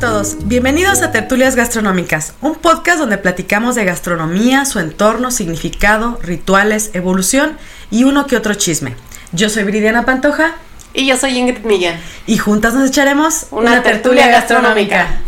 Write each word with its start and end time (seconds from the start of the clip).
Todos, 0.00 0.48
bienvenidos 0.48 1.02
a 1.02 1.12
Tertulias 1.12 1.56
Gastronómicas, 1.56 2.32
un 2.40 2.54
podcast 2.54 2.98
donde 2.98 3.18
platicamos 3.18 3.74
de 3.74 3.84
gastronomía, 3.84 4.64
su 4.64 4.78
entorno, 4.78 5.30
significado, 5.30 6.18
rituales, 6.22 6.90
evolución 6.94 7.58
y 7.90 8.04
uno 8.04 8.26
que 8.26 8.38
otro 8.38 8.54
chisme. 8.54 8.96
Yo 9.32 9.50
soy 9.50 9.64
Viridiana 9.64 10.06
Pantoja. 10.06 10.54
Y 10.94 11.06
yo 11.06 11.18
soy 11.18 11.36
Ingrid 11.36 11.66
Millán. 11.66 12.00
Y 12.26 12.38
juntas 12.38 12.72
nos 12.72 12.88
echaremos 12.88 13.48
una, 13.50 13.82
tertulia, 13.82 14.28
gastronómica. 14.28 15.20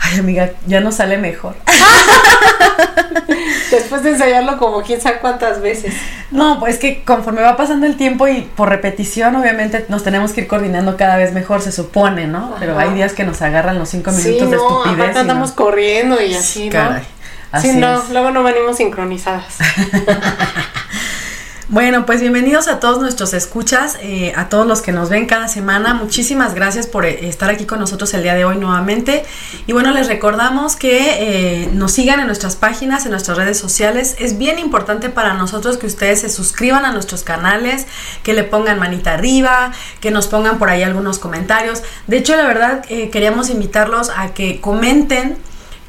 Ay, 0.00 0.18
amiga, 0.20 0.52
ya 0.66 0.80
nos 0.80 0.96
sale 0.96 1.18
mejor. 1.18 1.56
Después 3.70 4.02
de 4.02 4.10
ensayarlo 4.10 4.58
como 4.58 4.82
quién 4.82 5.00
sabe 5.00 5.18
cuántas 5.18 5.60
veces. 5.60 5.94
No, 6.30 6.58
pues 6.58 6.78
que 6.78 7.04
conforme 7.04 7.42
va 7.42 7.56
pasando 7.56 7.86
el 7.86 7.96
tiempo 7.96 8.26
y 8.28 8.42
por 8.42 8.68
repetición, 8.68 9.36
obviamente 9.36 9.84
nos 9.88 10.02
tenemos 10.04 10.32
que 10.32 10.42
ir 10.42 10.46
coordinando 10.46 10.96
cada 10.96 11.16
vez 11.16 11.32
mejor, 11.32 11.60
se 11.60 11.72
supone, 11.72 12.26
¿no? 12.26 12.54
Pero 12.58 12.78
hay 12.78 12.94
días 12.94 13.12
que 13.12 13.24
nos 13.24 13.42
agarran 13.42 13.78
los 13.78 13.90
cinco 13.90 14.10
minutos 14.10 14.32
sí, 14.32 14.46
de 14.46 14.56
no, 14.56 14.68
estupidez. 14.68 14.98
Aparte 15.00 15.18
andamos 15.18 15.52
corriendo 15.52 16.20
y 16.22 16.34
así, 16.34 16.70
Caray, 16.70 17.02
¿no? 17.02 17.58
así 17.58 17.70
sí, 17.70 17.76
no, 17.76 18.02
es. 18.02 18.10
luego 18.10 18.30
no 18.30 18.42
venimos 18.42 18.76
sincronizadas. 18.76 19.58
Bueno, 21.70 22.06
pues 22.06 22.22
bienvenidos 22.22 22.66
a 22.66 22.80
todos 22.80 22.98
nuestros 22.98 23.34
escuchas, 23.34 23.98
eh, 24.00 24.32
a 24.36 24.48
todos 24.48 24.66
los 24.66 24.80
que 24.80 24.90
nos 24.90 25.10
ven 25.10 25.26
cada 25.26 25.48
semana. 25.48 25.92
Muchísimas 25.92 26.54
gracias 26.54 26.86
por 26.86 27.04
eh, 27.04 27.28
estar 27.28 27.50
aquí 27.50 27.66
con 27.66 27.78
nosotros 27.78 28.14
el 28.14 28.22
día 28.22 28.34
de 28.34 28.46
hoy 28.46 28.56
nuevamente. 28.56 29.22
Y 29.66 29.74
bueno, 29.74 29.90
les 29.90 30.08
recordamos 30.08 30.76
que 30.76 31.64
eh, 31.64 31.68
nos 31.74 31.92
sigan 31.92 32.20
en 32.20 32.26
nuestras 32.26 32.56
páginas, 32.56 33.04
en 33.04 33.10
nuestras 33.10 33.36
redes 33.36 33.58
sociales. 33.58 34.16
Es 34.18 34.38
bien 34.38 34.58
importante 34.58 35.10
para 35.10 35.34
nosotros 35.34 35.76
que 35.76 35.86
ustedes 35.86 36.22
se 36.22 36.30
suscriban 36.30 36.86
a 36.86 36.92
nuestros 36.92 37.22
canales, 37.22 37.86
que 38.22 38.32
le 38.32 38.44
pongan 38.44 38.78
manita 38.78 39.12
arriba, 39.12 39.70
que 40.00 40.10
nos 40.10 40.26
pongan 40.26 40.58
por 40.58 40.70
ahí 40.70 40.82
algunos 40.82 41.18
comentarios. 41.18 41.82
De 42.06 42.16
hecho, 42.16 42.34
la 42.34 42.46
verdad, 42.46 42.82
queríamos 42.86 43.50
invitarlos 43.50 44.10
a 44.16 44.32
que 44.32 44.62
comenten 44.62 45.36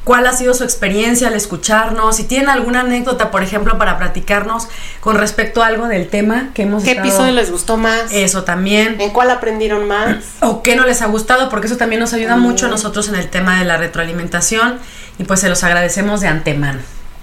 cuál 0.03 0.25
ha 0.27 0.31
sido 0.33 0.53
su 0.53 0.63
experiencia 0.63 1.27
al 1.27 1.33
escucharnos, 1.35 2.15
si 2.15 2.23
tienen 2.23 2.49
alguna 2.49 2.81
anécdota, 2.81 3.29
por 3.31 3.43
ejemplo, 3.43 3.77
para 3.77 3.97
platicarnos 3.97 4.67
con 5.01 5.17
respecto 5.17 5.61
a 5.61 5.67
algo 5.67 5.87
del 5.87 6.07
tema 6.07 6.49
que 6.53 6.63
hemos 6.63 6.83
¿Qué 6.83 6.91
estado- 6.91 7.07
episodio 7.09 7.33
les 7.33 7.51
gustó 7.51 7.77
más? 7.77 8.11
Eso 8.11 8.43
también. 8.43 8.99
¿En 8.99 9.11
cuál 9.11 9.29
aprendieron 9.29 9.87
más? 9.87 10.17
O 10.41 10.63
qué 10.63 10.75
no 10.75 10.85
les 10.85 11.01
ha 11.01 11.05
gustado, 11.07 11.49
porque 11.49 11.67
eso 11.67 11.77
también 11.77 11.99
nos 11.99 12.13
ayuda 12.13 12.37
mucho 12.37 12.65
a 12.65 12.69
nosotros 12.69 13.07
en 13.09 13.15
el 13.15 13.29
tema 13.29 13.59
de 13.59 13.65
la 13.65 13.77
retroalimentación 13.77 14.79
y 15.19 15.23
pues 15.25 15.41
se 15.41 15.49
los 15.49 15.63
agradecemos 15.63 16.21
de 16.21 16.27
antemano. 16.27 16.79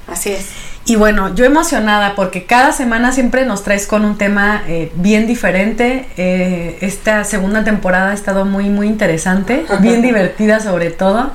Así 0.06 0.30
es. 0.32 0.46
Y 0.84 0.94
bueno, 0.94 1.34
yo 1.34 1.44
emocionada 1.44 2.14
porque 2.14 2.44
cada 2.46 2.70
semana 2.70 3.10
siempre 3.10 3.44
nos 3.44 3.64
traes 3.64 3.88
con 3.88 4.04
un 4.04 4.16
tema 4.18 4.62
eh, 4.68 4.92
bien 4.94 5.26
diferente. 5.26 6.06
Eh, 6.16 6.78
esta 6.80 7.24
segunda 7.24 7.64
temporada 7.64 8.12
ha 8.12 8.14
estado 8.14 8.44
muy, 8.44 8.68
muy 8.70 8.86
interesante, 8.86 9.66
bien 9.80 10.00
divertida 10.02 10.60
sobre 10.60 10.90
todo. 10.90 11.32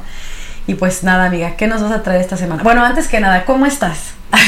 Y 0.67 0.75
pues 0.75 1.03
nada, 1.03 1.25
amiga, 1.25 1.55
¿qué 1.57 1.67
nos 1.67 1.81
vas 1.81 1.91
a 1.91 2.03
traer 2.03 2.21
esta 2.21 2.37
semana? 2.37 2.61
Bueno, 2.63 2.83
antes 2.85 3.07
que 3.07 3.19
nada, 3.19 3.45
¿cómo 3.45 3.65
estás? 3.65 3.97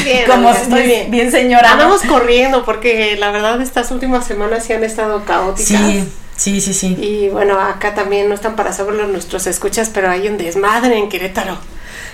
Bien, 0.04 0.26
Como 0.28 0.50
amiga, 0.50 0.64
estoy 0.64 0.84
bien, 0.84 1.12
bien. 1.12 1.32
señora. 1.32 1.72
Andamos 1.74 2.02
corriendo 2.04 2.64
porque 2.66 3.16
la 3.18 3.32
verdad 3.32 3.60
estas 3.62 3.92
últimas 3.92 4.26
semanas 4.26 4.64
sí 4.66 4.74
han 4.74 4.84
estado 4.84 5.26
caóticas. 5.26 5.68
Sí, 5.68 6.08
sí, 6.36 6.62
sí, 6.62 6.74
sí. 6.74 6.96
Y 7.02 7.30
bueno, 7.30 7.60
acá 7.60 7.94
también 7.96 8.30
no 8.30 8.36
están 8.36 8.56
para 8.56 8.72
saberlo 8.74 9.08
nuestros 9.08 9.48
escuchas, 9.48 9.90
pero 9.94 10.10
hay 10.10 10.28
un 10.28 10.38
desmadre 10.38 10.98
en 10.98 11.10
Querétaro. 11.10 11.58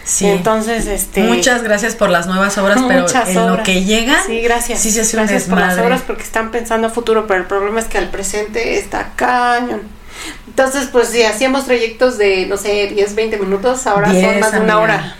sí. 0.06 0.26
Entonces, 0.28 0.88
este. 0.88 1.22
Muchas 1.24 1.62
gracias 1.62 1.96
por 1.96 2.10
las 2.10 2.26
nuevas 2.26 2.58
obras, 2.58 2.80
pero 2.88 3.06
en 3.28 3.48
lo 3.48 3.64
que 3.64 3.84
llega, 3.84 4.16
Sí, 4.26 4.40
gracias. 4.42 4.80
sí 4.80 4.90
hace 4.98 5.18
un 5.18 5.24
gracias 5.24 5.44
por 5.44 5.60
las 5.60 5.78
obras 5.78 6.02
porque 6.08 6.24
están 6.24 6.52
pensando 6.52 6.88
a 6.88 6.90
futuro, 6.90 7.28
pero 7.28 7.42
el 7.42 7.46
problema 7.48 7.80
es 7.82 7.86
que 7.86 7.98
al 7.98 8.10
presente 8.10 8.80
está 8.80 9.12
cañón. 9.16 9.99
Entonces, 10.48 10.90
pues 10.92 11.10
si 11.10 11.24
hacíamos 11.24 11.66
trayectos 11.66 12.18
de, 12.18 12.46
no 12.48 12.58
sé, 12.58 12.88
10, 12.88 13.16
20 13.16 13.38
minutos, 13.38 13.88
ahora 13.88 14.08
son 14.08 14.16
10, 14.16 14.40
más 14.40 14.52
de 14.52 14.60
una 14.60 14.80
hora. 14.80 15.16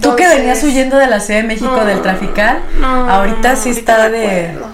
Tú 0.00 0.16
que 0.16 0.26
venías 0.26 0.62
huyendo 0.62 0.96
de 0.96 1.06
la 1.06 1.20
Ciudad 1.20 1.42
de 1.42 1.48
México 1.48 1.76
No, 1.76 1.84
del 1.84 2.00
trafical, 2.00 2.62
no, 2.80 3.10
ahorita 3.10 3.56
sí 3.56 3.70
está 3.70 4.08
de... 4.08 4.48
acuerdo. 4.48 4.68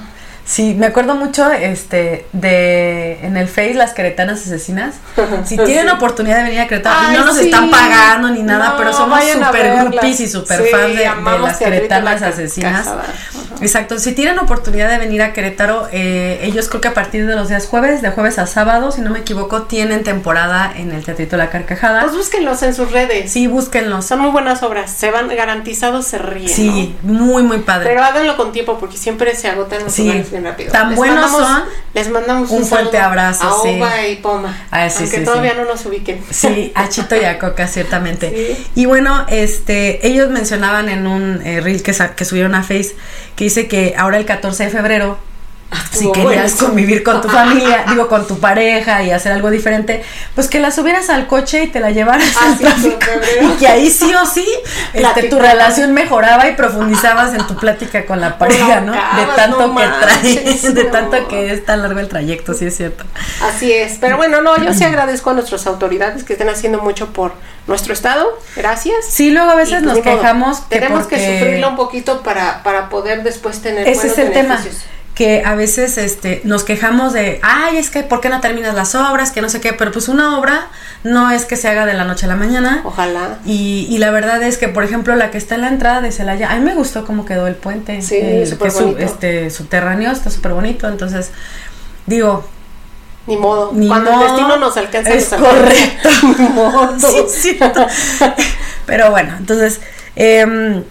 Sí, 0.45 0.75
me 0.77 0.87
acuerdo 0.87 1.15
mucho 1.15 1.51
este 1.53 2.27
de 2.33 3.25
en 3.25 3.37
el 3.37 3.47
Face 3.49 3.75
las 3.75 3.95
queretanas 3.95 4.41
asesinas. 4.41 4.97
Si 5.45 5.57
tienen 5.57 5.89
Sí. 5.89 5.95
oportunidad 5.95 6.39
de 6.39 6.43
venir 6.45 6.61
a 6.61 6.67
Querétaro, 6.69 7.13
no 7.13 7.25
nos 7.27 7.37
sí. 7.37 7.47
están 7.47 7.71
pagando 7.71 8.31
ni 8.31 8.43
nada, 8.43 8.71
No, 8.71 8.77
pero 8.77 8.93
somos 8.93 9.21
super 9.25 9.77
groupies 9.77 10.21
y 10.21 10.29
super 10.29 10.63
Sí, 10.63 10.69
fans 10.71 10.97
de, 10.97 11.41
las 11.41 11.57
queretanas 11.59 12.21
La 12.21 12.29
asesinas. 12.29 12.89
Exacto, 13.61 13.99
si 13.99 14.13
tienen 14.13 14.39
oportunidad 14.41 14.89
de 14.91 14.99
venir 14.99 15.23
a 15.23 15.33
Querétaro, 15.33 15.89
eh, 15.93 16.41
ellos 16.43 16.69
creo 16.69 16.81
que 16.81 16.89
a 16.89 16.95
partir 16.95 17.27
de 17.27 17.37
los 17.37 17.49
días 17.49 17.67
jueves, 17.67 18.03
de 18.03 18.11
jueves 18.11 18.39
a 18.39 18.47
sábado, 18.47 18.91
si 18.91 19.01
no 19.01 19.11
me 19.11 19.21
equivoco, 19.21 19.63
tienen 19.63 20.03
temporada 20.03 20.73
en 20.77 20.91
el 20.93 21.05
Teatrito 21.05 21.37
La 21.37 21.49
Carcajada. 21.51 22.01
Pues 22.03 22.17
búsquenlos 22.17 22.63
en 22.63 22.75
sus 22.75 22.91
redes. 22.91 23.31
Sí, 23.31 23.47
búsquenlos. 23.47 24.05
Son 24.05 24.19
muy 24.21 24.31
buenas 24.31 24.63
obras. 24.65 24.91
Se 24.91 25.11
van 25.13 25.29
garantizados, 25.29 26.07
se 26.07 26.19
ríen. 26.19 26.49
Sí, 26.49 26.97
¿no? 27.03 27.13
muy, 27.13 27.43
muy 27.45 27.59
padre. 27.59 27.89
Pero 27.89 28.03
háganlo 28.03 28.37
con 28.37 28.51
tiempo 28.53 28.79
porque 28.79 28.97
siempre 28.97 29.35
se 29.37 29.49
agotan 29.49 29.85
los 29.85 29.93
Sí, 29.93 30.05
lugares 30.05 30.32
bien 30.33 30.45
rápido. 30.45 30.73
tan 30.73 30.95
buenos 30.95 31.31
son. 31.31 31.63
Les 31.95 32.11
mandamos 32.11 32.51
Un 32.51 32.67
fuerte 32.67 32.99
abrazo, 32.99 33.47
A 33.47 33.63
sí. 33.63 34.13
Y 34.13 34.17
Poma. 34.17 34.67
Ah, 34.71 34.89
sí, 34.89 35.05
aunque 35.05 35.19
sí, 35.19 35.25
todavía 35.25 35.55
no 35.55 35.65
nos 35.65 35.85
ubiquen. 35.87 36.25
Sí, 36.31 36.73
a 36.75 36.89
Chito 36.89 37.15
y 37.17 37.25
a 37.25 37.39
Coca, 37.39 37.69
ciertamente. 37.69 38.57
Y 38.75 38.87
bueno, 38.87 39.27
este, 39.29 40.07
ellos 40.07 40.31
mencionaban 40.31 40.89
en 40.89 41.07
un 41.07 41.41
eh, 41.47 41.61
reel 41.61 41.83
que, 41.83 41.95
que 42.17 42.25
subieron 42.25 42.55
a 42.55 42.63
Face 42.63 42.97
que 43.37 43.45
dice 43.45 43.69
que 43.69 43.95
ahora 43.97 44.19
el 44.19 44.25
14 44.25 44.65
de 44.65 44.71
febrero, 44.71 45.19
si 45.91 46.11
querías 46.13 46.55
convivir 46.55 47.03
con 47.03 47.21
tu 47.21 47.29
familia, 47.31 47.85
digo, 47.89 48.09
con 48.09 48.27
tu 48.27 48.39
pareja 48.39 49.03
y 49.03 49.11
hacer 49.11 49.33
algo 49.33 49.51
diferente, 49.51 50.03
pues 50.35 50.49
que 50.49 50.59
la 50.61 50.71
subieras 50.71 51.11
al 51.11 51.27
coche 51.27 51.65
y 51.65 51.67
te 51.69 51.81
la 51.81 51.91
llevaras 51.91 52.33
Ah, 52.41 52.47
al 52.49 52.59
tráfico. 52.59 52.99
Y 53.43 53.49
que 53.59 53.69
ahí 53.69 53.91
sí 53.91 54.13
o 54.15 54.27
sí 54.27 54.47
este, 54.93 55.25
tu 55.25 55.39
relación 55.39 55.93
mejoraba 55.93 56.49
y 56.49 56.55
profundizabas 56.55 57.35
en 57.35 57.47
tu 57.47 57.57
plática 57.57 58.05
con 58.07 58.21
la 58.21 58.39
pareja, 58.39 58.81
¿no? 58.81 58.93
De 58.93 59.27
tanto 59.37 59.69
no 59.69 59.75
que 59.77 59.85
traes, 60.01 60.75
de 60.75 60.85
tanto 60.85 61.29
que 61.29 61.53
es 61.53 61.65
tan 61.65 61.83
largo 61.83 62.01
el 62.01 62.09
trayecto, 62.09 62.55
sí 62.55 62.67
es 62.67 62.77
cierto. 62.77 63.05
Así 63.43 63.73
es. 63.73 63.99
Pero 64.01 64.17
bueno, 64.17 64.41
no, 64.43 64.57
yo 64.63 64.73
sí 64.75 64.85
agradezco 64.85 65.31
a 65.31 65.35
nuestras 65.35 65.67
autoridades 65.67 66.25
que 66.25 66.35
estén 66.35 66.49
haciendo 66.49 66.81
mucho 66.81 67.13
por 67.13 67.33
nuestro 67.67 67.93
estado. 67.93 68.39
Gracias. 68.57 69.07
Sí, 69.09 69.31
luego 69.31 69.51
a 69.51 69.55
veces 69.55 69.81
Y, 69.81 69.85
pues, 69.85 69.97
nos 69.97 70.05
quejamos 70.05 70.61
que 70.61 70.77
Tenemos 70.77 71.03
porque... 71.03 71.17
que 71.17 71.39
sufrirlo 71.39 71.69
un 71.71 71.77
poquito 71.77 72.23
para, 72.23 72.63
para 72.63 72.89
poder 72.89 73.23
después 73.23 73.61
tener 73.63 73.87
Ese 73.87 74.09
es 74.09 74.19
el 74.19 74.33
tema. 74.33 74.61
Que 75.15 75.43
a 75.45 75.55
veces 75.55 75.99
este, 75.99 76.41
nos 76.45 76.65
quejamos 76.65 77.13
de, 77.13 77.39
ay, 77.43 77.77
es 77.77 77.91
que 77.91 78.03
¿por 78.03 78.23
qué 78.23 78.31
no 78.31 78.41
terminas 78.41 78.75
las 78.75 78.95
obras? 78.95 79.31
Que 79.31 79.43
no 79.43 79.51
sé 79.51 79.61
qué, 79.61 79.75
pero 79.75 79.93
pues 79.93 80.09
una 80.09 80.39
obra 80.39 80.69
no 81.05 81.31
es 81.31 81.45
que 81.45 81.57
se 81.57 81.69
haga 81.69 81.85
de 81.85 81.93
la 81.93 82.05
noche 82.05 82.25
a 82.25 82.29
la 82.31 82.37
mañana. 82.37 82.81
Ojalá. 82.85 83.39
Y, 83.45 83.87
y 83.91 83.99
la 83.99 84.11
verdad 84.11 84.43
es 84.43 84.57
que, 84.57 84.69
por 84.69 84.85
ejemplo, 84.85 85.15
la 85.15 85.31
que 85.31 85.37
está 85.37 85.57
en 85.57 85.61
la 85.61 85.69
entrada 85.69 86.01
de 86.01 86.13
Celaya, 86.13 86.51
a 86.51 86.55
mí 86.57 86.63
me 86.65 86.75
gustó 86.75 87.05
cómo 87.05 87.27
quedó 87.27 87.47
el 87.47 87.57
puente. 87.57 88.01
Sí, 88.01 88.17
el, 88.17 88.47
súper 88.47 88.59
que 88.63 88.69
es 88.69 88.75
su- 88.75 88.85
bonito. 88.85 89.01
este, 89.03 89.51
subterráneo, 89.51 90.11
está 90.13 90.31
súper 90.31 90.53
bonito. 90.53 90.89
Entonces, 90.89 91.31
digo, 92.07 92.49
Ni 93.27 93.37
modo. 93.37 93.71
Ni 93.75 93.89
Cuando 93.89 94.13
modo, 94.13 94.23
el 94.25 94.29
destino 94.33 94.57
nos 94.57 94.77
alcanza, 94.79 95.11
es 95.13 95.31
nos 95.31 95.41
alcanza. 95.41 95.57
correcto. 95.59 96.09
Ni 96.43 96.49
modo. 96.49 96.99
sí. 97.29 97.59
Pero 98.87 99.11
bueno, 99.11 99.35
entonces, 99.39 99.81
em, 100.17 100.83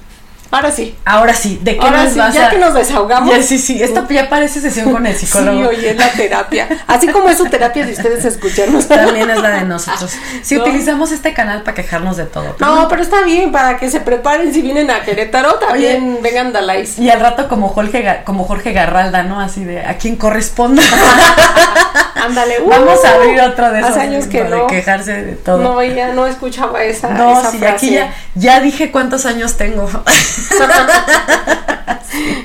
Ahora 0.51 0.69
sí. 0.71 0.95
ahora 1.05 1.33
sí, 1.33 1.59
¿de 1.63 1.77
qué 1.77 1.85
Ahora 1.85 2.03
nos 2.03 2.13
sí, 2.13 2.19
vas 2.19 2.33
ya 2.33 2.47
a- 2.47 2.49
que 2.49 2.57
nos 2.57 2.73
desahogamos. 2.73 3.33
Ya, 3.35 3.41
sí, 3.41 3.57
sí, 3.57 3.81
esto 3.81 4.05
ya 4.09 4.27
parece 4.29 4.59
sesión 4.59 4.91
con 4.91 5.05
el 5.07 5.15
psicólogo. 5.15 5.59
Sí, 5.71 5.77
oye, 5.77 5.89
es 5.91 5.97
la 5.97 6.09
terapia. 6.11 6.67
Así 6.87 7.07
como 7.07 7.29
es 7.29 7.37
su 7.37 7.45
terapia 7.45 7.85
de 7.85 7.93
ustedes 7.93 8.25
escucharnos. 8.25 8.87
También 8.87 9.29
es 9.29 9.41
la 9.41 9.49
de 9.51 9.61
nosotros. 9.63 10.11
Si 10.43 10.55
No. 10.61 10.63
utilizamos 10.63 11.11
este 11.13 11.33
canal 11.33 11.63
para 11.63 11.75
quejarnos 11.75 12.17
de 12.17 12.25
todo. 12.25 12.55
No, 12.59 12.87
pero 12.89 13.01
está 13.01 13.21
bien, 13.23 13.51
para 13.53 13.77
que 13.77 13.89
se 13.89 14.01
preparen 14.01 14.53
si 14.53 14.61
vienen 14.61 14.91
a 14.91 15.03
Querétaro, 15.03 15.55
también 15.55 16.19
vengan 16.21 16.51
Dalais. 16.51 16.99
Y 16.99 17.09
al 17.09 17.21
rato 17.21 17.47
como 17.47 17.69
Jorge, 17.69 18.21
como 18.25 18.43
Jorge 18.43 18.73
Garralda, 18.73 19.23
¿no? 19.23 19.39
Así 19.39 19.63
de 19.63 19.85
a 19.85 19.97
quien 19.97 20.17
corresponda. 20.17 20.83
Ándale, 22.15 22.61
uh, 22.61 22.69
Vamos 22.69 23.03
a 23.03 23.15
abrir 23.15 23.39
otro 23.41 23.71
de 23.71 23.79
esos. 23.79 23.91
Hace 23.91 24.01
años 24.01 24.27
que 24.27 24.43
de 24.43 24.49
no. 24.49 24.67
quejarse 24.67 25.13
de 25.23 25.33
todo. 25.33 25.57
No, 25.57 25.81
ya 25.83 26.09
no 26.13 26.27
escuchaba 26.27 26.83
esa, 26.83 27.09
No, 27.09 27.39
esa 27.39 27.51
sí, 27.51 27.57
frase. 27.57 27.73
aquí 27.75 27.89
ya, 27.91 28.13
ya 28.35 28.59
dije 28.59 28.91
cuántos 28.91 29.25
años 29.25 29.57
tengo. 29.57 29.89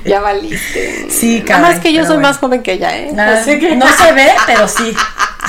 ya 0.04 0.20
valiste. 0.20 1.06
Sí, 1.10 1.42
Nada 1.46 1.60
más 1.60 1.68
caray, 1.76 1.82
que 1.82 1.92
yo 1.92 2.02
soy 2.04 2.14
bueno. 2.14 2.28
más 2.28 2.38
joven 2.38 2.62
que 2.62 2.72
ella, 2.74 2.96
¿eh? 2.96 3.10
Nada, 3.12 3.40
Así 3.40 3.58
que- 3.58 3.76
No 3.76 3.86
se 3.88 4.12
ve, 4.12 4.28
pero 4.46 4.68
sí. 4.68 4.94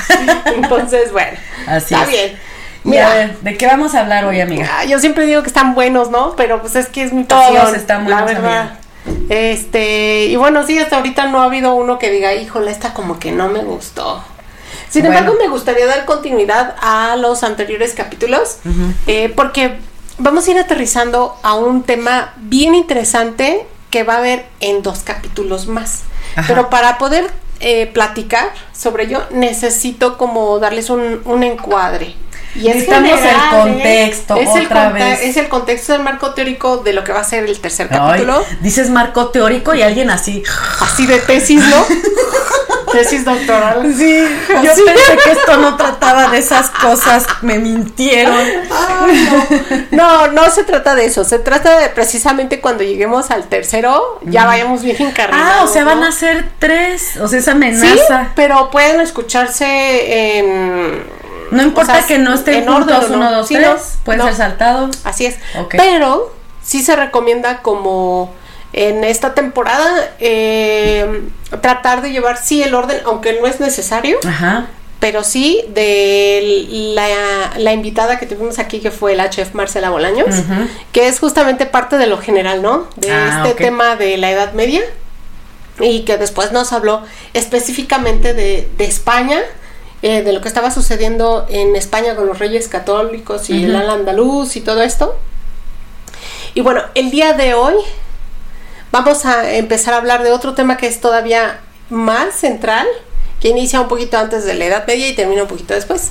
Entonces, 0.46 1.12
bueno, 1.12 1.36
Así 1.66 1.94
está 1.94 2.02
es. 2.04 2.08
bien. 2.10 2.38
Mira, 2.84 3.10
a 3.10 3.14
ver, 3.14 3.36
¿de 3.40 3.56
qué 3.56 3.66
vamos 3.66 3.94
a 3.94 4.00
hablar 4.00 4.24
hoy, 4.24 4.40
amiga? 4.40 4.66
ah, 4.78 4.84
yo 4.84 4.98
siempre 4.98 5.26
digo 5.26 5.42
que 5.42 5.48
están 5.48 5.74
buenos, 5.74 6.10
¿no? 6.10 6.34
Pero 6.36 6.60
pues 6.60 6.74
es 6.76 6.86
que 6.88 7.02
es 7.02 7.12
mi 7.12 7.24
Todos 7.24 7.44
pasión, 7.50 7.74
están 7.74 8.08
la 8.08 8.22
buenos, 8.22 8.42
verdad. 8.42 8.70
Este, 9.28 10.26
y 10.26 10.36
bueno, 10.36 10.66
sí, 10.66 10.78
hasta 10.78 10.96
ahorita 10.96 11.26
no 11.26 11.40
ha 11.42 11.44
habido 11.44 11.74
uno 11.74 11.98
que 11.98 12.10
diga, 12.10 12.34
híjole, 12.34 12.70
esta 12.70 12.94
como 12.94 13.18
que 13.18 13.30
no 13.32 13.48
me 13.48 13.60
gustó. 13.60 14.24
Sin 14.88 15.02
Bueno. 15.02 15.18
embargo, 15.18 15.38
me 15.40 15.48
gustaría 15.48 15.86
dar 15.86 16.04
continuidad 16.06 16.76
a 16.80 17.16
los 17.16 17.42
anteriores 17.42 17.92
capítulos, 17.94 18.58
eh, 19.06 19.30
porque 19.36 19.78
vamos 20.18 20.46
a 20.46 20.50
ir 20.50 20.58
aterrizando 20.58 21.36
a 21.42 21.54
un 21.54 21.82
tema 21.82 22.34
bien 22.36 22.74
interesante 22.74 23.66
que 23.90 24.02
va 24.02 24.14
a 24.14 24.18
haber 24.18 24.46
en 24.60 24.82
dos 24.82 25.00
capítulos 25.00 25.66
más. 25.66 26.00
Ajá. 26.36 26.44
Pero 26.48 26.70
para 26.70 26.98
poder 26.98 27.30
eh, 27.60 27.86
platicar 27.86 28.50
sobre 28.72 29.04
ello, 29.04 29.22
necesito 29.30 30.18
como 30.18 30.58
darles 30.58 30.90
un, 30.90 31.22
un 31.24 31.42
encuadre. 31.42 32.14
Y 32.54 32.60
Necesitamos 32.64 33.10
el 33.10 33.16
general, 33.18 33.38
¿eh? 33.44 33.60
contexto 33.72 34.36
es 34.36 34.54
el 34.56 34.66
otra 34.66 34.84
conte- 34.90 35.04
vez. 35.04 35.20
Es 35.22 35.36
el 35.36 35.48
contexto 35.48 35.92
del 35.92 36.02
marco 36.02 36.32
teórico 36.34 36.78
de 36.78 36.92
lo 36.92 37.04
que 37.04 37.12
va 37.12 37.20
a 37.20 37.24
ser 37.24 37.44
el 37.44 37.58
tercer 37.60 37.88
Ay, 37.90 37.98
capítulo. 37.98 38.42
dices 38.62 38.90
marco 38.90 39.28
teórico 39.28 39.74
y 39.74 39.82
alguien 39.82 40.10
así. 40.10 40.42
Así 40.80 41.06
de 41.06 41.18
tesis, 41.20 41.62
¿no? 41.62 41.76
tesis 43.02 43.24
doctoral. 43.24 43.94
Sí, 43.98 44.24
yo 44.48 44.84
pensé 44.84 45.18
que 45.24 45.30
esto 45.32 45.56
no 45.56 45.76
trataba 45.76 46.28
de 46.28 46.38
esas 46.38 46.70
cosas, 46.70 47.26
me 47.42 47.58
mintieron. 47.58 48.34
Ay, 48.70 49.28
no. 49.90 50.26
no, 50.26 50.32
no 50.32 50.50
se 50.50 50.64
trata 50.64 50.94
de 50.94 51.06
eso. 51.06 51.24
Se 51.24 51.38
trata 51.38 51.78
de 51.78 51.88
precisamente 51.88 52.60
cuando 52.60 52.82
lleguemos 52.84 53.30
al 53.30 53.44
tercero, 53.48 54.20
ya 54.24 54.46
vayamos 54.46 54.82
bien 54.82 54.96
encarrilados. 55.00 55.52
Ah, 55.60 55.64
o 55.64 55.68
sea, 55.68 55.84
van 55.84 56.02
a 56.02 56.12
ser 56.12 56.48
tres, 56.58 57.16
o 57.20 57.28
sea, 57.28 57.38
esa 57.38 57.52
Sí, 57.52 57.56
amenaza. 57.56 58.32
pero 58.34 58.70
pueden 58.70 59.00
escucharse 59.00 60.38
en. 60.38 61.04
No 61.50 61.62
importa 61.62 61.92
o 61.92 61.96
sea, 61.96 62.06
que 62.06 62.18
no 62.18 62.34
estén 62.34 62.62
en 62.64 62.68
orden, 62.68 62.96
¿no? 63.10 63.16
uno, 63.16 63.30
dos, 63.32 63.48
Sí, 63.48 63.54
tres, 63.54 63.66
no, 63.68 64.04
puede 64.04 64.22
ser 64.22 64.34
saltado. 64.34 64.90
Así 65.04 65.26
es. 65.26 65.36
Pero 65.70 66.34
sí 66.62 66.82
se 66.82 66.94
recomienda 66.94 67.62
como 67.62 68.34
en 68.72 69.02
esta 69.04 69.34
temporada 69.34 70.10
eh, 70.20 71.22
tratar 71.62 72.02
de 72.02 72.10
llevar 72.12 72.36
sí 72.36 72.62
el 72.62 72.74
orden, 72.74 73.00
aunque 73.06 73.38
no 73.40 73.46
es 73.46 73.60
necesario, 73.60 74.18
Ajá. 74.26 74.66
pero 75.00 75.24
sí 75.24 75.64
de 75.68 76.66
la, 76.94 77.52
la 77.56 77.72
invitada 77.72 78.18
que 78.18 78.26
tuvimos 78.26 78.58
aquí 78.58 78.80
que 78.80 78.90
fue 78.90 79.14
la 79.16 79.30
chef 79.30 79.54
Marcela 79.54 79.90
Bolaños, 79.90 80.34
que 80.92 81.08
es 81.08 81.18
justamente 81.18 81.64
parte 81.66 81.96
de 81.98 82.06
lo 82.06 82.18
general, 82.18 82.60
¿no? 82.62 82.88
De 82.96 83.10
Ah, 83.10 83.42
este 83.46 83.62
tema 83.64 83.96
de 83.96 84.16
la 84.18 84.30
Edad 84.30 84.52
Media 84.52 84.82
y 85.80 86.00
que 86.00 86.16
después 86.18 86.52
nos 86.52 86.72
habló 86.72 87.02
específicamente 87.34 88.34
de, 88.34 88.68
de 88.76 88.84
España, 88.84 89.38
eh, 90.02 90.22
de 90.22 90.32
lo 90.32 90.40
que 90.40 90.48
estaba 90.48 90.70
sucediendo 90.70 91.46
en 91.48 91.74
España 91.74 92.14
con 92.16 92.26
los 92.26 92.38
reyes 92.38 92.68
católicos 92.68 93.48
y 93.48 93.64
el 93.64 93.74
ala 93.76 93.94
andaluz 93.94 94.56
y 94.56 94.60
todo 94.60 94.82
esto. 94.82 95.16
Y 96.54 96.60
bueno, 96.60 96.82
el 96.94 97.10
día 97.10 97.32
de 97.32 97.54
hoy 97.54 97.74
vamos 98.92 99.24
a 99.26 99.50
empezar 99.54 99.94
a 99.94 99.98
hablar 99.98 100.22
de 100.22 100.32
otro 100.32 100.54
tema 100.54 100.76
que 100.76 100.86
es 100.86 101.00
todavía 101.00 101.60
más 101.90 102.34
central, 102.34 102.86
que 103.40 103.48
inicia 103.48 103.80
un 103.80 103.88
poquito 103.88 104.18
antes 104.18 104.44
de 104.44 104.54
la 104.54 104.64
Edad 104.66 104.86
Media 104.86 105.08
y 105.08 105.14
termina 105.14 105.42
un 105.42 105.48
poquito 105.48 105.74
después. 105.74 106.10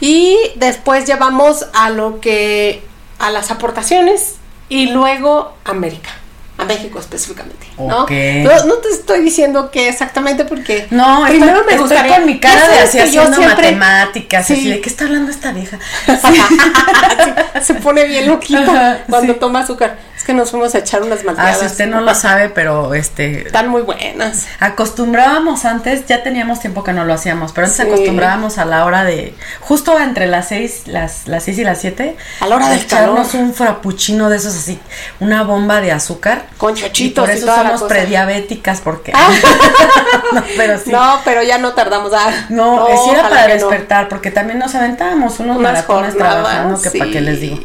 Y 0.00 0.36
después 0.56 1.04
ya 1.04 1.16
vamos 1.16 1.66
a 1.72 1.90
lo 1.90 2.20
que 2.20 2.82
a 3.18 3.30
las 3.30 3.50
aportaciones 3.50 4.34
y 4.68 4.88
luego 4.90 5.54
América, 5.64 6.10
a 6.58 6.64
México 6.64 6.98
específicamente, 6.98 7.66
¿no? 7.78 8.06
No, 8.08 8.64
no 8.66 8.74
te 8.74 8.88
estoy 8.90 9.20
diciendo 9.20 9.70
que 9.70 9.88
exactamente 9.88 10.44
porque 10.44 10.86
No, 10.90 11.24
primero 11.26 11.52
estoy, 11.60 11.66
me 11.66 11.72
estoy 11.72 11.78
gustaría 11.88 12.16
con 12.16 12.26
mi 12.26 12.40
cara 12.40 12.68
de 12.68 12.78
así 12.80 12.98
haciendo 12.98 13.36
siempre- 13.36 13.72
matemáticas, 13.72 14.44
así 14.50 14.56
Sí. 14.62 14.68
de 14.70 14.80
qué 14.80 14.88
está 14.90 15.04
hablando 15.04 15.30
esta 15.30 15.52
vieja. 15.52 15.78
se 17.62 17.74
pone 17.74 18.04
bien 18.04 18.26
loquita 18.28 18.60
Ajá, 18.62 19.04
cuando 19.08 19.32
sí. 19.34 19.38
toma 19.40 19.60
azúcar. 19.60 19.96
Que 20.26 20.32
nos 20.34 20.50
fuimos 20.50 20.74
a 20.74 20.78
echar 20.78 21.02
unas 21.02 21.20
Ah, 21.20 21.24
malteadas. 21.26 21.58
si 21.60 21.66
usted 21.66 21.86
no 21.86 22.00
lo 22.00 22.14
sabe, 22.14 22.48
pero 22.48 22.94
este 22.94 23.46
Están 23.46 23.68
muy 23.68 23.82
buenas. 23.82 24.46
acostumbrábamos 24.58 25.64
antes, 25.66 26.06
ya 26.06 26.22
teníamos 26.22 26.60
tiempo 26.60 26.82
que 26.82 26.92
no 26.92 27.04
lo 27.04 27.12
hacíamos, 27.12 27.52
pero 27.52 27.66
antes 27.66 27.76
Sí. 27.76 27.82
acostumbrábamos 27.90 28.56
a 28.58 28.64
la 28.64 28.84
hora 28.86 29.04
de 29.04 29.34
justo 29.60 29.98
entre 30.00 30.26
las 30.26 30.48
seis, 30.48 30.82
las, 30.86 31.26
las 31.28 31.44
seis 31.44 31.58
y 31.58 31.64
las 31.64 31.78
siete, 31.80 32.16
A 32.40 32.46
la 32.46 32.56
hora 32.56 32.68
de 32.68 32.76
del 32.76 32.84
echarnos 32.84 33.28
calor. 33.28 33.44
un 33.44 33.54
frappuccino 33.54 34.30
de 34.30 34.36
esos 34.36 34.54
así, 34.54 34.78
una 35.20 35.42
bomba 35.42 35.80
de 35.80 35.92
azúcar. 35.92 36.46
Con 36.56 36.76
Y 36.76 36.80
chochitos 36.80 37.24
por 37.26 37.34
y 37.34 37.36
eso 37.38 37.46
toda 37.46 37.62
somos 37.76 37.82
prediabéticas 37.84 38.80
porque 38.80 39.12
Ah. 39.14 39.28
no, 40.32 40.42
pero 40.56 40.78
sí. 40.78 40.90
No, 40.90 41.20
pero 41.24 41.42
ya 41.42 41.58
no 41.58 41.72
tardamos. 41.74 42.12
Ah, 42.14 42.30
No, 42.48 42.88
es 42.88 43.00
era 43.12 43.28
para 43.28 43.48
no. 43.48 43.54
despertar, 43.54 44.08
porque 44.08 44.30
también 44.30 44.58
nos 44.58 44.74
aventábamos 44.74 45.38
unos 45.40 45.58
Unas 45.58 45.72
maratones 45.86 46.12
jornadas, 46.14 46.42
trabajando, 46.42 46.80
que 46.80 46.98
para 46.98 47.10
qué 47.10 47.20
les 47.20 47.34
sí. 47.40 47.48
digo. 47.48 47.58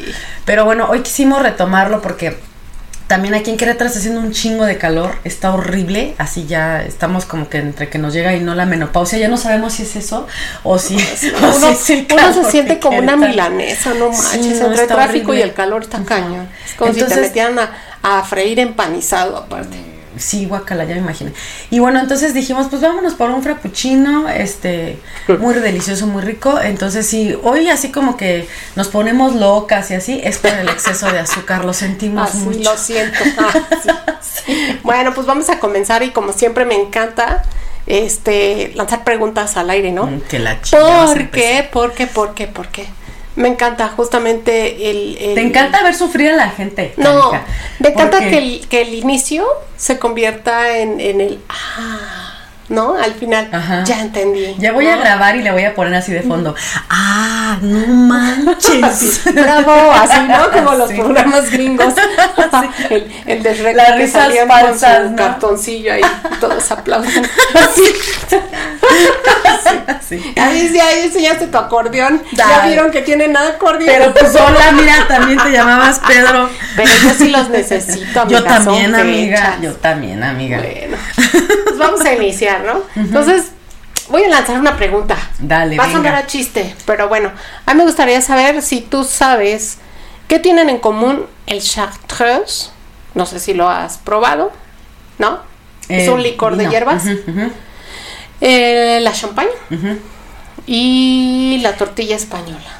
Pero 0.45 0.65
bueno, 0.65 0.87
hoy 0.89 1.01
quisimos 1.01 1.41
retomarlo 1.41 2.01
porque 2.01 2.37
también 3.09 3.33
aquí 3.33 3.49
en 3.49 3.57
Querétaro 3.57 3.87
está 3.87 3.99
haciendo 3.99 4.21
un 4.21 4.31
chingo 4.31 4.65
de 4.65 4.77
calor, 4.77 5.15
está 5.23 5.51
horrible, 5.53 6.13
así 6.19 6.45
ya 6.45 6.83
estamos 6.83 7.25
como 7.25 7.49
que 7.49 7.57
entre 7.57 7.89
que 7.89 7.97
nos 7.97 8.13
llega 8.13 8.35
y 8.35 8.39
no 8.39 8.53
la 8.53 8.65
menopausia, 8.67 9.17
ya 9.17 9.27
no 9.27 9.35
sabemos 9.35 9.73
si 9.73 9.83
es 9.83 9.95
eso 9.95 10.27
o 10.63 10.77
si, 10.77 10.95
o 11.41 11.55
Uno, 11.57 11.73
si 11.75 11.93
es 11.93 12.07
el 12.07 12.07
uno 12.13 12.33
se 12.33 12.51
siente 12.51 12.79
como 12.79 12.99
una 12.99 13.17
milanesa, 13.17 13.95
no 13.95 14.13
Sí, 14.13 14.21
manches. 14.37 14.59
no, 14.61 14.67
entre 14.67 14.83
el 14.83 14.87
tráfico 14.87 15.31
horrible. 15.31 15.39
y 15.39 15.41
el 15.41 15.53
calor 15.55 15.81
está 15.81 16.03
cañón. 16.05 16.47
Es 16.65 16.75
como 16.75 16.93
si 16.93 16.99
Entonces- 16.99 17.17
te 17.23 17.27
metieran 17.27 17.57
a, 17.59 17.71
a 18.03 18.23
freír 18.23 18.59
empanizado 18.59 19.35
aparte. 19.37 19.77
Sí, 20.19 20.45
guacala, 20.45 20.83
ya 20.83 20.95
me 20.95 21.01
imaginé. 21.01 21.33
Y 21.71 21.79
bueno, 21.79 21.99
entonces 21.99 22.33
dijimos, 22.33 22.67
pues 22.69 22.81
vámonos 22.81 23.13
por 23.15 23.29
un 23.31 23.41
frappuccino, 23.41 24.29
este, 24.29 24.99
muy 25.39 25.53
delicioso, 25.55 26.05
muy 26.07 26.21
rico. 26.21 26.59
Entonces 26.61 27.07
sí, 27.07 27.35
hoy 27.43 27.69
así 27.69 27.89
como 27.91 28.17
que 28.17 28.47
nos 28.75 28.89
ponemos 28.89 29.33
locas 29.35 29.89
y 29.91 29.95
así, 29.95 30.19
es 30.23 30.37
por 30.37 30.51
el 30.51 30.69
exceso 30.69 31.09
de 31.11 31.19
azúcar, 31.19 31.65
lo 31.65 31.73
sentimos 31.73 32.29
Así 32.29 32.37
mucho. 32.39 32.59
lo 32.71 32.77
siento. 32.77 33.17
Ah, 33.37 34.19
sí. 34.21 34.79
Bueno, 34.83 35.13
pues 35.13 35.25
vamos 35.25 35.49
a 35.49 35.59
comenzar 35.59 36.03
y 36.03 36.11
como 36.11 36.33
siempre 36.33 36.65
me 36.65 36.75
encanta 36.75 37.43
este 37.87 38.71
lanzar 38.75 39.03
preguntas 39.03 39.57
al 39.57 39.69
aire, 39.69 39.91
¿no? 39.91 40.05
Mm, 40.05 40.21
Que 40.21 40.39
la 40.39 40.59
¿Por 40.61 41.29
qué? 41.31 41.67
¿Por 41.71 41.93
qué? 41.93 42.07
¿Por 42.07 42.33
qué? 42.35 42.47
¿Por 42.47 42.67
qué? 42.67 42.87
Me 43.39 43.47
encanta 43.47 43.87
justamente 43.87 44.91
el... 44.91 45.17
el- 45.17 45.35
Te 45.35 45.41
encanta 45.41 45.81
ver 45.81 45.95
sufrir 45.95 46.31
a 46.31 46.35
la 46.35 46.49
gente. 46.49 46.93
No, 46.97 47.31
me 47.79 47.89
encanta 47.89 48.17
porque- 48.17 48.29
que 48.31 48.37
el, 48.37 48.67
que 48.67 48.81
el 48.81 48.93
inicio 48.93 49.45
se 49.77 49.97
convierta 49.97 50.77
en, 50.77 50.99
en 50.99 51.21
el... 51.21 51.39
Ah, 51.47 52.35
¿no? 52.67 52.95
Al 52.95 53.13
final, 53.15 53.47
Ajá. 53.51 53.83
ya 53.85 54.01
entendí. 54.01 54.55
Ya 54.59 54.73
voy 54.73 54.87
a 54.87 54.97
grabar 54.97 55.35
y 55.37 55.41
le 55.41 55.51
voy 55.51 55.63
a 55.63 55.73
poner 55.73 55.95
así 55.95 56.11
de 56.11 56.21
fondo. 56.21 56.53
Ah, 56.89 57.57
no 57.61 57.87
manches. 57.87 59.21
Bravo, 59.33 59.91
así, 59.91 60.19
¿no? 60.27 60.51
Como 60.51 60.73
los 60.77 60.89
Sí. 60.89 60.95
programas 60.97 61.49
gringos. 61.49 61.93
el, 62.91 63.11
el 63.25 63.41
de 63.41 63.73
Las 63.73 63.95
risas 63.97 64.23
salían 64.25 64.47
con 64.49 64.57
falsas, 64.59 65.03
su 65.05 65.09
¿no? 65.11 65.15
cartoncillo 65.15 65.93
ahí, 65.93 66.01
todos 66.41 66.69
aplaudan. 66.71 67.11
Sí. 70.07 70.33
Ahí 70.37 70.71
ya 70.73 70.91
enseñaste 70.91 71.47
tu 71.47 71.57
acordeón. 71.57 72.23
Ya 72.31 72.65
vieron 72.65 72.89
que 72.89 73.01
tienen 73.03 73.37
acordeón. 73.37 73.85
Pero 73.85 74.13
pues 74.13 74.35
hola, 74.35 74.71
mira, 74.71 75.05
también 75.07 75.37
te 75.37 75.51
llamabas 75.51 75.99
Pedro. 75.99 76.49
Pero 76.75 76.89
yo 77.03 77.13
sí 77.13 77.29
los 77.29 77.49
necesito, 77.49 78.27
Yo 78.27 78.39
amiga, 78.39 78.55
son 78.63 78.65
también, 78.65 78.95
amiga. 78.95 79.57
Yo 79.61 79.73
también, 79.75 80.23
amiga. 80.23 80.57
Bueno, 80.57 80.97
pues 81.65 81.77
vamos 81.77 82.01
a 82.01 82.13
iniciar, 82.13 82.61
¿no? 82.63 82.81
Entonces, 82.95 83.51
voy 84.09 84.23
a 84.23 84.29
lanzar 84.29 84.59
una 84.59 84.75
pregunta. 84.77 85.15
Dale, 85.37 85.77
Va 85.77 85.83
a 85.83 85.91
sonar 85.91 86.15
a 86.15 86.25
chiste, 86.25 86.75
pero 86.85 87.07
bueno, 87.07 87.31
a 87.67 87.73
mí 87.73 87.77
me 87.77 87.85
gustaría 87.85 88.19
saber 88.21 88.63
si 88.63 88.81
tú 88.81 89.03
sabes 89.03 89.77
qué 90.27 90.39
tienen 90.39 90.69
en 90.69 90.79
común 90.79 91.25
el 91.45 91.61
chartreuse. 91.61 92.71
No 93.13 93.27
sé 93.27 93.39
si 93.39 93.53
lo 93.53 93.69
has 93.69 93.97
probado, 93.99 94.51
¿no? 95.19 95.39
es 95.87 96.07
Eh, 96.07 96.11
un 96.11 96.21
licor 96.23 96.55
de 96.55 96.67
hierbas. 96.67 97.03
Ujú, 97.05 97.51
Eh, 98.41 98.99
la 99.01 99.11
champagne 99.11 99.49
ujú. 99.69 99.99
y 100.65 101.59
la 101.61 101.75
tortilla 101.75 102.15
española. 102.15 102.79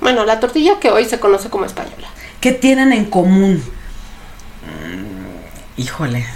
Bueno, 0.00 0.24
la 0.24 0.38
tortilla 0.38 0.78
que 0.80 0.90
hoy 0.90 1.04
se 1.06 1.18
conoce 1.18 1.50
como 1.50 1.64
española. 1.64 2.08
¿Qué 2.40 2.52
tienen 2.52 2.92
en 2.92 3.06
común? 3.06 3.62
Mm, 4.62 5.80
híjole. 5.80 6.26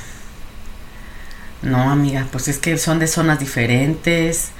No, 1.62 1.90
amiga, 1.90 2.26
pues 2.30 2.48
es 2.48 2.58
que 2.58 2.78
son 2.78 2.98
de 2.98 3.06
zonas 3.06 3.38
diferentes. 3.38 4.50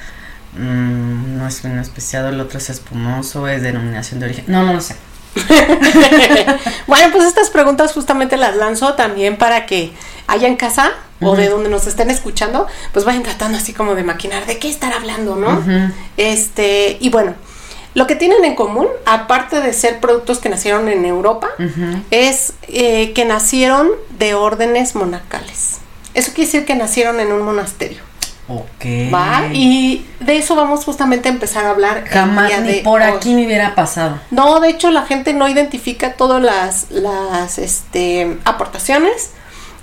Mm, 0.55 1.39
no 1.39 1.47
es 1.47 1.63
vino 1.63 1.81
especiado, 1.81 2.29
el 2.29 2.41
otro 2.41 2.59
es 2.59 2.71
espumoso, 2.71 3.49
es 3.49 3.63
denominación 3.63 4.21
de 4.21 4.27
origen. 4.27 4.45
No, 4.49 4.65
no 4.65 4.75
lo 4.75 4.81
sé. 4.81 4.97
Bueno, 6.87 7.09
pues 7.13 7.25
estas 7.25 7.51
preguntas 7.51 7.93
justamente 7.93 8.37
las 8.37 8.57
lanzo 8.57 8.95
también 8.95 9.37
para 9.37 9.67
que 9.67 9.93
allá 10.27 10.49
en 10.49 10.57
casa 10.57 10.93
o 11.21 11.37
de 11.37 11.49
donde 11.49 11.69
nos 11.69 11.87
estén 11.87 12.11
escuchando, 12.11 12.67
pues 12.93 13.05
vayan 13.05 13.23
tratando 13.23 13.59
así 13.59 13.73
como 13.73 13.95
de 13.95 14.05
maquinar 14.05 14.47
de 14.47 14.59
qué 14.59 14.69
estar 14.69 14.93
hablando, 14.93 15.37
¿no? 15.37 15.63
Este, 16.17 16.97
y 17.01 17.11
bueno, 17.11 17.35
lo 17.95 18.07
que 18.07 18.15
tienen 18.15 18.45
en 18.45 18.55
común, 18.55 18.87
aparte 19.07 19.61
de 19.61 19.73
ser 19.73 19.99
productos 19.99 20.39
que 20.39 20.49
nacieron 20.49 20.89
en 20.89 21.05
Europa, 21.05 21.49
es 22.11 22.53
eh, 22.69 23.13
que 23.13 23.25
nacieron 23.25 23.91
de 24.19 24.35
órdenes 24.35 24.95
monacales. 24.95 25.79
Eso 26.15 26.33
quiere 26.33 26.47
decir 26.47 26.65
que 26.65 26.75
nacieron 26.75 27.21
en 27.21 27.33
un 27.33 27.43
monasterio. 27.43 27.99
Ok. 28.49 29.13
¿Va? 29.13 29.49
Y 29.53 30.07
de 30.21 30.39
eso 30.39 30.57
vamos 30.57 30.85
justamente 30.85 31.29
a 31.29 31.33
empezar 31.33 31.67
a 31.67 31.71
hablar. 31.71 32.05
Jamás 32.09 32.51
ni 32.61 32.73
de 32.73 32.81
por 32.81 33.03
aquí 33.03 33.35
me 33.35 33.45
hubiera 33.45 33.75
pasado. 33.75 34.19
No, 34.31 34.59
de 34.61 34.71
hecho 34.71 34.91
la 34.91 35.03
gente 35.03 35.35
no 35.35 35.49
identifica 35.49 36.15
todas 36.15 36.43
las, 36.43 36.91
las 36.91 37.59
este, 37.59 38.39
aportaciones 38.45 39.33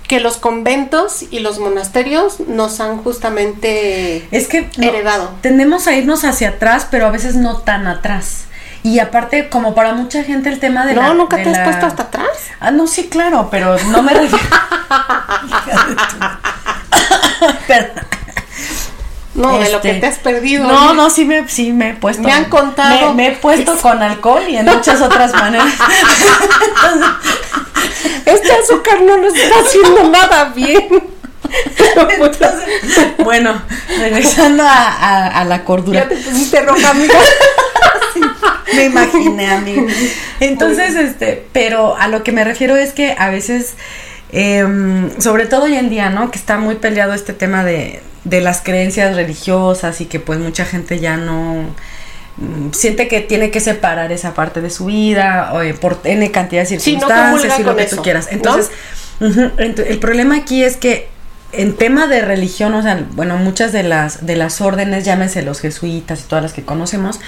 que 0.08 0.20
los 0.20 0.36
conventos 0.36 1.24
y 1.30 1.40
los 1.40 1.58
monasterios 1.58 2.40
nos 2.40 2.80
han 2.80 2.98
justamente 2.98 4.26
Es 4.30 4.48
que 4.48 4.68
no, 4.76 4.84
heredado. 4.84 5.30
tendemos 5.40 5.86
a 5.86 5.94
irnos 5.94 6.24
hacia 6.24 6.50
atrás, 6.50 6.86
pero 6.90 7.06
a 7.06 7.10
veces 7.10 7.34
no 7.34 7.58
tan 7.58 7.86
atrás. 7.86 8.44
Y 8.82 9.00
aparte, 9.00 9.48
como 9.48 9.74
para 9.74 9.94
mucha 9.94 10.22
gente 10.22 10.48
el 10.48 10.60
tema 10.60 10.86
de 10.86 10.94
no, 10.94 11.02
la... 11.02 11.14
nunca 11.14 11.36
de 11.38 11.44
te 11.44 11.50
has 11.50 11.58
puesto 11.58 11.86
hasta 11.86 12.04
atrás. 12.04 12.28
Ah, 12.60 12.70
no, 12.70 12.86
sí, 12.86 13.08
claro, 13.08 13.48
pero 13.50 13.76
no 13.88 14.02
me 14.02 14.14
refiero... 14.14 14.38
Hija 15.48 16.40
No, 19.36 19.58
de 19.58 19.70
lo 19.70 19.80
que 19.80 19.88
Este, 19.90 20.00
te 20.00 20.06
has 20.06 20.18
perdido. 20.18 20.64
No, 20.66 20.94
no, 20.94 21.10
sí 21.10 21.24
me, 21.24 21.48
sí 21.48 21.72
me 21.72 21.90
he 21.90 21.94
puesto. 21.94 22.22
Me 22.22 22.32
han 22.32 22.46
contado. 22.46 23.12
Me, 23.12 23.14
me 23.14 23.28
he 23.28 23.36
puesto 23.36 23.76
con 23.76 24.02
alcohol 24.02 24.42
y 24.48 24.56
en 24.56 24.64
muchas 24.66 25.00
otras 25.02 25.32
maneras. 25.34 25.66
Este 28.24 28.52
azúcar 28.52 29.00
no 29.02 29.18
nos 29.18 29.34
está 29.36 29.60
haciendo 29.60 30.08
nada 30.10 30.46
bien. 30.54 30.88
Entonces, 32.18 32.50
bueno, 33.18 33.62
regresando 34.00 34.64
a, 34.64 34.88
a- 34.88 35.26
a 35.40 35.44
la 35.44 35.62
cordura. 35.64 36.00
ya 36.02 36.08
te 36.08 36.16
pusiste 36.16 36.60
roja, 36.62 36.90
amiga. 36.90 37.14
Me 38.74 38.84
imaginé, 38.86 39.48
amigo. 39.52 39.86
Entonces, 40.40 40.96
este, 40.96 41.46
pero 41.52 41.96
a 41.96 42.08
lo 42.08 42.24
que 42.24 42.32
me 42.32 42.42
refiero 42.42 42.74
es 42.76 42.92
que 42.92 43.14
a 43.16 43.30
veces, 43.30 43.74
em, 44.32 45.10
sobre 45.20 45.46
todo 45.46 45.64
hoy 45.64 45.74
en 45.74 45.90
día, 45.90 46.10
¿no? 46.10 46.30
Que 46.30 46.38
está 46.38 46.58
muy 46.58 46.76
peleado 46.76 47.14
este 47.14 47.32
tema 47.32 47.64
de, 47.64 48.00
de 48.24 48.40
las 48.40 48.60
creencias 48.60 49.14
religiosas 49.14 50.00
y 50.00 50.06
que 50.06 50.20
pues 50.20 50.38
mucha 50.38 50.64
gente 50.64 50.98
ya 50.98 51.16
no 51.16 51.64
mm, 52.36 52.72
siente 52.72 53.08
que 53.08 53.20
tiene 53.20 53.50
que 53.50 53.60
separar 53.60 54.12
esa 54.12 54.34
parte 54.34 54.60
de 54.60 54.70
su 54.70 54.86
vida 54.86 55.52
o, 55.54 55.62
eh, 55.62 55.74
por 55.74 56.00
N 56.04 56.30
cantidad 56.30 56.62
de 56.62 56.80
Sí, 56.80 56.96
no 56.96 57.08
circunstancias 57.08 57.60
y 57.60 57.62
lo 57.62 57.76
que 57.76 57.84
eso, 57.84 57.96
tú 57.96 58.02
quieras. 58.02 58.26
¿no? 58.26 58.32
Entonces, 58.32 58.70
el 59.20 59.98
problema 59.98 60.36
aquí 60.36 60.62
es 60.62 60.76
que 60.76 61.08
en 61.52 61.76
tema 61.76 62.06
de 62.06 62.20
religión, 62.20 62.74
o 62.74 62.82
sea, 62.82 63.06
bueno, 63.12 63.36
muchas 63.38 63.72
de 63.72 63.82
las 63.82 64.26
de 64.26 64.36
las 64.36 64.60
órdenes, 64.60 65.04
llámense 65.04 65.42
los 65.42 65.60
jesuitas 65.60 66.20
y 66.20 66.24
todas 66.24 66.42
las 66.42 66.52
que 66.52 66.62
conocemos, 66.62 67.20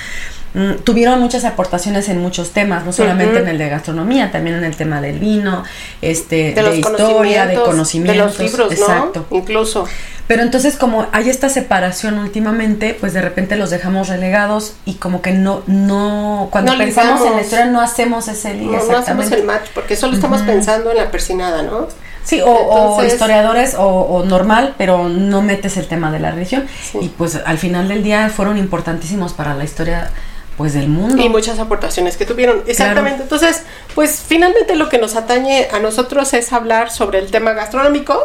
tuvieron 0.84 1.20
muchas 1.20 1.44
aportaciones 1.44 2.08
en 2.08 2.20
muchos 2.20 2.50
temas, 2.50 2.84
no 2.84 2.92
solamente 2.92 3.38
en 3.38 3.48
el 3.48 3.58
de 3.58 3.68
gastronomía, 3.68 4.30
también 4.30 4.56
en 4.56 4.64
el 4.64 4.76
tema 4.76 5.00
del 5.00 5.18
vino, 5.18 5.64
este, 6.02 6.52
De 6.52 6.62
los 6.62 6.76
historia, 6.76 7.46
de 7.46 7.54
conocimientos, 7.56 8.38
de 8.38 8.44
los 8.44 8.52
libros, 8.52 8.72
exacto. 8.72 9.26
¿no? 9.30 9.36
Incluso. 9.36 9.86
Pero 10.26 10.42
entonces 10.42 10.76
como 10.76 11.06
hay 11.12 11.30
esta 11.30 11.48
separación 11.48 12.18
últimamente, 12.18 12.96
pues 12.98 13.14
de 13.14 13.22
repente 13.22 13.56
los 13.56 13.70
dejamos 13.70 14.08
relegados 14.08 14.74
y 14.84 14.94
como 14.94 15.22
que 15.22 15.32
no, 15.32 15.62
no, 15.66 16.48
cuando 16.52 16.72
No 16.72 16.78
pensamos 16.78 17.26
en 17.26 17.36
la 17.36 17.40
historia 17.40 17.64
no 17.66 17.80
hacemos 17.80 18.28
ese 18.28 18.54
No, 18.54 18.72
no 18.72 18.98
hacemos 18.98 19.30
el 19.32 19.44
match 19.44 19.68
porque 19.74 19.96
solo 19.96 20.14
estamos 20.14 20.42
pensando 20.42 20.90
en 20.90 20.98
la 20.98 21.10
persinada, 21.10 21.62
¿no? 21.62 21.88
Sí, 22.24 22.42
o, 22.42 22.50
o 22.50 23.04
historiadores 23.04 23.74
o, 23.74 23.86
o 23.86 24.22
normal, 24.22 24.74
pero 24.76 25.08
no 25.08 25.40
metes 25.40 25.78
el 25.78 25.86
tema 25.86 26.12
de 26.12 26.18
la 26.18 26.30
religión. 26.30 26.66
Sí. 26.82 26.98
Y 27.00 27.08
pues 27.08 27.40
al 27.46 27.56
final 27.56 27.88
del 27.88 28.02
día 28.02 28.28
fueron 28.28 28.58
importantísimos 28.58 29.32
para 29.32 29.54
la 29.54 29.64
historia 29.64 30.10
pues 30.58 30.74
del 30.74 30.88
mundo. 30.88 31.22
Y 31.22 31.28
muchas 31.28 31.60
aportaciones 31.60 32.16
que 32.16 32.26
tuvieron. 32.26 32.64
Exactamente. 32.66 33.22
Entonces, 33.22 33.62
pues 33.94 34.22
finalmente 34.26 34.74
lo 34.74 34.88
que 34.88 34.98
nos 34.98 35.14
atañe 35.14 35.68
a 35.72 35.78
nosotros 35.78 36.34
es 36.34 36.52
hablar 36.52 36.90
sobre 36.90 37.20
el 37.20 37.30
tema 37.30 37.52
gastronómico 37.52 38.24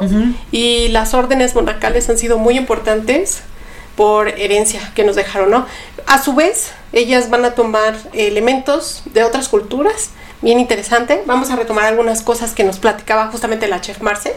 y 0.51 0.87
las 0.89 1.13
órdenes 1.13 1.53
monacales 1.53 2.09
han 2.09 2.17
sido 2.17 2.39
muy 2.39 2.57
importantes 2.57 3.43
por 3.95 4.29
herencia 4.29 4.91
que 4.95 5.03
nos 5.03 5.15
dejaron, 5.15 5.51
¿no? 5.51 5.67
A 6.07 6.21
su 6.21 6.33
vez, 6.33 6.71
ellas 6.91 7.29
van 7.29 7.45
a 7.45 7.51
tomar 7.51 7.95
elementos 8.13 9.03
de 9.13 9.23
otras 9.23 9.47
culturas, 9.47 10.09
bien 10.41 10.59
interesante. 10.59 11.21
Vamos 11.27 11.51
a 11.51 11.55
retomar 11.55 11.85
algunas 11.85 12.23
cosas 12.23 12.55
que 12.55 12.63
nos 12.63 12.79
platicaba 12.79 13.27
justamente 13.27 13.67
la 13.67 13.79
chef 13.79 14.01
Marce 14.01 14.35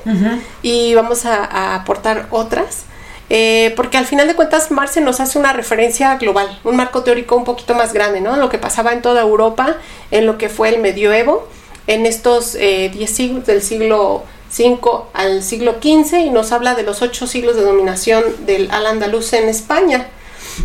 y 0.60 0.94
vamos 0.94 1.24
a, 1.24 1.42
a 1.46 1.74
aportar 1.76 2.26
otras. 2.30 2.84
Eh, 3.30 3.73
porque 3.76 3.99
al 3.99 4.06
final 4.06 4.26
de 4.28 4.35
cuentas 4.35 4.71
Marce 4.71 5.00
nos 5.00 5.21
hace 5.21 5.38
una 5.38 5.52
referencia 5.52 6.16
global, 6.16 6.59
un 6.64 6.76
marco 6.76 7.02
teórico 7.02 7.37
un 7.37 7.45
poquito 7.45 7.75
más 7.75 7.92
grande, 7.92 8.21
¿no? 8.21 8.37
Lo 8.37 8.49
que 8.49 8.59
pasaba 8.59 8.92
en 8.92 9.02
toda 9.02 9.23
Europa, 9.23 9.76
en 10.11 10.26
lo 10.26 10.38
que 10.38 10.49
fue 10.49 10.68
el 10.68 10.80
medioevo, 10.80 11.49
en 11.87 12.06
estos 12.06 12.54
10 12.54 13.11
siglos 13.11 13.47
del 13.47 13.62
siglo 13.62 14.25
V 14.56 14.78
al 15.12 15.42
siglo 15.42 15.76
XV 15.80 16.18
y 16.18 16.30
nos 16.30 16.52
habla 16.52 16.75
de 16.75 16.83
los 16.83 17.02
ocho 17.02 17.26
siglos 17.26 17.56
de 17.56 17.62
dominación 17.62 18.25
del 18.47 18.71
al 18.71 18.87
andaluz 18.87 19.33
en 19.33 19.49
España. 19.49 20.09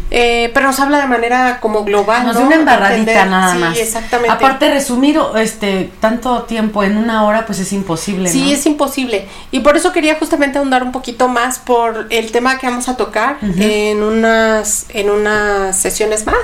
Eh, 0.09 0.51
pero 0.53 0.67
nos 0.67 0.79
habla 0.79 0.99
de 0.99 1.07
manera 1.07 1.59
como 1.61 1.83
global. 1.83 2.25
Nos 2.25 2.33
¿no? 2.33 2.39
dio 2.41 2.47
una 2.47 2.55
embarradita 2.57 3.25
nada 3.25 3.53
sí, 3.53 3.59
más. 3.59 3.77
exactamente. 3.77 4.31
Aparte 4.31 4.69
resumir 4.73 5.19
este 5.37 5.91
tanto 5.99 6.43
tiempo 6.43 6.83
en 6.83 6.97
una 6.97 7.25
hora 7.25 7.45
pues 7.45 7.59
es 7.59 7.71
imposible, 7.73 8.29
Sí, 8.29 8.45
¿no? 8.45 8.51
es 8.51 8.65
imposible. 8.65 9.27
Y 9.51 9.61
por 9.61 9.77
eso 9.77 9.91
quería 9.91 10.15
justamente 10.15 10.57
ahondar 10.59 10.83
un 10.83 10.91
poquito 10.91 11.27
más 11.27 11.59
por 11.59 12.07
el 12.09 12.31
tema 12.31 12.57
que 12.57 12.67
vamos 12.67 12.89
a 12.89 12.97
tocar 12.97 13.37
en 13.41 14.03
unas 14.03 14.85
en 14.89 15.09
unas 15.09 15.77
sesiones 15.77 16.25
más. 16.25 16.35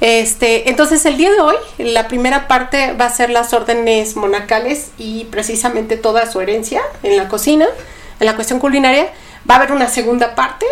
Este, 0.00 0.70
entonces 0.70 1.04
el 1.06 1.16
día 1.16 1.30
de 1.32 1.40
hoy, 1.40 1.56
la 1.78 2.06
primera 2.06 2.46
parte 2.46 2.92
va 2.92 3.06
a 3.06 3.10
ser 3.10 3.30
las 3.30 3.52
órdenes 3.52 4.14
monacales 4.14 4.90
y 4.96 5.24
precisamente 5.24 5.96
toda 5.96 6.30
su 6.30 6.40
herencia 6.40 6.80
en 7.02 7.16
la 7.16 7.28
cocina, 7.28 7.66
en 8.20 8.26
la 8.26 8.34
cuestión 8.36 8.60
culinaria. 8.60 9.08
Va 9.48 9.54
a 9.54 9.58
haber 9.58 9.72
una 9.72 9.88
segunda 9.88 10.34
parte 10.34 10.66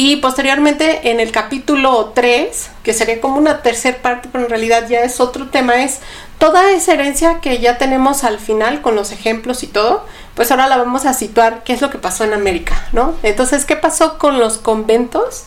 y 0.00 0.14
posteriormente 0.18 1.10
en 1.10 1.18
el 1.18 1.32
capítulo 1.32 2.12
3, 2.14 2.70
que 2.84 2.92
sería 2.92 3.20
como 3.20 3.36
una 3.36 3.62
tercera 3.62 3.98
parte, 4.00 4.28
pero 4.30 4.44
en 4.44 4.50
realidad 4.50 4.88
ya 4.88 5.00
es 5.00 5.18
otro 5.18 5.48
tema, 5.48 5.82
es 5.82 5.98
toda 6.38 6.70
esa 6.70 6.92
herencia 6.92 7.40
que 7.40 7.58
ya 7.58 7.78
tenemos 7.78 8.22
al 8.22 8.38
final 8.38 8.80
con 8.80 8.94
los 8.94 9.10
ejemplos 9.10 9.64
y 9.64 9.66
todo, 9.66 10.06
pues 10.36 10.52
ahora 10.52 10.68
la 10.68 10.76
vamos 10.76 11.04
a 11.04 11.14
situar 11.14 11.64
qué 11.64 11.72
es 11.72 11.80
lo 11.80 11.90
que 11.90 11.98
pasó 11.98 12.22
en 12.22 12.32
América, 12.32 12.86
¿no? 12.92 13.14
Entonces, 13.24 13.64
¿qué 13.64 13.74
pasó 13.74 14.18
con 14.18 14.38
los 14.38 14.58
conventos 14.58 15.46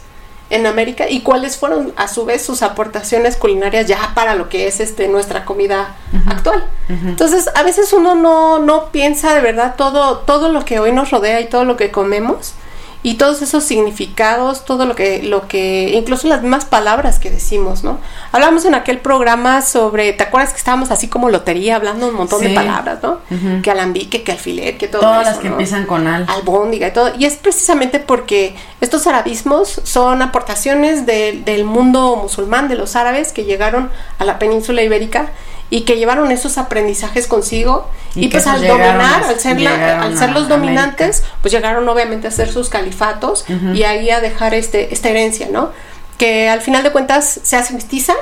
en 0.49 0.65
América 0.65 1.09
y 1.09 1.21
cuáles 1.21 1.55
fueron 1.55 1.93
a 1.95 2.09
su 2.09 2.25
vez 2.25 2.45
sus 2.45 2.61
aportaciones 2.61 3.37
culinarias 3.37 3.87
ya 3.87 4.11
para 4.15 4.35
lo 4.35 4.49
que 4.49 4.67
es 4.67 4.81
este 4.81 5.07
nuestra 5.07 5.45
comida 5.45 5.95
actual? 6.27 6.67
Entonces, 6.89 7.49
a 7.55 7.63
veces 7.63 7.93
uno 7.93 8.15
no, 8.15 8.59
no 8.59 8.91
piensa 8.91 9.33
de 9.33 9.39
verdad 9.39 9.75
todo, 9.77 10.17
todo 10.17 10.49
lo 10.49 10.65
que 10.65 10.81
hoy 10.81 10.91
nos 10.91 11.09
rodea 11.09 11.39
y 11.39 11.47
todo 11.47 11.63
lo 11.63 11.77
que 11.77 11.89
comemos 11.89 12.55
y 13.03 13.15
todos 13.15 13.41
esos 13.41 13.63
significados, 13.63 14.65
todo 14.65 14.85
lo 14.85 14.95
que, 14.95 15.23
lo 15.23 15.47
que, 15.47 15.89
incluso 15.95 16.27
las 16.27 16.41
mismas 16.41 16.65
palabras 16.65 17.17
que 17.19 17.29
decimos, 17.31 17.83
¿no? 17.83 17.97
Hablamos 18.31 18.65
en 18.65 18.75
aquel 18.75 18.99
programa 18.99 19.61
sobre, 19.61 20.13
¿te 20.13 20.23
acuerdas 20.23 20.51
que 20.51 20.57
estábamos 20.59 20.91
así 20.91 21.07
como 21.07 21.29
lotería, 21.29 21.75
hablando 21.77 22.07
un 22.07 22.15
montón 22.15 22.39
Sí. 22.41 22.47
de 22.47 22.53
palabras, 22.53 22.99
¿no? 23.01 23.19
Que 23.61 23.71
alambique, 23.71 24.23
que 24.23 24.31
alfiler, 24.31 24.77
que 24.77 24.87
todo 24.87 25.01
Todas 25.01 25.21
eso, 25.23 25.29
las 25.31 25.39
que 25.39 25.47
¿no? 25.49 25.53
empiezan 25.55 25.85
con 25.85 26.07
al. 26.07 26.25
albóndiga 26.29 26.87
y 26.89 26.93
todo. 26.93 27.11
Y 27.17 27.25
es 27.25 27.35
precisamente 27.35 27.99
porque 27.99 28.55
estos 28.81 29.07
arabismos 29.07 29.81
son 29.83 30.21
aportaciones 30.21 31.05
de- 31.05 31.41
del 31.43 31.65
mundo 31.65 32.17
musulmán, 32.21 32.67
de 32.67 32.75
los 32.75 32.95
árabes 32.95 33.33
que 33.33 33.45
llegaron 33.45 33.89
a 34.19 34.25
la 34.25 34.37
península 34.39 34.81
ibérica 34.83 35.31
y 35.71 35.81
que 35.81 35.95
llevaron 35.97 36.31
esos 36.31 36.59
aprendizajes 36.59 37.25
consigo. 37.25 37.89
Y 38.13 38.27
pues 38.27 38.43
esos 38.43 38.55
al 38.55 38.67
dominar, 38.67 39.23
a- 39.23 39.29
al 39.29 39.39
ser, 39.39 39.59
la- 39.61 40.01
al 40.03 40.17
ser 40.17 40.29
los 40.29 40.43
América. 40.43 40.55
dominantes, 40.57 41.23
pues 41.41 41.51
llegaron 41.51 41.89
obviamente 41.89 42.27
a 42.27 42.29
hacer 42.29 42.51
sus 42.51 42.69
califatos 42.69 43.45
y 43.73 43.81
ahí 43.83 44.09
a 44.11 44.19
dejar 44.19 44.53
este, 44.53 44.93
esta 44.93 45.09
herencia, 45.09 45.47
¿no? 45.51 45.71
Que 46.19 46.49
al 46.49 46.61
final 46.61 46.83
de 46.83 46.91
cuentas 46.91 47.39
se 47.41 47.55
hace 47.55 47.73
mestiza, 47.73 48.13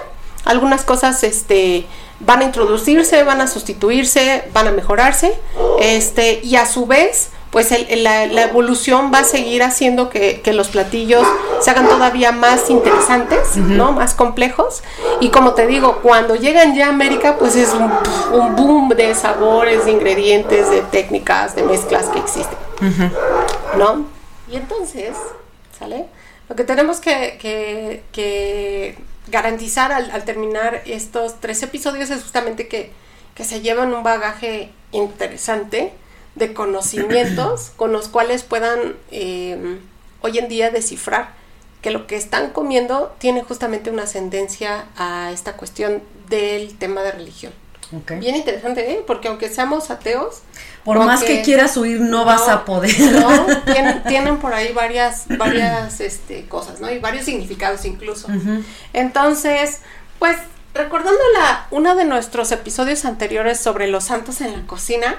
algunas 0.46 0.84
cosas 0.84 1.24
este, 1.24 1.86
van 2.22 2.42
a 2.42 2.44
introducirse, 2.46 3.24
van 3.24 3.42
a 3.42 3.48
sustituirse, 3.48 4.44
van 4.54 4.68
a 4.68 4.72
mejorarse, 4.72 5.34
este, 5.82 6.40
y 6.44 6.56
a 6.56 6.66
su 6.66 6.86
vez, 6.86 7.30
pues 7.52 7.72
el- 7.72 7.88
el- 7.90 8.04
la, 8.04 8.28
la 8.28 8.44
evolución 8.44 9.12
va 9.14 9.20
a 9.20 9.24
seguir 9.24 9.64
haciendo 9.64 10.10
que, 10.10 10.42
que 10.42 10.54
los 10.54 10.68
platillos 10.70 11.26
se 11.62 11.72
hagan 11.72 11.88
todavía 11.88 12.32
más 12.32 12.70
interesantes, 12.70 13.56
¿no? 13.58 13.92
Más 13.92 14.14
complejos. 14.14 14.84
Y 15.20 15.30
como 15.30 15.54
te 15.54 15.66
digo, 15.66 16.00
cuando 16.04 16.36
llegan 16.36 16.76
ya 16.76 16.86
a 16.88 16.90
América, 16.90 17.38
pues 17.40 17.56
es 17.56 17.74
un, 17.74 17.92
un 18.40 18.56
boom 18.56 18.90
de 18.90 19.16
sabores, 19.16 19.86
de 19.86 19.92
ingredientes, 19.92 20.70
de 20.70 20.82
técnicas, 20.82 21.56
de 21.56 21.64
mezclas 21.64 22.06
que 22.10 22.20
existen. 22.20 22.58
¿no? 23.78 24.06
Y 24.52 24.56
entonces, 24.56 25.16
¿sale? 25.78 26.06
Lo 26.50 26.56
que 26.56 26.64
tenemos 26.64 27.00
que, 27.00 27.38
que- 27.42 28.04
que 28.12 28.98
garantizar 29.28 29.92
al, 29.92 30.10
al 30.12 30.24
terminar 30.24 30.82
estos 30.86 31.40
tres 31.40 31.62
episodios 31.62 32.10
es 32.10 32.22
justamente 32.22 32.68
que, 32.68 32.92
que 33.36 33.44
se 33.44 33.62
llevan 33.62 33.94
un 33.94 34.02
bagaje 34.04 34.72
interesante 34.92 35.94
de 36.40 36.54
conocimientos 36.54 37.72
con 37.76 37.92
los 37.92 38.08
cuales 38.08 38.44
puedan 38.44 38.96
eh, 39.12 39.80
hoy 40.22 40.38
en 40.40 40.48
día 40.48 40.72
descifrar 40.72 41.34
que 41.82 41.92
lo 41.92 42.08
que 42.08 42.16
están 42.16 42.50
comiendo 42.52 43.16
tiene 43.20 43.44
justamente 43.44 43.90
una 43.90 44.04
ascendencia 44.04 44.86
a 44.98 45.32
esta 45.32 45.54
cuestión 45.54 46.02
del 46.30 46.78
tema 46.78 47.04
de 47.04 47.12
religión. 47.12 47.54
Bien 48.20 48.36
interesante, 48.36 48.92
¿eh? 48.92 49.04
Porque 49.06 49.30
aunque 49.30 49.50
seamos 49.50 49.90
ateos, 49.90 50.42
Por 50.84 51.00
más 51.00 51.24
que 51.24 51.42
quieras 51.42 51.76
huir, 51.76 52.00
no, 52.00 52.24
vas 52.24 52.48
a 52.48 52.64
poder. 52.64 53.00
¿no? 53.00 53.46
Tienen, 53.66 54.04
tienen 54.04 54.38
por 54.38 54.54
ahí 54.54 54.72
varias, 54.74 55.26
varias 55.28 56.00
este, 56.00 56.46
cosas, 56.46 56.80
¿no? 56.82 56.92
Y 56.92 57.00
varios 57.00 57.26
significados 57.26 57.86
incluso. 57.86 58.28
Entonces, 58.94 59.80
pues, 60.20 60.38
recordando 60.74 61.20
la, 61.34 61.68
uno 61.72 61.96
de 61.96 62.06
nuestros 62.06 62.52
episodios 62.52 63.06
anteriores 63.06 63.60
sobre 63.60 63.88
los 63.88 64.06
santos 64.06 64.42
en 64.42 64.54
la 64.54 64.68
cocina, 64.68 65.16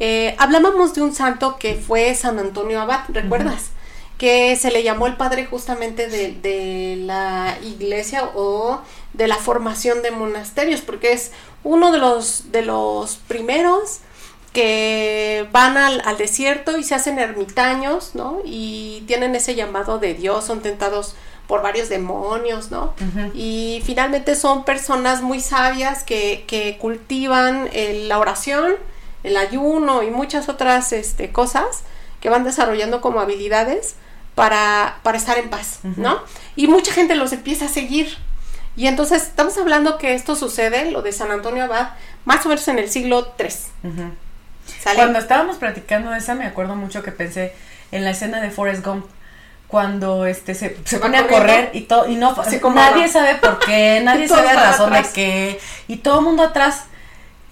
eh, 0.00 0.34
hablábamos 0.38 0.94
de 0.94 1.02
un 1.02 1.14
santo 1.14 1.56
que 1.58 1.74
fue 1.76 2.14
San 2.14 2.38
Antonio 2.38 2.80
Abad, 2.80 3.00
¿recuerdas? 3.08 3.70
Que 4.18 4.56
se 4.56 4.70
le 4.70 4.82
llamó 4.82 5.06
el 5.06 5.16
padre 5.16 5.46
justamente 5.46 6.08
de, 6.08 6.32
de 6.32 6.96
la 6.98 7.56
iglesia 7.62 8.30
o 8.34 8.80
de 9.14 9.28
la 9.28 9.36
formación 9.36 10.02
de 10.02 10.10
monasterios, 10.10 10.80
porque 10.80 11.12
es 11.12 11.32
uno 11.64 11.92
de 11.92 11.98
los, 11.98 12.52
de 12.52 12.62
los 12.62 13.16
primeros 13.16 14.00
que 14.52 15.48
van 15.52 15.76
al, 15.76 16.02
al 16.04 16.18
desierto 16.18 16.76
y 16.76 16.82
se 16.82 16.96
hacen 16.96 17.18
ermitaños, 17.18 18.14
¿no? 18.14 18.40
Y 18.44 19.04
tienen 19.06 19.36
ese 19.36 19.54
llamado 19.54 19.98
de 19.98 20.14
Dios, 20.14 20.44
son 20.44 20.60
tentados 20.60 21.14
por 21.50 21.62
varios 21.62 21.88
demonios, 21.88 22.70
¿no? 22.70 22.94
Y 23.34 23.82
finalmente 23.84 24.36
son 24.36 24.64
personas 24.64 25.20
muy 25.20 25.40
sabias 25.40 26.04
que, 26.04 26.44
que 26.46 26.78
cultivan 26.78 27.68
eh, 27.72 28.04
la 28.06 28.20
oración, 28.20 28.74
el 29.24 29.36
ayuno 29.36 30.04
y 30.04 30.12
muchas 30.12 30.48
otras 30.48 30.92
este, 30.92 31.32
cosas 31.32 31.82
que 32.20 32.30
van 32.30 32.44
desarrollando 32.44 33.00
como 33.00 33.18
habilidades 33.18 33.96
para, 34.36 35.00
para 35.02 35.18
estar 35.18 35.38
en 35.38 35.50
paz, 35.50 35.80
¿no? 35.82 36.20
Y 36.54 36.68
mucha 36.68 36.92
gente 36.92 37.16
los 37.16 37.32
empieza 37.32 37.64
a 37.64 37.68
seguir. 37.68 38.16
Y 38.76 38.86
entonces 38.86 39.24
estamos 39.24 39.58
hablando 39.58 39.98
que 39.98 40.14
esto 40.14 40.36
sucede, 40.36 40.92
lo 40.92 41.02
de 41.02 41.10
San 41.10 41.32
Antonio 41.32 41.64
Abad, 41.64 41.94
más 42.26 42.46
o 42.46 42.48
menos 42.48 42.68
en 42.68 42.78
el 42.78 42.88
siglo 42.88 43.34
III. 43.36 43.48
Cuando 44.94 45.18
estábamos 45.18 45.56
platicando 45.56 46.12
de 46.12 46.18
esa, 46.18 46.36
me 46.36 46.46
acuerdo 46.46 46.76
mucho 46.76 47.02
que 47.02 47.10
pensé 47.10 47.54
en 47.90 48.04
la 48.04 48.10
escena 48.10 48.40
de 48.40 48.50
Forrest 48.50 48.86
Gump. 48.86 49.04
Cuando 49.70 50.26
este 50.26 50.54
se, 50.54 50.76
se 50.84 50.98
pone 50.98 51.16
a 51.18 51.26
correr 51.28 51.70
y 51.74 51.82
todo 51.82 52.08
y 52.08 52.16
no 52.16 52.34
nadie 52.74 53.08
sabe 53.08 53.36
por 53.36 53.58
qué, 53.60 54.00
nadie 54.04 54.26
sabe 54.26 54.52
razón 54.52 54.88
atrás. 54.92 55.08
de 55.08 55.12
qué 55.12 55.60
y 55.88 55.96
todo 55.98 56.18
el 56.18 56.24
mundo 56.24 56.42
atrás 56.42 56.84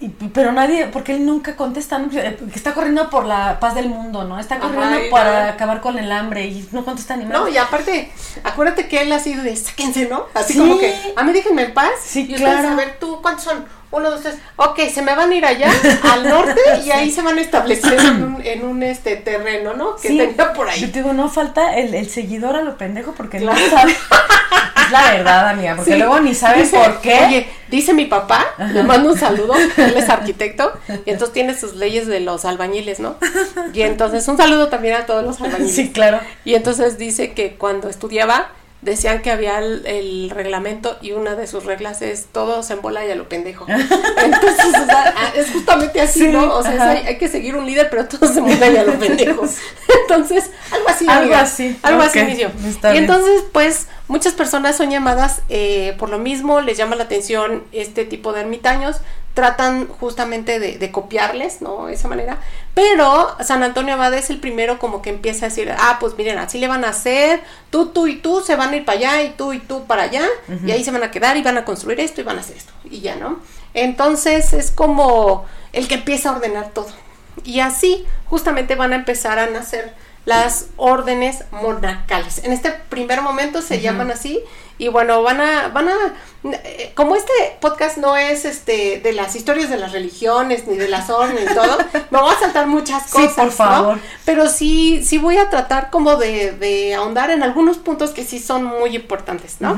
y- 0.01 0.07
pero 0.09 0.51
nadie, 0.53 0.87
porque 0.87 1.13
él 1.13 1.25
nunca 1.25 1.55
contesta, 1.57 1.97
¿no? 1.97 2.09
que 2.09 2.37
está 2.55 2.73
corriendo 2.73 3.09
por 3.09 3.25
la 3.25 3.59
paz 3.59 3.75
del 3.75 3.89
mundo, 3.89 4.23
¿no? 4.23 4.39
Está 4.39 4.57
corriendo 4.59 4.97
para 5.11 5.49
acabar 5.49 5.81
con 5.81 5.97
el 5.99 6.09
hambre 6.11 6.45
y 6.45 6.67
no 6.71 6.85
contesta 6.85 7.17
ni 7.17 7.25
No, 7.25 7.31
nada. 7.31 7.49
y 7.49 7.57
aparte, 7.57 8.11
acuérdate 8.45 8.87
que 8.87 9.01
él 9.01 9.11
ha 9.11 9.19
sido 9.19 9.43
de 9.43 9.55
sáquense, 9.57 10.07
¿no? 10.07 10.25
Así 10.33 10.53
Sí. 10.53 10.59
como 10.59 10.77
que, 10.77 10.95
a 11.17 11.23
mí 11.23 11.33
déjenme 11.33 11.63
en 11.63 11.73
paz. 11.73 11.91
Sí, 12.01 12.27
y 12.29 12.35
claro. 12.35 12.69
a 12.69 12.75
ver, 12.75 12.97
tú, 12.99 13.21
¿cuántos 13.21 13.43
son? 13.43 13.65
Uno, 13.91 14.11
dos, 14.11 14.21
tres. 14.21 14.35
Ok, 14.55 14.79
se 14.93 15.01
me 15.01 15.15
van 15.15 15.31
a 15.31 15.35
ir 15.35 15.45
allá, 15.45 15.71
al 16.13 16.29
norte, 16.29 16.59
y 16.85 16.91
ahí 16.91 17.09
se 17.11 17.21
van 17.23 17.37
a 17.37 17.41
establecer 17.41 17.99
en 17.99 18.23
un, 18.23 18.41
en 18.45 18.63
un 18.63 18.83
este 18.83 19.15
terreno, 19.15 19.73
¿no? 19.73 19.95
Que 19.95 20.09
Sí. 20.09 20.17
tenga 20.17 20.53
por 20.53 20.67
Yo 20.67 20.71
ahí. 20.73 20.81
te 20.91 20.99
digo, 20.99 21.13
no 21.13 21.27
falta 21.29 21.75
el, 21.75 21.93
el 21.95 22.07
seguidor 22.09 22.55
a 22.55 22.61
lo 22.61 22.77
pendejo 22.77 23.13
porque 23.13 23.39
Claro. 23.39 23.57
no 23.59 23.69
sabe. 23.77 23.91
es 24.85 24.91
la 24.91 25.11
verdad, 25.11 25.49
amiga, 25.49 25.75
porque 25.75 25.93
Sí. 25.93 25.97
luego 25.97 26.19
ni 26.19 26.35
sabe 26.35 26.61
Dice, 26.61 26.77
por 26.77 27.01
qué. 27.01 27.19
Oye, 27.27 27.47
dice 27.69 27.93
mi 27.93 28.05
papá, 28.05 28.45
le 28.73 28.83
mando 28.83 29.09
un 29.11 29.17
saludo, 29.17 29.53
él 29.55 29.93
es 29.97 30.07
arquitecto, 30.09 30.71
y 31.05 31.09
entonces 31.09 31.33
tiene 31.33 31.57
sus 31.57 31.75
leyes 31.75 32.05
de 32.05 32.19
los 32.19 32.45
albañiles, 32.45 32.99
¿no? 32.99 33.15
Y 33.73 33.81
entonces 33.81 34.27
un 34.27 34.37
saludo 34.37 34.67
también 34.69 34.95
a 34.95 35.05
todos 35.07 35.23
los 35.23 35.41
albañiles. 35.41 35.75
sí, 35.75 35.91
claro. 35.91 36.19
Y 36.45 36.53
entonces 36.55 36.97
dice 36.99 37.31
que 37.33 37.55
cuando 37.55 37.89
estudiaba 37.89 38.49
decían 38.81 39.21
que 39.21 39.29
había 39.31 39.59
el, 39.59 39.85
el 39.85 40.29
reglamento 40.29 40.97
y 41.01 41.11
una 41.11 41.35
de 41.35 41.47
sus 41.47 41.65
reglas 41.65 42.01
es 42.01 42.27
todos 42.31 42.69
en 42.71 42.81
bola 42.81 43.05
y 43.05 43.11
a 43.11 43.15
lo 43.15 43.27
pendejo. 43.27 43.65
Entonces, 43.69 44.65
o 44.81 44.85
sea, 44.85 45.13
es 45.35 45.51
justamente 45.51 45.99
así, 46.01 46.19
Sí, 46.19 46.27
¿no? 46.29 46.53
O 46.55 46.63
sea, 46.63 46.91
hay, 46.91 47.05
hay 47.07 47.17
que 47.17 47.27
seguir 47.27 47.55
un 47.55 47.65
líder, 47.65 47.89
pero 47.89 48.05
todos 48.07 48.35
en 48.37 48.45
bola 48.45 48.67
y 48.69 48.77
a 48.77 48.83
lo 48.83 48.97
pendejo. 48.97 49.43
Entonces, 50.01 50.49
algo 50.71 50.89
así. 50.89 51.05
Algo 51.07 51.21
amiga. 51.23 51.41
así, 51.41 51.77
Algo 51.83 52.01
así 52.03 52.19
está 52.19 52.89
Y 52.89 52.91
bien. 52.93 53.03
entonces, 53.03 53.43
pues, 53.51 53.87
muchas 54.07 54.33
personas 54.33 54.77
son 54.77 54.89
llamadas 54.91 55.41
eh, 55.49 55.95
por 55.99 56.09
lo 56.09 56.17
mismo, 56.17 56.61
les 56.61 56.77
llama 56.77 56.95
la 56.95 57.03
atención 57.03 57.63
este 57.71 58.05
tipo 58.05 58.33
de 58.33 58.41
ermitaños, 58.41 58.97
tratan 59.39 59.87
justamente 59.87 60.59
de, 60.59 60.77
de 60.77 60.91
copiarles, 60.91 61.61
¿no? 61.61 61.85
De 61.85 61.93
esa 61.93 62.09
manera. 62.09 62.39
Pero 62.73 63.37
San 63.41 63.63
Antonio 63.63 63.93
Abad 63.93 64.13
es 64.13 64.29
el 64.29 64.41
primero 64.41 64.79
como 64.79 65.01
que 65.01 65.09
empieza 65.09 65.45
a 65.45 65.49
decir, 65.49 65.73
ah, 65.79 65.95
pues 66.01 66.17
miren, 66.17 66.37
así 66.37 66.59
le 66.59 66.67
van 66.67 66.83
a 66.83 66.89
hacer, 66.89 67.41
tú, 67.69 67.87
tú 67.87 68.07
y 68.07 68.17
tú 68.17 68.41
se 68.41 68.57
van 68.57 68.73
a 68.73 68.75
ir 68.75 68.83
para 68.83 68.97
allá 68.97 69.23
y 69.23 69.29
tú 69.29 69.53
y 69.53 69.59
tú 69.59 69.85
para 69.85 70.03
allá, 70.03 70.27
y 70.65 70.71
ahí 70.71 70.83
se 70.83 70.91
van 70.91 71.03
a 71.03 71.09
quedar 71.11 71.37
y 71.37 71.41
van 71.41 71.57
a 71.57 71.63
construir 71.63 72.01
esto 72.01 72.19
y 72.19 72.25
van 72.25 72.37
a 72.37 72.41
hacer 72.41 72.57
esto, 72.57 72.73
y 72.83 72.99
ya, 72.99 73.15
¿no? 73.15 73.39
Entonces 73.73 74.51
es 74.51 74.71
como 74.71 75.45
el 75.71 75.87
que 75.87 75.95
empieza 75.95 76.29
a 76.29 76.33
ordenar 76.33 76.69
todo. 76.73 76.89
Y 77.45 77.61
así 77.61 78.05
justamente 78.25 78.75
van 78.75 78.91
a 78.91 78.97
empezar 78.97 79.39
a 79.39 79.45
nacer 79.47 79.93
las 80.29 80.67
órdenes 80.77 81.43
monacales. 81.51 82.43
En 82.43 82.53
este 82.53 82.71
primer 82.71 83.21
momento 83.21 83.61
se 83.61 83.81
llaman 83.81 84.11
así 84.11 84.39
y 84.77 84.87
bueno, 84.87 85.23
van 85.23 85.41
a 85.41 85.67
van 85.69 85.89
a 85.89 85.95
eh, 86.43 86.91
como 86.95 87.15
este 87.15 87.33
podcast 87.59 87.97
no 87.97 88.15
es 88.15 88.45
este 88.45 88.99
de 89.01 89.11
las 89.13 89.35
historias 89.35 89.69
de 89.69 89.77
las 89.77 89.91
religiones 89.91 90.67
ni 90.67 90.77
de 90.77 90.87
las 90.87 91.09
órdenes 91.09 91.51
y 91.51 91.53
todo, 91.55 91.77
me 92.11 92.19
voy 92.21 92.31
a 92.33 92.39
saltar 92.39 92.67
muchas 92.67 93.03
Sí, 93.07 93.11
cosas, 93.11 93.35
por 93.35 93.45
¿no? 93.45 93.51
favor. 93.51 93.99
Pero 94.23 94.47
sí 94.47 95.03
sí 95.03 95.17
voy 95.17 95.37
a 95.37 95.49
tratar 95.49 95.89
como 95.89 96.15
de, 96.15 96.51
de 96.51 96.93
ahondar 96.93 97.31
en 97.31 97.41
algunos 97.43 97.77
puntos 97.77 98.11
que 98.11 98.23
sí 98.23 98.39
son 98.39 98.63
muy 98.63 98.95
importantes, 98.95 99.57
¿no? 99.59 99.77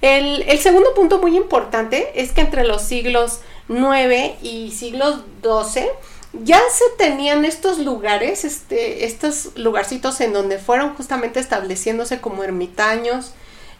El, 0.00 0.42
el 0.48 0.58
segundo 0.58 0.94
punto 0.94 1.18
muy 1.18 1.36
importante 1.36 2.10
es 2.22 2.32
que 2.32 2.40
entre 2.40 2.64
los 2.64 2.80
siglos 2.82 3.40
9 3.68 4.36
y 4.42 4.72
siglos 4.72 5.20
12 5.42 5.90
ya 6.32 6.60
se 6.72 6.84
tenían 6.96 7.44
estos 7.44 7.78
lugares, 7.78 8.44
este, 8.44 9.04
estos 9.04 9.50
lugarcitos 9.56 10.20
en 10.20 10.32
donde 10.32 10.58
fueron 10.58 10.94
justamente 10.94 11.40
estableciéndose 11.40 12.20
como 12.20 12.44
ermitaños, 12.44 13.32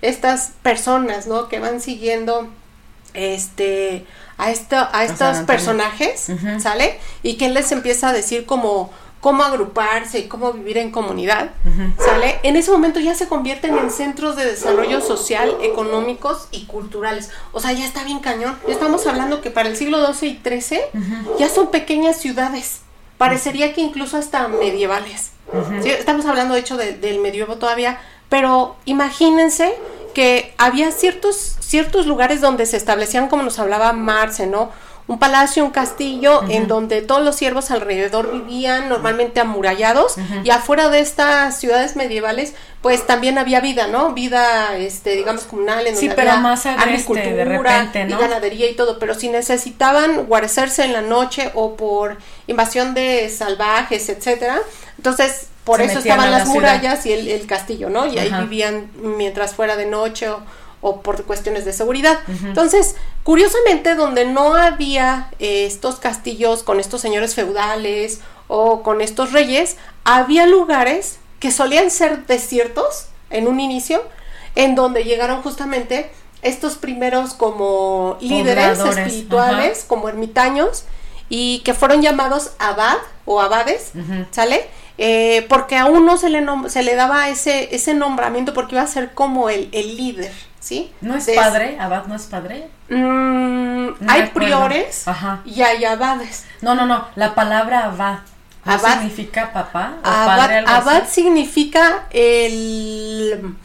estas 0.03 0.53
personas, 0.63 1.27
¿no? 1.27 1.49
Que 1.49 1.61
van 1.61 1.81
siguiendo, 1.81 2.49
este, 3.15 4.07
a, 4.37 4.51
esto, 4.51 4.77
a 4.93 5.05
estos 5.05 5.39
personajes. 5.39 6.29
¿sale? 6.61 6.99
Y 7.23 7.35
que 7.35 7.47
él 7.47 7.55
les 7.55 7.71
empieza 7.73 8.09
a 8.09 8.13
decir 8.13 8.47
como 8.47 8.91
cómo 9.21 9.43
agruparse 9.43 10.19
y 10.21 10.29
cómo 10.29 10.53
vivir 10.53 10.79
en 10.79 10.91
comunidad. 10.91 11.51
¿sale? 11.99 12.39
En 12.43 12.57
ese 12.57 12.71
momento 12.71 13.01
ya 13.01 13.15
se 13.15 13.29
convierten 13.29 13.77
en 13.77 13.91
centros 13.91 14.35
de 14.37 14.47
desarrollo 14.47 15.01
social, 15.03 15.57
económicos 15.63 16.49
y 16.51 16.65
culturales. 16.65 17.31
O 17.53 17.61
sea, 17.61 17.73
ya 17.73 17.85
está 17.85 18.03
bien 18.05 18.21
cañón. 18.21 18.57
Ya 18.67 18.73
estamos 18.75 19.07
hablando 19.07 19.41
que 19.43 19.51
para 19.51 19.69
el 19.69 19.77
siglo 19.77 19.99
XII 20.15 20.41
y 20.43 20.61
XIII 20.61 20.81
ya 21.39 21.49
son 21.49 21.71
pequeñas 21.71 22.17
ciudades. 22.19 22.81
Parecería 23.19 23.75
que 23.75 23.83
incluso 23.83 24.17
hasta 24.17 24.49
medievales. 24.49 25.33
Sí, 25.83 25.91
Estamos 25.91 26.25
hablando, 26.27 26.55
de 26.55 26.61
hecho, 26.61 26.77
de- 26.77 26.93
del 26.97 27.19
medievo 27.19 27.57
todavía, 27.57 27.99
pero 28.29 28.77
imagínense 28.87 29.75
que 30.15 30.55
había 30.59 30.91
ciertos, 30.93 31.57
ciertos 31.61 32.07
lugares 32.07 32.41
donde 32.41 32.67
se 32.67 32.77
establecían, 32.77 33.29
como 33.29 33.43
nos 33.43 33.59
hablaba 33.59 33.93
Marce, 33.93 34.47
¿no? 34.47 34.71
Un 35.09 35.19
palacio, 35.19 35.65
un 35.65 35.73
castillo, 35.73 36.43
en 36.49 36.69
donde 36.69 37.03
todos 37.03 37.23
los 37.25 37.35
siervos 37.35 37.73
alrededor 37.73 38.33
vivían, 38.33 38.89
normalmente 38.89 39.41
amurallados, 39.41 40.15
y 40.45 40.51
afuera 40.51 40.89
de 40.89 41.01
estas 41.01 41.59
ciudades 41.59 41.97
medievales, 41.97 42.55
pues 42.81 43.07
también 43.07 43.37
había 43.37 43.61
vida, 43.61 43.89
¿no? 43.89 44.13
Vida, 44.15 44.77
este, 44.77 45.17
digamos, 45.17 45.43
comunal, 45.43 45.87
en 45.87 45.97
Sí, 45.97 46.07
donde 46.07 46.15
pero 46.15 46.31
había 46.31 46.43
más 46.43 46.65
agreste, 46.65 47.13
de 47.13 47.43
agricultura 47.43 47.45
repente, 47.81 48.05
¿no? 48.05 48.17
y 48.17 48.21
ganadería 48.21 48.71
y 48.71 48.75
todo, 48.75 48.99
pero 49.01 49.15
si 49.15 49.29
necesitaban 49.29 50.27
guarecerse 50.27 50.85
en 50.85 50.93
la 50.93 51.03
noche 51.03 51.51
o 51.55 51.75
por 51.77 52.17
invasión 52.47 52.95
de 52.95 53.29
salvajes, 53.29 54.09
etcétera, 54.09 54.61
entonces 54.97 55.49
por 55.65 55.79
Se 55.81 55.87
eso 55.87 55.99
estaban 55.99 56.31
la 56.31 56.39
las 56.39 56.49
ciudad. 56.49 56.55
murallas 56.55 57.05
y 57.07 57.13
el, 57.13 57.29
el 57.29 57.47
castillo, 57.47 57.91
¿no? 57.91 58.07
Y 58.07 58.19
ahí 58.19 58.33
vivían 58.33 58.91
mientras 59.03 59.55
fuera 59.55 59.77
de 59.77 59.87
noche 59.87 60.29
o, 60.31 60.41
o 60.81 61.01
por 61.03 61.25
cuestiones 61.25 61.65
de 61.65 61.73
seguridad. 61.73 62.19
Entonces, 62.45 62.97
curiosamente, 63.23 63.95
donde 63.95 64.25
no 64.25 64.55
había 64.55 65.31
eh, 65.39 65.67
estos 65.67 65.97
castillos 65.97 66.63
con 66.63 66.81
estos 66.81 67.01
señores 67.01 67.35
feudales 67.35 68.21
o 68.49 68.83
con 68.83 69.01
estos 69.01 69.33
reyes, 69.33 69.77
había 70.05 70.47
lugares 70.47 71.19
que 71.39 71.51
solían 71.51 71.91
ser 71.91 72.27
desiertos 72.27 73.07
en 73.31 73.47
un 73.47 73.61
inicio, 73.61 74.03
en 74.55 74.75
donde 74.75 75.05
llegaron 75.05 75.43
justamente 75.43 76.11
estos 76.43 76.77
primeros 76.77 77.35
como 77.35 78.17
líderes 78.21 78.79
espirituales, 78.79 79.85
como 79.87 80.09
ermitaños, 80.09 80.85
y 81.29 81.61
que 81.61 81.75
fueron 81.75 82.03
llamados 82.03 82.53
abad 82.59 82.97
o 83.25 83.41
abades. 83.41 83.93
¿sale? 84.31 84.67
Eh, 84.99 85.47
porque 85.49 85.77
a 85.79 85.87
uno 85.87 86.19
se 86.19 86.29
le, 86.29 86.45
se 86.69 86.83
le 86.83 86.95
daba 86.95 87.31
ese, 87.31 87.75
ese 87.75 87.95
nombramiento 87.95 88.53
porque 88.53 88.75
iba 88.75 88.83
a 88.83 88.87
ser 88.87 89.13
como 89.15 89.49
el, 89.49 89.69
el 89.73 89.97
líder, 89.97 90.31
¿sí? 90.61 90.93
¿No 91.01 91.17
es 91.17 91.29
padre? 91.35 91.77
¿Abad 91.81 92.05
no 92.07 92.15
es 92.15 92.23
padre? 92.27 92.69
Mm, 92.89 93.89
No 94.01 94.13
hay 94.13 94.27
priores 94.29 95.09
Ajá. 95.09 95.41
y 95.45 95.63
hay 95.63 95.85
abades. 95.85 96.45
No, 96.61 96.75
no, 96.75 96.87
no. 96.87 97.07
La 97.17 97.35
palabra 97.35 97.87
abad. 97.87 98.19
¿No 98.65 98.73
Abad. 98.75 98.93
significa 99.01 99.53
papá 99.55 99.95
o 100.05 100.07
Abad, 100.07 100.37
padre 100.37 100.57
algo 100.59 100.71
abad 100.71 100.97
así? 101.05 101.23
significa 101.23 102.05
el 102.11 103.57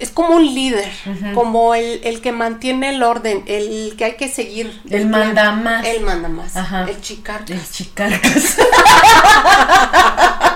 es 0.00 0.10
como 0.10 0.36
un 0.36 0.44
líder, 0.54 0.90
como 1.34 1.74
el, 1.74 2.00
el, 2.04 2.20
que 2.22 2.32
mantiene 2.32 2.90
el 2.90 3.02
orden, 3.02 3.42
el 3.46 3.94
que 3.98 4.04
hay 4.06 4.16
que 4.16 4.28
seguir. 4.28 4.80
El, 4.88 5.06
manda 5.06 5.52
más. 5.52 5.84
El 5.86 6.02
manda 6.02 6.28
más. 6.28 6.54
El 6.88 7.00
chicarcas. 7.02 7.50
El 7.50 7.70
chicarcas. 7.70 8.56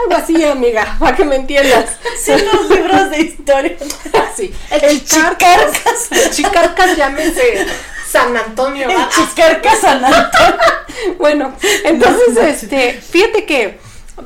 Algo 0.00 0.14
así, 0.14 0.44
amiga, 0.44 0.96
para 0.98 1.16
que 1.16 1.24
me 1.24 1.36
entiendas. 1.36 1.96
Sí, 2.20 2.32
los 2.32 2.70
libros 2.70 3.10
de 3.10 3.20
historia. 3.20 3.76
sí. 4.36 4.52
El, 4.70 5.04
chicarcas. 5.04 6.12
El 6.12 6.30
chicarcas, 6.30 6.96
llámese 6.96 7.66
San 8.08 8.36
Antonio. 8.36 8.88
El 8.88 9.08
chicarcas 9.08 9.80
San 9.80 10.04
Antonio. 10.04 10.56
bueno, 11.18 11.54
entonces, 11.84 12.62
este, 12.62 12.92
fíjate 12.92 13.44
que 13.44 13.78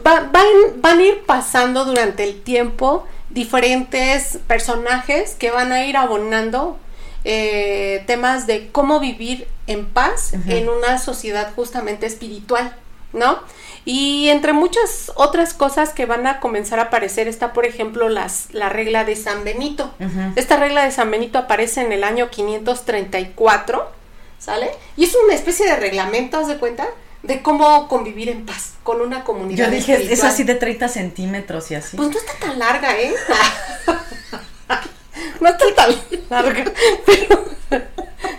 van, 0.03 0.31
van 0.77 0.99
a 0.99 1.03
ir 1.03 1.23
pasando 1.25 1.85
durante 1.85 2.25
el 2.25 2.43
tiempo 2.43 3.07
diferentes 3.31 4.39
personajes 4.47 5.35
que 5.39 5.51
van 5.51 5.73
a 5.73 5.87
ir 5.87 5.97
abonando 5.97 6.79
eh, 7.25 8.03
temas 8.07 8.47
de 8.47 8.71
cómo 8.73 9.01
vivir 9.01 9.47
en 9.67 9.87
paz 9.87 10.33
en 10.49 10.69
una 10.69 10.99
sociedad 10.99 11.53
justamente 11.55 12.07
espiritual, 12.07 12.75
¿no? 13.13 13.39
Y 13.85 14.29
entre 14.29 14.53
muchas 14.53 15.11
otras 15.17 15.55
cosas 15.55 15.91
que 15.91 16.07
van 16.07 16.27
a 16.27 16.39
comenzar 16.41 16.79
a 16.79 16.85
aparecer 16.85 17.27
está, 17.27 17.53
por 17.53 17.67
ejemplo, 17.67 18.09
las, 18.09 18.47
la 18.53 18.69
regla 18.69 19.05
de 19.05 19.17
San 19.17 19.45
Benito. 19.45 19.93
Esta 20.37 20.57
regla 20.57 20.85
de 20.85 20.93
San 20.93 21.11
Benito 21.11 21.39
aparece 21.39 21.81
en 21.81 21.93
el 21.93 22.05
año 22.05 22.31
534, 22.31 23.91
¿sale? 24.39 24.71
Y 24.97 25.05
es 25.05 25.17
una 25.25 25.35
especie 25.35 25.67
de 25.67 25.77
reglamento, 25.77 26.39
¿haz 26.39 26.49
de 26.49 26.59
cuenta? 26.59 26.87
de 27.23 27.41
cómo 27.41 27.87
convivir 27.89 28.29
en 28.29 28.45
paz 28.45 28.73
con 28.83 29.01
una 29.01 29.23
comunidad. 29.23 29.67
Yo 29.67 29.71
dije, 29.71 30.13
es 30.13 30.25
así 30.25 30.43
de 30.43 30.57
30 30.57 30.89
centímetros 30.89 31.71
y 31.71 31.77
así. 31.77 31.97
Pues 31.97 32.11
no 32.11 32.19
está 32.19 32.33
tan 32.35 32.59
larga, 32.59 32.99
¿eh? 32.99 33.15
no 35.41 35.49
está 35.49 35.75
tan 35.75 35.95
larga, 36.31 36.65
pero 37.07 37.45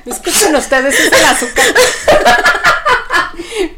escuchen 0.05 0.55
ustedes, 0.55 0.99
es 0.99 1.11
el 1.11 1.25
azúcar. 1.25 1.65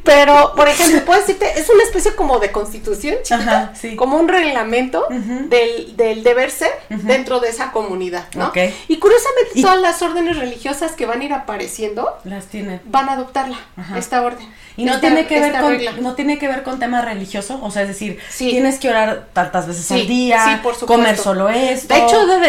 Pero, 0.04 0.54
por 0.56 0.68
ejemplo, 0.68 1.04
puedo 1.04 1.20
decirte, 1.20 1.60
es 1.60 1.70
una 1.70 1.84
especie 1.84 2.16
como 2.16 2.40
de 2.40 2.52
constitución, 2.52 3.16
chiquita, 3.24 3.74
como 3.96 4.18
un 4.18 4.28
reglamento 4.28 5.08
del, 5.10 5.96
del, 5.98 6.24
deber 6.24 6.52
ser 6.52 6.72
dentro 6.90 7.40
de 7.40 7.50
esa 7.50 7.72
comunidad, 7.72 8.26
¿no? 8.36 8.52
Y 8.88 8.98
curiosamente 8.98 9.62
todas 9.62 9.82
las 9.82 10.02
órdenes 10.02 10.38
religiosas 10.38 10.94
que 10.94 11.06
van 11.06 11.22
a 11.22 11.24
ir 11.24 11.34
apareciendo, 11.34 12.18
las 12.24 12.46
tienen. 12.46 12.82
Van 12.86 13.10
a 13.10 13.14
adoptarla, 13.14 13.58
esta 13.96 14.22
orden. 14.22 14.48
Y 14.78 14.86
no 14.86 15.00
tiene 15.00 15.26
que 15.26 15.40
ver 15.40 15.54
con 15.60 16.04
no 16.04 16.16
tiene 16.16 16.38
que 16.38 16.48
ver 16.48 16.64
con 16.64 16.80
tema 16.80 17.02
religioso, 17.02 17.60
o 17.64 17.72
sea, 17.72 17.84
es 17.84 17.88
decir, 17.88 18.20
tienes 18.38 18.78
que 18.78 18.90
orar 18.90 19.28
tantas 19.34 19.68
veces 19.68 19.90
al 19.92 20.06
día, 20.06 20.62
comer 20.86 21.18
solo 21.18 21.50
esto. 21.50 21.94
De 21.94 22.04
hecho, 22.04 22.26
de 22.28 22.40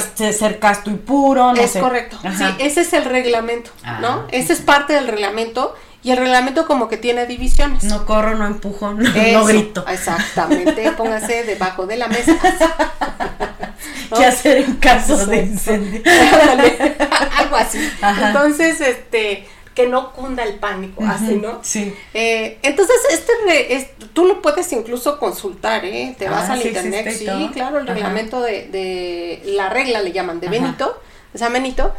ser 0.00 0.58
casto 0.58 0.90
y 0.90 0.94
puro, 0.94 1.52
no 1.52 1.60
es 1.60 1.76
correcto. 1.76 2.18
Sí, 2.22 2.44
ese 2.58 2.82
es 2.82 2.92
el 2.92 3.04
reglamento, 3.04 3.70
¿no? 4.00 4.08
Ah, 4.08 4.26
ese 4.30 4.52
es 4.52 4.60
parte 4.60 4.92
del 4.92 5.08
reglamento 5.08 5.74
y 6.02 6.12
el 6.12 6.18
reglamento 6.18 6.66
como 6.66 6.88
que 6.88 6.96
tiene 6.96 7.26
divisiones. 7.26 7.82
No 7.84 8.06
corro, 8.06 8.36
no 8.36 8.46
empujo, 8.46 8.94
no, 8.94 9.44
grito. 9.44 9.84
Exactamente, 9.88 10.92
póngase 10.96 11.42
debajo 11.44 11.86
de 11.86 11.96
la 11.96 12.06
mesa. 12.08 12.36
¿Qué 14.16 14.24
hacer 14.24 14.58
en 14.58 14.76
caso 14.76 15.26
de 15.26 15.38
incendio? 15.38 16.00
Algo 17.38 17.56
así. 17.56 17.78
Entonces, 18.00 18.80
este, 18.80 19.48
que 19.76 19.86
no 19.86 20.14
cunda 20.14 20.42
el 20.42 20.54
pánico, 20.54 21.04
así, 21.04 21.36
¿no? 21.36 21.60
Sí. 21.62 21.94
Eh, 22.14 22.58
entonces, 22.62 22.96
este 23.10 23.94
tú 24.14 24.24
lo 24.24 24.40
puedes 24.40 24.72
incluso 24.72 25.18
consultar, 25.18 25.84
¿eh? 25.84 26.16
Te 26.18 26.30
vas 26.30 26.48
ah, 26.48 26.54
al 26.54 26.66
internet, 26.66 27.10
sí, 27.12 27.26
claro, 27.52 27.78
el 27.78 27.86
reglamento 27.86 28.40
de, 28.40 28.68
de, 28.68 29.42
la 29.44 29.68
regla 29.68 30.00
le 30.00 30.12
llaman, 30.12 30.40
de 30.40 30.48
Benito, 30.48 30.98
de 31.30 31.38
San 31.38 31.52
Benito, 31.52 31.94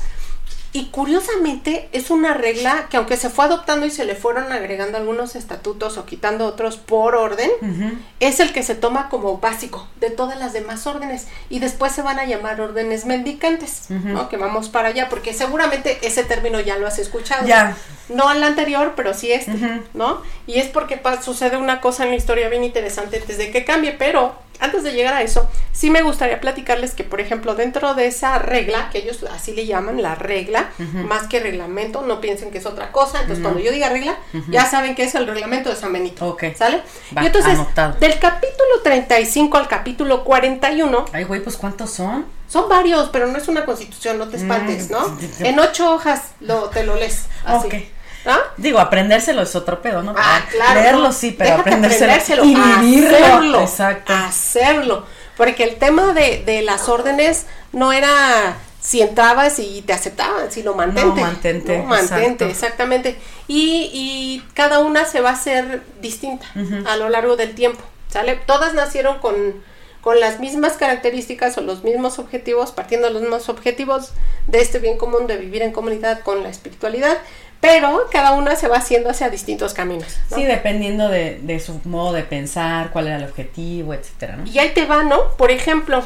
y 0.77 0.89
curiosamente 0.91 1.89
es 1.91 2.11
una 2.11 2.35
regla 2.35 2.85
que 2.91 2.97
aunque 2.97 3.17
se 3.17 3.31
fue 3.31 3.45
adoptando 3.45 3.87
y 3.87 3.89
se 3.89 4.05
le 4.05 4.13
fueron 4.13 4.51
agregando 4.51 4.99
algunos 4.99 5.35
estatutos 5.35 5.97
o 5.97 6.05
quitando 6.05 6.45
otros 6.45 6.77
por 6.77 7.15
orden, 7.15 7.49
es 8.19 8.39
el 8.39 8.53
que 8.53 8.61
se 8.61 8.75
toma 8.75 9.09
como 9.09 9.39
básico 9.39 9.87
de 9.99 10.11
todas 10.11 10.37
las 10.37 10.53
demás 10.53 10.85
órdenes. 10.85 11.29
Y 11.49 11.57
después 11.57 11.93
se 11.93 12.03
van 12.03 12.19
a 12.19 12.25
llamar 12.25 12.61
órdenes 12.61 13.05
mendicantes, 13.05 13.89
¿no? 13.89 14.29
Que 14.29 14.37
vamos 14.37 14.69
para 14.69 14.89
allá, 14.89 15.09
porque 15.09 15.33
seguramente 15.33 15.97
ese 16.03 16.23
término 16.23 16.59
ya 16.59 16.77
lo 16.77 16.85
has 16.85 16.99
escuchado. 16.99 17.47
Ya. 17.47 17.75
No 18.09 18.29
al 18.29 18.43
anterior, 18.43 18.93
pero 18.95 19.15
sí 19.15 19.31
este, 19.31 19.81
¿no? 19.95 20.21
Y 20.45 20.59
es 20.59 20.67
porque 20.67 21.01
sucede 21.23 21.57
una 21.57 21.81
cosa 21.81 22.03
en 22.03 22.11
la 22.11 22.17
historia 22.17 22.49
bien 22.49 22.63
interesante 22.63 23.17
antes 23.17 23.39
de 23.39 23.49
que 23.49 23.65
cambie, 23.65 23.93
pero 23.93 24.35
antes 24.59 24.83
de 24.83 24.93
llegar 24.93 25.13
a 25.13 25.21
eso, 25.21 25.47
sí 25.71 25.89
me 25.89 26.01
gustaría 26.01 26.39
platicarles 26.41 26.93
que, 26.93 27.03
por 27.03 27.21
ejemplo, 27.21 27.55
dentro 27.55 27.93
de 27.93 28.07
esa 28.07 28.39
regla, 28.39 28.89
que 28.91 28.99
ellos 28.99 29.23
así 29.31 29.53
le 29.53 29.65
llaman 29.65 30.01
la 30.01 30.15
regla, 30.15 30.66
más 30.77 31.27
que 31.27 31.39
reglamento, 31.39 32.01
no 32.01 32.21
piensen 32.21 32.51
que 32.51 32.57
es 32.57 32.65
otra 32.65 32.91
cosa. 32.91 33.21
Entonces, 33.21 33.43
cuando 33.43 33.59
yo 33.59 33.71
diga 33.71 33.89
regla, 33.89 34.17
ya 34.49 34.65
saben 34.65 34.95
que 34.95 35.03
es 35.03 35.15
el 35.15 35.27
reglamento 35.27 35.69
de 35.69 35.75
San 35.75 35.93
Benito. 35.93 36.25
Ok. 36.27 36.43
¿Sale? 36.55 36.81
y 37.21 37.25
entonces, 37.25 37.57
del 37.99 38.19
capítulo 38.19 38.81
35 38.83 39.57
al 39.57 39.67
capítulo 39.67 40.23
41. 40.23 41.05
Ay, 41.13 41.23
güey, 41.23 41.41
pues 41.41 41.57
¿cuántos 41.57 41.91
son? 41.91 42.25
Son 42.47 42.69
varios, 42.69 43.09
pero 43.09 43.27
no 43.27 43.37
es 43.37 43.47
una 43.47 43.65
constitución, 43.65 44.17
no 44.17 44.29
te 44.29 44.37
espantes, 44.37 44.89
mm, 44.89 44.93
¿no? 44.93 45.17
En 45.39 45.59
ocho 45.59 45.93
hojas 45.93 46.31
lo, 46.39 46.69
te 46.69 46.83
lo 46.85 46.95
lees. 46.95 47.25
Así. 47.45 47.67
Okay. 47.67 47.91
Digo, 48.57 48.79
aprendérselo 48.79 49.41
es 49.41 49.55
otro 49.55 49.81
pedo, 49.81 50.03
¿no? 50.03 50.13
Ah, 50.17 50.41
claro. 50.49 50.79
Leerlo 50.79 51.11
sí, 51.11 51.35
pero 51.37 51.55
aprendérselo, 51.55 52.43
y 52.43 52.55
vivirlo. 52.55 53.61
Exacto. 53.61 54.13
Hacerlo. 54.13 55.05
Porque 55.37 55.63
el 55.63 55.75
tema 55.75 56.13
de, 56.13 56.43
de 56.45 56.61
las 56.61 56.89
órdenes 56.89 57.45
no 57.71 57.93
era 57.93 58.57
si 58.87 59.01
entrabas 59.01 59.59
y 59.59 59.81
te 59.81 59.91
aceptaban, 59.91 60.49
sino 60.49 60.73
mantente. 60.73 61.19
No, 61.19 61.27
mantente. 61.27 61.77
mantente, 61.79 62.49
exactamente. 62.49 63.17
Y, 63.45 63.89
y, 63.91 64.43
cada 64.53 64.79
una 64.79 65.03
se 65.03 65.19
va 65.19 65.31
a 65.31 65.33
hacer 65.33 65.81
distinta 66.01 66.45
a 66.85 66.95
lo 66.95 67.09
largo 67.09 67.35
del 67.35 67.53
tiempo, 67.53 67.83
¿sale? 68.07 68.39
Todas 68.45 68.73
nacieron 68.73 69.19
con, 69.19 69.35
con 69.99 70.21
las 70.21 70.39
mismas 70.39 70.77
características 70.77 71.57
o 71.57 71.61
los 71.61 71.83
mismos 71.83 72.17
objetivos, 72.17 72.71
partiendo 72.71 73.07
de 73.07 73.13
los 73.13 73.23
mismos 73.23 73.49
objetivos 73.49 74.13
de 74.47 74.61
este 74.61 74.79
bien 74.79 74.97
común 74.97 75.27
de 75.27 75.35
vivir 75.35 75.63
en 75.63 75.73
comunidad 75.73 76.21
con 76.21 76.41
la 76.41 76.47
espiritualidad, 76.47 77.17
pero 77.59 78.07
cada 78.09 78.31
una 78.35 78.55
se 78.55 78.69
va 78.69 78.77
haciendo 78.77 79.09
hacia 79.09 79.29
distintos 79.29 79.73
caminos. 79.73 80.17
Sí, 80.33 80.45
dependiendo 80.45 81.09
de, 81.09 81.59
su 81.59 81.81
modo 81.83 82.13
de 82.13 82.23
pensar, 82.23 82.91
cuál 82.91 83.07
era 83.07 83.17
el 83.17 83.25
objetivo, 83.25 83.93
etcétera, 83.93 84.39
Y 84.45 84.59
ahí 84.59 84.69
te 84.69 84.85
va, 84.85 85.03
¿no? 85.03 85.35
Por 85.35 85.51
ejemplo, 85.51 86.05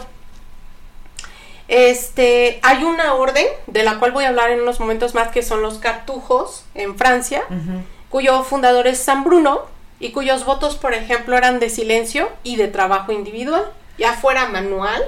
este, 1.71 2.59
hay 2.63 2.83
una 2.83 3.13
orden 3.13 3.47
de 3.65 3.83
la 3.83 3.97
cual 3.97 4.11
voy 4.11 4.25
a 4.25 4.27
hablar 4.27 4.51
en 4.51 4.59
unos 4.59 4.81
momentos 4.81 5.15
más 5.15 5.29
que 5.29 5.41
son 5.41 5.61
los 5.61 5.77
cartujos 5.77 6.65
en 6.75 6.97
Francia, 6.97 7.43
cuyo 8.09 8.43
fundador 8.43 8.87
es 8.87 8.99
San 8.99 9.23
Bruno 9.23 9.61
y 9.97 10.11
cuyos 10.11 10.43
votos, 10.43 10.75
por 10.75 10.93
ejemplo, 10.93 11.37
eran 11.37 11.61
de 11.61 11.69
silencio 11.69 12.29
y 12.43 12.57
de 12.57 12.67
trabajo 12.67 13.13
individual, 13.13 13.71
ya 13.97 14.11
fuera 14.11 14.49
manual 14.49 15.01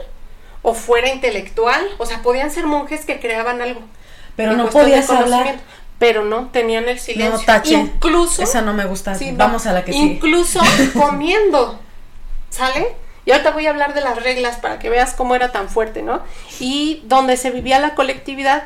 o 0.61 0.73
fuera 0.73 1.09
intelectual, 1.09 1.85
o 1.97 2.05
sea, 2.05 2.21
podían 2.21 2.49
ser 2.49 2.65
monjes 2.65 3.03
que 3.03 3.19
creaban 3.19 3.61
algo. 3.61 3.81
Pero 4.37 4.53
no 4.53 4.69
podías 4.69 5.09
hablar 5.09 5.59
pero 5.99 6.25
no 6.25 6.47
tenían 6.47 6.89
el 6.89 6.99
silencio. 6.99 7.37
No, 7.37 7.45
tache. 7.45 7.75
Incluso. 7.75 8.43
Esa 8.43 8.61
no 8.61 8.73
me 8.73 8.83
gusta. 8.83 9.17
Vamos 9.33 9.65
a 9.67 9.73
la 9.73 9.85
que 9.85 9.93
sigue. 9.93 10.15
Incluso 10.15 10.59
comiendo. 10.93 11.79
¿Sale? 12.49 12.95
Y 13.25 13.31
ahorita 13.31 13.51
voy 13.51 13.67
a 13.67 13.69
hablar 13.69 13.93
de 13.93 14.01
las 14.01 14.21
reglas 14.21 14.57
para 14.57 14.79
que 14.79 14.89
veas 14.89 15.13
cómo 15.13 15.35
era 15.35 15.51
tan 15.51 15.69
fuerte, 15.69 16.01
¿no? 16.01 16.21
Y 16.59 17.01
donde 17.05 17.37
se 17.37 17.51
vivía 17.51 17.79
la 17.79 17.95
colectividad, 17.95 18.65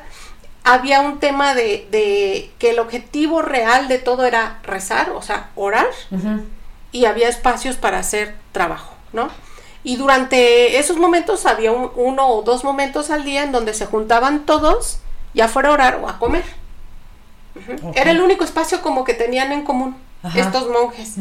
había 0.64 1.02
un 1.02 1.20
tema 1.20 1.54
de, 1.54 1.88
de 1.92 2.52
que 2.60 2.72
el 2.72 2.80
objetivo 2.80 3.42
real 3.42 3.88
de 3.88 4.00
todo 4.00 4.26
era 4.26 4.60
rezar, 4.64 5.12
o 5.12 5.22
sea, 5.22 5.50
orar, 5.56 5.88
y 6.92 7.06
había 7.06 7.30
espacios 7.30 7.76
para 7.78 8.00
hacer 8.00 8.36
trabajo, 8.52 8.94
¿no? 9.14 9.30
Y 9.84 9.96
durante 9.96 10.78
esos 10.80 10.98
momentos 10.98 11.46
había 11.46 11.72
uno 11.72 12.28
o 12.28 12.42
dos 12.42 12.64
momentos 12.66 13.12
al 13.12 13.24
día 13.24 13.44
en 13.44 13.52
donde 13.54 13.74
se 13.74 13.86
juntaban 13.86 14.46
todos, 14.46 15.00
ya 15.34 15.48
fuera 15.48 15.70
a 15.70 15.74
orar 15.74 16.00
o 16.04 16.10
a 16.10 16.20
comer. 16.20 16.44
Era 17.96 18.12
el 18.12 18.22
único 18.22 18.44
espacio 18.44 18.82
como 18.82 19.04
que 19.04 19.14
tenían 19.14 19.52
en 19.52 19.64
común 19.64 19.96
estos 20.36 20.68
monjes. 20.70 21.16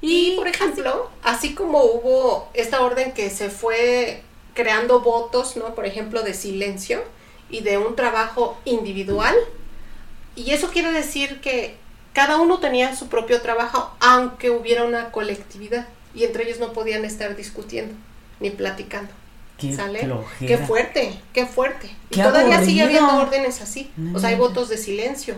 Y, 0.00 0.36
por 0.36 0.46
ejemplo, 0.46 1.10
así 1.22 1.54
como 1.54 1.82
hubo 1.82 2.48
esta 2.54 2.82
orden 2.82 3.12
que 3.12 3.30
se 3.30 3.50
fue 3.50 4.22
creando 4.54 5.00
votos, 5.00 5.56
¿no? 5.56 5.74
Por 5.74 5.86
ejemplo, 5.86 6.22
de 6.22 6.34
silencio 6.34 7.02
y 7.50 7.60
de 7.60 7.78
un 7.78 7.96
trabajo 7.96 8.58
individual. 8.64 9.34
Y 10.36 10.52
eso 10.52 10.68
quiere 10.70 10.92
decir 10.92 11.40
que 11.40 11.76
cada 12.12 12.36
uno 12.36 12.58
tenía 12.58 12.94
su 12.94 13.08
propio 13.08 13.40
trabajo, 13.40 13.92
aunque 14.00 14.50
hubiera 14.50 14.84
una 14.84 15.10
colectividad. 15.10 15.88
Y 16.14 16.24
entre 16.24 16.44
ellos 16.44 16.58
no 16.58 16.72
podían 16.72 17.04
estar 17.04 17.36
discutiendo 17.36 17.94
ni 18.40 18.50
platicando. 18.50 19.10
Qué 19.58 19.74
¿Sale? 19.74 20.08
Qué 20.38 20.58
fuerte, 20.58 21.18
qué 21.32 21.44
fuerte. 21.44 21.90
y 22.10 22.20
todavía 22.20 22.64
sigue 22.64 22.82
habiendo 22.82 23.16
órdenes 23.16 23.60
así. 23.60 23.90
O 24.14 24.20
sea, 24.20 24.28
hay 24.28 24.36
votos 24.36 24.68
de 24.68 24.76
silencio. 24.76 25.34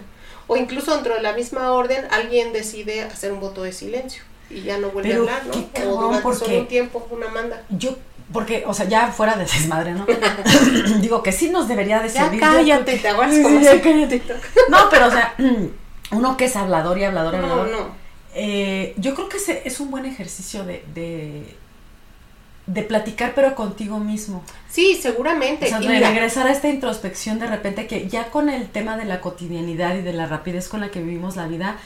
O 0.47 0.57
incluso 0.57 0.95
dentro 0.95 1.15
de 1.15 1.23
la 1.23 1.33
misma 1.33 1.73
orden 1.73 2.07
alguien 2.11 2.53
decide 2.53 3.03
hacer 3.03 3.33
un 3.33 3.41
voto 3.41 3.63
de 3.63 3.73
silencio 3.73 4.23
y 4.51 4.63
ya 4.63 4.79
no 4.79 4.91
vuelve 4.91 5.13
a 5.15 5.17
hablar, 5.17 5.43
¿no? 5.47 5.53
o 5.93 6.03
durante 6.03 6.39
solo 6.39 6.59
un 6.61 6.67
tiempo 6.69 7.07
una 7.11 7.29
manda. 7.29 7.63
Yo 7.71 7.97
porque, 8.33 8.63
o 8.67 8.73
sea, 8.75 8.87
ya 8.87 9.09
fuera 9.09 9.35
de 9.35 9.45
desmadre, 9.45 9.93
¿no? 9.93 10.07
Digo 11.01 11.21
que 11.23 11.33
sí 11.33 11.49
nos 11.51 11.67
debería 11.67 12.01
de 12.01 12.09
Ya 12.09 12.23
servir. 12.25 12.39
cállate, 12.41 12.99
te 12.99 13.09
aguantas 13.09 13.37
Sí, 13.39 13.43
como 13.43 13.61
ya 13.61 13.81
cállate. 13.83 14.23
No, 14.69 14.79
pero, 14.89 15.07
o 15.09 15.11
sea, 15.11 15.35
uno 16.13 16.37
que 16.37 16.45
es 16.45 16.55
hablador 16.55 16.97
y 16.99 17.05
hablador 17.05 17.35
No, 17.35 17.41
hablador. 17.43 17.71
no. 17.71 17.89
eh, 18.35 18.95
yo 18.99 19.15
creo 19.17 19.29
que 19.29 19.39
ese 19.39 19.63
es 19.65 19.81
un 19.81 19.91
buen 19.91 20.07
ejercicio 20.07 20.65
de, 20.65 20.85
de, 20.95 21.43
de 22.67 22.83
platicar, 22.85 23.33
pero 23.35 23.55
contigo 23.57 23.99
mismo. 23.99 24.45
Sí, 24.69 24.97
seguramente. 25.03 25.67
O 25.67 25.69
sea, 25.69 25.83
Y 25.83 25.89
de 25.89 25.95
mira, 25.95 26.11
regresar 26.11 26.47
a 26.47 26.53
esta 26.53 26.69
introspección 26.69 27.41
de 27.41 27.49
repente 27.49 27.89
que 27.89 28.07
ya 28.09 28.27
con 28.31 28.49
el 28.49 28.69
tema 28.69 28.97
de 28.97 29.07
la 29.07 29.21
cotidianidad 29.21 29.97
y 29.97 30.03
de 30.03 30.13
la 30.13 30.27
rapidez 30.27 30.69
con 30.69 30.81
la 30.81 30.91
que 30.93 31.01
vivimos 31.03 31.35
la 31.35 31.49
vida, 31.49 31.79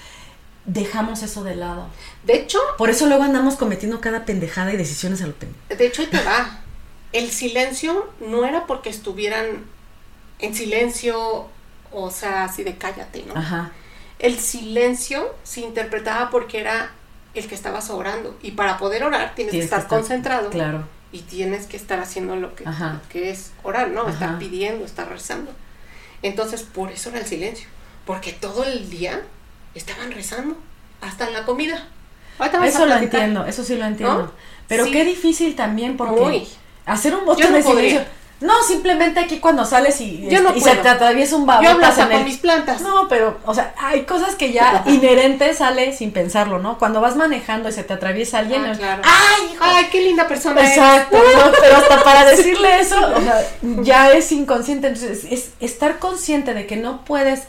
dejamos 0.67 1.23
eso 1.23 1.45
de 1.45 1.57
lado. 1.57 1.89
de 2.25 2.37
hecho, 2.37 2.59
Por 2.79 2.91
eso 2.91 3.07
luego 3.07 3.23
andamos 3.23 3.57
cometiendo 3.57 4.01
cada 4.01 4.25
pendejada 4.25 4.73
y 4.73 4.77
decisiones 4.77 5.21
a 5.23 5.27
lo 5.27 5.35
pendejo. 5.35 5.61
de 5.77 5.87
hecho 5.87 6.03
ahí 6.03 6.09
te 6.09 6.23
va. 6.23 6.61
El 7.13 7.31
silencio 7.31 8.11
no 8.21 8.45
era 8.45 8.67
porque 8.67 8.89
estuvieran 8.91 9.65
en 10.41 10.55
silencio, 10.55 11.49
o 11.93 12.11
sea, 12.11 12.45
así 12.45 12.65
de 12.65 12.77
cállate, 12.77 13.25
¿no? 13.27 13.35
Ajá. 13.39 13.73
El 14.19 14.39
silencio 14.39 15.35
se 15.45 15.61
interpretaba 15.61 16.31
porque 16.31 16.61
era 16.61 16.93
el 17.35 17.47
que 17.47 17.55
estabas 17.55 17.91
orando. 17.91 18.37
Y 18.43 18.53
para 18.53 18.79
poder 18.79 19.05
orar 19.05 19.35
tienes, 19.35 19.53
Tienes 19.53 19.71
que 19.71 19.77
estar 19.77 19.89
concentrado. 19.89 20.51
Claro. 20.51 20.89
y 21.13 21.21
tienes 21.21 21.67
que 21.67 21.77
estar 21.77 22.01
haciendo 22.01 22.35
lo 22.37 22.55
que, 22.57 22.65
lo 22.65 22.73
que 23.11 23.31
es 23.31 23.53
orar, 23.63 23.89
¿no? 23.91 24.01
Ajá. 24.03 24.11
Estar 24.13 24.39
pidiendo, 24.39 24.85
estar 24.85 25.09
rezando. 25.09 25.53
Entonces, 26.23 26.63
por 26.63 26.91
eso 26.91 27.11
era 27.11 27.21
el 27.21 27.27
silencio. 27.27 27.69
Porque 28.07 28.33
todo 28.33 28.65
el 28.65 28.91
día 28.91 29.23
estaban 29.75 30.11
rezando, 30.13 30.57
hasta 31.01 31.27
en 31.27 31.33
la 31.35 31.45
comida. 31.45 31.87
Eso 32.65 32.87
lo 32.87 32.97
entiendo, 32.97 33.47
eso 33.47 33.63
sí 33.65 33.77
lo 33.77 33.85
entiendo. 33.85 34.23
¿No? 34.25 34.33
Pero 34.67 34.85
Sí. 34.87 34.91
qué 34.93 35.05
difícil 35.05 35.55
también 35.55 35.97
porque 35.97 36.21
Muy. 36.21 36.49
hacer 36.87 37.15
un 37.15 37.25
voto 37.25 37.41
Yo 37.41 37.51
no 37.51 37.57
de 37.57 37.63
silencio. 37.63 38.05
No, 38.41 38.63
simplemente 38.65 39.21
aquí 39.21 39.39
cuando 39.39 39.65
sales 39.65 40.01
y, 40.01 40.27
Yo 40.29 40.43
no 40.43 40.49
este, 40.49 40.59
y 40.59 40.63
se 40.63 40.77
te 40.77 40.89
atraviesa 40.89 41.37
un 41.37 41.47
Yo 41.47 41.53
hablo 41.71 41.87
hasta 41.87 42.03
en 42.03 42.11
con 42.11 42.25
mis 42.25 42.39
plantas. 42.39 42.81
No, 42.81 43.07
pero, 43.09 43.39
o 43.47 43.55
sea, 43.55 43.73
hay 43.79 44.03
cosas 44.03 44.35
que 44.35 44.53
ya 44.53 44.83
inherentes 44.87 45.59
sale 45.59 45.97
sin 45.97 46.11
pensarlo, 46.11 46.59
¿no? 46.59 46.77
Cuando 46.79 47.01
vas 47.01 47.17
manejando 47.17 47.69
y 47.69 47.73
se 47.73 47.85
te 47.85 47.93
atraviesa 47.95 48.41
alguien, 48.41 48.65
Ah, 48.65 48.73
es, 48.73 48.79
claro. 48.79 49.03
¡ay, 49.05 49.53
hijo! 49.53 49.65
Ay, 49.65 49.87
qué 49.91 50.03
linda 50.03 50.27
persona 50.27 50.61
eres". 50.61 50.73
Exacto, 50.73 51.17
¿no? 51.17 51.53
pero 51.61 51.77
hasta 51.77 52.03
para 52.03 52.25
decirle 52.25 52.81
eso, 52.81 52.99
o 53.15 53.21
sea, 53.23 53.41
ya 53.63 54.11
es 54.11 54.31
inconsciente. 54.33 54.89
Entonces, 54.89 55.25
es 55.31 55.51
estar 55.61 55.99
consciente 55.99 56.53
de 56.53 56.67
que 56.67 56.77
no 56.77 57.05
puedes 57.05 57.45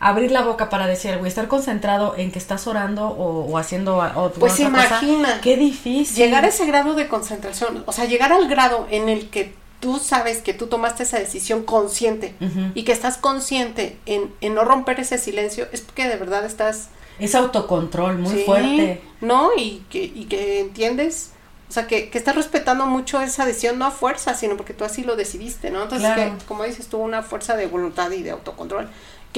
abrir 0.00 0.30
la 0.30 0.42
boca 0.42 0.68
para 0.70 0.86
decir 0.86 1.10
algo 1.12 1.24
y 1.24 1.28
estar 1.28 1.48
concentrado 1.48 2.14
en 2.16 2.30
que 2.30 2.38
estás 2.38 2.66
orando 2.66 3.06
o, 3.08 3.44
o 3.50 3.58
haciendo 3.58 3.96
o 3.98 4.30
Pues 4.32 4.54
otra 4.54 4.70
cosa. 4.70 4.98
imagina. 5.00 5.40
Qué 5.40 5.56
difícil. 5.56 6.16
Llegar 6.16 6.44
a 6.44 6.48
ese 6.48 6.66
grado 6.66 6.94
de 6.94 7.08
concentración, 7.08 7.82
o 7.86 7.92
sea, 7.92 8.04
llegar 8.04 8.32
al 8.32 8.48
grado 8.48 8.86
en 8.90 9.08
el 9.08 9.28
que 9.30 9.54
tú 9.80 9.98
sabes 9.98 10.38
que 10.38 10.54
tú 10.54 10.66
tomaste 10.66 11.04
esa 11.04 11.18
decisión 11.18 11.62
consciente 11.62 12.34
y 12.74 12.82
que 12.84 12.92
estás 12.92 13.16
consciente 13.16 13.96
en, 14.06 14.32
en 14.40 14.54
no 14.54 14.64
romper 14.64 14.98
ese 15.00 15.18
silencio, 15.18 15.66
es 15.72 15.80
porque 15.82 16.08
de 16.08 16.16
verdad 16.16 16.44
estás 16.44 16.88
Es 17.20 17.34
autocontrol 17.34 18.18
muy 18.18 18.34
Sí, 18.38 18.42
fuerte. 18.44 19.02
¿No? 19.20 19.50
Y 19.56 19.84
que, 19.90 20.02
y 20.04 20.24
que 20.26 20.60
entiendes, 20.60 21.30
o 21.68 21.72
sea, 21.72 21.86
que, 21.86 22.08
que 22.10 22.18
estás 22.18 22.34
respetando 22.36 22.86
mucho 22.86 23.20
esa 23.20 23.44
decisión, 23.46 23.78
no 23.78 23.84
a 23.86 23.90
fuerza, 23.90 24.34
sino 24.34 24.56
porque 24.56 24.74
tú 24.74 24.84
así 24.84 25.02
lo 25.04 25.14
decidiste, 25.16 25.70
¿no? 25.70 25.82
Entonces, 25.82 26.12
Claro. 26.12 26.38
que, 26.38 26.44
como 26.46 26.64
dices, 26.64 26.86
tuvo 26.88 27.02
una 27.02 27.22
fuerza 27.22 27.56
de 27.56 27.66
voluntad 27.66 28.10
y 28.12 28.22
de 28.22 28.30
autocontrol. 28.32 28.88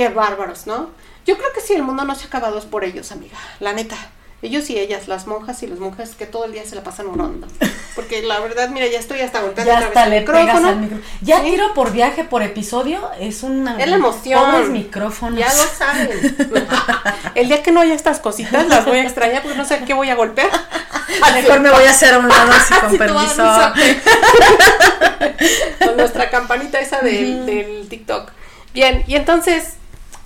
Qué 0.00 0.08
bárbaros, 0.08 0.66
¿no? 0.66 0.88
Yo 1.26 1.36
creo 1.36 1.52
que 1.54 1.60
si 1.60 1.74
el 1.74 1.82
mundo 1.82 2.06
no 2.06 2.14
se 2.14 2.24
ha 2.24 2.28
acabado 2.28 2.56
es 2.56 2.64
por 2.64 2.84
ellos, 2.84 3.12
amiga, 3.12 3.36
la 3.58 3.74
neta. 3.74 3.96
Ellos 4.40 4.70
y 4.70 4.78
ellas, 4.78 5.08
las 5.08 5.26
monjas 5.26 5.62
y 5.62 5.66
los 5.66 5.78
monjes 5.78 6.14
que 6.14 6.24
todo 6.24 6.46
el 6.46 6.52
día 6.52 6.64
se 6.64 6.74
la 6.74 6.82
pasan 6.82 7.08
orando. 7.08 7.46
Porque 7.94 8.22
la 8.22 8.40
verdad, 8.40 8.70
mira, 8.70 8.86
ya 8.86 8.98
estoy 8.98 9.20
hasta 9.20 9.42
golpeando 9.42 9.70
Ya 9.70 9.78
hasta 9.80 10.06
le 10.06 10.22
pegas 10.22 10.40
micrófono. 10.46 10.68
al 10.68 10.76
micrófono. 10.78 11.08
Ya 11.20 11.40
Sí. 11.42 11.50
tiro 11.50 11.74
por 11.74 11.92
viaje, 11.92 12.24
por 12.24 12.42
episodio, 12.42 13.10
es 13.20 13.42
una... 13.42 13.78
Es 13.78 13.86
la 13.88 13.96
emoción. 13.96 14.42
Pobres 14.50 14.70
micrófonos. 14.70 15.38
Ya 15.38 15.52
lo 15.52 15.64
saben. 15.64 16.46
El 17.34 17.48
día 17.48 17.62
que 17.62 17.70
no 17.70 17.80
haya 17.82 17.92
estas 17.92 18.20
cositas, 18.20 18.66
las 18.68 18.86
voy 18.86 18.96
a 18.96 19.02
extrañar 19.02 19.42
porque 19.42 19.58
no 19.58 19.66
sé 19.66 19.80
qué 19.86 19.92
voy 19.92 20.08
a 20.08 20.14
golpear. 20.14 20.48
Mejor 21.34 21.60
me 21.60 21.70
voy 21.70 21.84
a 21.84 21.90
hacer 21.90 22.14
a 22.14 22.18
un 22.20 22.28
lado 22.28 22.50
así 22.52 22.72
con 22.80 22.94
a 22.94 22.98
permiso. 22.98 23.44
Con 25.84 25.96
nuestra 25.98 26.30
campanita 26.30 26.80
esa 26.80 27.00
del, 27.00 27.44
del 27.44 27.86
TikTok. 27.90 28.30
Bien, 28.72 29.04
y 29.06 29.16
entonces, 29.16 29.74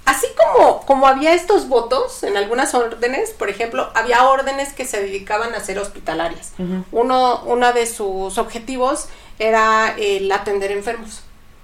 así 0.04 0.26
como, 0.36 0.84
como 0.86 1.06
había 1.06 1.34
estos 1.34 1.68
votos 1.68 2.22
en 2.22 2.36
algunas 2.36 2.74
órdenes, 2.74 3.30
por 3.30 3.48
ejemplo, 3.48 3.90
había 3.94 4.24
órdenes 4.28 4.72
que 4.72 4.84
se 4.84 5.00
dedicaban 5.00 5.54
a 5.54 5.60
ser 5.60 5.78
hospitalarias. 5.78 6.52
Ujú. 6.58 6.84
Uno, 6.92 7.42
uno 7.44 7.72
de 7.72 7.86
sus 7.86 8.38
objetivos 8.38 9.08
era 9.38 9.94
el 9.98 10.30
atender 10.30 10.72
enfermos. 10.72 11.22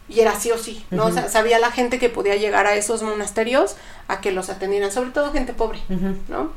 Y 0.09 0.20
era 0.20 0.35
sí 0.35 0.50
o 0.50 0.59
sí, 0.59 0.85
¿no? 0.90 1.07
O 1.07 1.12
sea, 1.12 1.29
sabía 1.29 1.61
la 1.61 1.70
gente 1.70 2.00
que 2.00 2.09
podía 2.09 2.35
llegar 2.35 2.66
a 2.66 2.74
esos 2.74 3.00
monasterios 3.03 3.76
a 4.09 4.20
que 4.20 4.33
los 4.33 4.50
atendieran, 4.50 4.90
sobre 4.90 5.11
todo 5.11 5.31
gente 5.31 5.53
pobre. 5.53 5.79
¿no? 6.29 6.50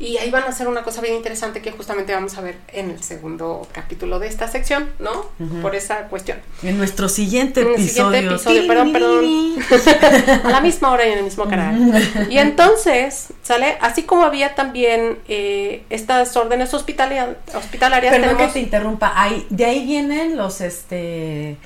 Y 0.00 0.16
ahí 0.18 0.30
van 0.30 0.44
a 0.44 0.48
hacer 0.48 0.68
una 0.68 0.84
cosa 0.84 1.00
bien 1.00 1.16
interesante 1.16 1.60
que 1.60 1.72
justamente 1.72 2.14
vamos 2.14 2.38
a 2.38 2.40
ver 2.40 2.56
en 2.72 2.90
el 2.90 3.02
segundo 3.02 3.66
capítulo 3.72 4.20
de 4.20 4.28
esta 4.28 4.46
sección, 4.46 4.88
¿no? 5.00 5.26
Por 5.60 5.74
esa 5.74 6.02
cuestión. 6.06 6.38
En 6.62 6.78
nuestro 6.78 7.08
siguiente 7.08 7.62
En 7.62 7.66
el 7.68 7.74
episodio. 7.74 8.06
siguiente 8.06 8.34
episodio, 8.34 8.66
perdón, 8.68 8.92
perdón. 8.92 10.44
a 10.44 10.50
la 10.50 10.60
misma 10.60 10.92
hora 10.92 11.04
y 11.04 11.12
en 11.12 11.18
el 11.18 11.24
mismo 11.24 11.48
canal. 11.48 12.00
Y 12.30 12.38
entonces, 12.38 13.32
¿sale? 13.42 13.76
Así 13.80 14.04
como 14.04 14.22
había 14.22 14.54
también 14.54 15.18
eh, 15.26 15.82
estas 15.90 16.36
órdenes 16.36 16.72
hospitalarias, 16.74 17.36
Perdón 17.52 18.00
que 18.00 18.10
tenemos... 18.10 18.52
te 18.52 18.60
interrumpa. 18.60 19.12
Ahí, 19.16 19.46
de 19.50 19.64
ahí 19.64 19.84
vienen 19.84 20.36
los, 20.36 20.60
este... 20.60 21.56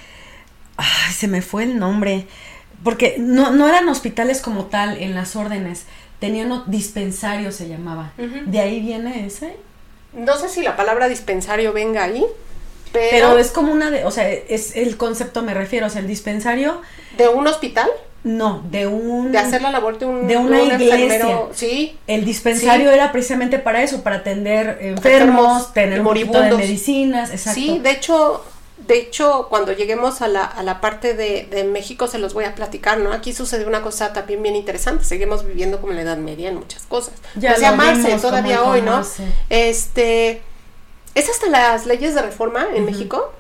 Ay, 0.79 1.13
se 1.13 1.29
me 1.29 1.43
fue 1.43 1.65
el 1.65 1.79
nombre. 1.79 2.27
Porque 2.83 3.17
no, 3.19 3.51
no 3.51 3.69
eran 3.69 3.89
hospitales 3.91 4.41
como 4.41 4.65
tal 4.67 4.97
en 4.97 5.15
las 5.15 5.37
órdenes. 5.37 5.85
Tenían 6.23 6.63
dispensario 6.71 7.51
se 7.51 7.69
llamaba. 7.69 8.13
De 8.47 8.61
ahí 8.61 8.79
viene 8.79 9.27
ese. 9.27 9.57
No 10.13 10.37
sé 10.37 10.49
si 10.49 10.63
la 10.63 10.77
palabra 10.77 11.09
dispensario 11.09 11.73
venga 11.73 12.05
ahí, 12.05 12.25
pero, 12.93 13.09
Pero 13.11 13.39
es 13.39 13.51
como 13.51 13.73
una 13.73 13.91
de... 13.91 14.05
O 14.05 14.11
sea, 14.13 14.31
es 14.31 14.77
el 14.77 14.97
concepto 14.97 15.43
me 15.43 15.53
refiero. 15.53 15.89
O 15.89 15.91
sea, 15.91 16.01
el 16.01 16.07
dispensario... 16.07 16.81
de 17.19 17.27
un 17.29 17.45
hospital, 17.49 17.89
No, 18.23 18.63
de 18.71 18.87
un... 18.87 19.33
de 19.33 19.39
hacer 19.39 19.63
la 19.63 19.73
labor 19.73 19.99
de 19.99 20.07
un, 20.07 20.29
De 20.29 20.37
una 20.37 20.63
un 20.63 20.67
iglesia. 20.71 20.95
enfermero. 20.95 21.51
Sí, 21.55 21.99
El 22.07 22.25
dispensario 22.25 22.89
Sí. 22.91 22.95
era 22.95 23.11
precisamente 23.11 23.59
para 23.59 23.83
eso, 23.83 24.03
para 24.05 24.17
atender 24.17 24.79
enfermos, 24.81 25.03
Enfermos 25.05 25.73
tener 25.75 25.97
y 25.97 26.01
un 26.01 26.07
poquito 26.07 26.41
de 26.41 26.53
medicinas, 26.53 27.31
exacto. 27.33 27.59
Sí, 27.61 27.81
de 27.81 27.91
hecho, 27.91 28.45
de 28.87 28.99
hecho, 28.99 29.47
cuando 29.49 29.73
lleguemos 29.73 30.23
a 30.23 30.29
la, 30.29 30.45
a 30.45 30.63
la 30.63 30.81
parte 30.81 31.15
de, 31.15 31.47
de 31.51 31.65
México 31.65 32.07
se 32.09 32.19
los 32.19 32.35
voy 32.35 32.45
a 32.45 32.55
platicar, 32.55 32.99
¿no? 32.99 33.13
Aquí 33.13 33.33
sucede 33.33 33.67
una 33.67 33.83
cosa 33.83 34.13
también 34.13 34.43
bien 34.43 34.57
interesante. 34.57 35.05
Seguimos 35.05 35.45
viviendo 35.47 35.81
como 35.81 35.93
en 35.93 35.97
la 35.97 36.03
Edad 36.03 36.17
Media 36.17 36.49
en 36.49 36.57
muchas 36.57 36.83
cosas. 36.85 37.15
Ya 37.37 37.53
Decía 37.53 37.71
lo 37.73 37.77
Marce 37.77 38.19
todavía 38.19 38.63
hoy, 38.65 38.83
¿no? 38.83 39.05
Este, 39.51 40.43
es 41.15 41.29
hasta 41.29 41.49
las 41.49 41.87
leyes 41.87 42.15
de 42.15 42.23
reforma 42.23 42.67
en 42.75 42.85
México 42.85 43.33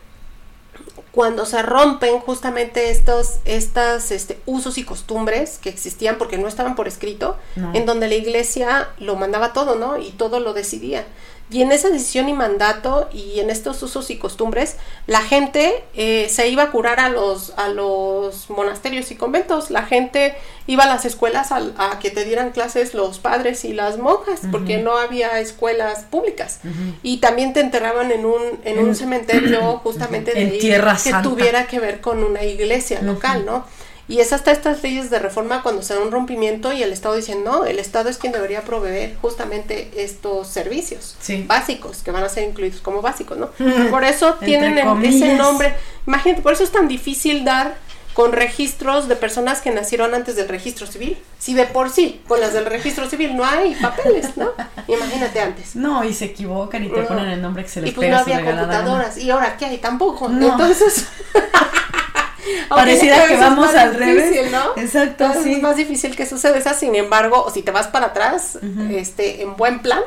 cuando 1.10 1.44
se 1.44 1.60
rompen 1.62 2.20
justamente 2.20 2.90
estos 2.90 3.34
estas 3.44 4.10
este, 4.10 4.38
usos 4.46 4.78
y 4.78 4.84
costumbres 4.84 5.58
que 5.58 5.68
existían 5.68 6.16
porque 6.16 6.38
no 6.38 6.48
estaban 6.48 6.74
por 6.74 6.88
escrito, 6.88 7.36
No. 7.54 7.70
en 7.74 7.84
donde 7.84 8.08
la 8.08 8.14
iglesia 8.14 8.88
lo 8.98 9.14
mandaba 9.16 9.52
todo, 9.52 9.74
¿no? 9.74 9.98
Y 9.98 10.10
todo 10.12 10.40
lo 10.40 10.54
decidía. 10.54 11.04
Y 11.52 11.60
en 11.62 11.70
esa 11.70 11.90
decisión 11.90 12.28
y 12.28 12.32
mandato 12.32 13.08
y 13.12 13.40
en 13.40 13.50
estos 13.50 13.82
usos 13.82 14.08
y 14.10 14.16
costumbres, 14.16 14.76
la 15.06 15.20
gente 15.20 15.84
eh, 15.94 16.28
se 16.30 16.48
iba 16.48 16.62
a 16.64 16.70
curar 16.70 16.98
a 16.98 17.08
los, 17.10 17.52
a 17.58 17.68
los 17.68 18.48
monasterios 18.48 19.10
y 19.10 19.16
conventos. 19.16 19.70
La 19.70 19.82
gente 19.82 20.34
iba 20.66 20.84
a 20.84 20.86
las 20.86 21.04
escuelas 21.04 21.52
a, 21.52 21.98
que 22.00 22.10
te 22.10 22.24
dieran 22.24 22.50
clases 22.52 22.94
los 22.94 23.18
padres 23.18 23.64
y 23.66 23.72
las 23.74 23.98
monjas, 23.98 24.40
porque 24.50 24.78
no 24.78 24.96
había 24.96 25.38
escuelas 25.40 26.04
públicas. 26.04 26.60
Y 27.02 27.18
también 27.18 27.52
te 27.52 27.60
enterraban 27.60 28.10
en 28.12 28.24
un, 28.24 28.40
en 28.64 28.78
un 28.78 28.88
En- 28.88 28.94
cementerio 28.96 29.78
justamente 29.84 30.32
de 30.32 30.42
En 30.42 30.50
ahí 30.52 30.58
Tierra 30.58 30.94
que 30.94 31.10
Santa. 31.10 31.28
tuviera 31.28 31.66
que 31.66 31.78
ver 31.80 32.00
con 32.00 32.24
una 32.24 32.44
iglesia 32.44 33.02
local, 33.02 33.44
¿no? 33.44 33.66
Y 34.08 34.18
es 34.20 34.32
hasta 34.32 34.50
estas 34.50 34.82
leyes 34.82 35.10
de 35.10 35.18
reforma 35.20 35.62
cuando 35.62 35.82
se 35.82 35.94
da 35.94 36.00
un 36.00 36.10
rompimiento 36.10 36.72
y 36.72 36.82
el 36.82 36.92
Estado 36.92 37.14
dice, 37.14 37.36
no, 37.36 37.64
el 37.64 37.78
Estado 37.78 38.08
es 38.10 38.18
quien 38.18 38.32
debería 38.32 38.62
proveer 38.62 39.16
justamente 39.22 39.90
estos 39.96 40.48
servicios 40.48 41.16
Sí. 41.20 41.44
básicos, 41.46 41.98
que 42.02 42.10
van 42.10 42.24
a 42.24 42.28
ser 42.28 42.48
incluidos 42.48 42.80
como 42.80 43.00
básicos, 43.00 43.38
¿no? 43.38 43.50
Por 43.90 44.04
eso 44.04 44.34
tienen 44.34 44.76
el- 44.76 45.04
ese 45.04 45.34
nombre. 45.36 45.74
Imagínate, 46.06 46.42
por 46.42 46.52
eso 46.52 46.64
es 46.64 46.72
tan 46.72 46.88
difícil 46.88 47.44
dar 47.44 47.76
con 48.12 48.32
registros 48.32 49.08
de 49.08 49.16
personas 49.16 49.62
que 49.62 49.70
nacieron 49.70 50.14
antes 50.14 50.36
del 50.36 50.48
registro 50.48 50.86
civil. 50.86 51.16
Si 51.38 51.54
de 51.54 51.64
por 51.64 51.88
sí, 51.88 52.20
con 52.28 52.40
las 52.40 52.52
del 52.52 52.66
registro 52.66 53.08
civil 53.08 53.34
no 53.36 53.44
hay 53.46 53.74
papeles, 53.76 54.36
¿no? 54.36 54.50
Imagínate 54.88 55.40
antes. 55.40 55.76
No, 55.76 56.04
y 56.04 56.12
se 56.12 56.26
equivocan 56.26 56.84
y 56.84 56.88
te 56.90 57.00
No. 57.00 57.06
ponen 57.08 57.28
el 57.28 57.40
nombre 57.40 57.62
que 57.62 57.70
se 57.70 57.80
les 57.80 57.90
Y 57.90 57.92
pues 57.94 58.06
pega 58.08 58.16
no 58.18 58.22
había 58.24 58.40
gana. 58.40 58.60
computadoras. 58.62 59.16
¿Y 59.16 59.30
ahora 59.30 59.56
qué 59.56 59.64
hay? 59.66 59.78
Tampoco. 59.78 60.28
No. 60.28 60.50
Entonces. 60.52 61.06
Pareciera 62.68 63.26
que 63.26 63.36
vamos 63.36 63.74
al 63.74 63.94
revés. 63.94 64.30
difícil, 64.30 64.52
¿no? 64.52 64.72
Exacto, 64.76 65.24
Entonces 65.24 65.44
sí. 65.44 65.52
Es 65.54 65.62
más 65.62 65.76
difícil 65.76 66.16
que 66.16 66.26
suceda 66.26 66.56
esa. 66.56 66.74
Sin 66.74 66.94
embargo, 66.94 67.50
si 67.52 67.62
te 67.62 67.70
vas 67.70 67.88
para 67.88 68.06
atrás, 68.06 68.58
este, 68.90 69.42
en 69.42 69.56
buen 69.56 69.80
plan, 69.80 70.00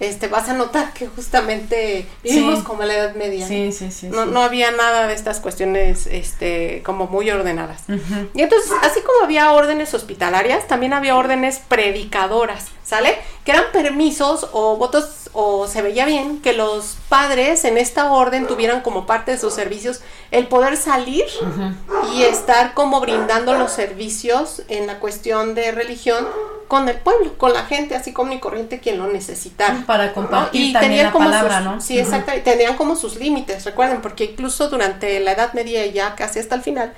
este, 0.00 0.28
vas 0.28 0.48
a 0.48 0.54
notar 0.54 0.94
que 0.94 1.06
justamente 1.08 2.06
vivimos 2.24 2.62
como 2.62 2.84
la 2.84 2.94
Edad 2.94 3.14
Media. 3.14 3.46
Sí, 3.46 3.70
sí, 3.70 3.90
sí. 3.92 4.08
No, 4.08 4.24
no 4.24 4.42
había 4.42 4.70
nada 4.70 5.06
de 5.06 5.14
estas 5.14 5.40
cuestiones 5.40 6.06
este, 6.06 6.82
como 6.84 7.06
muy 7.06 7.30
ordenadas. 7.30 7.82
Y 8.34 8.40
entonces, 8.42 8.70
así 8.82 9.00
como 9.00 9.24
había 9.24 9.52
órdenes 9.52 9.92
hospitalarias, 9.92 10.66
también 10.66 10.94
había 10.94 11.16
órdenes 11.16 11.60
predicadoras, 11.68 12.66
¿sale? 12.90 13.16
Que 13.44 13.52
eran 13.52 13.66
permisos 13.72 14.48
o 14.52 14.76
votos, 14.76 15.30
o 15.32 15.68
se 15.68 15.80
veía 15.80 16.06
bien 16.06 16.42
que 16.42 16.52
los 16.52 16.96
padres 17.08 17.64
en 17.64 17.78
esta 17.78 18.12
orden 18.12 18.48
tuvieran 18.48 18.80
como 18.80 19.06
parte 19.06 19.30
de 19.30 19.38
sus 19.38 19.54
servicios 19.54 20.00
el 20.32 20.48
poder 20.48 20.76
salir 20.76 21.24
y 22.12 22.22
estar 22.22 22.74
como 22.74 23.00
brindando 23.00 23.54
los 23.54 23.70
servicios 23.70 24.62
en 24.68 24.88
la 24.88 24.98
cuestión 24.98 25.54
de 25.54 25.70
religión 25.70 26.26
con 26.66 26.88
el 26.88 26.96
pueblo, 26.96 27.36
con 27.38 27.52
la 27.52 27.64
gente 27.64 27.94
así 27.94 28.12
común 28.12 28.34
y 28.34 28.40
corriente 28.40 28.80
quien 28.80 28.98
lo 28.98 29.06
necesitara. 29.06 29.84
Para 29.86 30.12
compartir 30.12 30.70
y 30.70 30.72
también 30.72 31.06
la 31.06 31.12
palabra, 31.12 31.60
¿no? 31.60 31.80
Sí, 31.80 31.98
exacto, 31.98 32.32
y 32.36 32.40
tenían 32.40 32.76
como 32.76 32.96
sus 32.96 33.16
límites, 33.16 33.64
recuerden, 33.64 34.00
porque 34.00 34.24
incluso 34.24 34.68
durante 34.68 35.18
la 35.20 35.32
Edad 35.32 35.52
Media 35.52 35.86
y 35.86 35.92
ya 35.92 36.16
casi 36.16 36.40
hasta 36.40 36.56
el 36.56 36.62
final, 36.62 36.92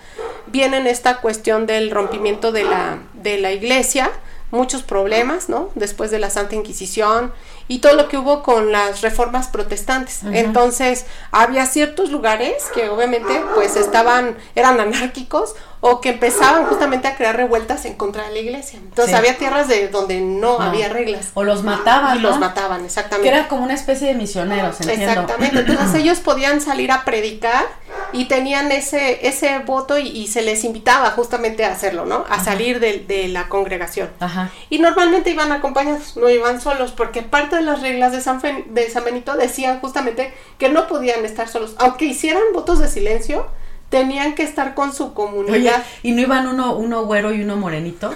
vienen 0.46 0.86
esta 0.86 1.18
cuestión 1.18 1.66
del 1.66 1.90
rompimiento 1.90 2.50
de 2.50 2.64
la, 2.64 2.98
de 3.14 3.38
la 3.38 3.52
iglesia, 3.52 4.10
muchos 4.52 4.82
problemas, 4.82 5.48
¿no? 5.48 5.70
Después 5.74 6.12
de 6.12 6.20
la 6.20 6.30
Santa 6.30 6.54
Inquisición 6.54 7.32
y 7.68 7.80
todo 7.80 7.94
lo 7.94 8.08
que 8.08 8.18
hubo 8.18 8.42
con 8.42 8.70
las 8.70 9.00
reformas 9.00 9.48
protestantes. 9.48 10.20
Entonces, 10.24 11.06
había 11.32 11.66
ciertos 11.66 12.10
lugares 12.10 12.64
que 12.74 12.88
obviamente 12.90 13.42
pues 13.54 13.76
estaban, 13.76 14.36
eran 14.54 14.78
anárquicos 14.78 15.56
o 15.84 16.00
que 16.00 16.10
empezaban 16.10 16.66
justamente 16.66 17.08
a 17.08 17.16
crear 17.16 17.36
revueltas 17.36 17.84
en 17.86 17.94
contra 17.94 18.28
de 18.28 18.32
la 18.32 18.38
iglesia. 18.38 18.78
Entonces 18.78 19.12
había 19.16 19.36
tierras 19.36 19.66
de 19.66 19.88
donde 19.88 20.20
no 20.20 20.60
había 20.60 20.88
reglas. 20.88 21.32
O 21.34 21.42
los 21.42 21.64
mataban. 21.64 22.18
Y 22.18 22.20
los 22.20 22.38
mataban, 22.38 22.84
exactamente. 22.84 23.28
Que 23.28 23.36
era 23.36 23.48
como 23.48 23.64
una 23.64 23.74
especie 23.74 24.06
de 24.06 24.14
misioneros, 24.14 24.80
entiendo. 24.80 25.10
Exactamente. 25.10 25.58
Entonces 25.72 26.00
ellos 26.00 26.20
podían 26.20 26.60
salir 26.60 26.92
a 26.92 27.04
predicar 27.04 27.64
y 28.12 28.26
tenían 28.26 28.70
ese, 28.70 29.26
ese 29.26 29.58
voto 29.58 29.98
y, 29.98 30.28
se 30.28 30.42
les 30.42 30.62
invitaba 30.62 31.10
justamente 31.10 31.64
a 31.64 31.72
hacerlo, 31.72 32.06
¿no? 32.06 32.26
A 32.28 32.44
salir 32.44 32.78
de, 32.78 33.00
de, 33.00 33.26
la 33.26 33.48
congregación. 33.48 34.08
Ajá. 34.20 34.50
Y 34.70 34.78
normalmente 34.78 35.30
iban 35.30 35.50
acompañados, 35.50 36.16
no 36.16 36.30
iban 36.30 36.60
solos, 36.60 36.92
porque 36.92 37.22
parte 37.22 37.56
de 37.56 37.62
las 37.62 37.82
reglas 37.82 38.12
de 38.12 38.20
San, 38.20 38.40
de 38.68 38.88
San 38.88 39.02
Benito 39.02 39.34
decían 39.34 39.80
justamente 39.80 40.32
que 40.58 40.68
no 40.68 40.86
podían 40.86 41.24
estar 41.24 41.48
solos. 41.48 41.74
Aunque 41.78 42.04
hicieran 42.04 42.44
votos 42.54 42.78
de 42.78 42.86
silencio, 42.86 43.48
tenían 43.92 44.34
que 44.34 44.42
estar 44.42 44.74
con 44.74 44.94
su 44.94 45.12
comunidad. 45.12 45.84
¿y 46.02 46.12
no 46.12 46.22
iban 46.22 46.48
uno, 46.48 46.74
uno 46.74 47.04
güero 47.04 47.30
y 47.34 47.42
uno 47.42 47.56
morenito? 47.56 48.10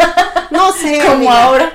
no 0.50 0.72
sé. 0.72 1.02
Como 1.06 1.30
ahora. 1.30 1.70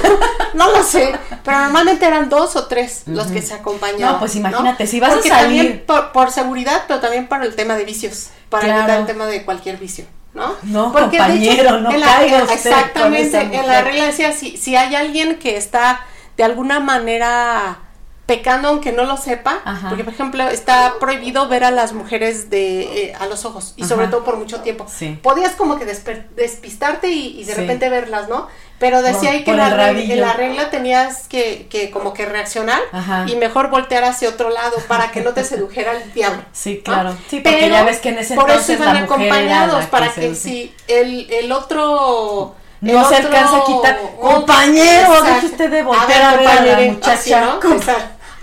no 0.54 0.72
lo 0.72 0.82
sé, 0.82 1.14
pero 1.44 1.58
normalmente 1.58 2.06
eran 2.06 2.30
dos 2.30 2.56
o 2.56 2.64
tres 2.66 3.02
los 3.04 3.26
que 3.26 3.42
se 3.42 3.52
acompañaban. 3.52 4.14
No, 4.14 4.18
pues 4.18 4.34
imagínate, 4.36 4.86
si 4.86 5.00
vas 5.00 5.12
a 5.12 5.22
salir. 5.22 5.30
También 5.30 5.84
por, 6.14 6.30
seguridad, 6.30 6.84
pero 6.88 7.00
también 7.00 7.28
para 7.28 7.44
el 7.44 7.54
tema 7.54 7.76
de 7.76 7.84
vicios, 7.84 8.30
para 8.48 8.78
evitar 8.78 9.00
el 9.00 9.06
tema 9.06 9.26
de 9.26 9.44
cualquier 9.44 9.76
vicio. 9.76 10.06
¿no? 10.32 10.54
No, 10.62 10.92
compañero, 10.92 11.80
no 11.80 11.90
Exactamente, 11.90 13.38
en 13.38 13.66
la 13.68 13.82
regla 13.82 14.06
decía, 14.06 14.32
si, 14.32 14.56
si 14.56 14.74
hay 14.74 14.94
alguien 14.94 15.38
que 15.38 15.58
está 15.58 16.06
de 16.38 16.42
alguna 16.42 16.80
manera 16.80 17.83
pecando 18.26 18.68
aunque 18.68 18.92
no 18.92 19.04
lo 19.04 19.16
sepa, 19.16 19.60
porque 19.88 20.02
por 20.02 20.14
ejemplo 20.14 20.48
está 20.48 20.94
prohibido 20.98 21.46
ver 21.48 21.64
a 21.64 21.70
las 21.70 21.92
mujeres 21.92 22.48
de 22.48 23.08
eh, 23.08 23.14
a 23.18 23.26
los 23.26 23.44
ojos 23.44 23.74
y 23.76 23.84
sobre 23.84 24.08
todo 24.08 24.24
por 24.24 24.36
mucho 24.36 24.60
tiempo. 24.60 24.86
Podías 25.22 25.52
como 25.52 25.78
que 25.78 25.84
despistarte 25.84 27.08
y, 27.08 27.44
de 27.44 27.54
repente 27.54 27.88
verlas, 27.88 28.28
¿no? 28.28 28.48
Pero 28.78 29.02
decía 29.02 29.30
ahí 29.30 29.44
que 29.44 29.52
la 29.52 29.90
en 29.90 30.20
la 30.20 30.32
regla 30.32 30.70
tenías 30.70 31.28
que, 31.28 31.68
que 31.70 31.90
como 31.90 32.12
que 32.12 32.26
reaccionar 32.26 32.80
y 33.26 33.36
mejor 33.36 33.70
voltear 33.70 34.04
hacia 34.04 34.28
otro 34.28 34.50
lado 34.50 34.76
para 34.88 35.10
que 35.10 35.20
no 35.20 35.32
te 35.32 35.44
sedujera 35.44 35.92
el 35.92 36.12
diablo. 36.12 36.42
Sí, 36.52 36.80
claro. 36.82 37.14
Sí, 37.28 37.40
porque 37.40 37.68
ya 37.68 37.84
ves 37.84 37.98
que 37.98 38.08
en 38.08 38.18
ese 38.18 38.34
por 38.36 38.50
eso 38.50 38.72
iban 38.72 38.96
acompañados 38.96 39.84
para 39.86 40.10
que, 40.12 40.34
si 40.34 40.74
el, 40.88 41.30
el 41.30 41.52
otro 41.52 42.54
no 42.92 43.08
se 43.08 43.16
alcanza 43.16 43.56
a 43.56 43.64
quitar. 43.64 44.00
Compañero, 44.20 45.22
deje 45.22 45.46
usted 45.46 45.70
de 45.70 45.82
voltear 45.82 46.22
a 46.22 46.36
ver, 46.36 46.48
a, 46.48 46.80
la 46.80 46.92
muchacha. 46.92 47.58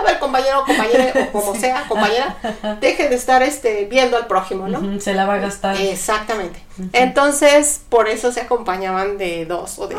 A 0.02 0.04
ver, 0.04 0.20
compañero, 0.20 0.64
compañera, 0.66 1.14
o 1.16 1.32
como 1.32 1.56
sea, 1.56 1.86
compañera, 1.88 2.36
deje 2.80 3.08
de 3.10 3.16
estar 3.16 3.44
este, 3.44 3.86
viendo 3.86 4.18
al 4.18 4.28
prójimo, 4.28 4.68
¿no? 4.68 5.00
se 5.00 5.14
la 5.14 5.26
va 5.26 5.36
a 5.36 5.38
gastar. 5.38 5.80
Exactamente. 5.80 6.60
Entonces, 6.94 7.82
por 7.90 8.08
eso 8.08 8.32
se 8.32 8.42
acompañaban 8.42 9.18
de 9.18 9.46
dos 9.46 9.78
o 9.78 9.88
de 9.88 9.96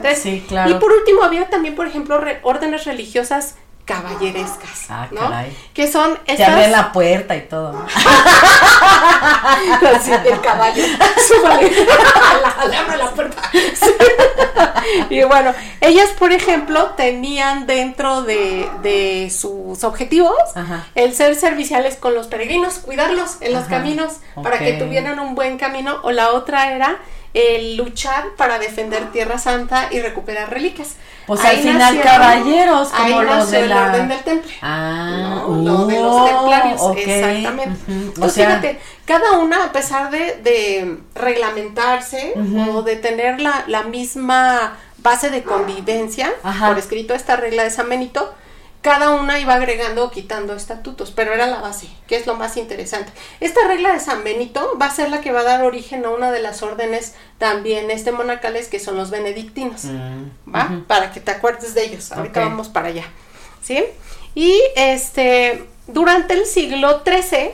tres 0.00 0.18
Sí, 0.18 0.44
claro. 0.46 0.70
Y 0.70 0.74
por 0.74 0.92
último, 0.92 1.22
había 1.22 1.48
también, 1.50 1.74
por 1.74 1.86
ejemplo, 1.86 2.20
órdenes 2.42 2.84
religiosas 2.84 3.56
caballerescas, 3.84 4.86
ah, 4.88 5.08
¿no? 5.10 5.30
Que 5.74 5.90
son 5.90 6.12
estas... 6.26 6.36
Te 6.36 6.44
abren 6.44 6.72
la 6.72 6.92
puerta 6.92 7.36
y 7.36 7.42
todo. 7.42 7.84
Así, 9.96 10.12
el 10.26 10.40
caballo. 10.40 10.82
le 12.70 12.76
abre 12.76 12.96
la 12.96 13.10
puerta. 13.10 13.42
Y 15.08 15.22
bueno, 15.24 15.52
ellas, 15.80 16.10
por 16.18 16.32
ejemplo, 16.32 16.90
tenían 16.96 17.66
dentro 17.66 18.22
de, 18.22 19.30
sus 19.30 19.84
objetivos 19.84 20.36
el 20.94 21.14
ser 21.14 21.34
serviciales 21.34 21.96
con 21.96 22.14
los 22.14 22.26
peregrinos, 22.26 22.78
cuidarlos 22.78 23.38
en 23.40 23.52
los 23.52 23.64
caminos 23.64 24.14
para 24.42 24.58
que 24.58 24.74
tuvieran 24.74 25.18
un 25.20 25.34
buen 25.34 25.58
camino. 25.58 26.00
O 26.02 26.12
la 26.12 26.30
otra 26.30 26.72
era 26.72 26.98
el 27.32 27.76
luchar 27.76 28.30
para 28.36 28.58
defender 28.58 29.12
Tierra 29.12 29.38
Santa 29.38 29.88
y 29.90 30.00
recuperar 30.00 30.50
reliquias. 30.50 30.96
Pues 31.26 31.40
al 31.44 31.58
final 31.58 32.00
caballeros, 32.00 32.88
como 32.88 33.22
los 33.22 33.50
de 33.50 33.66
la... 33.66 33.86
orden 33.86 34.08
del 34.08 34.20
temple. 34.20 34.52
Ah, 34.62 35.44
lo 35.46 35.86
de 35.86 36.00
los 36.00 36.28
templarios, 36.28 36.80
exactamente. 36.96 37.78
Entonces, 37.88 38.44
fíjate, 38.44 38.80
cada 39.04 39.38
una, 39.38 39.64
a 39.66 39.72
pesar 39.72 40.10
de, 40.10 40.98
reglamentarse 41.14 42.34
o 42.72 42.82
de 42.82 42.96
tener 42.96 43.40
la, 43.40 43.64
la, 43.68 43.84
misma 43.84 44.76
base 44.98 45.30
de 45.30 45.42
convivencia, 45.42 46.32
por 46.66 46.78
escrito 46.78 47.14
esta 47.14 47.36
regla 47.36 47.62
de 47.62 47.70
San 47.70 47.88
Benito, 47.88 48.34
cada 48.82 49.10
una 49.10 49.38
iba 49.38 49.54
agregando 49.54 50.04
o 50.04 50.10
quitando 50.10 50.54
estatutos, 50.54 51.10
pero 51.10 51.34
era 51.34 51.46
la 51.46 51.60
base, 51.60 51.88
que 52.06 52.16
es 52.16 52.26
lo 52.26 52.36
más 52.36 52.56
interesante. 52.56 53.12
Esta 53.40 53.66
regla 53.66 53.92
de 53.92 54.00
San 54.00 54.24
Benito 54.24 54.78
va 54.80 54.86
a 54.86 54.94
ser 54.94 55.10
la 55.10 55.20
que 55.20 55.32
va 55.32 55.40
a 55.40 55.44
dar 55.44 55.62
origen 55.62 56.04
a 56.06 56.10
una 56.10 56.32
de 56.32 56.40
las 56.40 56.62
órdenes 56.62 57.14
también 57.38 57.90
este 57.90 58.10
monacales 58.10 58.68
que 58.68 58.80
son 58.80 58.96
los 58.96 59.10
benedictinos, 59.10 59.84
mm, 59.84 60.54
¿va? 60.54 60.82
Para 60.86 61.12
que 61.12 61.20
te 61.20 61.30
acuerdes 61.30 61.74
de 61.74 61.84
ellos. 61.84 62.10
Ahorita 62.12 62.40
vamos 62.40 62.68
para 62.68 62.88
allá, 62.88 63.04
¿sí? 63.62 63.84
Y 64.34 64.58
este 64.76 65.66
durante 65.86 66.34
el 66.34 66.46
siglo 66.46 67.02
XIII 67.04 67.50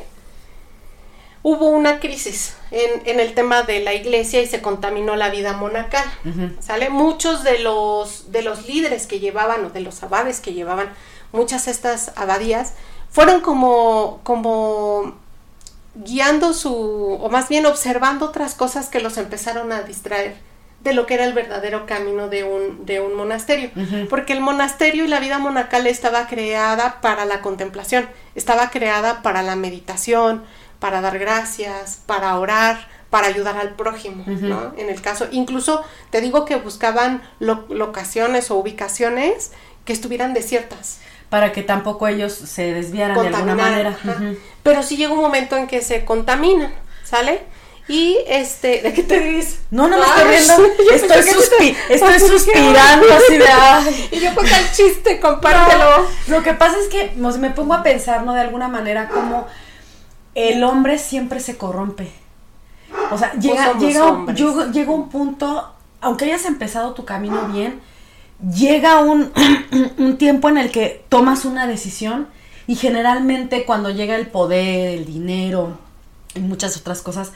hubo 1.42 1.68
una 1.68 2.00
crisis 2.00 2.56
en, 2.72 3.06
en, 3.06 3.20
el 3.20 3.32
tema 3.34 3.62
de 3.62 3.78
la 3.78 3.94
iglesia 3.94 4.42
y 4.42 4.46
se 4.46 4.60
contaminó 4.60 5.14
la 5.14 5.30
vida 5.30 5.52
monacal. 5.52 6.04
¿Sale? 6.58 6.90
Muchos 6.90 7.44
de 7.44 7.60
los, 7.60 8.32
de 8.32 8.42
los 8.42 8.66
líderes 8.66 9.06
que 9.06 9.20
llevaban 9.20 9.64
o 9.64 9.70
de 9.70 9.80
los 9.80 10.02
abades 10.02 10.40
que 10.40 10.54
llevaban 10.54 10.92
muchas 11.36 11.66
de 11.66 11.70
estas 11.70 12.12
abadías, 12.16 12.72
fueron 13.10 13.40
como, 13.40 14.20
como 14.24 15.14
guiando 15.94 16.52
su, 16.52 16.74
o 16.74 17.28
más 17.28 17.48
bien 17.48 17.66
observando 17.66 18.26
otras 18.26 18.54
cosas 18.54 18.88
que 18.88 19.00
los 19.00 19.16
empezaron 19.16 19.72
a 19.72 19.82
distraer 19.82 20.34
de 20.80 20.92
lo 20.92 21.06
que 21.06 21.14
era 21.14 21.24
el 21.24 21.32
verdadero 21.32 21.86
camino 21.86 22.28
de 22.28 22.44
un, 22.44 22.86
de 22.86 23.00
un 23.00 23.14
monasterio. 23.14 23.70
Porque 24.08 24.32
el 24.32 24.40
monasterio 24.40 25.04
y 25.04 25.08
la 25.08 25.18
vida 25.18 25.38
monacal 25.38 25.86
estaba 25.86 26.26
creada 26.28 27.00
para 27.00 27.24
la 27.24 27.40
contemplación, 27.40 28.08
estaba 28.34 28.70
creada 28.70 29.22
para 29.22 29.42
la 29.42 29.56
meditación, 29.56 30.44
para 30.78 31.00
dar 31.00 31.18
gracias, 31.18 32.00
para 32.06 32.38
orar, 32.38 32.86
para 33.10 33.26
ayudar 33.28 33.56
al 33.56 33.74
prójimo, 33.74 34.24
¿no? 34.26 34.74
En 34.76 34.88
el 34.90 35.00
caso, 35.00 35.26
incluso 35.32 35.82
te 36.10 36.20
digo 36.20 36.44
que 36.44 36.56
buscaban 36.56 37.22
locaciones 37.40 38.50
o 38.50 38.56
ubicaciones 38.56 39.52
que 39.84 39.92
estuvieran 39.92 40.34
desiertas 40.34 41.00
para 41.28 41.52
que 41.52 41.62
tampoco 41.62 42.06
ellos 42.06 42.32
se 42.32 42.72
desviaran 42.72 43.20
de 43.20 43.28
alguna 43.28 43.54
manera. 43.54 43.98
Pero 44.62 44.82
sí 44.82 44.96
llega 44.96 45.12
un 45.12 45.20
momento 45.20 45.56
en 45.56 45.66
que 45.66 45.82
se 45.82 46.04
contaminan, 46.04 46.72
¿sale? 47.04 47.42
Y 47.88 48.18
este, 48.26 48.82
¿de 48.82 48.92
qué 48.92 49.04
te 49.04 49.20
dices? 49.20 49.60
No, 49.70 49.86
no 49.86 49.96
me 49.96 50.04
estoy 50.04 50.28
viendo. 50.28 50.54
Estoy, 50.92 51.76
estoy 51.88 52.20
suspirando 52.28 53.06
así 53.14 53.38
de 53.38 53.46
ay. 53.46 54.08
Y 54.12 54.18
yo 54.18 54.34
pongo 54.34 54.48
el 54.48 54.72
chiste, 54.72 55.20
compártelo. 55.20 56.06
lo 56.26 56.42
que 56.42 56.54
pasa 56.54 56.76
es 56.80 56.88
que 56.88 57.12
me 57.16 57.50
pongo 57.50 57.74
a 57.74 57.84
pensar, 57.84 58.24
¿no? 58.24 58.34
De 58.34 58.40
alguna 58.40 58.66
manera, 58.66 59.08
como 59.08 59.46
el 60.34 60.64
hombre 60.64 60.98
siempre 60.98 61.38
se 61.38 61.56
corrompe. 61.56 62.10
O 63.12 63.18
sea, 63.18 63.32
llega, 63.34 63.78
llega, 63.78 64.24
llega 64.72 64.90
un 64.90 65.08
punto, 65.08 65.72
aunque 66.00 66.24
hayas 66.24 66.44
empezado 66.44 66.92
tu 66.92 67.04
camino 67.04 67.48
bien, 67.52 67.80
llega 68.40 69.00
un, 69.00 69.32
un 69.98 70.18
tiempo 70.18 70.48
en 70.48 70.58
el 70.58 70.70
que 70.70 71.04
tomas 71.08 71.44
una 71.44 71.66
decisión 71.66 72.28
y 72.66 72.76
generalmente 72.76 73.64
cuando 73.64 73.90
llega 73.90 74.16
el 74.16 74.26
poder, 74.26 74.98
el 74.98 75.06
dinero 75.06 75.78
y 76.34 76.40
muchas 76.40 76.76
otras 76.76 77.02
cosas, 77.02 77.32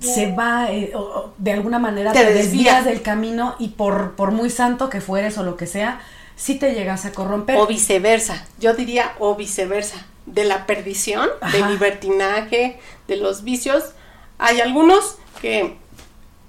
se 0.00 0.32
va, 0.32 0.72
eh, 0.72 0.92
de 1.36 1.52
alguna 1.52 1.78
manera 1.78 2.12
te, 2.12 2.24
desvías 2.32 2.84
del 2.84 3.02
camino 3.02 3.56
y 3.58 3.68
por, 3.68 4.12
por 4.16 4.30
muy 4.30 4.48
santo 4.48 4.88
que 4.88 5.00
fueres 5.00 5.36
o 5.36 5.42
lo 5.42 5.56
que 5.56 5.66
sea, 5.66 6.00
sí 6.34 6.54
te 6.54 6.74
llegas 6.74 7.04
a 7.04 7.12
corromper. 7.12 7.56
O 7.58 7.66
viceversa, 7.66 8.46
yo 8.58 8.74
diría 8.74 9.12
o 9.18 9.36
viceversa, 9.36 10.06
de 10.26 10.44
la 10.44 10.66
perdición, 10.66 11.28
del 11.52 11.68
libertinaje, 11.68 12.78
de 13.08 13.16
los 13.16 13.42
vicios. 13.42 13.92
Hay 14.38 14.60
algunos 14.60 15.16
que 15.40 15.76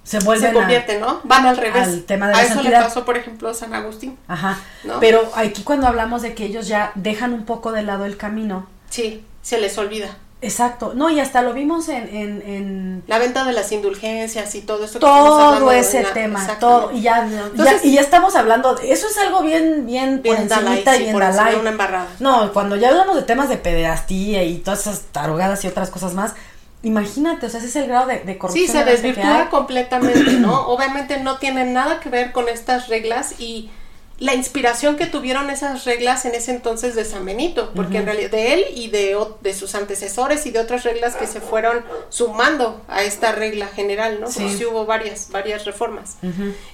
se 0.04 0.20
se 0.20 0.54
convierten, 0.54 1.00
¿no? 1.00 1.22
Van 1.24 1.46
al 1.46 1.58
revés. 1.58 1.88
Al 1.88 2.04
tema 2.04 2.28
de 2.28 2.34
la 2.34 2.40
a 2.40 2.44
eso 2.44 2.62
le 2.62 2.72
pasó, 2.72 3.06
por 3.06 3.18
ejemplo, 3.18 3.50
a 3.50 3.54
San 3.54 3.74
Agustín. 3.74 4.18
Ajá. 4.28 4.60
Pero 5.00 5.32
aquí 5.36 5.64
cuando 5.64 5.88
hablamos 5.88 6.22
de 6.22 6.34
que 6.34 6.46
ellos 6.46 6.68
ya 6.68 6.92
dejan 6.96 7.34
un 7.34 7.46
poco 7.46 7.72
de 7.72 7.84
lado 7.84 8.06
el 8.06 8.18
camino. 8.18 8.68
Sí, 8.90 9.26
se 9.42 9.60
les 9.60 9.78
olvida. 9.78 10.18
Exacto, 10.44 10.92
no, 10.94 11.10
y 11.10 11.22
hasta 11.22 11.42
lo 11.42 11.54
vimos 11.54 11.88
en... 11.88 12.10
en, 12.14 13.04
La 13.08 13.18
venta 13.18 13.46
de 13.46 13.54
las 13.54 13.72
indulgencias 13.72 14.54
y 14.56 14.62
todo 14.62 14.84
eso. 14.84 15.00
Todo 15.00 15.72
ese 15.72 16.04
tema, 16.14 16.46
todo, 16.60 16.92
y 16.92 17.02
ya, 17.02 17.30
y 17.82 17.94
ya 17.94 18.02
estamos 18.02 18.36
hablando, 18.36 18.76
de, 18.76 18.92
eso 18.92 19.08
es 19.08 19.18
algo 19.18 19.42
bien, 19.42 19.86
bien, 19.86 20.22
por 20.22 20.36
encimita 20.36 20.98
y 20.98 21.04
bien 21.04 21.18
dalai. 21.18 21.56
una 21.56 21.70
embarrada. 21.70 22.10
No, 22.20 22.52
cuando 22.52 22.76
ya 22.76 22.90
hablamos 22.90 23.16
de 23.16 23.22
temas 23.22 23.48
de 23.48 23.56
pederastía 23.56 24.44
y 24.44 24.58
todas 24.58 24.82
esas 24.82 25.04
tarugadas 25.14 25.64
y 25.64 25.70
otras 25.70 25.90
cosas 25.90 26.14
más, 26.14 26.34
Imagínate, 26.84 27.46
o 27.46 27.50
sea, 27.50 27.60
ese 27.60 27.70
es 27.70 27.76
el 27.78 27.88
grado 27.88 28.08
de, 28.08 28.20
de 28.20 28.38
corrupción. 28.38 28.68
Sí, 28.68 28.72
se 28.72 28.84
desvirtúa 28.84 29.50
completamente, 29.50 30.34
¿no? 30.40 30.68
Obviamente 30.68 31.20
no 31.20 31.38
tiene 31.38 31.66
nada 31.66 32.00
que 32.00 32.10
ver 32.10 32.32
con 32.32 32.50
estas 32.50 32.90
reglas 32.90 33.40
y 33.40 33.70
la 34.20 34.36
inspiración 34.36 34.96
que 34.96 35.08
tuvieron 35.08 35.50
esas 35.50 35.86
reglas 35.86 36.26
en 36.26 36.36
ese 36.36 36.52
entonces 36.52 36.96
de 36.96 37.04
San 37.04 37.26
Benito, 37.26 37.72
porque 37.76 37.98
en 37.98 38.06
realidad 38.06 38.30
de 38.30 38.54
él 38.54 38.66
y 38.76 38.90
de, 38.90 39.18
de, 39.42 39.54
sus 39.54 39.74
antecesores 39.76 40.46
y 40.46 40.52
de 40.52 40.60
otras 40.60 40.84
reglas 40.84 41.16
que 41.16 41.26
se 41.26 41.42
fueron 41.42 41.84
sumando 42.10 42.82
a 42.88 43.04
esta 43.04 43.32
regla 43.32 43.68
general, 43.68 44.22
¿no? 44.22 44.30
Sí, 44.30 44.48
sí 44.56 44.66
hubo 44.66 44.86
varias, 44.86 45.30
varias 45.32 45.66
reformas. 45.66 46.18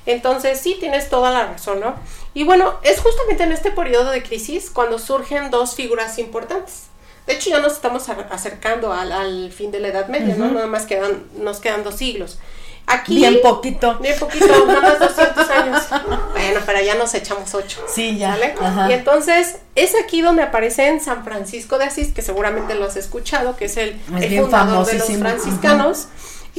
Entonces, 0.05 0.59
sí, 0.59 0.75
tienes 0.79 1.09
toda 1.09 1.31
la 1.31 1.47
razón, 1.47 1.79
¿no? 1.79 1.95
Y 2.33 2.43
bueno, 2.43 2.73
es 2.83 2.99
justamente 2.99 3.43
en 3.43 3.53
este 3.53 3.71
periodo 3.71 4.11
de 4.11 4.21
crisis 4.21 4.69
cuando 4.69 4.99
surgen 4.99 5.49
dos 5.49 5.75
figuras 5.75 6.19
importantes. 6.19 6.88
De 7.29 7.35
hecho, 7.35 7.51
ya 7.51 7.59
nos 7.59 7.73
estamos 7.73 8.09
acercando 8.09 8.91
al, 8.91 9.51
fin 9.51 9.69
de 9.69 9.79
la 9.79 9.89
Edad 9.89 10.07
Media, 10.07 10.33
¿no? 10.35 10.49
Nada 10.49 10.65
más 10.65 10.87
quedan, 10.87 11.25
nos 11.37 11.59
quedan 11.59 11.83
dos 11.83 11.93
siglos. 11.93 12.39
Aquí, 12.87 13.17
bien 13.17 13.37
poquito. 13.43 13.99
Bien 13.99 14.17
poquito, 14.17 14.47
nada 14.65 14.81
más 14.81 14.97
200 14.97 15.49
años. 15.51 15.83
Bueno, 16.31 16.59
pero 16.65 16.81
ya 16.81 16.95
nos 16.95 17.13
echamos 17.13 17.53
ocho. 17.53 17.83
Sí, 17.87 18.17
ya. 18.17 18.29
¿vale? 18.29 18.55
Y 18.89 18.93
entonces, 18.93 19.57
es 19.75 19.93
aquí 20.03 20.21
donde 20.21 20.41
aparece 20.41 20.87
en 20.87 20.99
San 20.99 21.23
Francisco 21.23 21.77
de 21.77 21.85
Asís, 21.85 22.13
que 22.13 22.23
seguramente 22.23 22.73
lo 22.73 22.85
has 22.85 22.95
escuchado, 22.95 23.55
que 23.55 23.65
es 23.65 23.77
el, 23.77 23.99
fundador 23.99 24.87
de 24.87 24.97
los 24.97 25.07
franciscanos. 25.07 26.07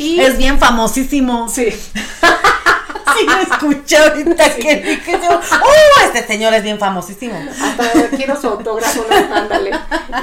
Y 0.01 0.21
es 0.21 0.39
bien 0.39 0.59
famosísimo. 0.59 1.49
Sí. 1.49 1.71
sí 1.71 3.27
lo 3.27 3.37
escuché 3.39 3.99
ahorita 3.99 4.57
que 4.57 4.77
dije 4.77 5.13
yo, 5.23 5.39
¡uh! 5.39 6.05
Este 6.07 6.27
señor 6.27 6.55
es 6.55 6.63
bien 6.63 6.79
famosísimo. 6.79 7.39
Hasta 7.63 8.09
quiero 8.17 8.41
su 8.41 8.49
autógrafo, 8.49 9.05
ándale. 9.11 9.73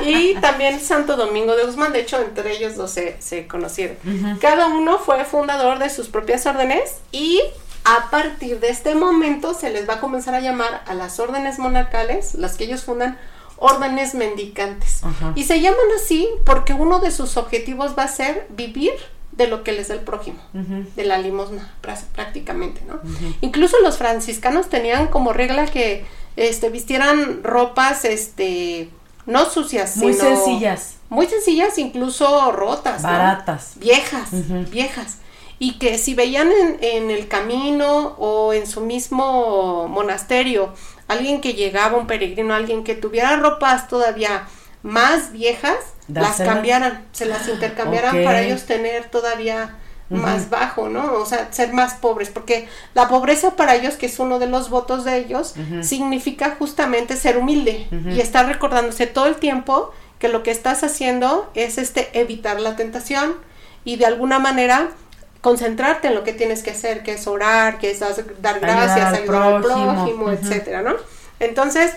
Y 0.03 0.33
también 0.35 0.79
Santo 0.79 1.15
Domingo 1.15 1.55
de 1.55 1.65
Guzmán, 1.65 1.93
de 1.93 2.01
hecho, 2.01 2.19
entre 2.19 2.57
ellos 2.57 2.75
dos 2.75 2.91
se, 2.91 3.17
se 3.21 3.47
conocieron. 3.47 3.97
Cada 4.41 4.67
uno 4.67 4.97
fue 4.97 5.23
fundador 5.25 5.77
de 5.77 5.89
sus 5.89 6.07
propias 6.07 6.45
órdenes 6.47 6.95
y 7.11 7.41
a 7.83 8.09
partir 8.09 8.59
de 8.59 8.69
este 8.69 8.95
momento 8.95 9.53
se 9.53 9.69
les 9.69 9.87
va 9.87 9.95
a 9.95 9.99
comenzar 9.99 10.33
a 10.33 10.41
llamar 10.41 10.83
a 10.87 10.93
las 10.93 11.19
órdenes 11.19 11.59
monarcales, 11.59 12.33
las 12.33 12.57
que 12.57 12.63
ellos 12.63 12.83
fundan, 12.83 13.17
órdenes 13.57 14.15
mendicantes. 14.15 15.01
Y 15.35 15.43
se 15.43 15.61
llaman 15.61 15.79
así 15.95 16.27
porque 16.45 16.73
uno 16.73 16.99
de 16.99 17.11
sus 17.11 17.37
objetivos 17.37 17.95
va 17.97 18.03
a 18.03 18.07
ser 18.07 18.47
vivir 18.49 18.93
de 19.37 19.47
lo 19.47 19.63
que 19.63 19.71
les 19.71 19.87
da 19.87 19.93
el 19.93 20.01
prójimo, 20.01 20.39
de 20.53 21.05
la 21.05 21.19
limosna 21.19 21.73
prácticamente, 22.13 22.81
¿no? 22.87 22.99
Incluso 23.41 23.77
los 23.81 23.97
franciscanos 23.97 24.67
tenían 24.69 25.07
como 25.07 25.31
regla 25.31 25.65
que 25.67 26.05
este 26.35 26.69
vistieran 26.69 27.43
ropas 27.43 28.05
este 28.05 28.89
no 29.25 29.49
sucias, 29.49 29.97
muy 29.97 30.13
sencillas. 30.13 30.95
Muy 31.09 31.27
sencillas, 31.27 31.77
incluso 31.77 32.51
rotas, 32.51 33.03
baratas, 33.03 33.73
viejas, 33.75 34.29
viejas. 34.69 35.17
Y 35.59 35.79
que 35.79 35.97
si 35.97 36.13
veían 36.13 36.51
en, 36.51 36.77
en 36.81 37.11
el 37.11 37.27
camino 37.27 38.15
o 38.19 38.53
en 38.53 38.67
su 38.67 38.81
mismo 38.81 39.87
monasterio 39.87 40.73
alguien 41.07 41.41
que 41.41 41.53
llegaba, 41.53 41.97
un 41.97 42.07
peregrino, 42.07 42.53
alguien 42.53 42.83
que 42.83 42.95
tuviera 42.95 43.35
ropas 43.37 43.87
todavía 43.87 44.47
más 44.83 45.31
viejas, 45.31 45.77
las 46.07 46.37
cambiaran, 46.37 47.05
se 47.11 47.25
las 47.25 47.47
intercambiaran 47.47 48.23
para 48.23 48.41
ellos 48.41 48.65
tener 48.65 49.05
todavía 49.05 49.75
más 50.09 50.49
bajo, 50.49 50.87
¿no? 50.87 51.15
O 51.15 51.25
sea, 51.25 51.51
ser 51.51 51.73
más 51.73 51.95
pobres, 51.95 52.29
porque 52.29 52.67
la 52.93 53.09
pobreza 53.09 53.55
para 53.55 53.75
ellos, 53.75 53.95
que 53.95 54.05
es 54.05 54.19
uno 54.19 54.39
de 54.39 54.47
los 54.47 54.69
votos 54.69 55.03
de 55.03 55.17
ellos, 55.17 55.53
significa 55.81 56.55
justamente 56.57 57.17
ser 57.17 57.37
humilde 57.37 57.87
y 57.91 58.19
estar 58.19 58.45
recordándose 58.45 59.07
todo 59.07 59.27
el 59.27 59.35
tiempo 59.35 59.91
que 60.19 60.29
lo 60.29 60.43
que 60.43 60.51
estás 60.51 60.83
haciendo 60.83 61.51
es 61.53 61.77
este 61.77 62.09
evitar 62.19 62.59
la 62.59 62.75
tentación 62.75 63.35
y 63.83 63.97
de 63.97 64.05
alguna 64.05 64.39
manera 64.39 64.89
concentrarte 65.41 66.07
en 66.07 66.15
lo 66.15 66.23
que 66.23 66.33
tienes 66.33 66.63
que 66.63 66.71
hacer, 66.71 67.03
que 67.03 67.13
es 67.13 67.27
orar, 67.27 67.77
que 67.77 67.91
es 67.91 67.99
dar 68.41 68.59
gracias, 68.59 69.13
ayudar 69.13 69.53
al 69.53 69.61
prójimo, 69.61 70.31
etcétera, 70.31 70.81
¿no? 70.81 70.95
Entonces, 71.39 71.93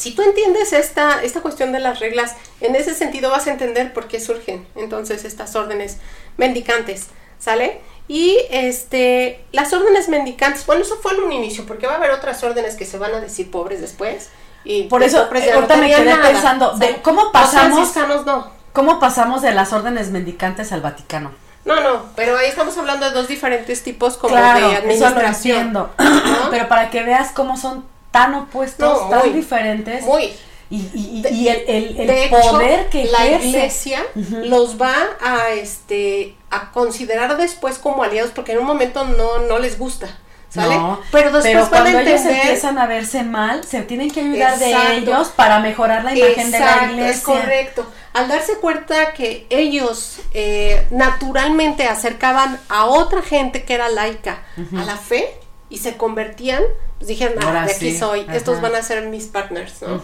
si 0.00 0.12
tú 0.12 0.22
entiendes 0.22 0.72
esta, 0.72 1.22
esta 1.22 1.42
cuestión 1.42 1.72
de 1.72 1.78
las 1.78 2.00
reglas, 2.00 2.34
en 2.62 2.74
ese 2.74 2.94
sentido 2.94 3.30
vas 3.30 3.46
a 3.46 3.50
entender 3.50 3.92
por 3.92 4.08
qué 4.08 4.18
surgen 4.18 4.66
entonces 4.74 5.26
estas 5.26 5.54
órdenes 5.56 5.98
mendicantes, 6.38 7.08
¿sale? 7.38 7.82
Y 8.08 8.38
este, 8.48 9.44
las 9.52 9.74
órdenes 9.74 10.08
mendicantes, 10.08 10.64
bueno, 10.64 10.80
eso 10.80 10.96
fue 11.02 11.12
en 11.12 11.24
un 11.24 11.32
inicio, 11.32 11.66
porque 11.66 11.86
va 11.86 11.92
a 11.92 11.96
haber 11.96 12.12
otras 12.12 12.42
órdenes 12.42 12.76
que 12.76 12.86
se 12.86 12.96
van 12.96 13.14
a 13.14 13.20
decir 13.20 13.50
pobres 13.50 13.82
después. 13.82 14.30
Y 14.64 14.84
por 14.84 15.02
eso, 15.02 15.18
ahorita 15.18 15.76
me 15.76 15.94
quedé 15.94 16.16
pensando, 16.16 16.78
de 16.78 17.02
cómo 17.02 17.30
pasamos, 17.30 17.94
no. 18.24 18.50
¿cómo 18.72 19.00
pasamos 19.00 19.42
de 19.42 19.52
las 19.52 19.74
órdenes 19.74 20.10
mendicantes 20.10 20.72
al 20.72 20.80
Vaticano? 20.80 21.30
No, 21.66 21.78
no, 21.82 22.06
pero 22.16 22.38
ahí 22.38 22.48
estamos 22.48 22.78
hablando 22.78 23.04
de 23.04 23.12
dos 23.12 23.28
diferentes 23.28 23.82
tipos 23.82 24.16
como 24.16 24.34
de 24.34 24.40
administración. 24.40 25.76
Eso 25.76 25.90
Pero 26.50 26.68
para 26.68 26.88
que 26.88 27.02
veas 27.02 27.32
cómo 27.32 27.58
son 27.58 27.84
tan 28.10 28.34
opuestos, 28.34 29.10
tan 29.10 29.32
diferentes. 29.32 30.04
Muy. 30.04 30.32
Y, 30.72 31.22
y, 31.28 31.48
el, 31.48 31.98
el, 31.98 32.30
poder 32.30 32.88
que 32.90 33.06
la 33.06 33.26
iglesia 33.26 34.04
los 34.14 34.80
va 34.80 34.94
a 35.20 35.50
este 35.50 36.36
a 36.48 36.70
considerar 36.70 37.36
después 37.36 37.78
como 37.78 38.04
aliados 38.04 38.30
porque 38.30 38.52
en 38.52 38.58
un 38.58 38.66
momento 38.66 39.04
no, 39.04 39.40
no 39.40 39.58
les 39.58 39.78
gusta. 39.78 40.08
¿Sale? 40.48 40.76
pero 41.12 41.30
después 41.30 41.68
cuando 41.68 41.96
ellos 42.00 42.22
empiezan 42.22 42.76
a 42.78 42.86
verse 42.86 43.22
mal, 43.22 43.62
se 43.62 43.82
tienen 43.82 44.10
que 44.10 44.20
ayudar 44.20 44.58
de 44.58 44.96
ellos 44.96 45.28
para 45.28 45.60
mejorar 45.60 46.02
la 46.02 46.16
imagen 46.16 46.50
de 46.50 46.58
la 46.58 46.88
iglesia. 46.90 47.10
Es 47.10 47.20
correcto. 47.20 47.86
Al 48.12 48.26
darse 48.26 48.54
cuenta 48.58 49.12
que 49.12 49.46
ellos 49.48 50.18
eh, 50.34 50.88
naturalmente 50.90 51.86
acercaban 51.86 52.58
a 52.68 52.86
otra 52.86 53.22
gente 53.22 53.62
que 53.64 53.74
era 53.74 53.88
laica 53.88 54.42
a 54.76 54.84
la 54.84 54.96
fe 54.96 55.38
y 55.70 55.78
se 55.78 55.96
convertían, 55.96 56.62
pues 56.98 57.08
dijeron, 57.08 57.42
ah, 57.42 57.64
de 57.64 57.72
aquí 57.72 57.96
soy, 57.96 58.26
estos 58.32 58.60
van 58.60 58.74
a 58.74 58.82
ser 58.82 59.06
mis 59.06 59.26
partners, 59.26 59.80
¿no? 59.82 60.02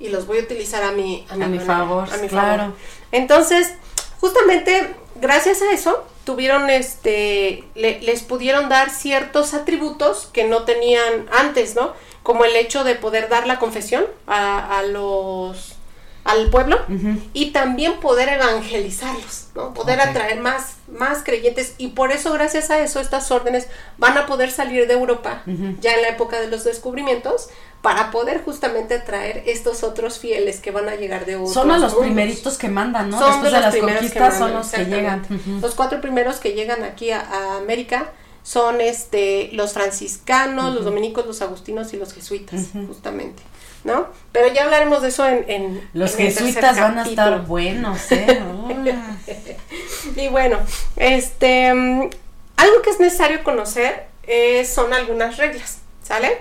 Y 0.00 0.08
los 0.08 0.26
voy 0.26 0.38
a 0.38 0.42
utilizar 0.42 0.82
a 0.82 0.90
mi, 0.90 1.26
a, 1.28 1.36
mi, 1.36 1.58
favor. 1.58 2.08
A 2.12 2.16
mi 2.16 2.28
claro. 2.28 2.72
Entonces, 3.12 3.74
justamente, 4.20 4.94
gracias 5.20 5.60
a 5.62 5.70
eso, 5.72 6.04
tuvieron 6.24 6.70
este, 6.70 7.64
les 7.74 8.22
pudieron 8.22 8.70
dar 8.70 8.90
ciertos 8.90 9.54
atributos 9.54 10.28
que 10.32 10.44
no 10.44 10.64
tenían 10.64 11.28
antes, 11.30 11.76
¿no? 11.76 11.92
Como 12.22 12.44
el 12.44 12.56
hecho 12.56 12.82
de 12.82 12.94
poder 12.94 13.28
dar 13.28 13.46
la 13.46 13.58
confesión 13.58 14.06
a, 14.26 14.78
a 14.78 14.82
los 14.82 15.71
al 16.24 16.50
pueblo 16.50 16.78
y 17.32 17.50
también 17.50 17.98
poder 17.98 18.28
evangelizarlos, 18.28 19.48
¿no? 19.54 19.74
Poder 19.74 20.00
atraer 20.00 20.40
más, 20.40 20.76
más 20.88 21.24
creyentes. 21.24 21.74
Y 21.78 21.88
por 21.88 22.12
eso 22.12 22.32
gracias 22.32 22.70
a 22.70 22.80
eso 22.80 23.00
estas 23.00 23.30
órdenes 23.30 23.66
van 23.98 24.16
a 24.16 24.26
poder 24.26 24.50
salir 24.50 24.86
de 24.86 24.94
Europa 24.94 25.42
ya 25.80 25.94
en 25.94 26.02
la 26.02 26.08
época 26.08 26.40
de 26.40 26.48
los 26.48 26.64
descubrimientos 26.64 27.48
para 27.82 28.12
poder 28.12 28.44
justamente 28.44 28.94
atraer 28.94 29.42
estos 29.46 29.82
otros 29.82 30.20
fieles 30.20 30.60
que 30.60 30.70
van 30.70 30.88
a 30.88 30.94
llegar 30.94 31.26
de 31.26 31.34
otros 31.34 31.52
Son 31.52 31.80
los 31.80 31.94
primeritos 31.96 32.56
que 32.56 32.68
mandan, 32.68 33.10
¿no? 33.10 33.18
Después 33.18 33.52
de, 33.52 33.60
las 33.60 33.76
conquistas 33.76 34.38
son 34.38 34.52
los 34.54 34.70
que 34.70 34.84
llegan. 34.84 35.26
Los 35.60 35.74
cuatro 35.74 36.00
primeros 36.00 36.36
que 36.36 36.52
llegan 36.52 36.84
aquí 36.84 37.10
a, 37.10 37.56
América 37.56 38.12
son 38.44 38.80
este 38.80 39.50
los 39.52 39.72
franciscanos, 39.72 40.74
los 40.74 40.84
dominicos, 40.84 41.26
los 41.26 41.42
agustinos 41.42 41.92
y 41.92 41.96
los 41.96 42.12
jesuitas, 42.12 42.68
justamente. 42.86 43.42
¿No? 43.84 44.06
Pero 44.32 44.52
ya 44.52 44.64
hablaremos 44.64 45.02
de 45.02 45.08
eso 45.08 45.26
en... 45.26 45.88
Los 45.92 46.16
jesuitas 46.16 46.78
van 46.78 46.98
a 46.98 47.02
estar 47.04 47.44
buenos, 47.46 48.10
¿eh? 48.12 48.40
y 50.16 50.28
bueno, 50.28 50.58
este, 50.96 51.72
mm, 51.74 52.10
algo 52.56 52.82
que 52.82 52.90
es 52.90 53.00
necesario 53.00 53.42
conocer 53.42 54.06
eh, 54.24 54.64
son 54.64 54.92
algunas 54.92 55.36
reglas, 55.36 55.78
¿sale? 56.02 56.38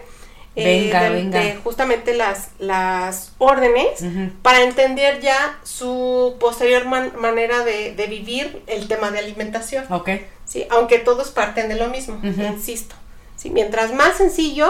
Eh, 0.56 0.92
venga, 0.92 1.10
venga. 1.10 1.62
justamente 1.64 2.14
las, 2.14 2.50
las 2.60 3.32
órdenes 3.38 4.04
para 4.42 4.64
entender 4.64 5.22
ya 5.22 5.58
su 5.64 6.36
posterior 6.42 6.86
manera 6.86 7.64
de, 7.64 8.06
vivir 8.10 8.62
el 8.68 8.90
tema 8.90 9.12
de 9.12 9.20
alimentación. 9.20 9.86
Ok. 9.90 10.10
Sí, 10.46 10.68
aunque 10.70 11.00
todos 11.00 11.32
parten 11.32 11.70
de 11.70 11.76
lo 11.76 11.88
mismo, 11.88 12.20
insisto. 12.22 12.96
Sí, 13.38 13.50
mientras 13.50 13.94
más 13.94 14.18
sencillo, 14.18 14.70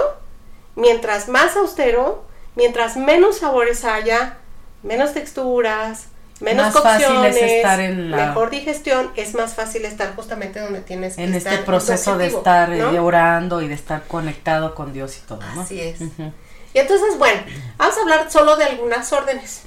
mientras 0.76 1.28
más 1.28 1.57
austero, 1.57 2.24
mientras 2.56 2.97
menos 2.97 3.39
sabores 3.39 3.86
haya, 3.86 4.38
menos 4.84 5.14
texturas, 5.14 6.06
menos 6.39 6.74
Más 6.74 6.84
fácil 6.84 7.06
es 7.06 7.12
cocciones, 7.12 7.38
estar 7.38 7.80
en 7.80 8.12
la- 8.12 8.28
mejor 8.28 8.49
digestión, 8.49 9.12
es 9.16 9.34
más 9.36 9.54
fácil 9.54 9.86
estar 9.86 10.16
justamente 10.16 10.60
donde 10.60 10.82
tienes 10.82 11.16
que 11.16 11.24
En 11.24 11.34
estar 11.36 11.54
este 11.54 11.66
tu 11.66 11.72
proceso 11.72 12.18
de 12.18 12.28
estar 12.28 12.74
eh, 12.74 12.78
¿no? 12.80 13.06
orando 13.06 13.62
y 13.62 13.68
de 13.68 13.76
estar 13.76 14.04
conectado 14.08 14.74
con 14.74 14.91
Dios 14.91 15.18
y 15.18 15.28
todo, 15.28 15.39
¿no? 15.56 15.62
Así 15.62 15.80
es. 15.80 16.02
Y 16.74 16.80
entonces, 16.80 17.18
bueno, 17.20 17.41
vamos 17.78 17.97
a 17.97 18.02
hablar 18.02 18.32
solo 18.32 18.56
de 18.56 18.64
algunas 18.64 19.12
órdenes. 19.14 19.62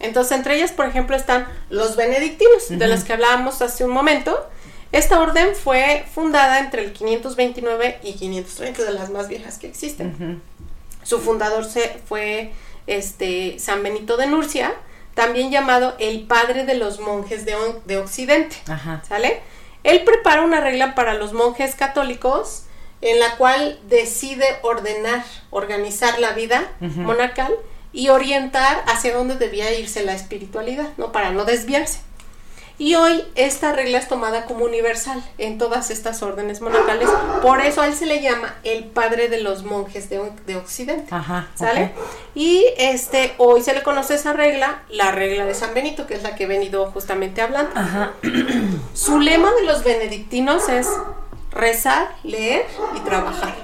Entonces, 0.00 0.32
entre 0.36 0.56
ellas, 0.56 0.70
por 0.72 0.86
ejemplo, 0.86 1.16
están 1.16 1.46
los 1.70 1.96
benedictinos, 1.96 2.68
de 2.68 2.86
los 2.88 3.04
que 3.04 3.14
hablábamos 3.14 3.62
hace 3.62 3.84
un 3.84 3.90
momento. 3.90 4.48
Esta 4.92 5.20
orden 5.20 5.54
fue 5.54 6.04
fundada 6.14 6.60
entre 6.60 6.82
el 6.84 6.92
529 6.92 7.98
y 8.02 8.14
530, 8.14 8.84
de 8.84 8.92
las 8.92 9.10
más 9.10 9.28
viejas 9.28 9.58
que 9.58 9.66
existen. 9.66 10.14
Ujú. 10.14 10.40
Su 11.08 11.20
fundador 11.20 11.64
se, 11.64 12.02
fue 12.06 12.52
este, 12.86 13.58
San 13.58 13.82
Benito 13.82 14.18
de 14.18 14.26
Nurcia, 14.26 14.74
también 15.14 15.50
llamado 15.50 15.94
el 15.98 16.26
padre 16.26 16.66
de 16.66 16.74
los 16.74 17.00
monjes 17.00 17.46
de, 17.46 17.56
de 17.86 17.96
Occidente. 17.96 18.56
Ajá. 18.68 19.02
¿Sale? 19.08 19.40
Él 19.84 20.04
prepara 20.04 20.42
una 20.42 20.60
regla 20.60 20.94
para 20.94 21.14
los 21.14 21.32
monjes 21.32 21.74
católicos 21.76 22.64
en 23.00 23.20
la 23.20 23.36
cual 23.36 23.80
decide 23.88 24.44
ordenar, 24.60 25.24
organizar 25.48 26.18
la 26.18 26.32
vida 26.32 26.72
monacal 26.80 27.54
y 27.94 28.10
orientar 28.10 28.84
hacia 28.86 29.14
dónde 29.14 29.36
debía 29.36 29.72
irse 29.72 30.04
la 30.04 30.12
espiritualidad, 30.12 30.90
¿no? 30.98 31.10
Para 31.10 31.30
no 31.30 31.46
desviarse. 31.46 32.00
Y 32.78 32.94
hoy 32.94 33.24
esta 33.34 33.72
regla 33.72 33.98
es 33.98 34.06
tomada 34.06 34.44
como 34.44 34.64
universal 34.64 35.20
en 35.36 35.58
todas 35.58 35.90
estas 35.90 36.22
órdenes 36.22 36.60
monacales, 36.60 37.08
por 37.42 37.60
eso 37.60 37.82
a 37.82 37.88
él 37.88 37.94
se 37.94 38.06
le 38.06 38.22
llama 38.22 38.54
el 38.62 38.84
padre 38.84 39.28
de 39.28 39.40
los 39.42 39.64
monjes 39.64 40.08
de, 40.08 40.20
de 40.46 40.56
Occidente. 40.56 41.12
Ajá. 41.12 41.48
¿Sale? 41.56 41.90
Y 42.36 42.64
este, 42.78 43.34
hoy 43.38 43.62
se 43.62 43.74
le 43.74 43.82
conoce 43.82 44.14
esa 44.14 44.32
regla, 44.32 44.82
la 44.90 45.10
regla 45.10 45.44
de 45.44 45.54
San 45.54 45.74
Benito, 45.74 46.06
que 46.06 46.14
es 46.14 46.22
la 46.22 46.36
que 46.36 46.44
he 46.44 46.46
venido 46.46 46.88
justamente 46.92 47.42
hablando. 47.42 47.72
Ajá. 47.74 48.12
Su 48.94 49.18
lema 49.18 49.50
de 49.54 49.64
los 49.64 49.82
benedictinos 49.82 50.68
es 50.68 50.88
rezar, 51.50 52.14
leer 52.22 52.64
y 52.96 53.00
trabajar. 53.00 53.56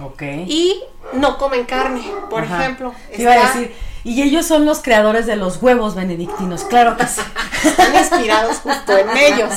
Ok. 0.00 0.22
Y 0.48 0.82
no 1.12 1.38
comen 1.38 1.64
carne, 1.66 2.02
por 2.30 2.42
Ajá. 2.42 2.62
ejemplo. 2.62 2.94
Iba 3.16 3.32
a 3.32 3.46
decir, 3.46 3.74
y 4.04 4.22
ellos 4.22 4.46
son 4.46 4.66
los 4.66 4.80
creadores 4.80 5.24
de 5.26 5.36
los 5.36 5.62
huevos 5.62 5.94
benedictinos, 5.94 6.64
claro 6.64 6.96
que 6.96 7.06
sí. 7.06 7.20
Están 7.64 7.94
inspirados 7.96 8.58
justo 8.58 8.96
en 8.98 9.08
ellos, 9.16 9.52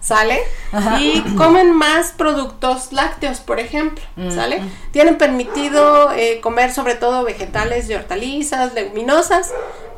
¿sale? 0.00 0.40
Ajá. 0.72 0.98
Y 1.00 1.20
comen 1.36 1.72
más 1.74 2.12
productos 2.12 2.92
lácteos, 2.92 3.40
por 3.40 3.60
ejemplo, 3.60 4.02
Mm, 4.16 4.30
¿sale? 4.30 4.60
mm. 4.62 4.70
Tienen 4.92 5.18
permitido 5.18 6.12
eh, 6.12 6.40
comer 6.40 6.72
sobre 6.72 6.94
todo 6.94 7.24
vegetales 7.24 7.88
y 7.90 7.94
hortalizas, 7.94 8.72
leguminosas, 8.74 9.50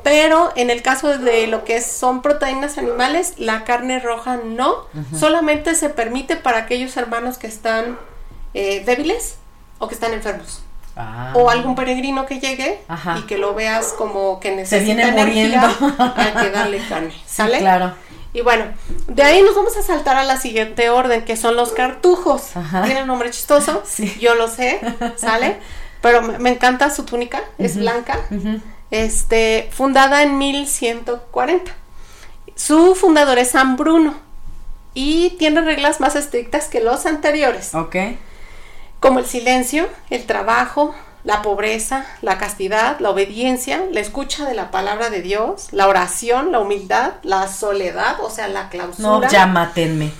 pero 0.03 0.53
en 0.57 0.70
el 0.70 0.82
caso 0.82 1.16
de 1.16 1.46
lo 1.46 1.62
que 1.64 1.80
son 1.80 2.22
proteínas 2.22 2.76
animales, 2.78 3.34
la 3.36 3.62
carne 3.62 4.00
roja 4.00 4.36
no, 4.44 4.86
solamente 5.16 5.76
se 5.76 5.90
permite 5.90 6.34
para 6.34 6.59
aquellos 6.59 6.96
hermanos 6.96 7.38
que 7.38 7.46
están 7.46 7.96
eh, 8.53 8.82
débiles 8.84 9.36
o 9.78 9.86
que 9.86 9.94
están 9.94 10.12
enfermos. 10.12 10.62
Ah. 10.97 11.32
O 11.34 11.49
algún 11.49 11.74
peregrino 11.74 12.26
que 12.26 12.38
llegue 12.38 12.80
Ajá. 12.88 13.16
y 13.18 13.22
que 13.22 13.38
lo 13.38 13.55
veas 13.55 13.95
como 13.97 14.38
que 14.40 14.51
necesita 14.55 14.84
viene 14.84 15.09
energía, 15.09 15.61
muriendo. 15.78 16.12
hay 16.16 16.32
que 16.45 16.51
darle 16.51 16.78
carne, 16.88 17.11
Sí, 17.12 17.20
¿sale? 17.26 17.59
claro. 17.59 17.95
Y 18.34 18.40
bueno, 18.43 18.64
de 19.09 19.22
ahí 19.22 19.43
nos 19.43 19.55
vamos 19.55 19.76
a 19.76 19.82
saltar 19.82 20.16
a 20.16 20.24
la 20.24 20.38
siguiente 20.38 20.88
orden, 20.90 21.24
que 21.24 21.36
son 21.36 21.55
los 21.57 21.72
cartujos. 21.72 22.57
Ajá. 22.57 22.82
Tiene 22.84 23.03
un 23.03 23.07
nombre 23.09 23.30
chistoso, 23.30 23.82
Sí. 23.86 24.16
yo 24.20 24.34
lo 24.34 24.49
sé, 24.49 24.80
¿sale? 25.16 25.59
Pero 26.01 26.20
me, 26.22 26.38
me 26.38 26.51
encanta 26.51 26.90
su 26.90 27.05
túnica, 27.05 27.43
es 27.59 27.76
blanca, 27.76 28.18
Ujú. 28.30 28.61
este, 28.90 29.68
fundada 29.72 30.22
en 30.22 30.36
1140. 30.38 31.72
Su 32.55 32.95
fundador 32.95 33.38
es 33.38 33.51
San 33.51 33.76
Bruno 33.76 34.14
y 34.95 35.30
tiene 35.38 35.61
reglas 35.62 36.01
más 36.01 36.16
estrictas 36.16 36.68
que 36.68 36.80
los 36.80 37.07
anteriores, 37.07 37.74
Ok. 37.74 37.97
Como 39.03 39.18
el 39.18 39.26
silencio, 39.26 39.86
el 40.09 40.24
trabajo, 40.24 40.94
la 41.24 41.42
pobreza, 41.42 42.07
la 42.22 42.38
castidad, 42.38 42.98
la 43.00 43.11
obediencia, 43.11 43.84
la 43.92 44.00
escucha 44.00 44.46
de 44.48 44.55
la 44.55 44.70
palabra 44.70 45.11
de 45.11 45.20
Dios, 45.22 45.68
la 45.72 45.86
oración, 45.88 46.50
la 46.53 46.61
humildad, 46.61 47.12
la 47.22 47.46
soledad, 47.48 48.16
o 48.22 48.30
sea, 48.30 48.48
la 48.48 48.70
clausura. 48.70 49.26
No, 49.26 49.28
ya 49.30 49.46
mátenme. 49.46 50.11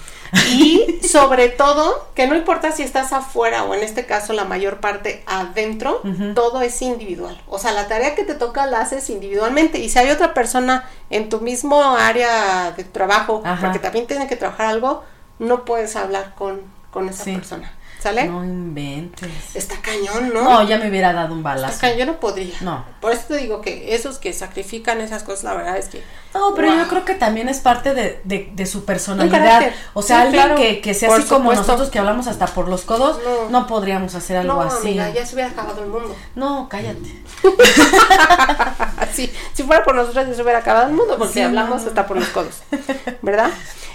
Y 0.51 1.01
sobre 1.07 1.49
todo, 1.51 2.09
que 2.14 2.26
no 2.26 2.35
importa 2.35 2.72
si 2.72 2.83
estás 2.83 3.12
afuera 3.12 3.64
o 3.64 3.74
en 3.74 3.83
este 3.83 4.07
caso 4.07 4.33
la 4.33 4.45
mayor 4.45 4.80
parte 4.80 5.22
adentro, 5.26 6.01
todo 6.35 6.62
es 6.62 6.80
individual. 6.80 7.39
O 7.49 7.59
sea, 7.59 7.72
la 7.72 7.87
tarea 7.87 8.14
que 8.14 8.24
te 8.24 8.35
toca 8.35 8.66
la 8.66 8.80
haces 8.80 9.11
individualmente. 9.11 9.78
Y 9.78 9.89
si 9.91 9.99
hay 9.99 10.11
otra 10.11 10.33
persona 10.35 10.89
en 11.11 11.28
tu 11.28 11.41
mismo 11.41 11.83
área 11.97 12.70
de 12.72 12.85
trabajo, 12.85 13.43
Ajá. 13.45 13.61
porque 13.61 13.78
también 13.78 14.07
tiene 14.07 14.26
que 14.26 14.37
trabajar 14.37 14.66
algo, 14.66 15.05
no 15.39 15.64
puedes 15.66 15.97
hablar 15.97 16.35
con, 16.35 16.62
con 16.91 17.09
esa 17.11 17.24
Sí. 17.24 17.35
persona. 17.35 17.70
¿Sale? 18.03 18.24
No 18.24 18.44
inventes. 18.44 19.30
Está 19.55 19.76
cañón, 19.80 20.32
¿no? 20.34 20.42
No, 20.42 20.62
ya 20.64 20.78
me 20.78 20.88
hubiera 20.88 21.12
dado 21.12 21.32
un 21.34 21.38
Está 21.38 21.50
balazo. 21.55 21.78
cañón, 21.80 21.98
yo 21.98 22.07
no 22.07 22.18
podría. 22.18 22.55
No. 22.61 22.84
Por 23.00 23.12
eso 23.12 23.22
te 23.28 23.36
digo 23.36 23.61
que 23.61 23.94
esos 23.94 24.18
que 24.18 24.32
sacrifican 24.32 25.00
esas 25.00 25.22
cosas, 25.22 25.44
la 25.44 25.55
verdad 25.55 25.76
es 25.76 25.86
que... 25.88 26.03
No, 26.34 26.53
pero 26.55 26.68
Wow. 26.68 26.78
yo 26.78 26.88
creo 26.88 27.05
que 27.05 27.14
también 27.14 27.48
es 27.48 27.61
parte 27.61 27.94
de, 27.94 28.20
de, 28.24 28.50
de 28.55 28.66
su 28.66 28.84
personalidad. 28.84 29.70
O 29.94 30.03
sea, 30.03 30.16
Sí, 30.16 30.22
alguien 30.24 30.42
claro. 30.42 30.57
que, 30.61 30.80
que 30.80 30.94
sea 30.94 31.11
Por 31.11 31.20
así 31.20 31.28
como 31.28 31.53
nosotros 31.53 31.90
que 31.90 31.98
hablamos 32.00 32.26
hasta 32.26 32.46
por 32.46 32.66
los 32.68 32.82
codos, 32.82 33.20
No. 33.24 33.50
no, 33.50 33.66
podríamos 33.68 34.14
hacer 34.16 34.38
algo 34.38 34.55
No, 34.55 34.62
así. 34.62 34.88
amiga, 34.88 35.11
ya 35.11 35.24
se 35.24 35.34
hubiera 35.34 35.50
acabado 35.50 35.82
el 35.84 35.88
mundo. 35.90 36.16
No, 36.34 36.68
cállate. 36.68 37.22
Así, 38.96 39.32
si 39.53 39.62
fuera 39.62 39.84
por 39.84 39.94
nosotros 39.94 40.26
ya 40.26 40.34
se 40.34 40.42
hubiera 40.42 40.61
acabado 40.61 40.88
el 40.88 40.94
mundo, 40.94 41.16
porque 41.18 41.34
Sí, 41.34 41.40
hablamos 41.42 41.82
no. 41.82 41.88
hasta 41.88 42.07
por 42.07 42.16
los 42.16 42.28
codos, 42.28 42.62
¿verdad? 43.22 43.50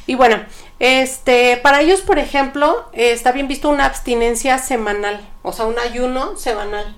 Y 0.06 0.16
bueno, 0.16 0.38
este, 0.80 1.58
para 1.58 1.82
ellos, 1.82 2.02
por 2.02 2.20
ejemplo, 2.20 2.90
eh, 2.94 3.12
está 3.12 3.32
bien 3.32 3.48
visto 3.48 3.70
una 3.70 3.86
abstinencia 3.86 4.58
semanal, 4.60 5.28
o 5.42 5.52
sea, 5.54 5.66
un 5.66 5.78
ayuno 5.80 6.36
semanal. 6.38 6.96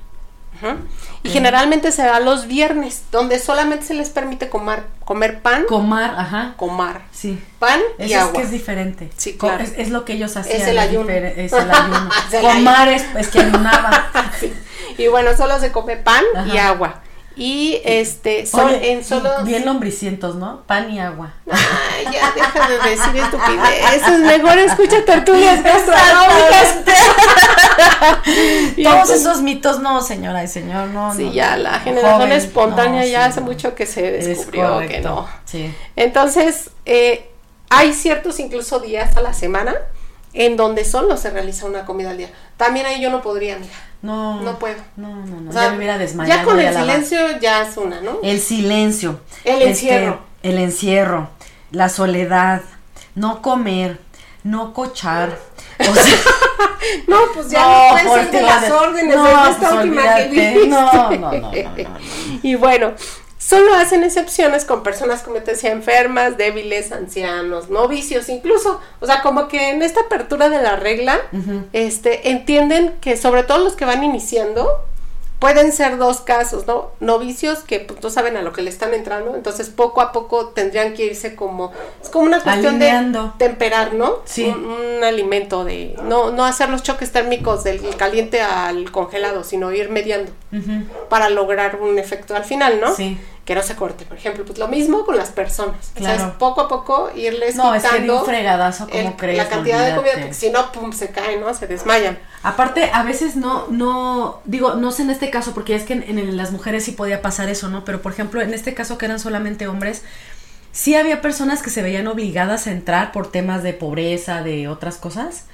Y 1.23 1.29
generalmente 1.29 1.93
se 1.93 2.01
da 2.03 2.19
los 2.19 2.45
viernes, 2.47 3.03
donde 3.13 3.39
solamente 3.39 3.85
se 3.85 3.93
les 3.93 4.09
permite 4.09 4.49
comer, 4.49 4.83
comer 5.05 5.41
pan, 5.41 5.63
Comar, 5.69 6.15
ajá. 6.17 6.53
comer 6.57 6.97
Sí. 7.13 7.41
pan 7.59 7.79
y 7.97 8.03
Eso 8.03 8.15
es 8.15 8.21
agua. 8.21 8.33
que 8.33 8.41
es 8.41 8.51
diferente. 8.51 9.09
Sí, 9.15 9.37
claro. 9.37 9.63
Es, 9.63 9.73
es 9.77 9.89
lo 9.89 10.03
que 10.03 10.13
ellos 10.13 10.35
hacían. 10.35 10.61
el 10.67 10.77
ayuno. 10.79 11.09
Es 11.09 11.53
el 11.53 11.59
ayuno. 11.71 12.09
Es 12.27 12.33
el 12.33 12.41
Comar 12.41 12.87
es, 12.89 13.05
es 13.17 13.27
que 13.29 13.39
ayunaban. 13.39 13.93
Sí. 14.39 14.53
Y 14.97 15.07
bueno, 15.07 15.35
solo 15.37 15.59
se 15.59 15.71
come 15.71 15.95
pan 15.95 16.23
y 16.53 16.57
agua. 16.57 17.03
Y 17.39 17.81
este, 17.85 18.45
son 18.45 18.67
Oye, 18.67 18.91
en 18.91 19.05
solo 19.05 19.43
bien 19.45 19.65
lombricientos, 19.65 20.35
¿no? 20.35 20.63
Pan 20.67 20.91
y 20.91 20.99
agua. 20.99 21.33
Ay, 21.49 22.03
ya 22.11 22.33
deja 22.35 22.67
de 22.67 22.89
decir 22.89 23.15
estupideces. 23.15 24.19
Mejor 24.19 24.57
escucha 24.57 25.05
tertulias 25.05 25.63
gastronómicas. 25.63 26.79
Todos 28.83 29.09
esos 29.09 29.41
mitos, 29.41 29.79
no, 29.79 30.01
señora 30.01 30.43
y 30.43 30.49
señor, 30.49 30.89
no. 30.89 31.15
Sí, 31.15 31.27
no, 31.27 31.31
ya 31.31 31.55
no, 31.55 31.63
la 31.63 31.79
generación 31.79 32.21
joven, 32.21 32.31
espontánea 32.33 33.01
no, 33.03 33.07
ya 33.07 33.23
sí, 33.23 33.29
hace 33.29 33.41
mucho 33.41 33.73
que 33.73 33.85
se 33.85 34.19
Es 34.19 34.27
descubrió 34.27 34.79
que 34.79 34.99
no. 34.99 35.25
Sí. 35.45 35.73
Entonces, 35.95 36.71
eh, 36.85 37.29
hay 37.69 37.93
ciertos 37.93 38.39
incluso 38.41 38.81
días 38.81 39.15
a 39.15 39.21
la 39.21 39.33
semana 39.33 39.75
en 40.33 40.57
donde 40.57 40.83
solo 40.85 41.15
se 41.15 41.29
realiza 41.29 41.65
una 41.65 41.85
comida 41.85 42.11
al 42.11 42.17
día. 42.17 42.31
También 42.57 42.85
ahí 42.85 43.01
yo 43.01 43.09
no 43.09 43.21
podría, 43.21 43.57
mira. 43.57 43.88
No. 44.01 44.41
No 44.41 44.57
puedo. 44.59 44.77
No, 44.95 45.09
no, 45.25 45.41
no. 45.41 45.49
O 45.49 45.53
sea, 45.53 45.63
ya 45.63 45.69
me 45.71 45.77
hubiera 45.77 45.97
desmayado. 45.97 46.39
Ya 46.39 46.45
con 46.45 46.59
el 46.59 46.73
la- 46.73 46.81
silencio 46.81 47.39
ya 47.41 47.63
es 47.63 47.75
una, 47.77 47.99
¿no? 48.01 48.19
El 48.23 48.39
silencio. 48.39 49.19
El 49.43 49.55
Este, 49.55 49.69
encierro. 49.69 50.19
el 50.43 50.57
encierro. 50.57 51.29
La 51.71 51.89
soledad. 51.89 52.61
No 53.15 53.41
comer. 53.41 53.99
No 54.43 54.73
cochar. 54.73 55.37
O 55.79 55.83
sea, 55.93 56.03
No, 57.07 57.17
pues 57.33 57.49
ya 57.49 57.59
No, 57.59 57.67
no, 57.85 57.89
puede 57.91 58.05
por 58.05 58.19
ser 58.19 58.31
de 58.31 58.41
las 58.41 58.61
de- 58.61 58.71
órdenes 58.71 59.15
no, 59.15 59.23
de 59.23 59.31
esta 59.51 59.69
pues 59.69 59.71
última 59.83 60.01
que 60.15 60.23
olvídate. 60.23 60.67
No, 60.67 60.91
no, 60.91 61.09
no, 61.09 61.31
no, 61.31 61.31
no, 61.31 61.51
no. 61.51 61.99
Y 62.43 62.55
bueno, 62.55 62.93
solo 63.49 63.73
hacen 63.73 64.03
excepciones 64.03 64.63
con 64.63 64.83
personas, 64.83 65.23
como 65.23 65.37
te 65.37 65.51
decía, 65.51 65.71
enfermas, 65.71 66.37
débiles, 66.37 66.91
ancianos, 66.91 67.71
novicios, 67.71 68.29
incluso. 68.29 68.79
O 68.99 69.07
sea, 69.07 69.23
como 69.23 69.47
que 69.47 69.69
en 69.69 69.81
esta 69.81 70.01
apertura 70.01 70.49
de 70.49 70.61
la 70.61 70.75
regla, 70.75 71.19
este, 71.73 72.29
entienden 72.29 72.93
que 73.01 73.17
sobre 73.17 73.41
todo 73.41 73.57
los 73.63 73.73
que 73.73 73.85
van 73.85 74.03
iniciando, 74.03 74.85
pueden 75.39 75.71
ser 75.71 75.97
dos 75.97 76.19
casos, 76.19 76.67
¿no? 76.67 76.91
Novicios 76.99 77.59
que 77.59 77.79
pues, 77.79 78.03
no 78.03 78.09
saben 78.09 78.35
a 78.37 78.41
lo 78.41 78.51
que 78.51 78.61
le 78.61 78.69
están 78.69 78.93
entrando, 78.93 79.35
entonces 79.35 79.69
poco 79.69 80.01
a 80.01 80.11
poco 80.11 80.49
tendrían 80.49 80.93
que 80.93 81.05
irse 81.05 81.35
como, 81.35 81.71
es 82.03 82.09
como 82.09 82.25
una 82.25 82.41
cuestión 82.41 82.75
Alineando. 82.75 83.23
de 83.23 83.47
temperar, 83.47 83.93
¿no? 83.93 84.17
Sí. 84.25 84.45
Un, 84.45 84.65
un 84.65 85.03
alimento 85.03 85.63
de, 85.63 85.95
no, 86.03 86.31
no 86.31 86.43
hacer 86.45 86.69
los 86.69 86.83
choques 86.83 87.11
térmicos 87.11 87.63
del 87.63 87.95
caliente 87.95 88.41
al 88.41 88.91
congelado, 88.91 89.43
sino 89.43 89.71
ir 89.71 89.89
mediando 89.89 90.31
para 91.09 91.29
lograr 91.29 91.77
un 91.77 91.97
efecto 91.97 92.35
al 92.35 92.43
final, 92.43 92.81
¿no? 92.81 92.93
Sí. 92.93 93.17
Que 93.49 93.55
no 93.55 93.63
se 93.63 93.75
corte. 93.75 94.05
Por 94.05 94.15
ejemplo, 94.15 94.45
pues 94.45 94.59
lo 94.59 94.67
mismo 94.67 95.03
con 95.05 95.17
las 95.17 95.29
personas. 95.29 95.89
O 95.95 96.03
sea, 96.03 96.13
Claro. 96.15 96.29
es 96.29 96.35
poco 96.37 96.61
a 96.61 96.67
poco 96.67 97.09
irles 97.15 97.55
No, 97.55 97.73
es 97.73 97.81
que 97.81 97.89
quitando 97.89 98.23
fregadazo, 98.23 98.87
¿cómo 98.87 99.09
el- 99.09 99.15
crees? 99.15 99.37
la 99.39 99.49
cantidad 99.49 99.83
de 99.87 99.95
comida, 99.95 100.13
porque 100.13 100.33
si 100.35 100.51
no, 100.51 100.71
pum, 100.71 100.91
se 100.93 101.09
caen, 101.09 101.41
¿no? 101.41 101.51
Se 101.55 101.65
desmayan. 101.65 102.19
Aparte, 102.43 102.91
a 102.93 103.01
veces 103.01 103.35
no, 103.35 103.65
no, 103.71 104.39
digo, 104.45 104.75
no 104.75 104.91
sé 104.91 105.01
en 105.01 105.09
este 105.09 105.31
caso, 105.31 105.55
porque 105.55 105.73
es 105.75 105.81
que 105.83 105.93
en, 105.93 106.03
en 106.03 106.37
las 106.37 106.51
mujeres 106.51 106.83
sí 106.85 106.91
podía 106.91 107.23
pasar 107.23 107.49
eso, 107.49 107.69
¿no? 107.69 107.83
Pero 107.85 108.03
por 108.03 108.11
ejemplo, 108.11 108.39
en 108.39 108.53
este 108.53 108.75
caso 108.75 108.99
que 108.99 109.05
eran 109.07 109.19
solamente 109.19 109.67
hombres, 109.67 110.03
sí 110.71 110.93
había 110.93 111.19
personas 111.19 111.63
que 111.63 111.71
se 111.71 111.81
veían 111.81 112.05
obligadas 112.05 112.67
a 112.67 112.71
entrar 112.71 113.11
por 113.11 113.31
temas 113.31 113.63
de 113.63 113.73
pobreza, 113.73 114.43
de 114.43 114.67
otras 114.67 114.97
cosas, 114.97 115.45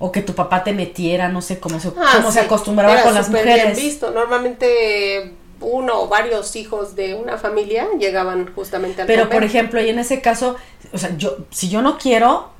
o 0.00 0.10
que 0.10 0.22
tu 0.22 0.34
papá 0.34 0.64
te 0.64 0.72
metiera, 0.72 1.28
no 1.28 1.40
sé 1.40 1.60
cómo 1.60 1.78
se, 1.78 1.86
Ah, 1.96 2.14
cómo 2.16 2.32
se 2.32 2.40
sí, 2.40 2.44
acostumbraba 2.46 2.94
era 2.94 3.02
con 3.04 3.14
las 3.14 3.26
súper 3.26 3.44
bien 3.44 3.56
mujeres. 3.58 3.78
visto. 3.80 4.10
Normalmente 4.10 5.34
uno 5.64 6.00
o 6.02 6.08
varios 6.08 6.54
hijos 6.56 6.94
de 6.94 7.14
una 7.14 7.38
familia 7.38 7.86
llegaban 7.98 8.52
justamente 8.54 9.02
al 9.02 9.06
Pero 9.06 9.28
por 9.28 9.42
ejemplo, 9.44 9.80
y 9.82 9.88
en 9.88 9.98
ese 9.98 10.20
caso, 10.20 10.56
o 10.92 10.98
sea, 10.98 11.16
yo, 11.16 11.36
si 11.50 11.68
yo 11.68 11.82
no 11.82 11.98
quiero, 11.98 12.52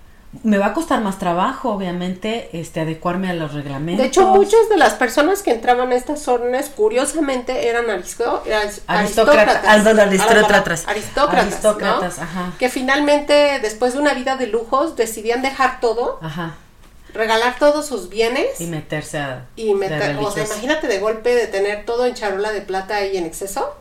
me 0.42 0.58
va 0.58 0.66
a 0.66 0.72
costar 0.74 1.00
más 1.00 1.20
trabajo, 1.20 1.70
obviamente, 1.70 2.50
este, 2.54 2.80
adecuarme 2.80 3.30
a 3.30 3.34
los 3.34 3.54
reglamentos. 3.54 4.02
De 4.02 4.08
hecho, 4.08 4.26
muchas 4.28 4.68
de 4.68 4.76
las 4.76 4.94
personas 4.94 5.42
que 5.42 5.52
entraban 5.52 5.92
a 5.92 5.94
estas 5.94 6.26
órdenes, 6.26 6.70
curiosamente, 6.74 7.68
eran 7.68 7.88
aristo- 7.88 8.42
aris- 8.44 8.80
Aristócratas. 8.88 9.64
aristócratas. 9.64 9.64
Ah, 9.64 9.70
aristócratas. 9.70 10.88
Aristócratas. 10.88 11.42
Aristócratas, 11.44 12.18
¿no? 12.18 12.24
ajá. 12.24 12.52
Que 12.58 12.68
finalmente, 12.68 13.60
después 13.62 13.92
de 13.92 14.00
una 14.00 14.14
vida 14.14 14.36
de 14.36 14.48
lujos, 14.48 14.96
decidían 14.96 15.40
dejar 15.40 15.78
todo, 15.80 16.18
Ajá. 16.20 16.56
Regalar 17.14 17.58
todos 17.58 17.86
sus 17.86 18.08
bienes 18.08 18.60
Y 18.60 18.66
meterse 18.66 19.18
a. 19.18 19.46
y 19.56 19.74
meter. 19.74 20.16
O 20.18 20.30
sea, 20.30 20.44
imagínate 20.44 20.88
de 20.88 20.98
golpe 20.98 21.34
de 21.34 21.46
tener 21.46 21.86
todo 21.86 22.04
en 22.06 22.14
charola 22.14 22.52
de 22.52 22.60
plata 22.60 23.04
y 23.06 23.16
en 23.16 23.24
exceso, 23.24 23.74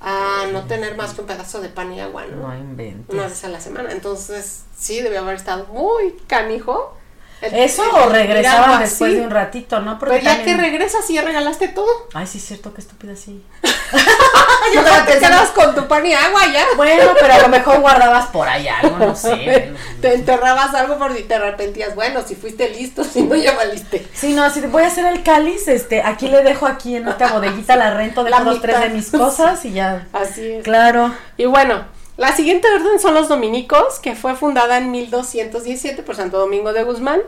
a 0.00 0.46
no 0.52 0.66
tener 0.66 0.96
más 0.96 1.14
que 1.14 1.22
un 1.22 1.26
pedazo 1.26 1.60
de 1.60 1.68
pan 1.68 1.92
y 1.92 2.00
agua, 2.00 2.26
¿no? 2.26 2.48
No 2.48 2.54
inventes. 2.56 3.14
Una 3.14 3.28
vez 3.28 3.42
a 3.44 3.48
la 3.48 3.60
semana. 3.60 3.92
Entonces, 3.92 4.64
sí, 4.76 5.00
debe 5.00 5.16
haber 5.16 5.36
estado 5.36 5.66
muy 5.66 6.12
canijo. 6.26 6.94
El- 7.42 7.54
Eso 7.54 7.82
el- 7.84 7.90
o 8.02 8.08
regresaban 8.08 8.70
así. 8.70 8.82
después 8.84 9.12
de 9.14 9.20
un 9.20 9.30
ratito, 9.30 9.80
¿no? 9.80 9.98
Pero 9.98 10.16
ya 10.16 10.36
también- 10.36 10.44
que 10.56 10.62
regresas 10.62 11.08
y 11.10 11.14
ya 11.14 11.22
regalaste 11.22 11.68
todo. 11.68 11.86
Ay, 12.14 12.26
sí, 12.26 12.38
es 12.38 12.44
cierto, 12.46 12.72
qué 12.72 12.80
estúpida 12.80 13.14
sí. 13.14 13.44
Ya 14.74 15.06
te 15.06 15.18
quedas 15.18 15.50
con 15.50 15.74
tu 15.74 15.86
pan 15.86 16.04
y 16.04 16.12
agua 16.12 16.40
ya. 16.52 16.64
Bueno, 16.76 17.12
pero 17.20 17.34
a 17.34 17.38
lo 17.38 17.48
mejor 17.48 17.80
guardabas 17.80 18.26
por 18.26 18.48
ahí 18.48 18.66
algo, 18.68 18.98
no 18.98 19.14
sé. 19.14 19.72
te 20.00 20.14
enterrabas 20.14 20.74
algo 20.74 20.98
por 20.98 21.14
si 21.16 21.22
te 21.22 21.34
arrepentías. 21.36 21.94
Bueno, 21.94 22.22
si 22.26 22.34
fuiste 22.34 22.68
listo, 22.70 23.04
si 23.12 23.22
no, 23.22 23.34
ya 23.36 23.54
valiste. 23.54 24.06
Sí, 24.12 24.32
no, 24.34 24.50
si 24.50 24.60
voy 24.62 24.82
a 24.82 24.88
hacer 24.88 25.06
el 25.06 25.22
cáliz, 25.22 25.68
este, 25.68 26.02
aquí 26.02 26.28
le 26.28 26.42
dejo 26.42 26.66
aquí 26.66 26.96
en 26.96 27.06
esta 27.08 27.32
bodeguita 27.32 27.76
la 27.76 27.94
rento 27.94 28.24
de 28.24 28.30
La 28.30 28.38
todos 28.38 28.60
tres 28.60 28.80
de 28.80 28.88
mis 28.90 29.10
cosas 29.10 29.64
y 29.64 29.72
ya. 29.72 30.06
Así 30.12 30.52
es. 30.52 30.64
Claro. 30.64 31.14
Y 31.36 31.44
bueno, 31.46 31.84
la 32.16 32.34
siguiente 32.34 32.66
orden 32.68 32.98
son 32.98 33.14
los 33.14 33.28
dominicos, 33.28 33.98
que 34.00 34.14
fue 34.14 34.34
fundada 34.36 34.78
en 34.78 34.90
1217 34.90 36.02
por 36.02 36.16
Santo 36.16 36.38
Domingo 36.38 36.72
de 36.72 36.82
Guzmán. 36.82 37.20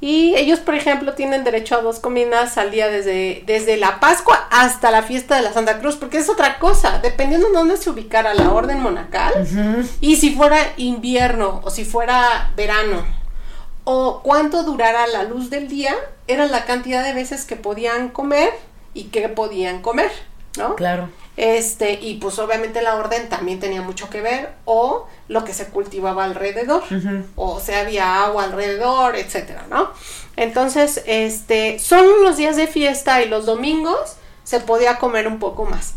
Y 0.00 0.34
ellos, 0.36 0.60
por 0.60 0.74
ejemplo, 0.74 1.14
tienen 1.14 1.44
derecho 1.44 1.74
a 1.74 1.82
dos 1.82 1.98
comidas 1.98 2.56
al 2.56 2.70
día 2.70 2.88
desde, 2.88 3.42
desde 3.46 3.76
la 3.76 4.00
Pascua 4.00 4.46
hasta 4.50 4.90
la 4.90 5.02
fiesta 5.02 5.36
de 5.36 5.42
la 5.42 5.52
Santa 5.52 5.78
Cruz, 5.78 5.96
porque 5.96 6.18
es 6.18 6.28
otra 6.28 6.58
cosa, 6.58 7.00
dependiendo 7.02 7.48
de 7.48 7.52
dónde 7.52 7.76
se 7.76 7.90
ubicara 7.90 8.32
la 8.32 8.50
orden 8.52 8.80
monacal, 8.80 9.46
y 10.00 10.16
si 10.16 10.34
fuera 10.34 10.58
invierno 10.76 11.60
o 11.64 11.70
si 11.70 11.84
fuera 11.84 12.52
verano, 12.56 13.04
o 13.84 14.20
cuánto 14.22 14.62
durara 14.62 15.06
la 15.08 15.24
luz 15.24 15.50
del 15.50 15.68
día, 15.68 15.94
era 16.28 16.46
la 16.46 16.64
cantidad 16.64 17.04
de 17.04 17.12
veces 17.12 17.44
que 17.44 17.56
podían 17.56 18.08
comer 18.08 18.52
y 18.94 19.04
que 19.04 19.28
podían 19.28 19.82
comer, 19.82 20.12
¿no? 20.56 20.76
Claro. 20.76 21.08
Este, 21.36 21.92
y 21.94 22.14
pues 22.18 22.38
obviamente 22.38 22.82
la 22.82 22.96
orden 22.96 23.28
también 23.28 23.60
tenía 23.60 23.80
mucho 23.82 24.10
que 24.10 24.20
ver, 24.20 24.52
o 24.66 25.06
lo 25.28 25.44
que 25.44 25.54
se 25.54 25.68
cultivaba 25.68 26.24
alrededor, 26.24 26.82
o 27.36 27.60
si 27.60 27.72
había 27.72 28.24
agua 28.24 28.44
alrededor, 28.44 29.16
etcétera, 29.16 29.64
¿no? 29.70 29.90
Entonces, 30.36 31.02
este, 31.06 31.78
solo 31.78 32.18
los 32.22 32.36
días 32.36 32.56
de 32.56 32.66
fiesta 32.66 33.22
y 33.22 33.28
los 33.28 33.46
domingos 33.46 34.16
se 34.44 34.60
podía 34.60 34.98
comer 34.98 35.28
un 35.28 35.38
poco 35.38 35.64
más. 35.64 35.94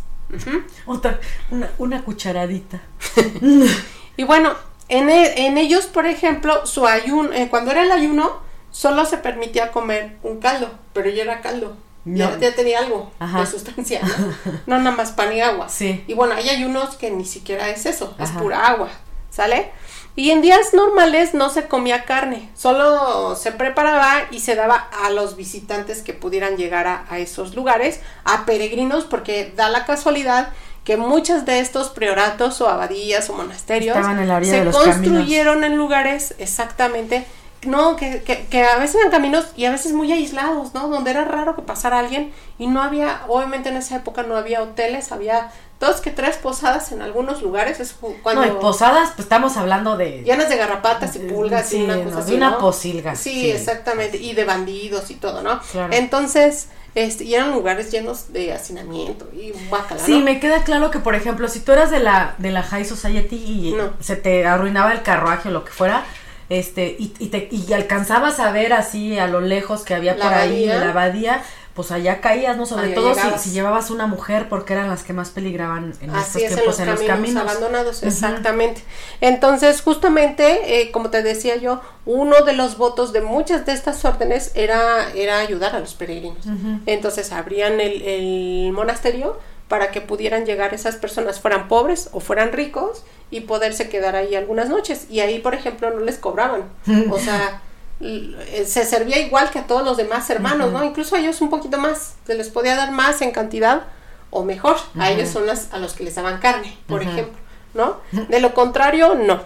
Otra, 0.85 1.19
una, 1.51 1.69
una 1.77 2.03
cucharadita. 2.03 2.81
Y 4.15 4.23
bueno, 4.25 4.53
en, 4.89 5.09
e- 5.09 5.47
en 5.47 5.57
ellos, 5.57 5.87
por 5.87 6.05
ejemplo, 6.05 6.65
su 6.67 6.85
ayuno, 6.85 7.33
eh, 7.33 7.47
cuando 7.49 7.71
era 7.71 7.81
el 7.81 7.91
ayuno, 7.91 8.41
solo 8.71 9.05
se 9.05 9.17
permitía 9.17 9.71
comer 9.71 10.17
un 10.21 10.39
caldo, 10.39 10.69
pero 10.93 11.09
ya 11.09 11.23
era 11.23 11.41
caldo. 11.41 11.75
Ya, 12.05 12.29
No. 12.31 12.37
ya 12.39 12.53
tenía 12.53 12.79
algo 12.79 13.11
Ajá. 13.19 13.39
de 13.41 13.47
sustancia, 13.47 14.01
¿no? 14.65 14.77
Nada 14.77 14.91
más 14.95 15.11
pan 15.11 15.31
y 15.33 15.41
agua. 15.41 15.69
Sí. 15.69 16.03
Y 16.07 16.13
bueno, 16.13 16.33
hay 16.35 16.49
ayunos 16.49 16.95
que 16.95 17.09
ni 17.11 17.25
siquiera 17.25 17.69
es 17.69 17.85
eso, 17.85 18.13
es 18.19 18.29
pura 18.31 18.67
agua, 18.67 18.89
¿sale? 19.29 19.71
Y 20.15 20.29
en 20.29 20.41
días 20.41 20.73
normales 20.73 21.33
no 21.33 21.49
se 21.49 21.67
comía 21.67 22.05
carne, 22.05 22.49
solo 22.55 23.35
se 23.35 23.51
preparaba 23.51 24.27
y 24.31 24.41
se 24.41 24.53
daba 24.55 24.75
a 25.03 25.09
los 25.09 25.35
visitantes 25.37 26.03
que 26.03 26.13
pudieran 26.13 26.55
llegar 26.55 26.85
a, 26.87 27.05
a 27.09 27.17
esos 27.17 27.55
lugares, 27.55 27.99
a 28.23 28.45
peregrinos, 28.45 29.05
porque 29.05 29.51
da 29.55 29.69
la 29.69 29.85
casualidad 29.85 30.49
que 30.83 30.97
muchos 30.97 31.45
de 31.45 31.61
estos 31.61 31.89
prioratos 31.89 32.59
o 32.61 32.67
abadías 32.69 33.27
o 33.29 33.33
monasterios 33.33 33.97
se 34.43 34.65
construyeron 34.69 35.63
en 35.63 35.77
lugares 35.77 36.35
exactamente, 36.37 37.25
no, 37.65 37.95
que, 37.95 38.21
que, 38.23 38.45
que 38.47 38.63
a 38.63 38.77
veces 38.77 38.95
eran 38.97 39.11
caminos 39.11 39.45
y 39.55 39.65
a 39.65 39.71
veces 39.71 39.93
muy 39.93 40.11
aislados, 40.11 40.73
¿no? 40.73 40.87
Donde 40.87 41.11
era 41.11 41.25
raro 41.25 41.55
que 41.55 41.61
pasara 41.61 41.99
alguien 41.99 42.31
y 42.57 42.67
no 42.67 42.81
había, 42.81 43.21
obviamente 43.27 43.69
en 43.69 43.77
esa 43.77 43.95
época 43.97 44.23
no 44.23 44.35
había 44.37 44.61
hoteles, 44.61 45.11
había 45.11 45.51
dos 45.79 45.99
que 46.01 46.11
tres 46.11 46.37
posadas 46.37 46.91
en 46.93 47.01
algunos 47.01 47.41
lugares, 47.41 47.79
es 47.81 47.93
cu- 47.93 48.15
cuando 48.23 48.45
No, 48.45 48.59
posadas, 48.59 49.09
pues 49.15 49.25
estamos 49.25 49.57
hablando 49.57 49.97
de. 49.97 50.23
llenas 50.23 50.47
de 50.49 50.55
garrapatas 50.57 51.15
y 51.15 51.19
pulgas 51.19 51.67
Sí, 51.67 51.77
y 51.77 51.83
una 51.83 51.97
no, 51.97 52.03
cosa 52.05 52.15
de 52.17 52.21
así, 52.23 52.33
una 52.35 52.49
¿no? 52.51 52.57
posilga, 52.59 53.15
Sí, 53.15 53.31
sí. 53.31 53.51
exactamente, 53.51 54.17
y 54.17 54.33
de 54.33 54.45
bandidos 54.45 55.09
y 55.11 55.15
todo, 55.15 55.41
¿no? 55.43 55.59
Claro. 55.71 55.91
Entonces, 55.93 56.69
este, 56.95 57.23
y 57.25 57.33
eran 57.35 57.51
lugares 57.51 57.91
llenos 57.91 58.31
de 58.31 58.53
hacinamiento 58.53 59.27
y 59.33 59.51
guacala, 59.67 59.99
Sí, 60.05 60.21
me 60.21 60.39
queda 60.39 60.63
claro 60.63 60.89
que, 60.91 60.99
por 60.99 61.15
ejemplo, 61.15 61.47
si 61.49 61.59
tú 61.59 61.71
eras 61.73 61.91
de 61.91 61.99
la, 61.99 62.35
de 62.37 62.51
la 62.51 62.61
High 62.63 62.85
Society 62.85 63.35
y 63.35 63.75
se 63.99 64.15
te 64.15 64.45
arruinaba 64.45 64.91
el 64.93 65.01
carruaje 65.01 65.49
o 65.49 65.51
lo 65.51 65.65
que 65.65 65.71
fuera, 65.71 66.05
este, 66.49 66.95
y, 66.99 67.13
y, 67.19 67.27
te, 67.27 67.49
y 67.51 67.73
alcanzabas 67.73 68.39
a 68.39 68.51
ver 68.51 68.73
así 68.73 69.17
a 69.17 69.27
lo 69.27 69.41
lejos 69.41 69.83
que 69.83 69.93
había 69.93 70.15
La 70.15 70.25
por 70.25 70.33
ahí 70.33 70.69
abadía. 70.69 70.85
la 70.85 70.91
abadía, 70.91 71.41
pues 71.73 71.91
allá 71.91 72.21
caías, 72.21 72.55
¿no? 72.55 72.65
Sobre 72.65 72.87
Allá 72.87 72.95
todo 72.95 73.15
si, 73.39 73.49
llevas 73.49 73.89
una 73.89 74.05
mujer, 74.05 74.47
porque 74.47 74.73
eran 74.73 74.89
las 74.89 75.01
que 75.03 75.13
más 75.13 75.31
peligraban 75.31 75.93
en 76.01 76.15
estos 76.15 76.35
es, 76.35 76.51
en 76.51 76.55
tiempos 76.55 76.79
los, 76.79 77.01
caminos, 77.01 77.41
abandonados, 77.41 77.97
Ujú. 77.97 78.07
exactamente. 78.07 78.83
Entonces, 79.21 79.81
justamente, 79.81 80.81
eh, 80.81 80.91
como 80.91 81.09
te 81.09 81.23
decía 81.23 81.55
yo, 81.55 81.81
uno 82.05 82.41
de 82.43 82.53
los 82.53 82.77
votos 82.77 83.11
de 83.11 83.21
muchas 83.21 83.65
de 83.65 83.73
estas 83.73 84.05
órdenes 84.05 84.51
era, 84.53 85.11
era 85.15 85.39
ayudar 85.39 85.75
a 85.75 85.79
los 85.79 85.95
peregrinos. 85.95 86.45
Entonces, 86.85 87.31
abrían 87.31 87.79
el, 87.81 88.01
el 88.03 88.71
monasterio 88.71 89.39
para 89.73 89.89
que 89.89 90.01
pudieran 90.01 90.45
llegar 90.45 90.75
esas 90.75 90.97
personas, 90.97 91.39
fueran 91.39 91.67
pobres 91.67 92.09
o 92.11 92.19
fueran 92.19 92.51
ricos, 92.51 93.01
y 93.31 93.39
poderse 93.39 93.89
quedar 93.89 94.15
ahí 94.15 94.35
algunas 94.35 94.69
noches. 94.69 95.07
Y 95.09 95.19
ahí, 95.21 95.39
por 95.39 95.55
ejemplo, 95.55 95.89
no 95.89 96.01
les 96.01 96.19
cobraban. 96.19 96.65
O 97.09 97.17
sea, 97.17 97.59
eh, 97.99 98.65
se 98.67 98.85
servía 98.85 99.17
igual 99.17 99.49
que 99.49 99.57
a 99.57 99.65
todos 99.65 99.83
los 99.83 99.97
demás 99.97 100.29
hermanos, 100.29 100.71
¿no? 100.71 100.83
Incluso 100.83 101.15
a 101.15 101.19
ellos 101.19 101.41
un 101.41 101.49
poquito 101.49 101.79
más. 101.79 102.13
Se 102.27 102.35
les 102.35 102.49
podía 102.49 102.75
dar 102.75 102.91
más 102.91 103.23
en 103.23 103.31
cantidad 103.31 103.87
o 104.29 104.43
mejor. 104.43 104.75
A 104.99 105.09
ellos 105.09 105.29
son 105.29 105.47
las, 105.47 105.73
a 105.73 105.79
los 105.79 105.93
que 105.93 106.03
les 106.03 106.13
daban 106.13 106.39
carne, 106.39 106.77
por 106.85 107.01
ejemplo, 107.01 107.39
¿no? 107.73 107.97
De 108.11 108.39
lo 108.39 108.53
contrario, 108.53 109.15
no. 109.15 109.41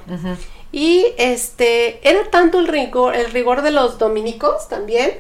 Y 0.73 1.05
este, 1.17 2.05
era 2.05 2.30
tanto 2.30 2.59
el 2.59 2.67
rigor, 2.67 3.15
el 3.15 3.32
rigor 3.32 3.61
de 3.61 3.71
los 3.71 3.97
dominicos 3.97 4.67
también, 4.67 5.13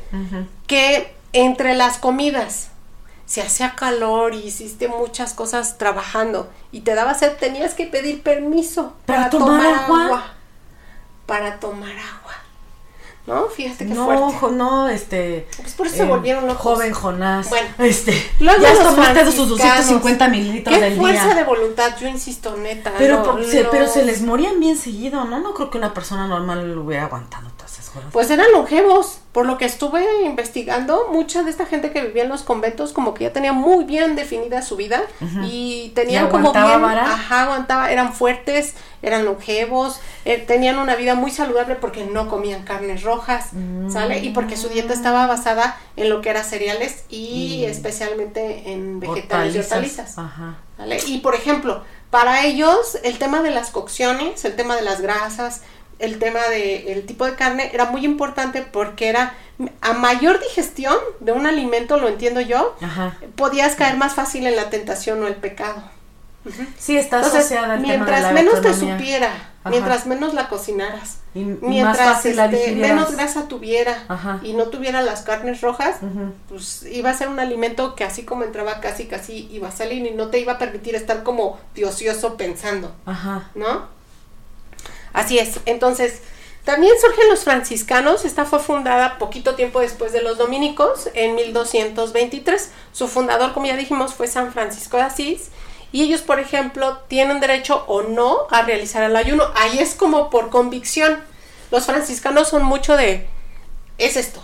que 0.67 1.13
entre 1.31 1.75
las 1.75 1.97
comidas 1.97 2.71
se 3.27 3.41
hacía 3.43 3.75
calor 3.75 4.33
y 4.33 4.39
hiciste 4.39 4.87
muchas 4.87 5.33
cosas 5.35 5.77
trabajando 5.77 6.49
y 6.71 6.81
te 6.81 6.95
daba 6.95 7.13
sed, 7.13 7.33
tenías 7.37 7.75
que 7.75 7.85
pedir 7.85 8.23
permiso 8.23 8.93
¿Para 9.05 9.29
tomar 9.29 9.65
agua? 9.67 10.33
Para 11.27 11.59
tomar 11.59 11.91
agua. 11.91 12.33
¿No? 13.25 13.47
Fíjate 13.49 13.85
qué 13.85 13.93
No, 13.93 14.05
fuerte. 14.05 14.37
jo- 14.39 14.51
no, 14.51 14.87
este. 14.87 15.45
Pues 15.57 15.73
por 15.73 15.85
eso 15.87 15.97
se 15.97 16.05
volvieron 16.05 16.47
locos. 16.47 16.61
Joven 16.61 16.93
Jonás. 16.93 17.49
Bueno. 17.49 17.67
este. 17.79 18.13
Luego 18.39 18.61
ya 18.63 18.71
tomaste 18.81 19.25
sus 19.25 19.35
franciscanos. 19.35 19.49
250 19.49 20.27
mililitros 20.29 20.73
Qué 20.77 20.81
del 20.81 20.97
fuerza 20.97 21.25
día. 21.25 21.35
de 21.35 21.43
voluntad, 21.43 21.97
yo 21.99 22.07
insisto, 22.07 22.55
neta. 22.55 22.93
Pero, 22.97 23.17
no, 23.17 23.23
por- 23.33 23.43
se, 23.45 23.63
no. 23.63 23.69
pero 23.69 23.85
se 23.89 24.05
les 24.05 24.21
morían 24.21 24.61
bien 24.61 24.77
seguido, 24.77 25.25
¿no? 25.25 25.41
No 25.41 25.53
creo 25.53 25.69
que 25.69 25.77
una 25.77 25.93
persona 25.93 26.25
normal 26.25 26.73
lo 26.73 26.83
hubiera 26.85 27.03
aguantado 27.03 27.49
Pues 28.11 28.29
eran 28.31 28.51
longevos, 28.51 29.19
por 29.31 29.45
lo 29.45 29.57
que 29.57 29.65
estuve 29.65 30.23
investigando, 30.23 31.09
mucha 31.11 31.43
de 31.43 31.51
esta 31.51 31.65
gente 31.65 31.91
que 31.91 32.01
vivía 32.01 32.23
en 32.23 32.29
los 32.29 32.43
conventos 32.43 32.93
como 32.93 33.13
que 33.13 33.25
ya 33.25 33.33
tenía 33.33 33.53
muy 33.53 33.85
bien 33.85 34.15
definida 34.15 34.61
su 34.61 34.75
vida 34.75 35.03
y 35.43 35.91
tenían 35.95 36.29
como 36.29 36.53
bien, 36.53 36.65
ajá, 36.65 37.43
aguantaba, 37.43 37.91
eran 37.91 38.13
fuertes, 38.13 38.73
eran 39.01 39.25
longevos, 39.25 39.99
eh, 40.25 40.37
tenían 40.37 40.79
una 40.79 40.95
vida 40.95 41.15
muy 41.15 41.31
saludable 41.31 41.75
porque 41.75 42.05
no 42.05 42.29
comían 42.29 42.63
carnes 42.63 43.03
rojas, 43.03 43.51
¿sale? 43.89 44.19
Y 44.19 44.29
porque 44.31 44.57
su 44.57 44.69
dieta 44.69 44.93
estaba 44.93 45.27
basada 45.27 45.77
en 45.95 46.09
lo 46.09 46.21
que 46.21 46.29
era 46.29 46.43
cereales 46.43 47.03
y 47.09 47.65
especialmente 47.65 48.71
en 48.71 48.99
vegetales 48.99 49.55
y 49.55 49.59
hortalizas. 49.59 50.17
Ajá. 50.17 50.57
Y 51.07 51.19
por 51.19 51.35
ejemplo, 51.35 51.83
para 52.09 52.45
ellos 52.45 52.97
el 53.03 53.17
tema 53.17 53.41
de 53.41 53.51
las 53.51 53.69
cocciones, 53.69 54.45
el 54.45 54.55
tema 54.55 54.75
de 54.75 54.81
las 54.81 55.01
grasas, 55.01 55.61
el 55.99 56.19
tema 56.19 56.39
del 56.49 57.05
tipo 57.05 57.25
de 57.25 57.35
carne 57.35 57.71
era 57.73 57.85
muy 57.85 58.05
importante 58.05 58.61
porque 58.61 59.09
era 59.09 59.33
a 59.81 59.93
mayor 59.93 60.39
digestión 60.39 60.95
de 61.19 61.31
un 61.31 61.47
alimento, 61.47 61.97
lo 61.97 62.07
entiendo 62.07 62.41
yo, 62.41 62.75
podías 63.35 63.75
caer 63.75 63.97
más 63.97 64.13
fácil 64.13 64.45
en 64.45 64.55
la 64.55 64.69
tentación 64.69 65.23
o 65.23 65.27
el 65.27 65.35
pecado. 65.35 65.83
Sí, 66.77 66.95
está 66.95 67.19
asociada 67.19 67.73
al 67.73 67.81
mientras 67.81 68.21
tema 68.21 68.27
de 68.27 68.33
menos 68.33 68.61
te 68.61 68.73
supiera, 68.73 69.31
mientras 69.65 70.05
menos 70.05 70.33
la 70.33 70.47
cocinaras, 70.47 71.17
mientras 71.33 72.25
este, 72.25 72.75
menos 72.75 73.11
grasa 73.11 73.47
tuviera 73.47 74.39
y 74.43 74.53
no 74.53 74.67
tuviera 74.67 75.01
las 75.01 75.23
carnes 75.23 75.61
rojas, 75.61 75.97
pues 76.47 76.83
iba 76.83 77.09
a 77.09 77.13
ser 77.13 77.27
un 77.27 77.39
alimento 77.39 77.95
que 77.95 78.03
así 78.03 78.23
como 78.23 78.43
entraba 78.43 78.79
casi 78.79 79.07
casi 79.07 79.47
iba 79.51 79.67
a 79.69 79.71
salir 79.71 80.05
y 80.05 80.11
no 80.11 80.27
te 80.27 80.39
iba 80.39 80.53
a 80.53 80.57
permitir 80.57 80.95
estar 80.95 81.23
como 81.23 81.59
diocioso 81.75 82.37
pensando, 82.37 82.95
¿no? 83.55 83.96
Así 85.13 85.39
es. 85.39 85.59
Entonces, 85.65 86.21
también 86.63 86.93
surgen 86.99 87.29
los 87.29 87.43
franciscanos. 87.43 88.25
Esta 88.25 88.45
fue 88.45 88.59
fundada 88.59 89.17
poquito 89.17 89.55
tiempo 89.55 89.79
después 89.79 90.11
de 90.11 90.21
los 90.21 90.37
dominicos, 90.37 91.09
en 91.13 91.35
1223. 91.35 92.71
Su 92.91 93.07
fundador, 93.07 93.53
como 93.53 93.67
ya 93.67 93.77
dijimos, 93.77 94.13
fue 94.13 94.27
San 94.27 94.51
Francisco 94.51 94.97
de 94.97 95.03
Asís. 95.03 95.49
Y 95.91 96.03
ellos, 96.03 96.21
por 96.21 96.39
ejemplo, 96.39 96.99
tienen 97.07 97.39
derecho 97.39 97.85
o 97.87 98.03
no 98.03 98.47
a 98.51 98.63
realizar 98.63 99.03
el 99.03 99.15
ayuno. 99.15 99.45
Ahí 99.55 99.79
es 99.79 99.95
como 99.95 100.29
por 100.29 100.49
convicción. 100.49 101.23
Los 101.71 101.85
franciscanos 101.85 102.49
son 102.49 102.63
mucho 102.63 102.97
de, 102.97 103.27
es 103.97 104.17
esto. 104.17 104.41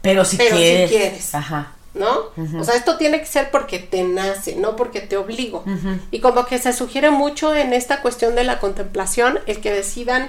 Pero 0.00 0.24
si 0.24 0.38
quieres. 0.38 0.90
Si 0.90 0.96
quieres. 0.96 1.34
Ajá. 1.34 1.75
¿No? 1.96 2.30
O 2.60 2.64
sea, 2.64 2.74
esto 2.74 2.96
tiene 2.96 3.20
que 3.20 3.26
ser 3.26 3.50
porque 3.50 3.78
te 3.78 4.02
nace, 4.04 4.56
no 4.56 4.76
porque 4.76 5.00
te 5.00 5.16
obligo. 5.16 5.64
Y 6.10 6.20
como 6.20 6.46
que 6.46 6.58
se 6.58 6.72
sugiere 6.72 7.10
mucho 7.10 7.54
en 7.54 7.72
esta 7.72 8.02
cuestión 8.02 8.34
de 8.34 8.44
la 8.44 8.58
contemplación 8.58 9.40
el 9.46 9.60
que 9.60 9.72
decidan 9.72 10.28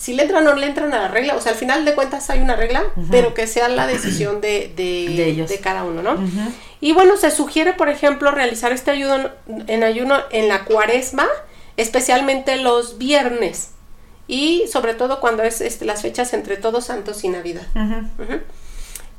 si 0.00 0.14
le 0.14 0.22
entran 0.22 0.46
o 0.46 0.52
no 0.52 0.56
le 0.56 0.66
entran 0.66 0.94
a 0.94 0.98
la 0.98 1.08
regla, 1.08 1.36
o 1.36 1.42
sea, 1.42 1.52
al 1.52 1.58
final 1.58 1.84
de 1.84 1.94
cuentas 1.94 2.30
hay 2.30 2.40
una 2.40 2.56
regla, 2.56 2.84
pero 3.10 3.34
que 3.34 3.46
sea 3.46 3.68
la 3.68 3.86
decisión 3.86 4.40
de, 4.40 4.72
de, 4.74 5.44
de, 5.46 5.58
cada 5.58 5.84
uno, 5.84 6.02
¿no? 6.02 6.16
Y 6.80 6.94
bueno, 6.94 7.18
se 7.18 7.30
sugiere, 7.30 7.74
por 7.74 7.90
ejemplo, 7.90 8.30
realizar 8.30 8.72
este 8.72 8.90
ayuno 8.90 9.28
en 9.66 9.84
ayuno 9.84 10.16
en 10.30 10.48
la 10.48 10.64
cuaresma, 10.64 11.26
especialmente 11.76 12.56
los 12.56 12.96
viernes. 12.96 13.72
Y 14.26 14.64
sobre 14.72 14.94
todo 14.94 15.20
cuando 15.20 15.42
es 15.42 15.60
este, 15.60 15.84
las 15.84 16.00
fechas 16.00 16.32
entre 16.32 16.56
Todos 16.56 16.86
Santos 16.86 17.22
y 17.24 17.28
Navidad. 17.28 17.66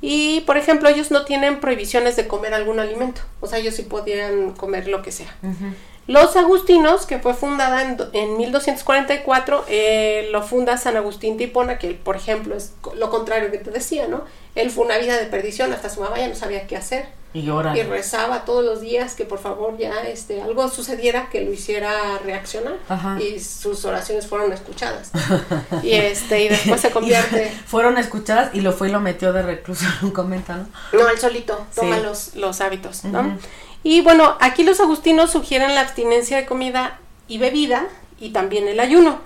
Y, 0.01 0.41
por 0.41 0.57
ejemplo, 0.57 0.89
ellos 0.89 1.11
no 1.11 1.25
tienen 1.25 1.59
prohibiciones 1.59 2.15
de 2.15 2.27
comer 2.27 2.53
algún 2.53 2.79
alimento. 2.79 3.21
O 3.39 3.47
sea, 3.47 3.59
ellos 3.59 3.75
sí 3.75 3.83
podían 3.83 4.51
comer 4.53 4.87
lo 4.87 5.01
que 5.03 5.11
sea. 5.11 5.35
Los 6.11 6.35
agustinos, 6.35 7.05
que 7.05 7.19
fue 7.19 7.33
fundada 7.33 7.83
en, 7.83 7.97
en 8.11 8.35
1244, 8.35 9.63
eh, 9.69 10.27
lo 10.29 10.43
funda 10.43 10.75
San 10.75 10.97
Agustín 10.97 11.37
de 11.37 11.45
Hipona, 11.45 11.77
que 11.77 11.91
por 11.91 12.17
ejemplo 12.17 12.55
es 12.55 12.73
lo 12.95 13.09
contrario 13.09 13.49
que 13.49 13.59
te 13.59 13.71
decía, 13.71 14.09
¿no? 14.09 14.25
Él 14.55 14.71
fue 14.71 14.83
una 14.83 14.97
vida 14.97 15.17
de 15.17 15.25
perdición, 15.27 15.71
hasta 15.71 15.89
su 15.89 16.01
mamá 16.01 16.17
ya 16.17 16.27
no 16.27 16.35
sabía 16.35 16.67
qué 16.67 16.75
hacer. 16.75 17.05
Y, 17.33 17.49
y 17.49 17.83
rezaba 17.83 18.43
todos 18.43 18.65
los 18.65 18.81
días 18.81 19.15
que 19.15 19.23
por 19.23 19.39
favor 19.39 19.77
ya 19.77 20.01
este, 20.01 20.41
algo 20.41 20.67
sucediera 20.67 21.29
que 21.29 21.39
lo 21.39 21.53
hiciera 21.53 22.19
reaccionar. 22.25 22.73
Y 23.21 23.39
sus 23.39 23.85
oraciones 23.85 24.27
fueron 24.27 24.51
escuchadas. 24.51 25.11
y 25.81 25.93
este 25.93 26.43
y 26.43 26.49
después 26.49 26.81
se 26.81 26.91
convierte... 26.91 27.49
fueron 27.65 27.97
escuchadas 27.97 28.53
y 28.53 28.59
lo 28.59 28.73
fue 28.73 28.89
y 28.89 28.91
lo 28.91 28.99
metió 28.99 29.31
de 29.31 29.43
recluso 29.43 29.85
en 29.85 30.07
un 30.07 30.11
comentario 30.11 30.65
¿no? 30.91 30.99
No, 30.99 31.07
él 31.07 31.17
solito 31.17 31.65
toma 31.73 31.99
los, 31.99 32.35
los 32.35 32.59
hábitos, 32.59 33.05
¿no? 33.05 33.37
Y 33.83 34.01
bueno, 34.01 34.37
aquí 34.39 34.63
los 34.63 34.79
agustinos 34.79 35.31
sugieren 35.31 35.75
la 35.75 35.81
abstinencia 35.81 36.37
de 36.37 36.45
comida 36.45 36.99
y 37.27 37.37
bebida 37.37 37.87
y 38.19 38.29
también 38.29 38.67
el 38.67 38.79
ayuno. 38.79 39.19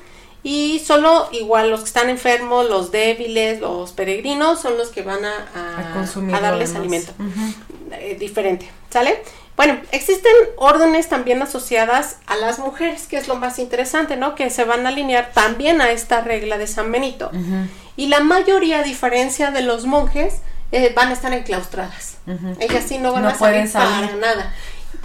Y 0.43 0.80
solo 0.86 1.28
igual 1.32 1.72
los 1.72 1.82
que 1.82 1.88
están 1.88 2.10
enfermos, 2.10 2.70
los 2.70 2.91
débiles, 2.91 3.60
los 3.60 3.91
peregrinos 3.93 4.62
son 4.62 4.78
los 4.78 4.89
que 4.89 5.01
van 5.01 5.26
a, 5.26 5.34
a, 5.56 6.39
darles 6.39 6.76
alimento 6.76 7.14
eh, 7.91 8.16
diferente, 8.20 8.70
¿sale? 8.91 9.24
Bueno, 9.58 9.80
existen 9.91 10.34
órdenes 10.58 11.10
también 11.10 11.41
asociadas 11.41 12.18
a 12.28 12.36
las 12.36 12.60
mujeres, 12.60 13.08
que 13.08 13.18
es 13.18 13.28
lo 13.28 13.36
más 13.36 13.58
interesante, 13.58 14.18
¿no? 14.18 14.36
Que 14.36 14.49
se 14.49 14.66
van 14.66 14.86
a 14.86 14.89
alinear 14.89 15.32
también 15.34 15.82
a 15.82 15.91
esta 15.91 16.22
regla 16.22 16.58
de 16.58 16.68
San 16.68 16.91
Benito. 16.91 17.32
Y 17.95 18.08
la 18.08 18.20
mayoría, 18.20 18.80
a 18.80 18.84
diferencia 18.84 19.51
de 19.51 19.62
los 19.62 19.86
monjes, 19.86 20.41
eh, 20.72 20.93
van 20.95 21.09
a 21.09 21.13
estar 21.13 21.34
enclaustradas. 21.34 22.18
Ellas 22.59 22.84
sí 22.88 22.97
no 22.97 23.11
van 23.11 23.26
a 23.26 23.36
salir, 23.36 23.72
para 23.72 24.16
nada. 24.16 24.53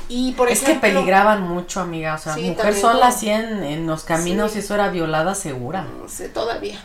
Y 0.08 0.32
por 0.32 0.50
es 0.50 0.62
que 0.62 0.74
peligraban 0.74 1.42
mucho, 1.42 1.80
amiga. 1.80 2.14
O 2.14 2.18
sea, 2.18 2.36
mujer 2.36 2.74
sola 2.74 3.08
así 3.08 3.30
en, 3.30 3.86
los 3.86 4.02
caminos 4.04 4.56
y 4.56 4.58
eso 4.58 4.74
era 4.74 4.90
violada 4.90 5.34
segura. 5.34 5.82
No 5.82 6.08
sé, 6.08 6.28
todavía. 6.28 6.80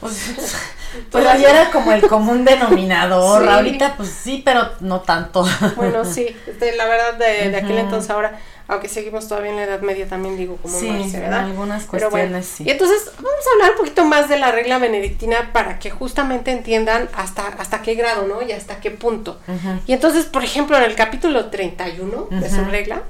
Pues, 0.00 0.34
pues 1.10 1.24
era 1.24 1.70
como 1.70 1.92
el 1.92 2.06
común 2.06 2.44
denominador. 2.44 3.48
Ahorita, 3.48 3.94
pues 3.96 4.10
sí, 4.10 4.42
pero 4.44 4.70
no 4.80 5.00
tanto. 5.00 5.46
Bueno, 5.76 6.04
sí. 6.04 6.34
la 6.76 6.86
verdad, 6.86 7.14
de, 7.14 7.50
de 7.50 7.56
aquel 7.56 7.78
entonces 7.78 8.10
ahora 8.10 8.38
aunque 8.68 8.88
seguimos 8.88 9.28
todavía 9.28 9.50
en 9.50 9.56
la 9.56 9.62
Edad 9.64 9.80
Media 9.80 10.08
también 10.08 10.36
digo 10.36 10.56
como 10.56 10.76
sí, 10.76 10.90
¿verdad? 11.12 11.44
algunas 11.44 11.84
cuestiones 11.84 12.46
sí. 12.46 12.64
Y 12.64 12.70
entonces 12.70 13.12
vamos 13.16 13.46
a 13.46 13.54
hablar 13.54 13.70
un 13.72 13.76
poquito 13.76 14.04
más 14.04 14.28
de 14.28 14.38
la 14.38 14.50
regla 14.50 14.78
benedictina 14.78 15.52
para 15.52 15.78
que 15.78 15.90
justamente 15.90 16.50
entiendan 16.50 17.08
hasta 17.14 17.46
hasta 17.46 17.82
qué 17.82 17.94
grado, 17.94 18.26
¿no? 18.26 18.42
Y 18.42 18.52
hasta 18.52 18.80
qué 18.80 18.90
punto. 18.90 19.38
Y 19.86 19.92
entonces, 19.92 20.24
por 20.24 20.42
ejemplo, 20.42 20.76
en 20.76 20.82
el 20.82 20.96
capítulo 20.96 21.46
31 21.46 22.28
de 22.30 22.50
su 22.50 22.64
regla 22.64 23.02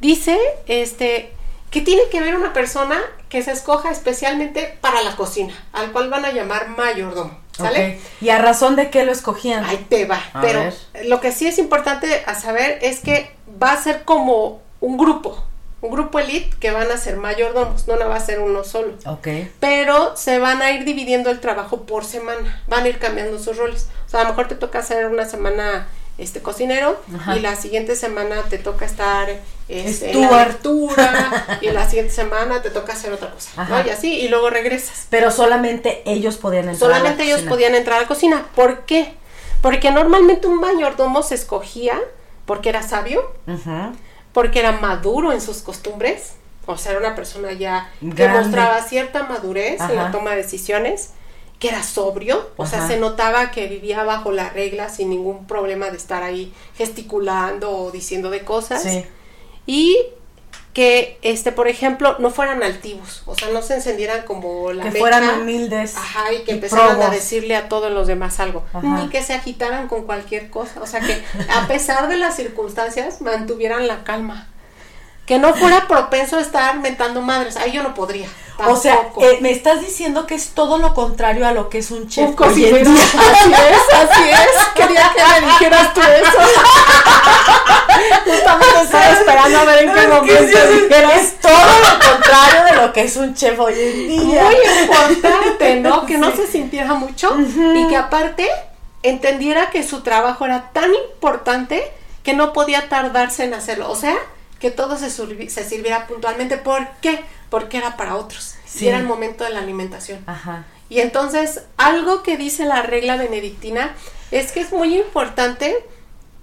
dice 0.00 0.38
este 0.66 1.32
que 1.72 1.80
tiene 1.80 2.02
que 2.10 2.20
ver 2.20 2.36
una 2.36 2.52
persona 2.52 3.00
que 3.30 3.42
se 3.42 3.50
escoja 3.50 3.90
especialmente 3.90 4.78
para 4.82 5.02
la 5.02 5.16
cocina, 5.16 5.54
al 5.72 5.90
cual 5.90 6.10
van 6.10 6.26
a 6.26 6.30
llamar 6.30 6.68
mayordomo. 6.68 7.40
¿Sale? 7.56 7.98
¿Y 8.20 8.28
a 8.28 8.38
razón 8.38 8.76
de 8.76 8.90
qué 8.90 9.04
lo 9.04 9.12
escogían? 9.12 9.64
Ahí 9.64 9.84
te 9.88 10.04
va. 10.04 10.20
Pero 10.40 10.70
lo 11.04 11.20
que 11.20 11.32
sí 11.32 11.46
es 11.46 11.58
importante 11.58 12.22
a 12.26 12.34
saber 12.34 12.78
es 12.82 13.00
que 13.00 13.34
va 13.62 13.72
a 13.72 13.82
ser 13.82 14.04
como 14.04 14.62
un 14.80 14.96
grupo, 14.98 15.42
un 15.80 15.90
grupo 15.90 16.18
elite 16.18 16.56
que 16.60 16.70
van 16.70 16.90
a 16.90 16.96
ser 16.96 17.16
mayordomos, 17.16 17.88
no, 17.88 17.96
no 17.96 18.08
va 18.08 18.16
a 18.16 18.20
ser 18.20 18.40
uno 18.40 18.64
solo. 18.64 18.94
Ok. 19.06 19.28
Pero 19.58 20.16
se 20.16 20.38
van 20.38 20.60
a 20.60 20.72
ir 20.72 20.84
dividiendo 20.84 21.30
el 21.30 21.40
trabajo 21.40 21.82
por 21.82 22.04
semana, 22.04 22.62
van 22.68 22.84
a 22.84 22.88
ir 22.88 22.98
cambiando 22.98 23.38
sus 23.38 23.56
roles. 23.56 23.88
O 24.06 24.10
sea, 24.10 24.20
a 24.20 24.22
lo 24.24 24.30
mejor 24.30 24.48
te 24.48 24.54
toca 24.56 24.80
hacer 24.80 25.06
una 25.06 25.26
semana 25.26 25.88
este 26.22 26.40
cocinero 26.40 27.00
y 27.34 27.40
la 27.40 27.56
siguiente 27.56 27.96
semana 27.96 28.42
te 28.48 28.58
toca 28.58 28.84
estar 28.84 29.28
este, 29.68 30.12
en 30.12 30.20
la 30.20 30.28
abertura 30.28 31.58
y 31.60 31.70
la 31.70 31.88
siguiente 31.88 32.12
semana 32.12 32.62
te 32.62 32.70
toca 32.70 32.92
hacer 32.92 33.12
otra 33.12 33.30
cosa, 33.30 33.64
¿no? 33.64 33.86
Y 33.86 33.90
así 33.90 34.20
y 34.20 34.28
luego 34.28 34.50
regresas. 34.50 35.06
Pero 35.10 35.30
solamente 35.30 36.02
ellos 36.06 36.36
podían 36.36 36.68
entrar. 36.68 36.90
Solamente 36.90 37.24
ellos 37.24 37.42
podían 37.42 37.74
entrar 37.74 37.98
a 37.98 38.02
la 38.02 38.08
cocina. 38.08 38.46
¿Por 38.54 38.80
qué? 38.80 39.14
Porque 39.60 39.90
normalmente 39.90 40.46
un 40.46 40.60
mayordomo 40.60 41.22
se 41.22 41.34
escogía 41.34 41.98
porque 42.46 42.68
era 42.68 42.82
sabio. 42.82 43.32
Ajá 43.46 43.92
porque 44.32 44.60
era 44.60 44.72
maduro 44.72 45.32
en 45.32 45.40
sus 45.40 45.58
costumbres, 45.58 46.34
o 46.66 46.76
sea, 46.76 46.92
era 46.92 47.00
una 47.00 47.14
persona 47.14 47.52
ya 47.52 47.90
que 48.00 48.28
mostraba 48.28 48.82
cierta 48.82 49.24
madurez 49.24 49.80
en 49.80 49.96
la 49.96 50.10
toma 50.10 50.30
de 50.30 50.36
decisiones, 50.36 51.10
que 51.62 51.68
era 51.68 51.84
sobrio, 51.84 52.50
o 52.56 52.66
sea, 52.66 52.88
se 52.88 52.96
notaba 52.96 53.52
que 53.52 53.68
vivía 53.68 54.02
bajo 54.02 54.32
la 54.32 54.50
regla 54.50 54.88
sin 54.88 55.10
ningún 55.10 55.46
problema 55.46 55.90
de 55.90 55.96
estar 55.96 56.24
ahí 56.24 56.52
gesticulando 56.76 57.70
o 57.70 57.92
diciendo 57.92 58.30
de 58.30 58.42
cosas. 58.42 58.84
Y 59.64 59.96
que 60.72 61.20
este 61.22 61.52
por 61.52 61.68
ejemplo 61.68 62.16
no 62.18 62.30
fueran 62.30 62.62
altivos 62.62 63.22
o 63.26 63.34
sea 63.34 63.50
no 63.50 63.60
se 63.60 63.74
encendieran 63.74 64.22
como 64.22 64.72
la 64.72 64.84
que 64.84 64.98
fueran 64.98 65.42
humildes 65.42 65.94
ajá 65.98 66.32
y 66.32 66.44
que 66.44 66.52
empezaran 66.52 67.02
a 67.02 67.10
decirle 67.10 67.56
a 67.56 67.68
todos 67.68 67.92
los 67.92 68.06
demás 68.06 68.40
algo. 68.40 68.64
Ni 68.82 69.10
que 69.10 69.22
se 69.22 69.34
agitaran 69.34 69.86
con 69.86 70.04
cualquier 70.04 70.48
cosa 70.48 70.80
o 70.80 70.86
sea 70.86 71.00
que 71.00 71.22
a 71.50 71.68
pesar 71.68 72.08
de 72.08 72.16
las 72.16 72.36
circunstancias 72.36 73.20
mantuvieran 73.20 73.86
la 73.86 74.02
calma 74.02 74.48
que 75.26 75.38
no 75.38 75.54
fuera 75.54 75.86
propenso 75.86 76.36
a 76.36 76.40
estar 76.40 76.78
mentando 76.78 77.22
madres 77.22 77.56
ahí 77.56 77.72
yo 77.72 77.82
no 77.82 77.94
podría 77.94 78.28
o 78.58 78.76
sea, 78.76 79.08
eh, 79.20 79.38
me 79.40 79.50
estás 79.50 79.80
diciendo 79.80 80.26
que 80.26 80.34
es 80.34 80.50
todo 80.50 80.78
lo 80.78 80.94
contrario 80.94 81.46
a 81.46 81.52
lo 81.52 81.68
que 81.68 81.78
es 81.78 81.90
un 81.90 82.08
chef. 82.08 82.28
Un. 82.28 82.34
Así 82.48 82.64
es, 82.64 82.88
así 82.88 84.28
es. 84.30 84.66
Quería 84.74 85.12
que 85.14 85.40
me 85.40 85.46
dijeras 85.46 85.94
tú 85.94 86.00
eso. 86.00 86.38
Justamente 88.24 88.82
estaba 88.82 89.10
esperando 89.10 89.58
a 89.58 89.64
ver 89.64 89.84
en 89.84 89.92
qué 89.92 90.08
momento 90.08 90.58
es 91.14 91.40
todo 91.40 91.52
lo 91.52 92.10
contrario 92.10 92.64
de 92.64 92.86
lo 92.86 92.92
que 92.92 93.02
es 93.02 93.16
un 93.16 93.34
chef 93.34 93.58
hoy 93.58 93.74
en 93.76 94.08
día. 94.08 94.44
Muy 94.44 94.56
importante, 94.82 95.80
¿no? 95.80 96.06
Que 96.06 96.18
no 96.18 96.34
se 96.34 96.46
sintiera 96.46 96.94
mucho 96.94 97.36
y 97.74 97.88
que 97.88 97.96
aparte 97.96 98.48
entendiera 99.02 99.70
que 99.70 99.82
su 99.82 100.02
trabajo 100.02 100.44
era 100.44 100.70
tan 100.72 100.90
importante 100.94 101.90
que 102.22 102.34
no 102.34 102.52
podía 102.52 102.88
tardarse 102.88 103.44
en 103.44 103.54
hacerlo. 103.54 103.90
O 103.90 103.96
sea, 103.96 104.16
que 104.62 104.70
todo 104.70 104.96
se, 104.96 105.10
se 105.10 105.68
sirviera 105.68 106.06
puntualmente. 106.06 106.56
¿Por 106.56 106.86
qué? 107.00 107.24
Porque 107.50 107.78
era 107.78 107.96
para 107.96 108.14
otros. 108.14 108.54
Y 108.78 108.86
era 108.86 108.96
el 108.96 109.04
momento 109.04 109.42
de 109.42 109.50
la 109.50 109.58
alimentación. 109.58 110.22
Ajá. 110.24 110.66
Y 110.88 111.00
entonces, 111.00 111.64
algo 111.78 112.22
que 112.22 112.36
dice 112.36 112.64
la 112.64 112.82
regla 112.82 113.16
benedictina 113.16 113.92
es 114.30 114.52
que 114.52 114.60
es 114.60 114.72
muy 114.72 114.96
importante 114.96 115.84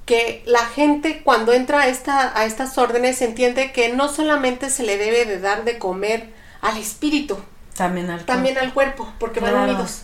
que 0.05 0.43
la 0.45 0.65
gente 0.65 1.21
cuando 1.23 1.53
entra 1.53 1.79
a, 1.79 1.87
esta, 1.87 2.37
a 2.37 2.43
estas 2.43 2.77
órdenes 2.77 3.21
entiende 3.21 3.71
que 3.71 3.93
no 3.93 4.09
solamente 4.09 4.69
se 4.69 4.83
le 4.83 4.97
debe 4.97 5.23
de 5.23 5.39
dar 5.39 5.63
de 5.63 5.79
comer 5.79 6.33
al 6.59 6.75
espíritu, 6.75 7.37
también 7.77 8.09
al, 8.09 8.25
también 8.25 8.57
al 8.57 8.73
cuerpo, 8.73 9.09
porque 9.17 9.39
van 9.39 9.55
unidos. 9.55 10.01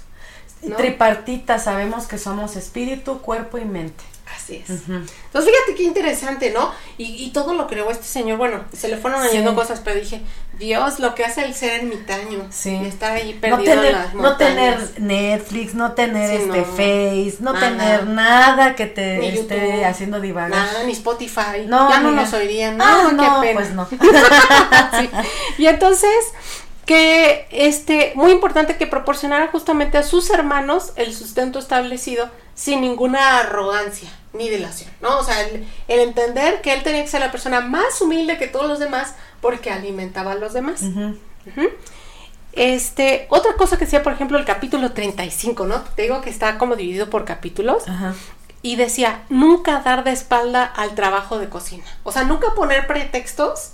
Tripartita, 0.78 1.59
sabemos 1.59 2.07
que 2.07 2.18
somos 2.18 2.55
espíritu, 2.55 3.20
cuerpo 3.22 3.57
y 3.57 3.66
mente. 3.66 4.05
Así 4.46 4.58
es. 4.58 4.70
Entonces, 4.70 5.52
fíjate 5.52 5.76
qué 5.76 5.84
interesante, 5.84 6.52
¿no? 6.52 6.72
Y, 7.00 7.32
todo 7.32 7.56
lo 7.56 7.66
creó 7.66 7.89
este 7.89 8.06
señor. 8.06 8.38
Bueno, 8.38 8.64
se 8.72 8.88
le 8.88 8.98
fueron 8.98 9.22
añadiendo 9.22 9.56
cosas, 9.56 9.82
pero 9.84 10.00
dije, 10.00 10.22
Dios, 10.60 11.00
lo 11.00 11.16
que 11.16 11.26
hace 11.26 11.43
el 11.43 11.56
ser 11.56 11.82
ermitaño. 11.82 12.46
Sí. 12.52 12.70
Y 12.70 12.86
estar 12.86 13.14
ahí 13.14 13.34
perdido 13.34 13.58
no 13.58 13.64
tener, 13.64 13.86
en 13.86 13.93
las 13.93 14.14
No 14.14 14.38
tener 14.38 15.00
Netflix, 15.00 15.74
no 15.74 15.93
tener 15.93 16.41
este 16.41 16.64
Face, 16.64 17.38
no 17.39 17.54
tener 17.56 18.06
nada 18.06 18.76
que 18.76 18.86
te 18.86 19.28
esté 19.30 19.84
haciendo 19.84 20.22
divagar. 20.22 20.52
Nada, 20.52 20.84
ni 20.84 20.91
Spotify. 20.91 21.66
No, 21.66 21.89
ya 21.89 22.02
no 22.02 22.12
nos 22.12 22.32
oirían. 22.34 22.78
No, 22.78 23.14
no, 23.14 23.41
qué 23.41 23.48
pena. 23.48 23.60
pues 23.60 23.74
no. 23.74 23.88
Y 25.58 25.66
entonces, 25.66 26.12
que 26.86 27.48
este, 27.50 28.14
muy 28.16 28.32
importante 28.32 28.78
que 28.78 28.86
proporcionara 28.86 29.48
justamente 29.48 29.98
a 29.98 30.04
sus 30.04 30.30
hermanos 30.30 30.93
el 30.98 31.16
sustento 31.16 31.58
establecido 31.58 32.30
sin 32.54 32.82
ninguna 32.82 33.39
arrogancia 33.39 34.10
ni 34.36 34.49
delación, 34.49 34.89
¿no? 35.01 35.19
O 35.19 35.23
sea, 35.23 35.41
el, 35.41 35.65
entender 35.88 36.61
que 36.61 36.73
él 36.73 36.83
tenía 36.83 37.03
que 37.03 37.09
ser 37.09 37.21
la 37.21 37.31
persona 37.31 37.61
más 37.61 38.01
humilde 38.01 38.38
que 38.38 38.47
todos 38.47 38.67
los 38.67 38.79
demás 38.79 39.15
porque 39.41 39.71
alimentaba 39.71 40.33
a 40.33 40.36
los 40.36 40.53
demás. 40.53 40.81
Este, 42.53 43.27
otra 43.29 43.53
cosa 43.55 43.77
que 43.77 43.86
decía, 43.86 44.01
por 44.01 44.13
ejemplo, 44.13 44.38
el 44.38 44.45
capítulo 44.45 44.93
35, 44.93 45.65
¿no? 45.65 45.81
Te 45.95 46.03
digo 46.03 46.21
que 46.21 46.29
está 46.29 46.57
como 46.57 46.75
dividido 46.75 47.09
por 47.09 47.25
capítulos. 47.25 47.83
Y 48.61 48.77
decía, 48.77 49.23
nunca 49.29 49.81
dar 49.81 50.03
de 50.03 50.11
espalda 50.11 50.65
al 50.65 50.95
trabajo 50.95 51.38
de 51.38 51.49
cocina. 51.49 51.83
O 52.03 52.11
sea, 52.11 52.23
nunca 52.23 52.55
poner 52.55 52.88
pretextos 52.88 53.73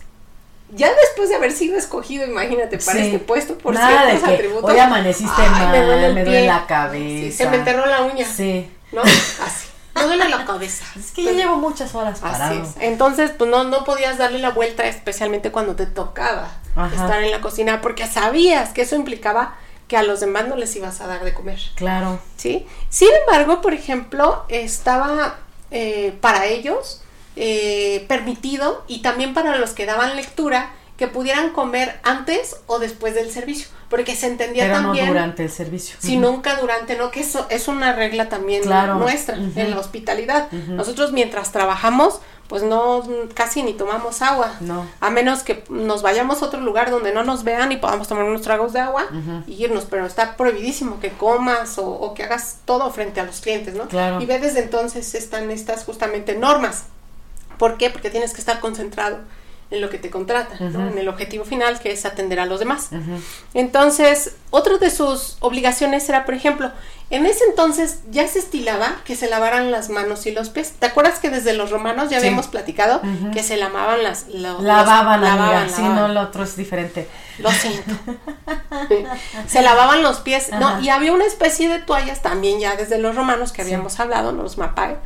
ya 0.74 0.90
después 0.94 1.30
de 1.30 1.36
haber 1.36 1.52
sido 1.52 1.78
escogido, 1.78 2.26
imagínate, 2.26 2.78
para 2.78 3.00
este 3.00 3.20
puesto 3.20 3.58
por 3.58 3.74
Nada 3.74 3.90
ciertos 3.90 4.22
de 4.22 4.28
que 4.28 4.34
atributos. 4.36 4.72
Hoy 4.72 4.80
amaneciste 4.80 5.42
mal, 5.42 5.72
me 5.72 5.86
duele, 5.86 6.14
me 6.14 6.24
duele 6.24 6.48
la 6.48 6.66
cabeza. 6.66 7.38
se 7.38 7.50
me 7.50 7.58
enterró 7.58 7.86
la 7.86 8.04
uña. 8.04 8.26
Sí. 8.26 8.70
¿No? 8.92 9.02
Así. 9.02 9.68
Me 9.96 10.04
duele 10.04 10.30
la 10.30 10.46
cabeza. 10.46 10.86
Es 10.98 11.12
que 11.12 11.24
yo 11.24 11.32
llevo 11.32 11.58
muchas 11.58 11.94
horas 11.96 12.20
parado. 12.20 12.62
Así 12.62 12.72
es. 12.78 12.84
Entonces, 12.84 13.32
pues 13.38 13.50
no, 13.50 13.64
no 13.66 13.84
podías 13.84 14.18
darle 14.18 14.40
la 14.40 14.52
vuelta, 14.52 14.86
especialmente 14.86 15.52
cuando 15.52 15.76
te 15.76 15.86
tocaba 15.86 16.50
estar 16.94 17.22
en 17.24 17.32
la 17.32 17.42
cocina, 17.42 17.82
porque 17.82 18.08
sabías 18.08 18.70
que 18.70 18.84
eso 18.84 18.96
implicaba 18.96 19.56
que 19.88 19.98
a 19.98 20.04
los 20.04 20.22
demás 20.22 20.48
no 20.48 20.56
les 20.56 20.74
ibas 20.78 21.02
a 21.02 21.08
dar 21.08 21.24
de 21.26 21.34
comer. 21.34 21.60
Claro. 21.76 22.20
¿Sí? 22.38 22.66
Sin 22.90 23.10
embargo, 23.22 23.60
por 23.60 23.74
ejemplo, 23.74 24.46
estaba 24.48 25.36
eh, 25.70 26.18
para 26.22 26.46
ellos 26.46 27.02
eh, 27.36 28.06
permitido 28.08 28.84
y 28.88 29.02
también 29.02 29.34
para 29.34 29.58
los 29.58 29.72
que 29.72 29.86
daban 29.86 30.16
lectura 30.16 30.72
que 31.02 31.08
pudieran 31.08 31.50
comer 31.50 32.00
antes 32.04 32.58
o 32.68 32.78
después 32.78 33.16
del 33.16 33.32
servicio, 33.32 33.70
porque 33.90 34.16
se 34.16 34.28
entendía 34.28 34.66
Pero 34.66 34.84
también 34.84 35.08
no 35.08 35.14
durante 35.14 35.44
el 35.44 35.50
servicio. 35.50 35.96
Si 35.98 36.16
nunca 36.16 36.58
durante, 36.58 36.96
no 36.96 37.10
que 37.10 37.22
eso 37.22 37.48
es 37.50 37.68
una 37.68 37.92
regla 37.94 38.30
también 38.30 38.70
nuestra 39.00 39.36
en 39.36 39.72
la 39.72 39.80
hospitalidad. 39.80 40.52
Nosotros 40.52 41.12
mientras 41.12 41.52
trabajamos, 41.52 42.22
pues 42.48 42.62
no 42.62 43.04
casi 43.34 43.64
ni 43.64 43.74
tomamos 43.74 44.22
agua, 44.22 44.52
no. 44.60 44.86
a 45.00 45.10
menos 45.10 45.42
que 45.42 45.64
nos 45.70 46.04
vayamos 46.04 46.44
a 46.44 46.46
otro 46.46 46.62
lugar 46.62 46.92
donde 46.92 47.16
no 47.16 47.24
nos 47.24 47.44
vean 47.44 47.72
y 47.72 47.78
podamos 47.78 48.08
tomar 48.08 48.26
unos 48.26 48.44
tragos 48.44 48.72
de 48.72 48.82
agua 48.82 49.08
y 49.48 49.64
irnos, 49.64 49.86
pero 49.86 50.06
está 50.06 50.38
prohibidísimo 50.38 51.00
que 51.00 51.10
comas 51.10 51.80
o, 51.80 51.88
o, 51.88 52.14
que 52.14 52.22
hagas 52.22 52.60
todo 52.66 52.92
frente 52.92 53.20
a 53.20 53.24
los 53.24 53.42
clientes, 53.42 53.74
¿no? 53.74 53.88
Claro. 53.88 54.22
Y 54.22 54.28
ve 54.28 54.38
desde 54.38 54.60
entonces 54.60 55.16
están 55.16 55.50
estas 55.50 55.84
justamente 55.84 56.36
normas 56.36 56.84
¿Por 57.62 57.78
qué? 57.78 57.92
Porque 57.92 58.10
tienes 58.10 58.34
que 58.34 58.40
estar 58.40 58.60
concentrado 58.60 59.20
en 59.72 59.82
lo 59.82 59.90
que 59.90 59.98
te 59.98 60.10
contrata, 60.10 60.58
en 60.60 60.98
el 60.98 61.08
objetivo 61.08 61.46
final 61.46 61.80
que 61.80 61.92
es 61.92 62.06
atender 62.06 62.40
a 62.40 62.46
los 62.46 62.60
demás. 62.60 62.90
Entonces, 63.54 64.36
otra 64.50 64.78
de 64.78 64.92
sus 64.92 65.38
obligaciones 65.40 66.08
era, 66.10 66.26
por 66.26 66.34
ejemplo, 66.34 66.72
en 67.10 67.26
ese 67.26 67.44
entonces 67.46 68.00
ya 68.10 68.26
se 68.28 68.40
estilaba 68.40 68.98
que 69.04 69.16
se 69.18 69.30
lavaran 69.30 69.72
las 69.72 69.90
manos 69.90 70.26
y 70.26 70.32
los 70.32 70.50
pies. 70.50 70.74
¿Te 70.80 70.86
acuerdas 70.86 71.20
que 71.20 71.30
desde 71.30 71.54
los 71.54 71.70
romanos 71.70 72.10
ya 72.10 72.18
habíamos 72.18 72.48
platicado 72.48 73.02
que 73.34 73.44
se 73.44 73.58
lavaban 73.58 74.04
las... 74.04 74.28
lavaban, 74.30 75.22
lavaban, 75.22 75.70
sí, 75.70 75.82
no, 75.82 76.08
lo 76.08 76.22
otro 76.22 76.44
es 76.44 76.56
diferente. 76.56 77.08
Lo 77.40 77.52
siento. 77.52 77.94
se 79.48 79.62
lavaban 79.62 80.04
los 80.04 80.20
pies, 80.20 80.50
¿no? 80.52 80.82
Y 80.82 80.90
había 80.90 81.12
una 81.12 81.26
especie 81.26 81.70
de 81.70 81.80
toallas 81.80 82.22
también 82.22 82.60
ya 82.60 82.76
desde 82.76 82.98
los 82.98 83.16
romanos 83.16 83.52
que 83.52 83.62
habíamos 83.62 84.00
hablado, 84.00 84.32
los 84.32 84.58
mapae 84.58 84.98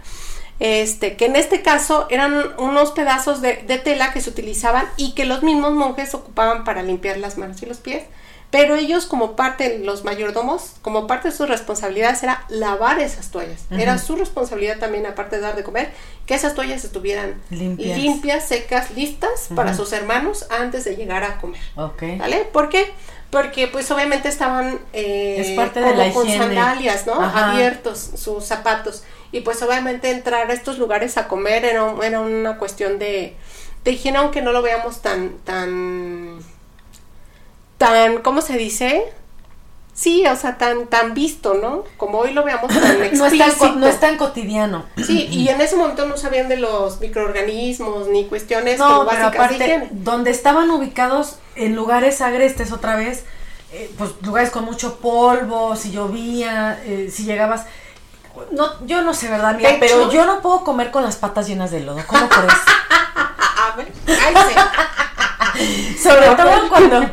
este, 0.59 1.17
que 1.17 1.25
en 1.25 1.35
este 1.35 1.61
caso 1.61 2.07
eran 2.09 2.33
unos 2.57 2.91
pedazos 2.91 3.41
de, 3.41 3.55
tela 3.83 4.13
que 4.13 4.21
se 4.21 4.29
utilizaban 4.29 4.85
y 4.97 5.13
que 5.13 5.25
los 5.25 5.43
mismos 5.43 5.73
monjes 5.73 6.13
ocupaban 6.13 6.63
para 6.63 6.81
limpiar 6.81 7.17
las 7.17 7.37
manos 7.37 7.61
y 7.61 7.65
los 7.65 7.77
pies, 7.77 8.03
pero 8.51 8.75
ellos 8.75 9.05
como 9.05 9.35
parte, 9.35 9.79
los 9.79 10.05
mayordomos, 10.05 10.75
como 10.81 11.07
parte 11.07 11.29
de 11.29 11.35
sus 11.35 11.49
responsabilidades 11.49 12.23
era 12.23 12.45
lavar 12.47 12.99
esas 12.99 13.29
toallas, 13.31 13.65
era 13.69 13.97
su 13.97 14.15
responsabilidad 14.15 14.77
también, 14.79 15.05
aparte 15.05 15.37
de 15.37 15.41
dar 15.41 15.57
de 15.57 15.63
comer, 15.63 15.91
que 16.25 16.35
esas 16.35 16.53
toallas 16.53 16.85
estuvieran 16.85 17.41
limpias, 17.49 18.47
secas, 18.47 18.91
listas 18.91 19.49
para 19.55 19.73
sus 19.73 19.91
hermanos 19.91 20.45
antes 20.49 20.85
de 20.85 20.95
llegar 20.95 21.23
a 21.23 21.37
comer. 21.41 21.59
¿Vale? 22.17 22.47
¿Por 22.53 22.69
qué? 22.69 22.93
Porque 23.29 23.67
pues 23.67 23.91
obviamente 23.91 24.29
estaban 24.29 24.79
eh, 24.93 25.55
de 25.81 26.13
con 26.13 26.29
sandalias, 26.29 27.05
¿no? 27.05 27.15
Abiertos 27.15 28.11
sus 28.15 28.45
zapatos. 28.45 29.03
Y 29.35 29.41
pues 29.41 29.61
obviamente 29.61 30.11
entrar 30.11 30.49
a 30.49 30.53
estos 30.53 30.79
lugares 30.79 31.17
a 31.17 31.27
comer 31.27 31.65
era, 31.65 31.93
era 32.01 32.21
una 32.21 32.57
cuestión 32.57 32.99
de, 32.99 33.35
de 33.83 33.91
higiene, 33.91 34.19
aunque 34.19 34.41
no 34.41 34.53
lo 34.53 34.61
veamos 34.61 35.01
tan, 35.01 35.39
tan, 35.39 36.39
tan, 37.77 38.21
¿cómo 38.21 38.39
se 38.39 38.57
dice? 38.57 39.11
Sí, 39.93 40.25
o 40.25 40.37
sea, 40.37 40.57
tan, 40.57 40.87
tan 40.87 41.13
visto, 41.13 41.53
¿no? 41.55 41.83
Como 41.97 42.19
hoy 42.19 42.31
lo 42.31 42.45
veamos 42.45 42.73
tan 42.73 42.97
no, 43.17 43.25
es 43.25 43.57
tan, 43.57 43.77
no 43.81 43.87
es 43.87 43.99
tan 43.99 44.15
cotidiano. 44.15 44.85
Sí, 45.05 45.27
y 45.29 45.49
en 45.49 45.59
ese 45.59 45.75
momento 45.75 46.05
no 46.05 46.15
sabían 46.15 46.47
de 46.47 46.55
los 46.55 47.01
microorganismos 47.01 48.07
ni 48.07 48.27
cuestiones 48.27 48.79
no, 48.79 49.05
pero 49.05 49.25
aparte, 49.25 49.89
donde 49.91 50.31
estaban 50.31 50.71
ubicados 50.71 51.39
en 51.57 51.75
lugares 51.75 52.21
agrestes 52.21 52.71
otra 52.71 52.95
vez, 52.95 53.25
eh, 53.73 53.91
pues 53.97 54.11
lugares 54.21 54.49
con 54.49 54.63
mucho 54.63 54.99
polvo, 54.99 55.75
si 55.75 55.91
llovía, 55.91 56.81
eh, 56.85 57.09
si 57.11 57.25
llegabas 57.25 57.65
no, 58.51 58.85
yo 58.85 59.01
no 59.01 59.13
sé, 59.13 59.29
¿verdad, 59.29 59.55
mía? 59.55 59.77
Pero 59.79 60.11
yo 60.11 60.25
no 60.25 60.41
puedo 60.41 60.63
comer 60.63 60.91
con 60.91 61.03
las 61.03 61.15
patas 61.15 61.47
llenas 61.47 61.71
de 61.71 61.81
lodo. 61.81 62.01
¿Cómo 62.07 62.27
crees? 62.29 62.53
A 63.57 63.75
ver, 63.75 63.91
Sobre 66.01 66.27
todo 66.35 66.69
cuando. 66.69 67.09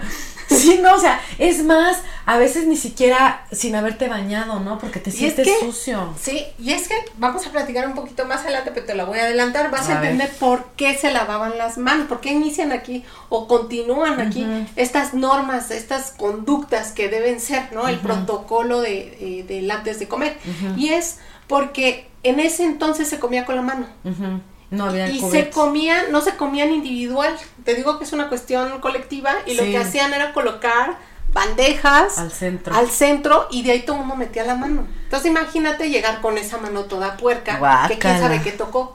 Sí, 0.48 0.80
no, 0.82 0.94
o 0.94 0.98
sea, 0.98 1.20
es 1.38 1.64
más, 1.64 1.98
a 2.24 2.38
veces 2.38 2.66
ni 2.66 2.76
siquiera 2.76 3.44
sin 3.50 3.74
haberte 3.74 4.08
bañado, 4.08 4.60
¿no? 4.60 4.78
Porque 4.78 5.00
te 5.00 5.10
sientes 5.10 5.48
sucio. 5.60 6.14
Sí, 6.20 6.44
y 6.58 6.72
es 6.72 6.88
que 6.88 6.94
vamos 7.16 7.46
a 7.46 7.50
platicar 7.50 7.86
un 7.86 7.94
poquito 7.94 8.26
más 8.26 8.42
adelante, 8.42 8.70
pero 8.72 8.86
te 8.86 8.94
lo 8.94 9.06
voy 9.06 9.18
a 9.18 9.24
adelantar. 9.24 9.70
Vas 9.70 9.88
a, 9.88 9.94
entender 9.94 10.30
por 10.38 10.64
qué 10.76 10.96
se 10.96 11.12
lavaban 11.12 11.58
las 11.58 11.78
manos, 11.78 12.06
por 12.06 12.20
qué 12.20 12.30
inician 12.30 12.72
aquí 12.72 13.04
o 13.28 13.48
continúan 13.48 14.20
aquí 14.20 14.46
estas 14.76 15.14
normas, 15.14 15.70
estas 15.70 16.12
conductas 16.12 16.92
que 16.92 17.08
deben 17.08 17.40
ser, 17.40 17.72
¿no? 17.72 17.88
El 17.88 17.98
protocolo 17.98 18.80
de, 18.80 19.16
eh, 19.20 19.44
del 19.44 19.70
antes 19.70 19.98
de 19.98 20.06
comer. 20.08 20.38
Y 20.76 20.90
es 20.90 21.18
porque 21.48 22.08
en 22.22 22.40
ese 22.40 22.64
entonces 22.64 23.08
se 23.08 23.18
comía 23.18 23.44
con 23.44 23.56
la 23.56 23.62
mano. 23.62 23.86
No 24.70 24.86
había 24.86 25.10
y 25.10 25.20
se 25.20 25.50
comía, 25.50 26.04
no 26.10 26.22
se 26.22 26.36
comían 26.36 26.70
individual. 26.72 27.36
Te 27.64 27.74
digo 27.74 27.98
que 27.98 28.04
es 28.04 28.12
una 28.12 28.28
cuestión 28.28 28.80
colectiva 28.80 29.34
y 29.46 29.54
lo 29.54 29.64
que 29.64 29.76
hacían 29.76 30.14
era 30.14 30.32
colocar 30.32 30.96
bandejas 31.32 32.18
al 32.18 32.30
centro. 32.30 32.74
al 32.74 32.90
centro 32.90 33.48
y 33.50 33.62
de 33.62 33.72
ahí 33.72 33.80
todo 33.82 33.96
el 33.96 34.00
mundo 34.00 34.16
metía 34.16 34.44
la 34.44 34.54
mano. 34.54 34.86
Entonces 35.04 35.30
imagínate 35.30 35.90
llegar 35.90 36.20
con 36.20 36.38
esa 36.38 36.58
mano 36.58 36.84
toda 36.84 37.16
puerca, 37.16 37.86
que 37.88 37.98
quién 37.98 38.18
sabe 38.18 38.42
qué 38.42 38.52
tocó. 38.52 38.94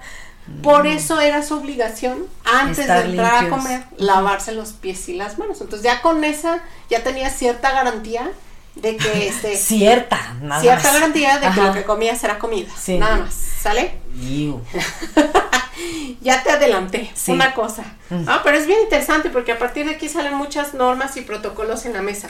Por 0.64 0.86
mm. 0.86 0.88
eso 0.88 1.20
era 1.20 1.44
su 1.44 1.56
obligación, 1.56 2.26
antes 2.46 2.88
de 2.88 3.00
entrar 3.00 3.46
a 3.46 3.50
comer, 3.50 3.84
lavarse 3.98 4.54
los 4.54 4.72
pies 4.72 5.10
y 5.10 5.16
las 5.16 5.38
manos. 5.38 5.60
Entonces 5.60 5.84
ya 5.84 6.02
con 6.02 6.24
esa 6.24 6.64
ya 6.90 7.04
tenía 7.04 7.30
cierta 7.30 7.72
garantía 7.72 8.32
de 8.76 8.96
que 8.96 9.28
este 9.30 9.58
cierta 9.58 10.36
cierta 10.62 10.94
garantía 10.94 11.40
de 11.40 11.50
que 11.50 11.62
lo 11.62 11.74
que 11.74 11.84
comías 11.84 12.24
era 12.24 12.38
comida 12.38 12.72
nada 13.00 13.18
más 13.18 13.34
sale 13.34 14.00
ya 16.22 16.44
te 16.44 16.52
adelanté 16.52 17.12
Sí. 17.16 17.32
una 17.32 17.54
cosa. 17.54 17.84
Mm. 18.10 18.24
Ah, 18.28 18.42
pero 18.44 18.58
es 18.58 18.68
bien 18.68 18.80
interesante 18.82 19.30
porque 19.30 19.52
a 19.52 19.60
partir 19.60 19.86
de 19.86 19.96
aquí 19.96 20.10
salen 20.10 20.34
muchas 20.36 20.74
normas 20.74 21.18
y 21.18 21.22
protocolos 21.22 21.86
en 21.86 21.94
la 21.94 22.02
mesa. 22.02 22.30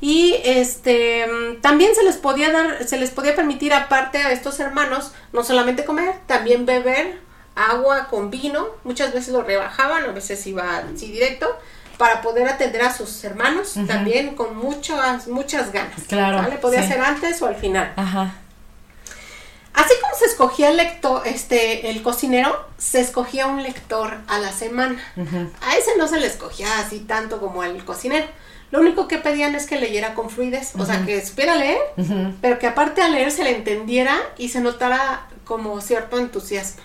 Y 0.00 0.36
este 0.44 1.26
también 1.60 1.94
se 1.94 2.04
les 2.04 2.16
podía 2.16 2.52
dar, 2.52 2.84
se 2.84 2.98
les 2.98 3.10
podía 3.10 3.34
permitir 3.34 3.74
aparte 3.74 4.18
a 4.18 4.30
estos 4.30 4.60
hermanos 4.60 5.12
no 5.32 5.42
solamente 5.42 5.84
comer, 5.84 6.14
también 6.26 6.66
beber 6.66 7.18
agua 7.56 8.06
con 8.08 8.30
vino. 8.30 8.68
Muchas 8.84 9.12
veces 9.12 9.30
lo 9.32 9.42
rebajaban, 9.42 10.04
a 10.04 10.12
veces 10.12 10.46
iba 10.46 10.78
así 10.94 11.10
directo 11.10 11.48
para 11.96 12.22
poder 12.22 12.46
atender 12.48 12.82
a 12.82 12.94
sus 12.96 13.24
hermanos 13.24 13.74
también 13.88 14.36
con 14.36 14.56
muchas 14.56 15.26
muchas 15.26 15.72
ganas. 15.72 16.00
Claro, 16.06 16.38
¿vale? 16.38 16.56
Podía 16.58 16.82
sí. 16.82 16.88
ser 16.90 17.00
antes 17.00 17.42
o 17.42 17.46
al 17.46 17.56
final. 17.56 17.92
Ajá. 17.96 18.34
Así 19.78 19.94
como 20.00 20.14
se 20.18 20.24
escogía 20.26 20.70
el 20.70 20.76
lector, 20.76 21.22
este, 21.26 21.90
el 21.90 22.02
cocinero, 22.02 22.66
se 22.78 23.00
escogía 23.00 23.46
un 23.46 23.62
lector 23.62 24.16
a 24.26 24.38
la 24.38 24.50
semana. 24.52 25.00
A 25.62 25.76
ese 25.76 25.92
no 25.96 26.08
se 26.08 26.18
le 26.18 26.26
escogía 26.26 26.66
así 26.80 27.00
tanto 27.00 27.38
como 27.40 27.62
al 27.62 27.84
cocinero. 27.84 28.26
Lo 28.70 28.80
único 28.80 29.06
que 29.08 29.18
pedían 29.18 29.54
es 29.54 29.66
que 29.66 29.78
leyera 29.80 30.14
con 30.14 30.30
fluidez, 30.30 30.72
o 30.78 30.84
sea, 30.84 31.04
que 31.06 31.24
supiera 31.24 31.54
leer, 31.54 31.78
pero 32.42 32.58
que 32.58 32.66
aparte 32.66 33.02
al 33.02 33.12
leer 33.12 33.30
se 33.30 33.44
le 33.44 33.56
entendiera 33.56 34.16
y 34.36 34.48
se 34.48 34.60
notara 34.60 35.26
como 35.44 35.80
cierto 35.80 36.18
entusiasmo. 36.18 36.82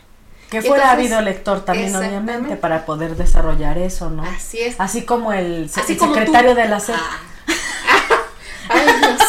Que 0.50 0.62
fuera 0.62 0.84
Entonces, 0.92 1.12
habido 1.12 1.22
lector 1.22 1.66
también, 1.66 1.96
obviamente, 1.96 2.56
para 2.58 2.86
poder 2.86 3.16
desarrollar 3.16 3.80
eso, 3.80 4.12
¿no? 4.12 4.24
Así 4.24 4.60
es. 4.60 4.76
Así 4.78 5.02
como 5.04 5.34
el, 5.34 5.68
se- 5.70 5.80
Así 5.82 5.94
el 5.94 5.98
como 5.98 6.14
secretario 6.14 6.52
tú. 6.52 6.58
de 6.58 6.68
la 6.70 6.80
SEP. 6.80 6.96
Ah. 6.96 7.18
Ay, 8.70 8.86
Dios. 9.00 9.22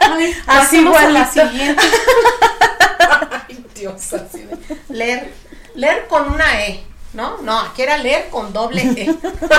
Ay, 0.00 0.36
Así 0.46 0.84
a 0.86 1.08
la 1.10 1.26
siguiente. 1.30 1.82
Ay, 3.74 3.80
Dios, 3.80 4.12
así 4.12 4.42
de- 4.42 4.58
Leer, 4.88 5.32
leer 5.74 6.06
con 6.08 6.30
una 6.32 6.64
E, 6.64 6.82
¿no? 7.12 7.40
No, 7.42 7.58
aquí 7.60 7.82
era 7.82 7.96
leer 7.98 8.28
con 8.30 8.52
doble 8.52 8.82
E. 8.82 9.14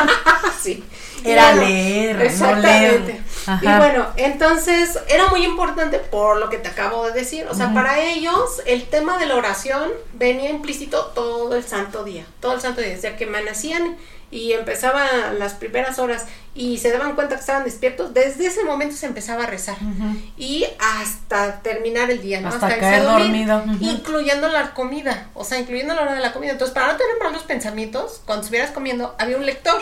sí. 0.62 0.84
Era 1.26 1.54
leer, 1.54 2.18
no 2.18 2.24
Exactamente. 2.24 3.14
leer. 3.14 3.26
Y 3.62 3.78
bueno, 3.78 4.08
entonces 4.18 4.98
era 5.08 5.28
muy 5.28 5.44
importante 5.46 6.00
por 6.00 6.38
lo 6.38 6.50
que 6.50 6.58
te 6.58 6.70
acabo 6.70 7.06
de 7.08 7.14
decir. 7.14 7.46
O 7.50 7.56
sea, 7.56 7.74
para 7.74 8.04
ellos 8.04 8.62
el 8.66 8.86
tema 8.86 9.18
de 9.18 9.26
la 9.28 9.36
oración 9.36 9.92
venía 10.14 10.50
implícito 10.50 11.12
todo 11.14 11.56
el 11.56 11.64
santo 11.64 12.04
día. 12.04 12.26
Todo 12.40 12.54
el 12.54 12.62
santo 12.62 12.82
día. 12.82 12.92
Desde 12.92 13.16
que 13.16 13.26
amanecían 13.26 13.98
y 14.32 14.54
empezaban 14.54 15.40
las 15.40 15.54
primeras 15.54 16.00
horas 16.00 16.26
y 16.56 16.78
se 16.78 16.90
daban 16.92 17.16
cuenta 17.16 17.36
que 17.36 17.42
estaban 17.42 17.66
despiertos, 17.66 18.14
desde 18.14 18.48
ese 18.48 18.64
momento 18.64 18.96
se 18.96 19.06
empezaba 19.06 19.44
a 19.44 19.48
rezar. 19.48 19.76
Y 20.38 20.66
hasta 20.80 21.62
terminar 21.62 22.10
el 22.10 22.22
día, 22.22 22.40
¿no? 22.40 22.48
Hasta 22.48 22.68
irse 22.68 22.78
a 22.78 22.80
caer 22.80 23.04
dormir, 23.04 23.46
dormido. 23.46 23.78
Incluyendo 23.82 24.48
la 24.48 24.74
comida, 24.74 25.30
o 25.34 25.44
sea, 25.44 25.60
incluyendo 25.60 25.94
la 25.94 26.04
hora 26.04 26.14
de 26.14 26.22
la 26.22 26.32
comida. 26.32 26.54
Entonces, 26.54 26.74
para 26.74 26.94
no 26.94 26.98
tener 26.98 27.16
malos 27.22 27.44
pensamientos, 27.44 28.22
cuando 28.26 28.44
estuvieras 28.44 28.72
comiendo, 28.72 29.16
había 29.20 29.36
un 29.38 29.46
lector. 29.46 29.82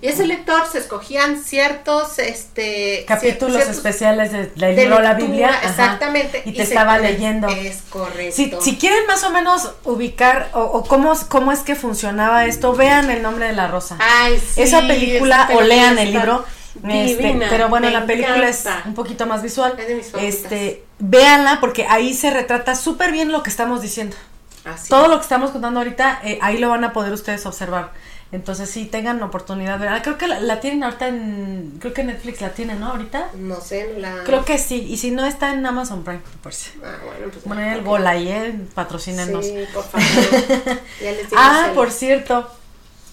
Y 0.00 0.08
ese 0.08 0.26
lector 0.26 0.66
se 0.70 0.78
escogían 0.84 1.42
ciertos, 1.42 2.18
este... 2.18 3.04
Capítulos 3.06 3.56
ciertos- 3.56 3.76
especiales 3.76 4.32
de, 4.32 4.50
libro 4.74 5.00
La 5.00 5.14
Biblia. 5.14 5.48
ajá, 5.48 5.68
Exactamente. 5.68 6.42
Y 6.44 6.52
te 6.52 6.62
estaba 6.62 6.98
leyendo. 6.98 7.48
Es 7.48 7.82
correcto. 7.90 8.34
Si, 8.34 8.52
si 8.60 8.76
quieren 8.76 9.06
más 9.06 9.24
o 9.24 9.30
menos 9.30 9.72
ubicar 9.84 10.50
o, 10.52 10.60
o 10.60 10.84
cómo, 10.84 11.12
cómo 11.28 11.52
es 11.52 11.60
que 11.60 11.74
funcionaba 11.74 12.46
esto, 12.46 12.74
vean 12.74 13.10
el 13.10 13.22
nombre 13.22 13.46
de 13.46 13.52
la 13.52 13.66
rosa. 13.68 13.96
Ay, 14.00 14.38
sí, 14.38 14.62
esa 14.62 14.80
película 14.86 15.46
esa 15.48 15.58
o 15.58 15.62
lean 15.62 15.98
el 15.98 16.12
libro. 16.12 16.44
este, 16.88 17.36
pero 17.50 17.68
bueno, 17.68 17.88
la 17.90 18.04
película 18.06 18.48
es 18.48 18.64
un 18.84 18.94
poquito 18.94 19.26
más 19.26 19.42
visual. 19.42 19.74
Es 19.78 19.88
de 19.88 19.94
mis. 19.94 20.14
Este, 20.14 20.84
véanla 20.98 21.58
porque 21.60 21.86
ahí 21.88 22.14
se 22.14 22.30
retrata 22.30 22.74
súper 22.74 23.12
bien 23.12 23.32
lo 23.32 23.42
que 23.42 23.50
estamos 23.50 23.82
diciendo. 23.82 24.16
Así 24.64 24.88
Todo 24.88 25.04
es. 25.04 25.08
lo 25.10 25.16
que 25.16 25.22
estamos 25.22 25.50
contando 25.50 25.80
ahorita, 25.80 26.20
eh, 26.24 26.38
ahí 26.40 26.56
lo 26.58 26.70
van 26.70 26.84
a 26.84 26.92
poder 26.92 27.12
ustedes 27.12 27.44
observar. 27.44 27.90
Entonces, 28.34 28.68
sí, 28.68 28.86
tengan 28.86 29.22
oportunidad 29.22 29.78
de 29.78 29.84
verla. 29.84 30.02
Creo 30.02 30.18
que 30.18 30.26
la, 30.26 30.40
la 30.40 30.58
tienen 30.58 30.82
ahorita 30.82 31.06
en. 31.06 31.76
Creo 31.78 31.94
que 31.94 32.02
Netflix 32.02 32.40
la 32.40 32.50
tiene, 32.50 32.74
¿no? 32.74 32.88
Ahorita. 32.88 33.30
No 33.38 33.60
sé, 33.60 33.92
no 33.94 34.00
la... 34.00 34.24
Creo 34.24 34.44
que 34.44 34.58
sí. 34.58 34.84
Y 34.88 34.96
si 34.96 35.12
no, 35.12 35.24
está 35.24 35.52
en 35.52 35.64
Amazon 35.64 36.02
Prime, 36.02 36.20
por 36.42 36.52
si. 36.52 36.70
Ah, 36.84 36.96
bueno, 37.04 37.30
pues... 37.32 37.44
Bueno, 37.44 37.62
el 37.62 37.82
gol 37.84 38.04
ahí, 38.08 38.26
¿eh? 38.26 38.58
Patrocínenos. 38.74 39.46
Sí, 39.46 39.64
por 39.72 39.84
favor. 39.84 40.04
ya 41.00 41.12
les 41.12 41.28
Ah, 41.36 41.70
por 41.76 41.92
cierto, 41.92 42.50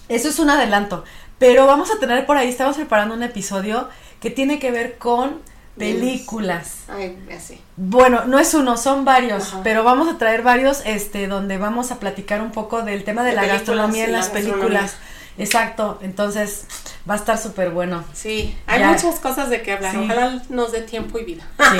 eso 0.08 0.28
es 0.28 0.40
un 0.40 0.50
adelanto. 0.50 1.04
Pero 1.38 1.68
vamos 1.68 1.92
a 1.92 2.00
tener 2.00 2.26
por 2.26 2.36
ahí, 2.36 2.48
estamos 2.48 2.74
preparando 2.74 3.14
un 3.14 3.22
episodio 3.22 3.88
que 4.20 4.30
tiene 4.30 4.58
que 4.58 4.72
ver 4.72 4.98
con 4.98 5.40
películas. 5.78 6.78
Ay, 6.88 7.16
así. 7.36 7.60
Bueno, 7.76 8.24
no 8.26 8.40
es 8.40 8.54
uno, 8.54 8.76
son 8.76 9.04
varios, 9.04 9.48
Ajá. 9.48 9.60
pero 9.62 9.84
vamos 9.84 10.12
a 10.12 10.18
traer 10.18 10.42
varios, 10.42 10.82
este, 10.84 11.28
donde 11.28 11.58
vamos 11.58 11.92
a 11.92 12.00
platicar 12.00 12.42
un 12.42 12.50
poco 12.50 12.82
del 12.82 13.04
tema 13.04 13.22
de, 13.22 13.30
De 13.30 13.36
la 13.36 13.46
gastronomía 13.46 14.04
en 14.04 14.12
la 14.12 14.18
las 14.18 14.30
películas. 14.30 14.96
Exacto, 15.38 15.98
entonces 16.02 16.66
va 17.08 17.14
a 17.14 17.16
estar 17.16 17.38
súper 17.38 17.70
bueno. 17.70 18.04
Sí, 18.12 18.56
hay 18.66 18.80
Ya. 18.80 18.90
muchas 18.90 19.18
cosas 19.18 19.48
de 19.50 19.62
que 19.62 19.72
hablar. 19.72 19.92
Sí. 19.92 19.98
Ojalá 20.04 20.42
nos 20.50 20.72
dé 20.72 20.82
tiempo 20.82 21.18
y 21.18 21.24
vida. 21.24 21.44
Sí, 21.58 21.78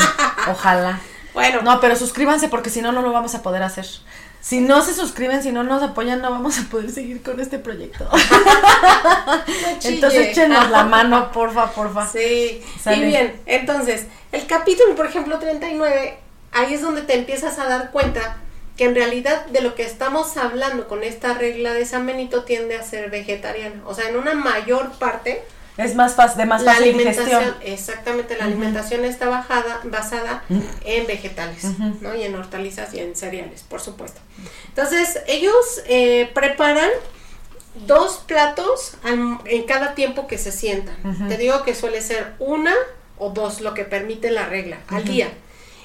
ojalá. 0.51 1.01
Bueno, 1.35 1.63
No, 1.63 1.81
pero 1.81 1.97
suscríbanse 1.97 2.49
porque 2.49 2.69
si 2.69 2.83
no, 2.83 2.93
no 2.93 3.01
lo 3.01 3.11
vamos 3.11 3.35
a 3.35 3.41
poder 3.43 3.63
hacer. 3.63 3.87
Si 4.43 4.61
no 4.61 4.83
se 4.83 4.93
suscriben, 4.93 5.43
si 5.43 5.51
no 5.51 5.63
nos 5.65 5.83
apoyan, 5.83 6.21
no 6.21 6.31
vamos 6.31 6.59
a 6.59 6.65
poder 6.65 6.91
seguir 6.91 7.23
con 7.23 7.41
este 7.41 7.59
proyecto. 7.59 8.07
Entonces 9.85 10.29
échenos 10.29 10.71
la 10.71 10.85
mano, 10.85 11.33
porfa, 11.33 11.71
porfa. 11.73 12.07
Sí, 12.07 12.63
Sale. 12.83 12.97
y 12.99 13.05
bien, 13.07 13.41
entonces, 13.47 14.07
el 14.33 14.47
capítulo, 14.47 14.95
por 14.95 15.07
ejemplo, 15.07 15.39
39, 15.39 16.19
ahí 16.53 16.75
es 16.75 16.83
donde 16.83 17.03
te 17.03 17.15
empiezas 17.17 17.59
a 17.59 17.65
dar 17.67 17.91
cuenta 17.93 18.37
que 18.83 18.89
en 18.89 18.97
realidad 18.97 19.47
de 19.47 19.61
lo 19.61 19.77
que 19.77 19.85
estamos 19.85 20.37
hablando 20.37 20.89
con 20.89 21.05
esta 21.05 21.35
regla 21.35 21.73
de 21.73 21.87
San 21.87 22.05
Benito 22.05 22.43
tiende 22.43 22.75
a 22.77 22.83
ser 22.83 23.11
vegetariano. 23.11 23.87
O 23.87 23.95
sea, 23.95 24.09
en 24.09 24.17
una 24.17 24.35
mayor 24.35 24.91
parte, 24.99 25.45
Es 25.79 25.95
más 25.95 26.17
fácil, 26.17 26.39
de 26.39 26.47
más 26.47 26.63
la 26.65 26.73
fácil 26.73 26.89
alimentación, 26.89 27.27
digestión. 27.45 27.73
exactamente, 27.73 28.37
la 28.37 28.45
alimentación 28.47 29.05
está 29.05 29.29
bajada, 29.29 29.81
basada 29.85 30.43
en 30.85 31.07
vegetales. 31.07 31.63
¿no? 32.01 32.13
Y 32.17 32.25
en 32.25 32.35
hortalizas 32.35 32.93
y 32.93 32.99
en 32.99 33.15
cereales, 33.15 33.63
por 33.63 33.81
supuesto. 33.81 34.21
Entonces, 34.71 35.21
ellos 35.29 35.83
eh, 35.87 36.29
preparan 36.35 36.91
dos 37.87 38.17
platos 38.27 38.95
al- 39.05 39.39
en 39.47 39.63
cada 39.63 39.95
tiempo 39.95 40.27
que 40.27 40.39
se 40.39 40.51
sientan. 40.51 40.97
Te 41.29 41.37
digo 41.37 41.63
que 41.63 41.77
suele 41.77 42.01
ser 42.01 42.33
una 42.41 42.75
o 43.17 43.31
dos, 43.31 43.61
lo 43.61 43.75
que 43.75 43.85
permite 43.85 44.33
la 44.33 44.47
regla, 44.47 44.79
al 44.89 45.05
día. 45.05 45.29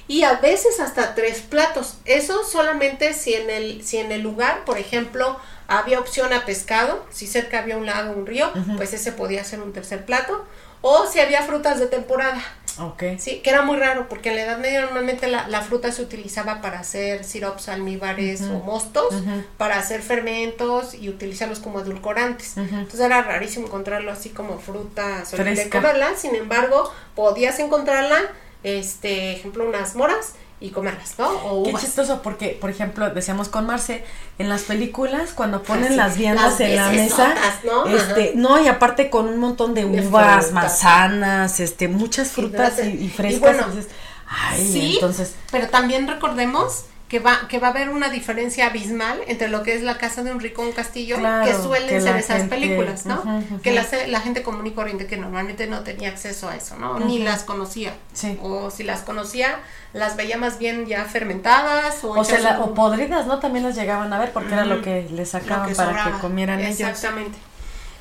Y 0.08 0.24
a 0.24 0.36
veces 0.36 0.80
hasta 0.80 1.16
tres 1.16 1.42
platos. 1.42 1.98
Eso 2.06 2.44
solamente 2.46 3.14
si 3.14 3.34
en 3.34 3.50
el, 3.50 3.84
si 3.84 3.98
en 3.98 4.12
el 4.12 4.22
lugar, 4.22 4.64
por 4.66 4.78
ejemplo, 4.78 5.38
había 5.68 6.00
opción 6.00 6.32
a 6.34 6.46
pescado, 6.46 7.06
si 7.12 7.28
cerca 7.28 7.60
había 7.60 7.76
un 7.78 7.86
lago, 7.86 8.14
un 8.14 8.26
río, 8.26 8.50
pues 8.78 8.94
ese 8.94 9.12
podía 9.12 9.44
ser 9.44 9.60
un 9.62 9.74
tercer 9.74 10.06
plato. 10.06 10.46
O 10.82 11.08
si 11.08 11.20
había 11.20 11.42
frutas 11.42 11.80
de 11.80 11.88
temporada, 11.88 12.40
Ok. 12.80 13.04
sí, 13.18 13.40
que 13.40 13.50
era 13.50 13.64
muy 13.64 13.78
raro, 13.78 14.08
porque 14.08 14.30
en 14.30 14.36
la 14.36 14.44
Edad 14.44 14.58
Media 14.60 14.82
normalmente 14.82 15.28
la, 15.28 15.48
la 15.48 15.62
fruta 15.62 15.92
se 15.92 16.04
utilizaba 16.04 16.62
para 16.62 16.80
hacer 16.80 17.24
sirops 17.24 17.68
almíbares 17.68 18.44
o 18.44 18.60
mostos, 18.60 19.14
para 19.58 19.78
hacer 19.80 20.04
fermentos 20.04 20.94
y 20.94 21.10
utilizarlos 21.10 21.60
como 21.60 21.82
edulcorantes. 21.82 22.56
Entonces 22.58 23.00
era 23.02 23.24
rarísimo 23.24 23.66
encontrarlo 23.68 24.12
así 24.12 24.30
como 24.30 24.60
fruta 24.60 25.26
solita 25.26 25.70
comerla, 25.70 26.16
sin 26.16 26.36
embargo, 26.36 26.94
podías 27.16 27.58
encontrarla, 27.60 28.22
este, 28.64 29.34
ejemplo, 29.34 29.68
unas 29.68 29.96
moras 29.96 30.34
y 30.60 30.72
comerlas, 30.72 31.14
¿no? 31.20 31.30
O 31.30 31.64
Qué 31.64 31.70
uvas. 31.70 31.84
chistoso 31.84 32.22
porque, 32.24 32.58
por 32.60 32.70
ejemplo, 32.72 33.10
decíamos 33.12 33.48
con 33.48 33.66
Marce, 33.68 34.04
en 34.40 34.50
las 34.50 34.64
películas 34.64 35.32
cuando 35.36 35.62
ponen 35.62 35.86
Así, 35.86 35.96
las 35.96 36.18
viandas 36.18 36.52
las 36.54 36.60
en 36.62 36.76
la 36.76 36.90
mesa, 36.90 37.36
¿no? 37.64 37.86
este, 37.86 38.32
no, 38.36 38.60
y 38.64 38.68
aparte 38.68 39.10
con 39.12 39.28
un 39.28 39.38
montón 39.38 39.74
de 39.76 39.86
uvas, 39.86 40.52
manzanas, 40.52 41.60
este, 41.60 41.88
muchas 41.88 42.30
frutas 42.32 42.80
y, 42.80 42.88
y 42.88 43.06
Y 43.06 43.10
frescas. 43.10 43.40
bueno, 43.58 43.68
dices, 43.70 43.92
ay, 44.28 44.72
Sí, 44.72 44.94
entonces, 44.96 45.36
pero 45.52 45.68
también 45.70 46.08
recordemos 46.08 46.86
que 47.08 47.20
va, 47.20 47.48
que 47.48 47.58
va 47.60 47.68
a 47.68 47.70
haber 47.72 47.88
una 47.88 48.10
diferencia 48.10 48.68
abismal 48.68 49.22
entre 49.28 49.48
lo 49.48 49.64
que 49.64 49.74
es 49.74 49.82
la 49.82 49.98
casa 49.98 50.24
de 50.24 50.32
un 50.32 50.42
rico 50.42 50.62
un 50.62 50.74
castillo, 50.74 51.18
Claro, 51.18 51.46
que 51.46 51.54
suelen 51.54 51.88
que 51.88 52.02
ser 52.02 52.18
esas 52.18 52.38
gente- 52.40 52.56
películas, 52.56 53.06
¿no? 53.06 53.24
Que 53.64 53.72
la, 53.72 53.86
la 54.08 54.20
gente 54.20 54.44
común 54.44 54.68
y 54.68 54.72
corriente 54.72 55.08
que 55.08 55.16
normalmente 55.16 55.68
no 55.68 55.82
tenía 55.82 56.10
acceso 56.10 56.50
a 56.50 56.56
eso, 56.58 56.76
¿no? 56.76 57.00
Ni 57.00 57.20
las 57.20 57.44
conocía. 57.44 57.94
Sí. 58.14 58.38
O 58.42 58.70
si 58.72 58.84
las 58.84 59.02
conocía, 59.04 59.60
las 59.94 60.18
veía 60.18 60.38
más 60.38 60.60
bien 60.60 60.86
ya 60.86 61.06
fermentadas 61.06 62.04
o, 62.04 62.10
o, 62.12 62.24
se 62.26 62.34
hechas 62.34 62.44
la- 62.44 62.60
un- 62.60 62.72
o 62.72 62.74
podridas, 62.74 63.26
¿no? 63.26 63.40
También 63.40 63.64
las 63.66 63.76
llegaban 63.76 64.12
a 64.12 64.20
ver 64.20 64.34
porque 64.34 64.54
era 64.54 64.66
lo 64.66 64.82
que 64.82 65.08
les 65.10 65.30
sacaban 65.30 65.70
que 65.70 65.76
para 65.76 65.90
sobraba. 65.92 66.16
que 66.16 66.22
comieran 66.22 66.60
ellos. 66.60 66.78
Exactamente. 66.82 67.38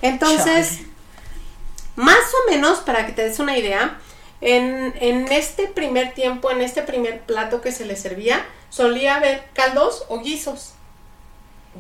Entonces, 0.03 0.79
Chale. 0.79 0.89
más 1.95 2.17
o 2.19 2.51
menos, 2.51 2.81
para 2.81 3.07
que 3.07 3.13
te 3.13 3.23
des 3.23 3.39
una 3.39 3.57
idea, 3.57 3.99
en, 4.41 4.95
en 5.01 5.31
este 5.33 5.67
primer 5.67 6.15
tiempo, 6.15 6.51
en 6.51 6.61
este 6.61 6.83
primer 6.83 7.21
plato 7.21 7.61
que 7.61 7.73
se 7.73 7.85
le 7.85 7.97
servía, 7.97 8.45
solía 8.71 9.17
haber 9.17 9.45
caldos 9.55 10.05
o 10.09 10.21
guisos 10.21 10.73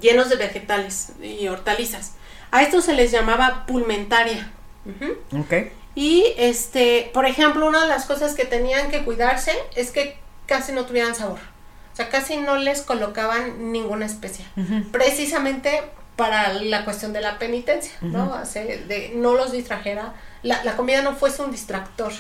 llenos 0.00 0.28
de 0.28 0.36
vegetales 0.36 1.12
y 1.22 1.48
hortalizas. 1.48 2.12
A 2.50 2.62
esto 2.62 2.80
se 2.80 2.92
les 2.92 3.10
llamaba 3.10 3.66
pulmentaria. 3.66 4.52
Ujú. 4.84 5.40
Ok. 5.40 5.72
Y 5.94 6.34
este, 6.36 7.10
por 7.14 7.26
ejemplo, 7.26 7.66
una 7.66 7.82
de 7.82 7.88
las 7.88 8.04
cosas 8.04 8.34
que 8.34 8.44
tenían 8.44 8.90
que 8.90 9.04
cuidarse 9.04 9.52
es 9.74 9.90
que 9.90 10.18
casi 10.46 10.72
no 10.72 10.84
tuvieran 10.84 11.14
sabor. 11.14 11.38
O 11.38 11.92
O 11.92 11.96
sea, 11.96 12.10
casi 12.10 12.36
no 12.36 12.56
les 12.56 12.82
colocaban 12.82 13.72
ninguna 13.72 14.04
especia. 14.04 14.44
Precisamente 14.92 15.82
para 16.16 16.52
la 16.52 16.84
cuestión 16.84 17.12
de 17.14 17.22
la 17.22 17.38
penitencia, 17.38 17.92
¿no? 18.02 18.34
Hace 18.34 18.84
de 18.86 19.12
no 19.14 19.34
los 19.34 19.52
distrajera, 19.52 20.14
la, 20.46 20.64
la, 20.64 20.76
comida 20.76 21.02
no 21.02 21.14
fuese 21.14 21.42
un 21.42 21.50
distractor. 21.50 22.12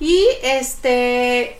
Y 0.00 0.26
este, 0.42 1.58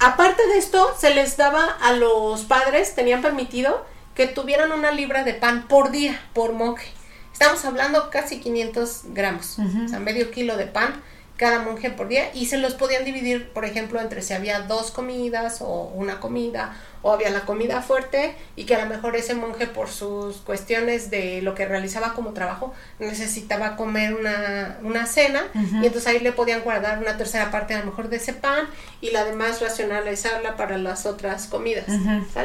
aparte 0.00 0.46
de 0.46 0.58
esto, 0.58 0.94
se 0.98 1.14
les 1.14 1.36
daba 1.36 1.64
a 1.82 1.92
los 1.92 2.44
padres, 2.44 2.94
tenían 2.94 3.22
permitido 3.22 3.84
que 4.14 4.26
tuvieran 4.26 4.72
una 4.72 4.90
libra 4.90 5.24
de 5.24 5.34
pan 5.34 5.66
por 5.68 5.90
día, 5.90 6.20
por 6.32 6.52
monje. 6.52 6.88
Estamos 7.32 7.64
hablando 7.64 8.10
casi 8.10 8.40
500 8.40 9.02
gramos, 9.06 9.58
o 9.58 9.88
sea, 9.88 9.98
medio 9.98 10.30
kilo 10.30 10.56
de 10.56 10.66
pan 10.66 11.02
cada 11.36 11.58
monje 11.60 11.90
por 11.90 12.06
día 12.06 12.32
y 12.32 12.46
se 12.46 12.58
los 12.58 12.74
podían 12.74 13.04
dividir, 13.04 13.50
por 13.50 13.64
ejemplo, 13.64 14.00
entre 14.00 14.22
si 14.22 14.34
había 14.34 14.60
dos 14.60 14.92
comidas 14.92 15.60
o 15.60 15.90
una 15.94 16.20
comida 16.20 16.76
o 17.04 17.12
había 17.12 17.28
la 17.28 17.42
comida 17.42 17.82
fuerte 17.82 18.34
y 18.56 18.64
que 18.64 18.74
a 18.74 18.82
lo 18.82 18.88
mejor 18.88 19.14
ese 19.14 19.34
monje 19.34 19.66
por 19.66 19.90
sus 19.90 20.38
cuestiones 20.38 21.10
de 21.10 21.42
lo 21.42 21.54
que 21.54 21.66
realizaba 21.66 22.14
como 22.14 22.32
trabajo 22.32 22.72
necesitaba 22.98 23.76
comer 23.76 24.14
una, 24.14 24.78
una 24.82 25.04
cena 25.04 25.42
y 25.54 25.84
entonces 25.84 26.06
ahí 26.06 26.20
le 26.20 26.32
podían 26.32 26.62
guardar 26.62 26.98
una 27.00 27.18
tercera 27.18 27.50
parte 27.50 27.74
a 27.74 27.80
lo 27.80 27.84
mejor 27.84 28.08
de 28.08 28.16
ese 28.16 28.32
pan 28.32 28.68
y 29.02 29.10
la 29.10 29.26
demás 29.26 29.60
racionalizarla 29.60 30.56
para 30.56 30.78
las 30.78 31.04
otras 31.04 31.46
comidas. 31.46 31.84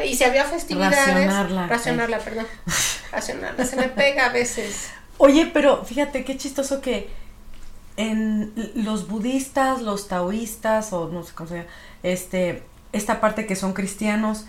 Y 0.06 0.16
si 0.18 0.26
había 0.26 0.44
festividades, 0.44 1.06
racionarla, 1.06 1.68
racionarla 1.68 2.20
perdón, 2.20 2.48
racionarla, 3.14 3.66
se 3.66 3.78
me 3.78 3.88
pega 3.88 4.26
a 4.26 4.30
veces. 4.34 4.90
Oye, 5.20 5.50
pero 5.54 5.86
fíjate 5.86 6.26
qué 6.26 6.36
chistoso 6.36 6.82
que 6.82 7.10
en 7.96 8.54
los 8.76 9.08
budistas, 9.08 9.82
los 9.82 10.10
taoístas, 10.10 10.92
o 10.92 11.08
no 11.08 11.24
sé 11.24 11.34
cómo 11.34 11.50
se 11.50 11.56
llama, 11.56 11.70
este, 12.04 12.64
esta 12.92 13.22
parte 13.22 13.46
que 13.46 13.56
son 13.56 13.74
cristianos, 13.74 14.46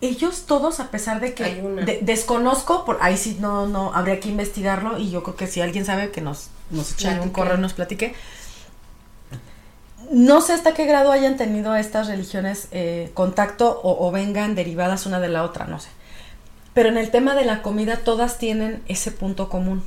ellos 0.00 0.44
todos, 0.46 0.80
a 0.80 0.90
pesar 0.90 1.20
de 1.20 1.32
que 1.32 2.00
desconozco, 2.02 2.84
por 2.84 2.98
ahí 3.00 3.16
sí 3.16 3.38
no, 3.40 3.68
no, 3.68 3.94
habría 3.94 4.18
que 4.18 4.28
investigarlo, 4.28 4.98
y 4.98 5.10
yo 5.10 5.22
creo 5.22 5.36
que 5.36 5.46
si 5.46 5.60
alguien 5.60 5.84
sabe 5.84 6.10
que 6.10 6.20
nos, 6.20 6.48
nos 6.70 6.92
eche 6.92 7.20
un 7.20 7.30
correo 7.30 7.56
y 7.56 7.60
nos 7.60 7.72
platique. 7.72 8.14
No 10.10 10.40
sé 10.40 10.52
hasta 10.52 10.74
qué 10.74 10.84
grado 10.86 11.12
hayan 11.12 11.36
tenido 11.36 11.74
estas 11.76 12.08
religiones 12.08 12.68
eh, 12.72 13.12
contacto 13.14 13.80
o, 13.82 14.06
o 14.06 14.10
vengan 14.10 14.54
derivadas 14.54 15.06
una 15.06 15.20
de 15.20 15.28
la 15.28 15.44
otra, 15.44 15.66
no 15.66 15.78
sé. 15.78 15.88
Pero 16.74 16.88
en 16.88 16.98
el 16.98 17.10
tema 17.10 17.34
de 17.34 17.44
la 17.44 17.62
comida 17.62 17.98
todas 17.98 18.38
tienen 18.38 18.82
ese 18.88 19.12
punto 19.12 19.48
común 19.48 19.84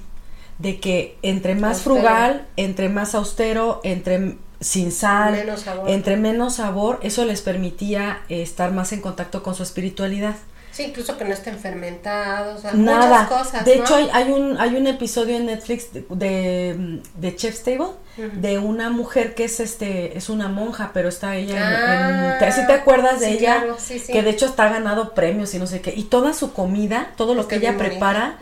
de 0.58 0.80
que 0.80 1.18
entre 1.22 1.56
más 1.56 1.82
frugal, 1.82 2.47
entre 2.56 2.89
más 2.89 3.16
austero, 3.16 3.82
entre 3.84 4.38
sin 4.60 4.91
sal, 4.91 5.53
entre 5.88 6.18
menos 6.18 6.56
sabor, 6.56 6.99
eso 7.03 7.26
les 7.26 7.41
permitía 7.41 8.22
estar 8.30 8.72
más 8.72 8.91
en 8.93 9.01
contacto 9.01 9.43
con 9.43 9.56
su 9.56 9.64
espiritualidad. 9.64 10.36
Sí, 10.76 10.84
incluso 10.84 11.18
que 11.18 11.24
no 11.24 11.34
estén 11.34 11.58
fermentados, 11.58 12.66
Nada. 12.74 13.24
muchas 13.24 13.28
cosas. 13.30 13.66
De 13.66 13.76
hecho, 13.76 13.95
hay, 13.95 14.10
hay, 14.12 14.30
un, 14.30 14.58
hay 14.60 14.76
un 14.76 14.88
episodio 14.88 15.38
en 15.38 15.45
Netflix 15.45 15.93
de, 15.93 16.99
de, 17.16 17.36
Chef's 17.38 17.64
Table 17.64 17.91
de 18.18 18.60
una 18.60 18.89
mujer 18.89 19.36
que 19.36 19.45
es 19.45 19.62
este 19.62 20.18
es 20.18 20.28
una 20.28 20.49
monja, 20.49 20.91
pero 20.93 21.08
está 21.08 21.38
ella 21.38 21.56
en, 21.56 22.43
ah, 22.43 22.51
¿sí 22.51 22.60
te 22.68 22.74
acuerdas 22.74 23.22
de 23.22 23.32
ella? 23.32 23.64
Que 24.08 24.22
de 24.22 24.30
hecho 24.30 24.47
está 24.47 24.68
ganado 24.68 25.14
premios 25.14 25.53
y 25.53 25.60
no 25.60 25.68
sé 25.68 25.80
qué. 25.80 25.93
Y 25.95 26.03
toda 26.03 26.34
su 26.34 26.51
comida, 26.51 27.14
todo 27.16 27.36
lo 27.36 27.47
que 27.47 27.56
ella 27.56 27.78
prepara, 27.78 28.38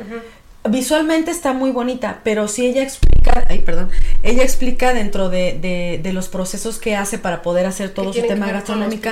visualmente 0.70 1.32
está 1.32 1.54
muy 1.54 1.72
bonita, 1.72 2.22
pero 2.24 2.48
si 2.48 2.66
ella 2.66 2.84
explica, 2.84 3.44
ay, 3.50 3.60
perdón, 3.60 3.90
ella 4.24 4.44
explica 4.44 4.94
dentro 4.94 5.30
de, 5.30 6.00
de, 6.02 6.14
los 6.14 6.30
procesos 6.30 6.78
que 6.78 6.96
hace 6.96 7.18
para 7.18 7.42
poder 7.42 7.66
hacer 7.66 7.90
todo 7.94 8.14
su 8.14 8.22
tema 8.22 8.52
gastronómico, 8.52 9.10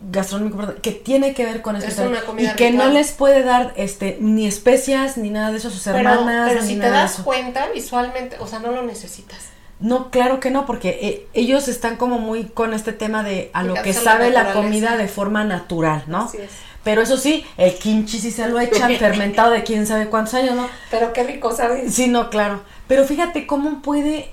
gastronómico, 0.00 0.74
que 0.80 0.92
tiene 0.92 1.34
que 1.34 1.44
ver 1.44 1.62
con 1.62 1.76
eso 1.76 2.10
y 2.38 2.48
que 2.54 2.70
no 2.70 2.90
les 2.90 3.12
puede 3.12 3.42
dar 3.42 3.72
este 3.76 4.18
ni 4.20 4.46
especias 4.46 5.16
ni 5.16 5.30
nada 5.30 5.50
de 5.50 5.58
eso 5.58 5.68
a 5.68 5.70
sus 5.70 5.86
hermanas. 5.86 6.50
Pero 6.50 6.62
si 6.62 6.76
te 6.76 6.90
das 6.90 7.20
cuenta 7.24 7.68
visualmente, 7.70 8.36
o 8.38 8.46
sea, 8.46 8.58
no 8.58 8.70
lo 8.72 8.82
necesitas. 8.82 9.38
No, 9.80 10.10
claro 10.10 10.40
que 10.40 10.50
no, 10.50 10.66
porque 10.66 10.98
eh, 11.02 11.26
ellos 11.34 11.68
están 11.68 11.96
como 11.96 12.18
muy 12.18 12.44
con 12.44 12.74
este 12.74 12.92
tema 12.92 13.22
de 13.22 13.50
a 13.52 13.62
lo 13.62 13.74
que 13.74 13.92
sabe 13.92 14.30
la, 14.30 14.52
comida 14.52 14.96
de 14.96 15.06
forma 15.06 15.44
natural, 15.44 16.02
¿no? 16.08 16.24
Así 16.24 16.38
es. 16.38 16.50
Pero 16.88 17.02
eso 17.02 17.18
sí, 17.18 17.44
el 17.58 17.74
kimchi 17.74 18.18
sí 18.18 18.30
se 18.30 18.48
lo 18.48 18.58
echan 18.58 18.96
fermentado 18.98 19.50
de 19.50 19.62
quién 19.62 19.86
sabe 19.86 20.06
cuántos 20.06 20.32
años, 20.32 20.56
¿no? 20.56 20.70
Pero 20.90 21.12
qué 21.12 21.22
rico, 21.22 21.54
¿sabes? 21.54 21.92
Sí, 21.92 22.08
no, 22.08 22.30
claro. 22.30 22.62
Pero 22.86 23.04
fíjate 23.04 23.46
cómo 23.46 23.82
puede, 23.82 24.30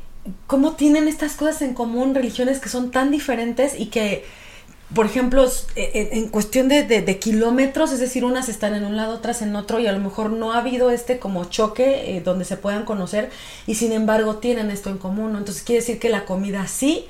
cómo 0.47 0.71
tienen 0.71 1.09
estas 1.09 1.33
cosas 1.33 1.61
en 1.63 1.73
común 1.73 2.15
religiones 2.15 2.61
que 2.61 2.69
son 2.69 2.91
tan 2.91 3.11
diferentes 3.11 3.77
y 3.77 3.87
que, 3.87 4.23
por 4.93 5.05
ejemplo, 5.05 5.45
e, 5.75 5.81
e, 5.81 6.17
en 6.17 6.29
cuestión 6.29 6.69
de, 6.69 6.83
de, 6.83 7.19
kilómetros, 7.19 7.91
es 7.91 7.99
decir, 7.99 8.23
unas 8.23 8.47
están 8.47 8.73
en 8.73 8.85
un 8.85 8.95
lado, 8.95 9.15
otras 9.15 9.41
en 9.41 9.53
otro, 9.53 9.81
y 9.81 9.87
a 9.87 9.91
lo 9.91 9.99
mejor 9.99 10.29
no 10.29 10.53
ha 10.53 10.59
habido 10.59 10.91
este 10.91 11.19
como 11.19 11.43
choque 11.43 12.15
eh, 12.15 12.21
donde 12.21 12.45
se 12.45 12.55
puedan 12.55 12.85
conocer, 12.85 13.31
y 13.67 13.75
sin 13.75 13.91
embargo 13.91 14.37
tienen 14.37 14.71
esto 14.71 14.89
en 14.89 14.97
común, 14.97 15.33
¿no? 15.33 15.39
Entonces 15.39 15.61
quiere 15.61 15.81
decir 15.81 15.99
que 15.99 16.07
la 16.07 16.23
comida 16.23 16.67
sí 16.67 17.05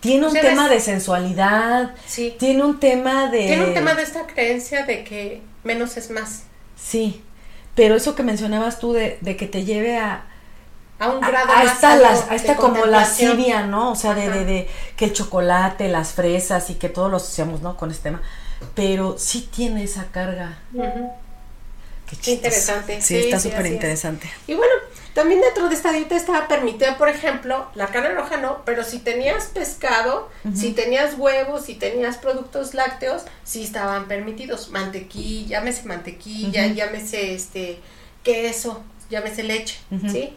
tiene 0.00 0.26
un 0.26 0.32
tema 0.32 0.68
de 0.68 0.80
sensualidad, 0.80 1.94
sí. 2.06 2.36
tiene 2.38 2.64
un 2.64 2.78
tema 2.78 3.30
de... 3.30 3.46
Tiene 3.46 3.64
un 3.66 3.74
tema 3.74 3.94
de 3.94 4.02
esta 4.02 4.26
creencia 4.26 4.86
de 4.86 5.04
que 5.04 5.42
menos 5.64 5.96
es 5.96 6.10
más. 6.10 6.44
Sí, 6.76 7.22
pero 7.74 7.96
eso 7.96 8.14
que 8.14 8.22
mencionabas 8.22 8.78
tú 8.78 8.92
de, 8.92 9.18
de 9.20 9.36
que 9.36 9.46
te 9.46 9.64
lleve 9.64 9.98
a... 9.98 10.24
A 11.00 11.10
un 11.10 11.20
grado 11.20 11.52
a, 11.52 11.62
esta, 11.62 11.96
las, 11.96 12.28
a 12.28 12.34
esta 12.34 12.56
como 12.56 12.84
lascivia, 12.84 13.64
¿no? 13.64 13.92
O 13.92 13.94
sea, 13.94 14.14
de, 14.14 14.28
de, 14.30 14.44
de, 14.44 14.68
que 14.96 15.04
el 15.04 15.12
chocolate, 15.12 15.88
las 15.88 16.12
fresas 16.12 16.70
y 16.70 16.74
que 16.74 16.88
todos 16.88 17.08
lo 17.08 17.18
asociamos, 17.18 17.62
¿no? 17.62 17.76
Con 17.76 17.92
este 17.92 18.04
tema. 18.04 18.20
Pero 18.74 19.16
sí 19.16 19.48
tiene 19.54 19.84
esa 19.84 20.06
carga. 20.06 20.58
Qué, 22.22 22.32
interesante. 22.32 23.00
Sí, 23.00 23.16
está 23.16 23.38
súper 23.38 23.66
interesante. 23.66 24.30
Y 24.46 24.54
bueno, 24.54 24.72
también 25.14 25.40
dentro 25.40 25.68
de 25.68 25.74
esta 25.74 25.92
dieta 25.92 26.16
estaba 26.16 26.46
permitida, 26.48 26.96
por 26.96 27.08
ejemplo, 27.08 27.68
la 27.74 27.88
carne 27.88 28.10
roja 28.10 28.36
no, 28.36 28.64
pero 28.64 28.84
si 28.84 29.00
tenías 29.00 29.46
pescado, 29.46 30.28
si 30.54 30.72
tenías 30.72 31.14
huevos, 31.18 31.64
si 31.64 31.74
tenías 31.74 32.18
productos 32.18 32.74
lácteos, 32.74 33.22
sí 33.44 33.64
estaban 33.64 34.06
permitidos. 34.06 34.70
Mantequilla, 34.70 35.58
llámese 35.58 35.84
mantequilla, 35.84 36.66
llámese 36.68 37.34
este 37.34 37.80
queso, 38.22 38.82
llámese 39.10 39.42
leche, 39.42 39.78
¿sí? 40.10 40.36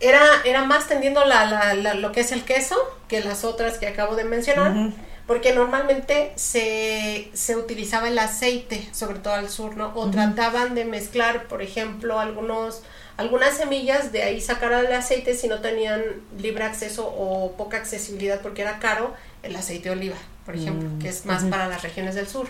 Era, 0.00 0.22
era 0.44 0.64
más 0.64 0.88
tendiendo 0.88 1.24
la, 1.24 1.74
la, 1.74 1.94
lo 1.94 2.12
que 2.12 2.20
es 2.20 2.32
el 2.32 2.44
queso 2.44 2.76
que 3.08 3.20
las 3.20 3.44
otras 3.44 3.78
que 3.78 3.86
acabo 3.86 4.16
de 4.16 4.24
mencionar 4.24 4.92
porque 5.26 5.54
normalmente 5.54 6.32
se, 6.36 7.30
se, 7.32 7.56
utilizaba 7.56 8.08
el 8.08 8.18
aceite, 8.18 8.88
sobre 8.92 9.18
todo 9.18 9.34
al 9.34 9.48
sur, 9.48 9.76
¿no? 9.76 9.92
O 9.94 10.10
trataban 10.10 10.74
de 10.74 10.84
mezclar, 10.84 11.48
por 11.48 11.62
ejemplo, 11.62 12.20
algunos 12.20 12.82
algunas 13.16 13.56
semillas, 13.56 14.10
de 14.12 14.22
ahí 14.22 14.40
sacar 14.40 14.72
el 14.72 14.92
aceite 14.92 15.34
si 15.34 15.46
no 15.46 15.60
tenían 15.60 16.02
libre 16.38 16.64
acceso 16.64 17.06
o 17.06 17.52
poca 17.52 17.76
accesibilidad 17.76 18.40
porque 18.40 18.62
era 18.62 18.80
caro, 18.80 19.14
el 19.44 19.54
aceite 19.54 19.88
de 19.88 19.94
oliva, 19.94 20.16
por 20.44 20.56
ejemplo, 20.56 20.88
mm, 20.88 20.98
que 20.98 21.08
es 21.10 21.24
más 21.24 21.44
para 21.44 21.68
las 21.68 21.82
regiones 21.82 22.16
del 22.16 22.26
sur. 22.26 22.48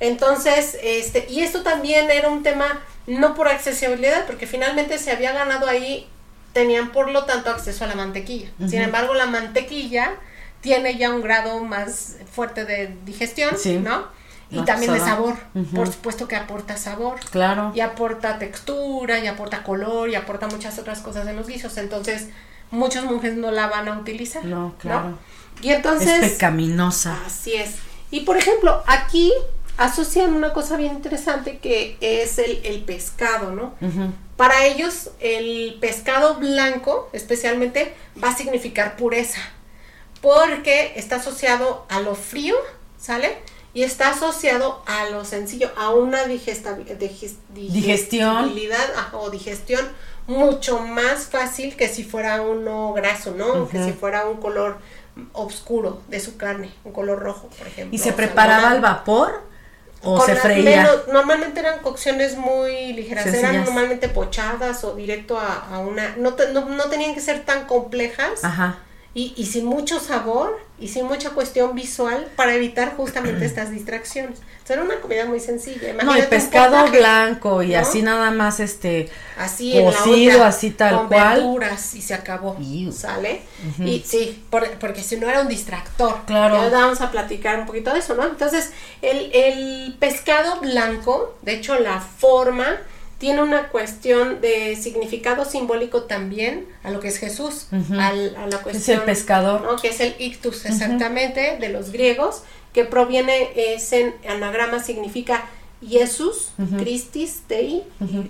Entonces, 0.00 0.76
este, 0.82 1.26
y 1.30 1.40
esto 1.40 1.62
también 1.62 2.10
era 2.10 2.28
un 2.28 2.42
tema 2.42 2.80
no 3.06 3.34
por 3.34 3.48
accesibilidad, 3.48 4.26
porque 4.26 4.46
finalmente 4.46 4.98
se 4.98 5.10
había 5.10 5.32
ganado 5.32 5.66
ahí, 5.66 6.06
tenían 6.52 6.92
por 6.92 7.10
lo 7.10 7.24
tanto 7.24 7.50
acceso 7.50 7.84
a 7.84 7.86
la 7.86 7.94
mantequilla. 7.94 8.48
Sin 8.68 8.82
embargo, 8.82 9.14
la 9.14 9.26
mantequilla 9.26 10.16
tiene 10.64 10.96
ya 10.96 11.10
un 11.10 11.20
grado 11.20 11.62
más 11.62 12.16
fuerte 12.32 12.64
de 12.64 12.96
digestión, 13.04 13.54
¿no? 13.82 14.06
Y 14.50 14.64
también 14.64 14.94
de 14.94 14.98
sabor. 14.98 15.36
Por 15.74 15.86
supuesto 15.88 16.26
que 16.26 16.36
aporta 16.36 16.78
sabor. 16.78 17.20
Claro. 17.30 17.70
Y 17.74 17.80
aporta 17.80 18.38
textura, 18.38 19.18
y 19.18 19.26
aporta 19.26 19.62
color, 19.62 20.08
y 20.08 20.14
aporta 20.14 20.48
muchas 20.48 20.78
otras 20.78 21.00
cosas 21.00 21.28
en 21.28 21.36
los 21.36 21.48
guisos. 21.48 21.76
Entonces, 21.76 22.28
muchas 22.70 23.04
mujeres 23.04 23.36
no 23.36 23.50
la 23.50 23.66
van 23.66 23.88
a 23.88 23.98
utilizar. 23.98 24.42
No, 24.42 24.74
claro. 24.78 25.18
Y 25.60 25.68
entonces. 25.68 26.22
Es 26.22 26.32
pecaminosa. 26.32 27.18
Así 27.26 27.52
es. 27.52 27.74
Y 28.10 28.20
por 28.20 28.38
ejemplo, 28.38 28.82
aquí 28.86 29.34
asocian 29.76 30.32
una 30.32 30.54
cosa 30.54 30.78
bien 30.78 30.94
interesante 30.94 31.58
que 31.58 31.98
es 32.00 32.38
el, 32.38 32.84
pescado, 32.86 33.50
¿no? 33.50 33.74
Para 34.38 34.64
ellos, 34.64 35.10
el 35.20 35.76
pescado 35.78 36.36
blanco, 36.36 37.10
especialmente, 37.12 37.94
va 38.22 38.30
a 38.30 38.36
significar 38.36 38.96
pureza. 38.96 39.42
Porque 40.24 40.94
está 40.96 41.16
asociado 41.16 41.86
a 41.88 42.00
lo 42.00 42.16
frío, 42.16 42.56
¿sale? 42.98 43.38
y 43.74 43.82
está 43.82 44.10
asociado 44.10 44.82
a 44.86 45.10
lo 45.10 45.24
sencillo, 45.24 45.70
a 45.76 45.90
una 45.90 46.24
digesta, 46.24 46.78
digestión 47.50 48.54
o 49.12 49.30
digestión 49.30 49.84
mucho 50.28 50.78
más 50.78 51.26
fácil 51.26 51.76
que 51.76 51.88
si 51.88 52.04
fuera 52.04 52.40
uno 52.40 52.92
graso, 52.92 53.34
¿no? 53.36 53.68
Que 53.68 53.82
si 53.82 53.92
fuera 53.92 54.26
un 54.26 54.36
color 54.36 54.78
oscuro 55.32 56.02
de 56.08 56.20
su 56.20 56.36
carne, 56.36 56.72
un 56.84 56.92
color 56.92 57.18
rojo, 57.18 57.48
por 57.58 57.66
ejemplo. 57.66 57.94
¿Y 57.94 57.98
se 57.98 58.12
preparaba 58.12 58.70
al 58.70 58.80
vapor? 58.80 59.42
¿O 60.02 60.20
se 60.24 60.36
freía? 60.36 60.88
normalmente 61.12 61.60
eran 61.60 61.80
cocciones 61.80 62.36
muy 62.36 62.92
ligeras, 62.92 63.26
eran 63.26 63.64
normalmente 63.64 64.08
pochadas 64.08 64.84
o 64.84 64.94
directo 64.94 65.36
a, 65.38 65.78
una... 65.80 66.14
No, 66.16 66.36
no, 66.52 66.68
no, 66.68 66.84
tenían 66.84 67.14
que 67.14 67.20
ser 67.20 67.44
tan 67.44 67.66
complejas. 67.66 68.44
Ajá 68.44 68.78
y, 69.14 69.32
y 69.36 69.46
sin 69.46 69.64
mucho 69.66 70.00
sabor 70.00 70.58
y 70.80 70.88
sin 70.88 71.06
mucha 71.06 71.30
cuestión 71.30 71.74
visual 71.76 72.26
para 72.36 72.54
evitar 72.54 72.96
justamente 72.96 73.44
estas 73.46 73.70
distracciones. 73.70 74.40
O 74.40 74.66
sea, 74.66 74.74
era 74.76 74.82
una 74.84 75.00
comida 75.00 75.24
muy 75.26 75.38
sencilla. 75.40 75.80
No, 75.82 75.88
y 75.88 75.90
Imagínate 76.02 76.26
pescado 76.28 76.76
potaje, 76.78 76.98
blanco 76.98 77.62
y 77.62 77.68
¿no? 77.68 77.78
así 77.78 78.02
nada 78.02 78.30
más 78.30 78.60
este 78.60 79.10
así 79.38 79.72
cocido, 79.80 80.42
así 80.42 80.70
tal 80.70 80.96
con 80.96 81.08
cual. 81.08 81.34
verduras 81.36 81.94
y 81.94 82.02
se 82.02 82.14
acabó, 82.14 82.56
Iu. 82.58 82.90
¿sale? 82.90 83.42
Y 83.78 84.00
sí, 84.06 84.42
por- 84.50 84.70
porque 84.78 85.02
si 85.02 85.16
no 85.16 85.28
era 85.28 85.42
un 85.42 85.48
distractor. 85.48 86.24
Claro. 86.26 86.56
Ya 86.56 86.70
vamos 86.70 87.00
a 87.02 87.10
platicar 87.10 87.60
un 87.60 87.66
poquito 87.66 87.92
de 87.92 87.98
eso, 88.00 88.14
¿no? 88.14 88.24
Entonces, 88.24 88.72
el, 89.02 89.30
el 89.34 89.96
pescado 90.00 90.60
blanco, 90.60 91.36
de 91.42 91.54
hecho 91.54 91.78
la 91.78 92.00
forma, 92.00 92.78
tiene 93.24 93.40
una 93.42 93.68
cuestión 93.70 94.42
de 94.42 94.76
significado 94.76 95.46
simbólico 95.46 96.02
también 96.02 96.66
a 96.82 96.90
lo 96.90 97.00
que 97.00 97.08
es 97.08 97.16
Jesús, 97.16 97.68
al- 97.98 98.36
a 98.36 98.46
la 98.46 98.56
Es 98.56 98.62
cuestión... 98.62 98.98
el 98.98 99.04
pescador. 99.06 99.62
¿no? 99.62 99.76
que 99.76 99.88
es 99.88 100.00
el 100.00 100.14
ictus 100.18 100.66
exactamente 100.66 101.56
de 101.58 101.68
los 101.70 101.90
griegos, 101.90 102.42
que 102.74 102.84
proviene, 102.84 103.48
es 103.74 103.90
en 103.94 104.14
anagrama, 104.28 104.82
significa 104.82 105.46
Jesús. 105.82 106.50
Christis, 106.78 107.48
Dei, 107.48 107.84
Ujú. 107.98 108.24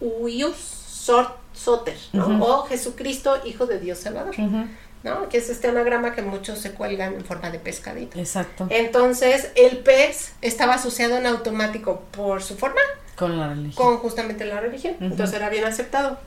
Huius, 0.00 0.56
Sort, 0.56 1.36
Soter, 1.54 1.96
¿no? 2.12 2.44
O 2.44 2.64
Jesucristo, 2.64 3.40
Hijo 3.46 3.64
de 3.66 3.80
Dios 3.80 3.98
Salvador, 3.98 4.34
¿no? 5.04 5.28
que 5.30 5.38
es 5.38 5.48
este 5.48 5.68
anagrama 5.68 6.14
que 6.14 6.20
muchos 6.20 6.58
se 6.58 6.72
cuelgan 6.72 7.14
en 7.14 7.24
forma 7.24 7.50
de 7.50 7.58
pescadito. 7.58 8.18
Exacto. 8.18 8.66
Entonces, 8.68 9.50
el 9.56 9.78
pez 9.78 10.32
estaba 10.42 10.74
asociado 10.74 11.16
en 11.16 11.24
automático 11.26 12.02
por 12.10 12.42
su 12.42 12.56
forma 12.56 12.80
Con 13.16 13.38
la 13.38 13.48
religión. 13.50 13.72
con 13.86 13.98
justamente 13.98 14.44
la 14.44 14.60
religión. 14.60 14.96
Entonces 15.00 15.36
era 15.36 15.48
bien 15.50 15.64
aceptado. 15.64 16.18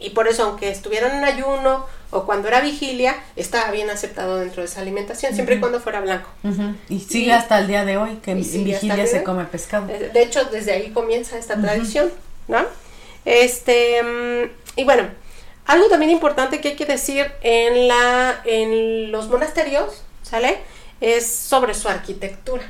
Y 0.00 0.10
por 0.10 0.28
eso, 0.28 0.44
aunque 0.44 0.70
estuvieran 0.70 1.16
en 1.18 1.24
ayuno 1.24 1.84
o 2.10 2.24
cuando 2.24 2.46
era 2.48 2.60
vigilia, 2.60 3.16
estaba 3.34 3.70
bien 3.72 3.90
aceptado 3.90 4.36
dentro 4.38 4.62
de 4.62 4.68
esa 4.68 4.80
alimentación, 4.80 5.34
siempre 5.34 5.56
y 5.56 5.60
cuando 5.60 5.80
fuera 5.80 6.00
blanco. 6.00 6.28
Y 6.88 7.00
sigue 7.00 7.26
Y- 7.26 7.30
hasta 7.32 7.58
el 7.58 7.66
día 7.66 7.84
de 7.84 7.96
hoy, 7.96 8.16
que 8.22 8.30
en, 8.30 8.38
vigilia 8.38 9.06
se 9.08 9.24
come 9.24 9.44
pescado. 9.44 9.88
Eh, 9.92 10.10
De 10.12 10.22
hecho, 10.22 10.44
desde 10.44 10.72
ahí 10.72 10.90
comienza 10.92 11.36
esta 11.36 11.60
tradición, 11.60 12.10
¿no? 12.46 12.64
Este, 13.24 14.02
mm, 14.02 14.50
y 14.80 14.84
bueno, 14.84 15.08
algo 15.66 15.88
también 15.88 16.10
importante 16.12 16.60
que 16.60 16.68
hay 16.68 16.76
que 16.76 16.86
decir 16.86 17.26
en, 17.42 17.88
la, 17.88 18.40
en 18.44 19.10
los 19.12 19.28
monasterios, 19.28 20.02
¿sale? 20.22 20.58
Es 21.00 21.26
sobre 21.28 21.74
su 21.74 21.88
arquitectura. 21.88 22.62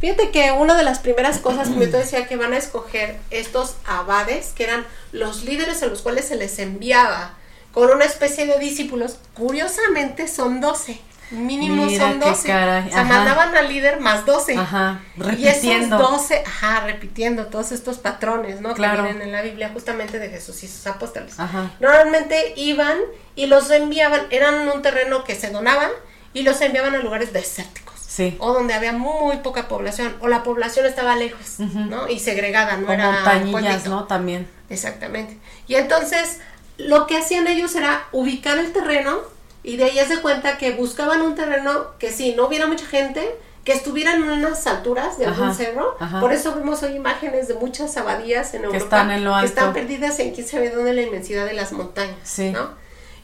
Fíjate 0.00 0.30
que 0.30 0.52
una 0.52 0.76
de 0.76 0.82
las 0.84 0.98
primeras 0.98 1.38
cosas, 1.38 1.68
como 1.68 1.82
yo 1.82 1.90
te 1.90 1.96
decía, 1.98 2.26
que 2.26 2.36
van 2.36 2.52
a 2.52 2.58
escoger 2.58 3.16
estos 3.30 3.76
abades, 3.86 4.52
que 4.54 4.64
eran 4.64 4.86
los 5.12 5.44
líderes 5.44 5.82
a 5.82 5.86
los 5.86 6.02
cuales 6.02 6.26
se 6.26 6.36
les 6.36 6.58
enviaba 6.58 7.34
con 7.72 7.90
una 7.90 8.04
especie 8.04 8.46
de 8.46 8.58
discípulos, 8.58 9.18
curiosamente 9.34 10.28
son 10.28 10.60
12. 10.60 11.00
Mínimo 11.30 11.86
Mira 11.86 12.10
son 12.10 12.20
qué 12.20 12.28
12. 12.28 12.48
caray, 12.48 12.86
o 12.86 12.90
sea, 12.92 13.00
ajá. 13.00 13.08
mandaban 13.14 13.56
al 13.56 13.68
líder 13.68 13.98
más 13.98 14.26
12. 14.26 14.56
Ajá, 14.56 15.00
Y 15.16 15.20
esos 15.20 15.32
repitiendo. 15.64 15.98
12, 15.98 16.42
ajá, 16.46 16.80
repitiendo 16.80 17.46
todos 17.46 17.72
estos 17.72 17.96
patrones, 17.98 18.60
¿no? 18.60 18.74
Claro. 18.74 18.98
Que 18.98 19.08
vienen 19.08 19.22
en 19.28 19.32
la 19.32 19.42
Biblia 19.42 19.70
justamente 19.72 20.18
de 20.18 20.28
Jesús 20.28 20.62
y 20.62 20.68
sus 20.68 20.86
apóstoles. 20.86 21.40
Ajá. 21.40 21.72
Normalmente 21.80 22.52
iban 22.56 22.98
y 23.34 23.46
los 23.46 23.70
enviaban, 23.70 24.26
eran 24.30 24.68
un 24.68 24.82
terreno 24.82 25.24
que 25.24 25.34
se 25.34 25.50
donaba 25.50 25.88
y 26.34 26.42
los 26.42 26.60
enviaban 26.60 26.94
a 26.94 26.98
lugares 26.98 27.32
desérticos. 27.32 27.93
Sí. 28.14 28.36
O 28.38 28.52
donde 28.52 28.74
había 28.74 28.92
muy 28.92 29.38
poca 29.38 29.66
población, 29.66 30.14
o 30.20 30.28
la 30.28 30.42
población 30.44 30.86
estaba 30.86 31.16
lejos. 31.16 31.58
¿no? 31.58 32.08
Y 32.08 32.20
segregada, 32.20 32.76
no 32.76 32.88
O 32.88 32.92
era 32.92 33.10
montañillas, 33.10 33.62
pueblito. 33.62 33.90
¿no? 33.90 34.04
También. 34.04 34.48
Exactamente. 34.70 35.36
Y 35.66 35.74
entonces 35.74 36.38
lo 36.78 37.06
que 37.06 37.16
hacían 37.18 37.46
ellos 37.48 37.74
era 37.74 38.04
ubicar 38.12 38.58
el 38.58 38.72
terreno 38.72 39.18
y 39.64 39.76
de 39.78 39.84
ahí 39.84 39.98
se 40.06 40.20
cuenta 40.20 40.58
que 40.58 40.72
buscaban 40.72 41.22
un 41.22 41.34
terreno 41.34 41.86
que 41.98 42.12
sí, 42.12 42.34
no 42.36 42.46
hubiera 42.46 42.66
mucha 42.66 42.86
gente, 42.86 43.34
que 43.64 43.72
estuvieran 43.72 44.22
en 44.22 44.30
unas 44.30 44.64
alturas 44.66 45.16
de 45.18 45.26
algún 45.26 45.44
Ajá, 45.48 45.54
cerro. 45.54 45.96
ajá. 45.98 46.20
Por 46.20 46.32
eso 46.32 46.54
vemos 46.54 46.82
hoy 46.82 46.94
imágenes 46.96 47.48
de 47.48 47.54
muchas 47.54 47.96
abadías 47.96 48.52
en 48.54 48.64
Europa 48.64 48.84
están 48.84 49.10
en 49.10 49.24
lo 49.24 49.36
que 49.40 49.46
están 49.46 49.72
perdidas 49.72 50.18
en 50.20 50.34
quién 50.34 50.46
sabe 50.46 50.70
dónde 50.70 50.92
la 50.92 51.02
inmensidad 51.02 51.46
de 51.46 51.54
las 51.54 51.72
montañas, 51.72 52.14
Sí. 52.22 52.50
¿no? 52.50 52.70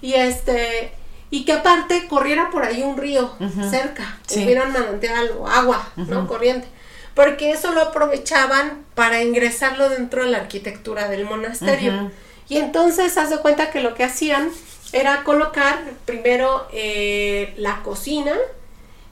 Y 0.01 0.15
este 0.15 0.93
y 1.31 1.45
que 1.45 1.53
aparte 1.53 2.07
corriera 2.09 2.51
por 2.51 2.65
ahí 2.65 2.83
un 2.83 2.97
río 2.97 3.33
cerca, 3.71 4.19
Sí. 4.27 4.45
hubiera 4.45 4.65
un 4.65 4.73
manantial 4.73 5.31
o 5.39 5.47
agua, 5.47 5.89
¿no? 5.97 6.27
Corriente. 6.27 6.67
Porque 7.15 7.51
eso 7.53 7.73
lo 7.73 7.83
aprovechaban 7.83 8.85
para 8.95 9.23
ingresarlo 9.23 9.89
dentro 9.89 10.25
de 10.25 10.31
la 10.31 10.39
arquitectura 10.39 11.09
del 11.09 11.25
monasterio. 11.25 12.11
Y 12.49 12.57
entonces 12.59 13.17
haz 13.17 13.31
de 13.31 13.39
cuenta 13.39 13.71
que 13.71 13.81
lo 13.81 13.95
que 13.95 14.05
hacían 14.05 14.51
era 14.93 15.23
colocar 15.23 15.79
primero 16.05 16.67
eh, 16.73 17.55
la 17.57 17.83
cocina 17.83 18.33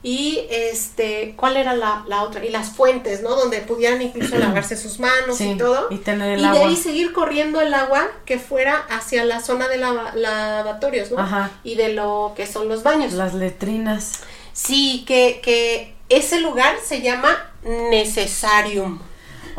y 0.01 0.45
este, 0.49 1.33
¿cuál 1.35 1.57
era 1.57 1.73
la, 1.75 2.03
la 2.07 2.23
otra? 2.23 2.45
Y 2.45 2.49
las 2.49 2.69
fuentes, 2.69 3.21
¿no? 3.21 3.35
Donde 3.35 3.59
pudieran 3.59 4.01
incluso 4.01 4.37
lavarse 4.39 4.77
sus 4.77 4.99
manos 4.99 5.37
Sí, 5.37 5.51
y 5.51 5.57
todo. 5.57 5.87
y 5.89 5.97
tener 5.97 6.37
el 6.37 6.45
y 6.45 6.49
de 6.49 6.57
ahí 6.63 6.75
seguir 6.77 7.11
corriendo 7.11 7.59
el 7.59 7.73
agua 7.73 8.07
que 8.25 8.39
fuera 8.39 8.77
hacia 8.89 9.25
la 9.25 9.41
zona 9.41 9.67
de 9.67 9.77
lava- 9.77 10.13
lavatorios, 10.15 11.11
¿no? 11.11 11.19
Ajá. 11.19 11.51
Y 11.63 11.75
de 11.75 11.93
lo 11.93 12.33
que 12.35 12.47
son 12.47 12.69
los 12.69 12.83
baños. 12.83 13.11
Las 13.13 13.33
letrinas. 13.33 14.21
Sí, 14.53 15.03
que, 15.05 15.41
que 15.43 15.93
ese 16.09 16.39
lugar 16.39 16.75
se 16.83 17.01
llama 17.01 17.51
necesarium. 17.91 18.99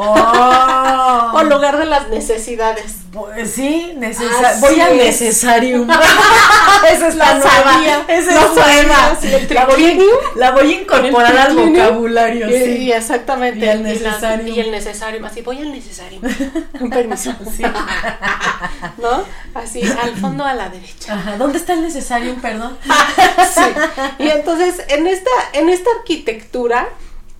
¡Oh! 0.03 1.31
O 1.35 1.43
lugar 1.45 1.79
de 1.79 1.85
las 1.85 2.09
necesidades. 2.09 2.97
Pues 3.13 3.53
sí, 3.53 3.93
necesa- 3.97 4.51
Así 4.51 4.61
voy 4.61 4.81
al 4.81 4.93
es. 5.01 5.21
necesario. 5.21 5.85
Esa 6.91 7.09
es 7.09 7.15
La 7.17 7.35
la 7.35 7.35
nueva. 7.35 8.05
Esa 8.09 8.31
es 8.31 8.55
nueva. 8.55 8.55
sabía, 8.55 9.19
sí, 9.21 9.27
el 9.35 9.55
la, 9.55 9.67
voy 9.67 9.85
a, 9.85 10.39
la 10.39 10.51
voy 10.53 10.73
a 10.75 10.81
incorporar 10.81 11.37
al 11.37 11.47
triclinium. 11.49 11.73
vocabulario. 11.87 12.49
Sí. 12.49 12.55
y 12.79 12.93
exactamente. 12.93 13.67
Y 13.67 13.69
al 13.69 13.83
necesario. 13.83 14.55
Y, 14.55 14.61
el 14.61 14.71
necesario. 14.71 15.27
Así, 15.27 15.43
voy 15.43 15.59
al 15.59 15.73
necesario. 15.73 16.21
Con 16.79 16.89
permiso. 16.91 17.35
Sí. 17.57 17.63
¿No? 18.99 19.25
Así, 19.55 19.83
al 19.83 20.17
fondo 20.17 20.45
a 20.45 20.55
la 20.55 20.69
derecha. 20.69 21.15
Ajá, 21.15 21.37
¿dónde 21.37 21.59
está 21.59 21.75
el 21.75 21.83
necesario? 21.83 22.37
Perdón. 22.41 22.79
Sí. 22.85 23.61
Y 24.21 24.29
entonces, 24.31 24.83
en 24.89 25.07
esta, 25.07 25.31
en 25.53 25.69
esta 25.69 25.91
arquitectura 25.99 26.89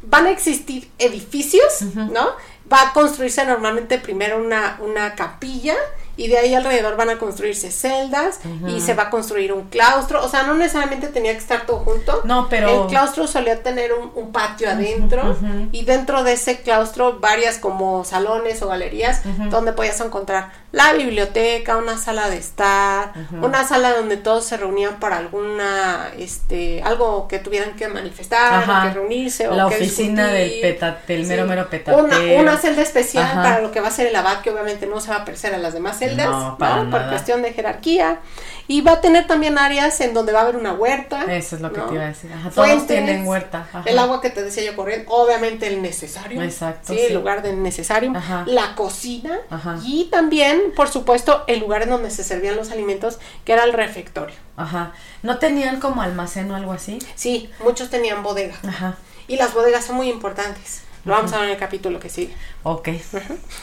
van 0.03 0.27
a 0.27 0.31
existir 0.31 0.91
edificios, 0.99 1.83
¿no? 1.95 2.31
Va 2.73 2.83
a 2.83 2.93
construirse 2.93 3.45
normalmente 3.45 3.99
primero 3.99 4.39
una, 4.39 4.79
una 4.81 5.15
capilla 5.15 5.75
y 6.23 6.29
de 6.29 6.39
ahí 6.39 6.55
alrededor 6.55 6.97
van 6.97 7.09
a 7.11 7.19
construirse 7.19 7.71
celdas 7.71 8.41
y 8.69 8.81
se 8.81 8.95
va 8.95 9.05
a 9.05 9.11
construir 9.11 9.53
un 9.53 9.69
claustro. 9.69 10.23
O 10.25 10.29
sea, 10.29 10.43
no 10.43 10.55
necesariamente 10.55 11.09
tenía 11.09 11.33
que 11.33 11.39
estar 11.39 11.67
todo 11.67 11.79
junto. 11.79 12.21
No, 12.25 12.49
pero- 12.51 12.83
El 12.85 12.89
claustro 12.89 13.27
solía 13.27 13.63
tener 13.63 13.93
un, 13.93 14.13
un 14.15 14.31
patio 14.33 14.69
adentro 14.71 15.37
y 15.73 15.85
dentro 15.85 16.23
de 16.23 16.33
ese 16.35 16.61
claustro 16.61 17.19
varias 17.21 17.59
como 17.59 18.05
salones 18.05 18.61
o 18.63 18.69
galerías 18.69 19.23
donde 19.51 19.73
podías 19.73 20.01
encontrar 20.01 20.53
la 20.73 20.93
biblioteca, 20.93 21.77
una 21.77 21.97
sala 21.99 22.31
de 22.31 22.37
estar, 22.37 23.13
una 23.43 23.67
sala 23.67 23.93
donde 23.95 24.17
todos 24.17 24.45
se 24.45 24.57
reunían 24.57 25.01
para 25.01 25.17
alguna, 25.17 26.11
este, 26.19 26.83
algo 26.83 27.27
que 27.29 27.39
tuvieran 27.39 27.75
que 27.77 27.89
manifestar, 27.89 28.69
o 28.69 28.83
que 28.89 28.95
reunirse 28.95 29.49
o 29.49 29.55
La 29.55 29.69
que 29.69 29.77
oficina 29.77 30.29
del 30.29 30.49
discutir. 30.49 30.75
peta- 30.75 30.99
del 31.09 31.27
mero, 31.27 31.47
mero 31.47 31.63
Una, 31.63 31.71
petatero. 31.71 32.41
una 32.41 32.57
celda 32.59 32.83
especial 32.83 33.33
para 33.35 33.61
lo 33.61 33.73
que 33.73 33.81
va 33.81 33.89
a 33.89 33.91
ser 33.91 34.07
el 34.07 34.15
abad, 34.17 34.43
que 34.43 34.51
obviamente 34.51 34.87
no 34.87 35.01
se 35.01 35.11
va 35.11 35.17
a 35.19 35.25
parecer 35.25 35.55
a 35.55 35.59
las 35.59 35.75
demás 35.75 35.99
celdas, 35.99 36.10
No, 36.17 36.57
para 36.59 36.85
¿no? 36.85 36.91
por 36.91 37.09
cuestión 37.09 37.43
de 37.43 37.53
jerarquía. 37.53 38.21
Y 38.69 38.83
va 38.83 38.93
a 38.93 39.01
tener 39.01 39.27
también 39.27 39.59
áreas 39.59 40.01
en 40.01 40.15
donde 40.15 40.33
va 40.33 40.41
a 40.41 40.43
haber 40.43 40.57
una 40.57 40.73
huerta. 40.73 41.25
Eso 41.25 41.57
es 41.57 41.63
lo 41.63 41.73
que 41.73 41.81
te 41.81 41.95
iba 41.95 42.05
a 42.05 42.07
decir. 42.07 42.33
Ajá, 42.33 42.51
todos 42.51 42.69
Fuentes, 42.69 42.87
tienen 42.87 43.27
huerta. 43.27 43.67
Ajá. 43.69 43.83
El 43.85 43.99
agua 43.99 44.21
que 44.21 44.31
te 44.31 44.43
decía 44.45 44.63
yo 44.63 44.77
corriendo, 44.77 45.11
obviamente 45.11 45.67
el 45.67 45.83
necesario. 45.83 46.41
Exacto, 46.41 46.93
Sí, 46.93 47.01
el 47.01 47.15
lugar 47.15 47.43
del 47.43 47.63
necesario. 47.63 48.13
Ajá. 48.15 48.45
La 48.47 48.77
cocina. 48.77 49.41
Y 49.85 50.05
también, 50.05 50.73
por 50.77 50.89
supuesto, 50.89 51.43
el 51.49 51.59
lugar 51.59 51.83
en 51.83 51.91
donde 51.91 52.11
se 52.11 52.23
servían 52.23 52.57
los 52.57 52.71
alimentos, 52.71 53.19
que 53.45 53.53
era 53.53 53.65
el 53.65 53.73
refectorio. 53.73 54.37
Ajá. 54.57 54.93
¿No 55.23 55.39
tenían 55.39 55.81
como 55.81 56.03
almacén 56.03 56.51
o 56.51 56.55
algo 56.55 56.73
así? 56.73 56.99
Sí, 57.17 57.51
muchos 57.65 57.91
tenían 57.91 58.23
bodega. 58.23 58.55
Ajá. 58.67 58.97
Y 59.27 59.37
las 59.37 59.53
bodegas 59.53 59.85
son 59.85 59.97
muy 59.97 60.09
importantes. 60.09 60.83
Lo 61.05 61.13
vamos 61.13 61.33
a 61.33 61.37
ver 61.39 61.47
en 61.47 61.53
el 61.53 61.59
capítulo 61.59 61.99
que 61.99 62.09
sigue. 62.09 62.35
Ok. 62.63 62.89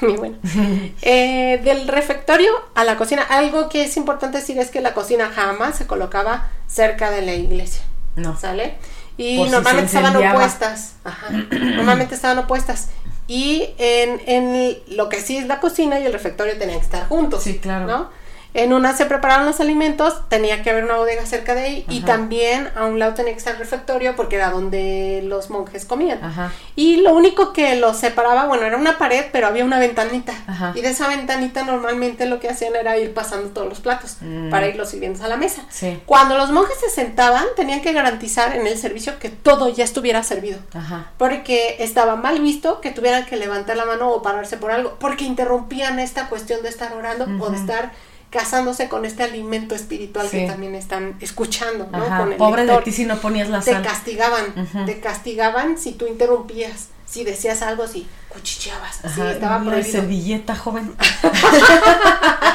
Muy 0.02 0.14
bueno. 0.18 0.38
Eh, 1.02 1.60
del 1.64 1.88
refectorio 1.88 2.52
a 2.76 2.84
la 2.84 2.98
cocina, 2.98 3.22
algo 3.24 3.70
que 3.70 3.84
es 3.84 3.96
importante 3.98 4.40
decir 4.40 4.58
es 4.60 4.70
que 4.70 4.82
la 4.82 4.94
cocina 4.94 5.30
jamás 5.34 5.78
se 5.78 5.86
colocaba 5.88 6.50
cerca 6.68 7.12
de 7.12 7.22
la 7.22 7.34
iglesia. 7.34 7.82
No. 8.16 8.38
¿Sale? 8.40 8.76
Y 9.18 9.38
Por 9.38 9.48
si 9.48 9.52
normalmente 9.54 9.92
se 9.92 9.98
estaban 9.98 10.34
opuestas. 10.34 10.94
Ajá. 11.04 11.30
normalmente 11.32 12.16
estaban 12.16 12.38
opuestas. 12.40 12.90
Y 13.28 13.70
en, 13.78 14.22
en 14.26 14.78
lo 14.96 15.10
que 15.10 15.20
sí 15.22 15.38
es 15.38 15.48
la 15.48 15.60
cocina 15.60 16.00
y 16.00 16.06
el 16.06 16.14
refectorio 16.14 16.58
tenían 16.58 16.80
que 16.80 16.86
estar 16.86 17.08
juntos. 17.08 17.44
Sí, 17.44 17.60
claro. 17.60 17.86
¿no? 17.86 18.10
En 18.58 18.74
una 18.74 18.96
se 18.98 19.06
preparaban 19.06 19.46
los 19.46 19.60
alimentos, 19.60 20.28
tenía 20.30 20.64
que 20.64 20.72
haber 20.72 20.84
una 20.84 20.96
bodega 20.98 21.26
cerca 21.28 21.54
de 21.54 21.62
ahí 21.62 21.86
y 21.90 22.02
también 22.02 22.70
a 22.76 22.86
un 22.86 22.98
lado 22.98 23.14
tenía 23.14 23.32
que 23.34 23.38
estar 23.38 23.54
el 23.54 23.60
refectorio 23.60 24.16
porque 24.16 24.36
era 24.36 24.50
donde 24.50 25.22
los 25.24 25.50
monjes 25.52 25.86
comían. 25.86 26.24
Ajá. 26.24 26.52
Y 26.76 26.98
lo 27.02 27.14
único 27.14 27.54
que 27.54 27.76
los 27.76 27.98
separaba, 27.98 28.46
bueno, 28.48 28.66
era 28.66 28.76
una 28.78 28.98
pared, 28.98 29.26
pero 29.32 29.46
había 29.46 29.64
una 29.64 29.78
ventanita. 29.78 30.34
Ajá. 30.48 30.72
Y 30.76 30.82
de 30.82 30.90
esa 30.90 31.08
ventanita 31.08 31.64
normalmente 31.64 32.26
lo 32.26 32.40
que 32.40 32.50
hacían 32.50 32.76
era 32.76 32.98
ir 32.98 33.14
pasando 33.14 33.50
todos 33.50 33.70
los 33.70 33.80
platos 33.80 34.18
Mm. 34.22 34.50
para 34.50 34.68
irlos 34.68 34.90
sirviendo 34.90 35.24
a 35.24 35.28
la 35.28 35.38
mesa. 35.38 35.64
Sí. 35.70 36.02
Cuando 36.08 36.36
los 36.38 36.52
monjes 36.52 36.80
se 36.80 36.90
sentaban, 36.90 37.46
tenían 37.56 37.82
que 37.82 37.94
garantizar 37.94 38.56
en 38.56 38.66
el 38.66 38.78
servicio 38.78 39.20
que 39.20 39.30
todo 39.30 39.70
ya 39.70 39.84
estuviera 39.84 40.24
servido. 40.24 40.58
Ajá. 40.74 41.12
Porque 41.20 41.76
estaba 41.80 42.16
mal 42.16 42.42
visto 42.42 42.82
que 42.82 42.90
tuvieran 42.90 43.26
que 43.26 43.36
levantar 43.38 43.78
la 43.78 43.86
mano 43.86 44.10
o 44.10 44.24
pararse 44.24 44.58
por 44.58 44.72
algo, 44.72 44.96
porque 45.00 45.26
interrumpían 45.26 46.00
esta 46.00 46.28
cuestión 46.28 46.64
de 46.64 46.70
estar 46.70 46.92
orando 46.94 47.28
o 47.40 47.50
de 47.52 47.58
estar 47.58 47.92
casándose 48.30 48.90
con 48.90 49.06
este 49.06 49.24
alimento 49.24 49.74
espiritual 49.76 50.28
Sí. 50.28 50.40
que 50.40 50.48
también 50.48 50.76
están 50.76 51.16
escuchando, 51.22 51.88
¿no? 51.92 51.98
Ajá. 52.04 52.18
Con 52.20 52.32
el 52.32 52.38
Pobre 52.38 52.66
de 52.66 52.78
ti 52.80 52.92
si 52.92 53.06
no 53.06 53.18
ponías 53.20 53.50
la 53.50 53.62
Te 53.62 53.72
sal. 53.72 53.84
castigaban, 53.84 54.86
te 54.86 55.00
castigaban 55.00 55.78
si 55.78 55.94
tú 55.94 56.08
interrumpías, 56.08 56.90
si 57.10 57.24
decías 57.24 57.62
algo 57.62 57.84
así, 57.84 58.08
cuchicheabas, 58.30 59.04
Ajá. 59.06 59.32
estaba 59.32 59.58
Una 59.58 59.72
prohibido. 59.72 59.92
servilleta, 60.02 60.56
joven. 60.56 60.94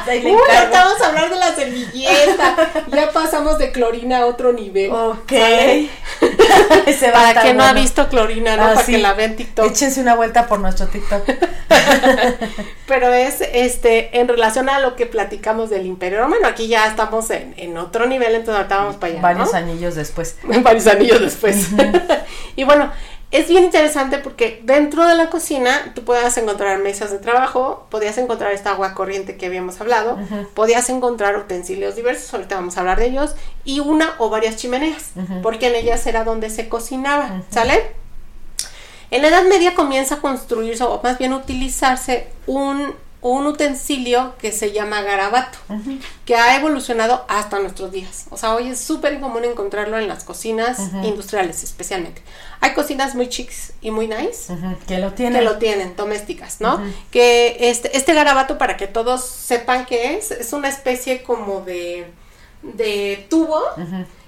Uy, 0.07 0.33
ahorita 0.33 0.85
vamos 0.85 1.01
a 1.01 1.07
hablar 1.09 1.31
de 1.31 1.37
la 1.37 1.55
servilleta. 1.55 2.57
ya 2.89 3.11
pasamos 3.13 3.59
de 3.59 3.73
clorina 3.73 4.19
a 4.19 4.27
otro 4.27 4.53
nivel. 4.53 4.91
Ok. 4.91 5.33
Para 7.13 7.43
que 7.43 7.55
no 7.55 7.63
ha 7.63 7.73
bueno. 7.73 7.81
visto 7.81 8.09
clorina, 8.09 8.57
¿no? 8.57 8.65
Ah, 8.65 8.75
Para 8.75 8.85
sí. 8.87 8.93
que 8.93 8.99
la 8.99 9.15
vean 9.15 9.31
en 9.33 9.37
TikTok. 9.37 9.71
Échense 9.71 10.01
una 10.01 10.15
vuelta 10.15 10.47
por 10.47 10.61
nuestro 10.61 10.87
TikTok. 10.89 11.25
Pero 12.87 13.13
es 13.13 13.41
este 13.41 14.19
en 14.19 14.29
relación 14.29 14.69
a 14.69 14.81
lo 14.81 14.97
que 14.97 15.07
platicamos 15.07 15.71
del 15.71 15.87
Imperio 15.87 16.21
Romano. 16.21 16.47
Aquí 16.47 16.69
ya 16.69 16.87
estamos 16.89 17.31
en, 17.31 17.55
en 17.57 17.77
otro 17.79 18.07
nivel, 18.07 18.35
entonces 18.35 18.57
ahorita 18.57 18.77
vamos 18.77 18.97
para 18.97 19.13
allá. 19.13 19.23
Varios 19.23 19.53
¿no? 19.53 19.59
anillos 19.59 19.95
después. 19.95 20.37
varios 20.63 20.87
anillos 20.87 21.21
después. 21.21 21.69
y 22.57 22.65
bueno, 22.65 22.91
es 23.33 23.49
bien 23.49 23.65
interesante 23.65 24.19
porque 24.19 24.61
dentro 24.63 25.07
de 25.07 25.15
la 25.15 25.31
cocina 25.31 25.93
tú 25.95 26.05
podías 26.05 26.37
encontrar 26.37 26.79
mesas 26.81 27.11
de 27.11 27.19
trabajo, 27.19 27.87
podías 27.91 28.19
encontrar 28.19 28.53
esta 28.53 28.73
agua 28.73 28.93
corriente 28.93 29.39
que 29.39 29.47
habíamos 29.47 29.81
hablado, 29.81 30.19
podías 30.55 30.91
encontrar 30.91 31.39
utensilios 31.39 31.97
diversos, 31.97 32.33
ahorita 32.35 32.57
vamos 32.57 32.77
a 32.77 32.81
hablar 32.81 32.99
de 32.99 33.07
ellos, 33.07 33.35
y 33.65 33.81
una 33.81 34.15
o 34.19 34.29
varias 34.29 34.57
chimeneas, 34.57 35.13
porque 35.43 35.69
en 35.69 35.77
ellas 35.77 36.07
era 36.07 36.25
donde 36.25 36.51
se 36.51 36.69
cocinaba, 36.69 37.43
¿sale? 37.49 37.93
En 39.11 39.23
la 39.23 39.29
Edad 39.29 39.45
Media 39.45 39.75
comienza 39.75 40.17
a 40.17 40.21
construirse, 40.21 40.85
o 40.85 41.01
más 41.03 41.19
bien 41.19 41.33
utilizarse, 41.33 42.29
un, 42.47 42.95
un 43.23 43.47
utensilio 43.47 44.35
que 44.39 44.51
se 44.51 44.73
llama 44.73 45.01
garabato, 45.01 45.57
que 46.27 46.35
ha 46.35 46.57
evolucionado 46.57 47.25
hasta 47.29 47.61
nuestros 47.61 47.93
días. 47.93 48.27
O 48.31 48.37
sea, 48.37 48.55
hoy 48.55 48.69
es 48.69 48.81
súper 48.81 49.21
común 49.21 49.45
encontrarlo 49.45 49.97
en 49.97 50.09
las 50.09 50.25
cocinas 50.25 50.79
industriales 51.05 51.63
especialmente. 51.63 52.21
Hay 52.61 52.75
cocinas 52.75 53.15
muy 53.15 53.29
chics 53.29 53.73
y 53.81 53.91
muy 53.93 54.09
nice 54.09 54.53
Que 54.89 54.99
lo 54.99 55.13
tiene. 55.13 55.39
que 55.39 55.45
lo 55.45 55.59
tienen, 55.59 55.95
domésticas, 55.97 56.61
¿no? 56.61 56.83
Que 57.13 57.57
este, 57.71 57.97
este 57.97 58.13
garabato, 58.13 58.59
para 58.59 58.77
que 58.77 58.89
todos 58.89 59.25
sepan 59.25 59.87
qué 59.87 60.17
es, 60.17 60.33
es 60.33 60.53
una 60.53 60.69
especie 60.69 61.23
como 61.23 61.61
de, 61.61 62.07
de 62.63 63.25
tubo 63.31 63.61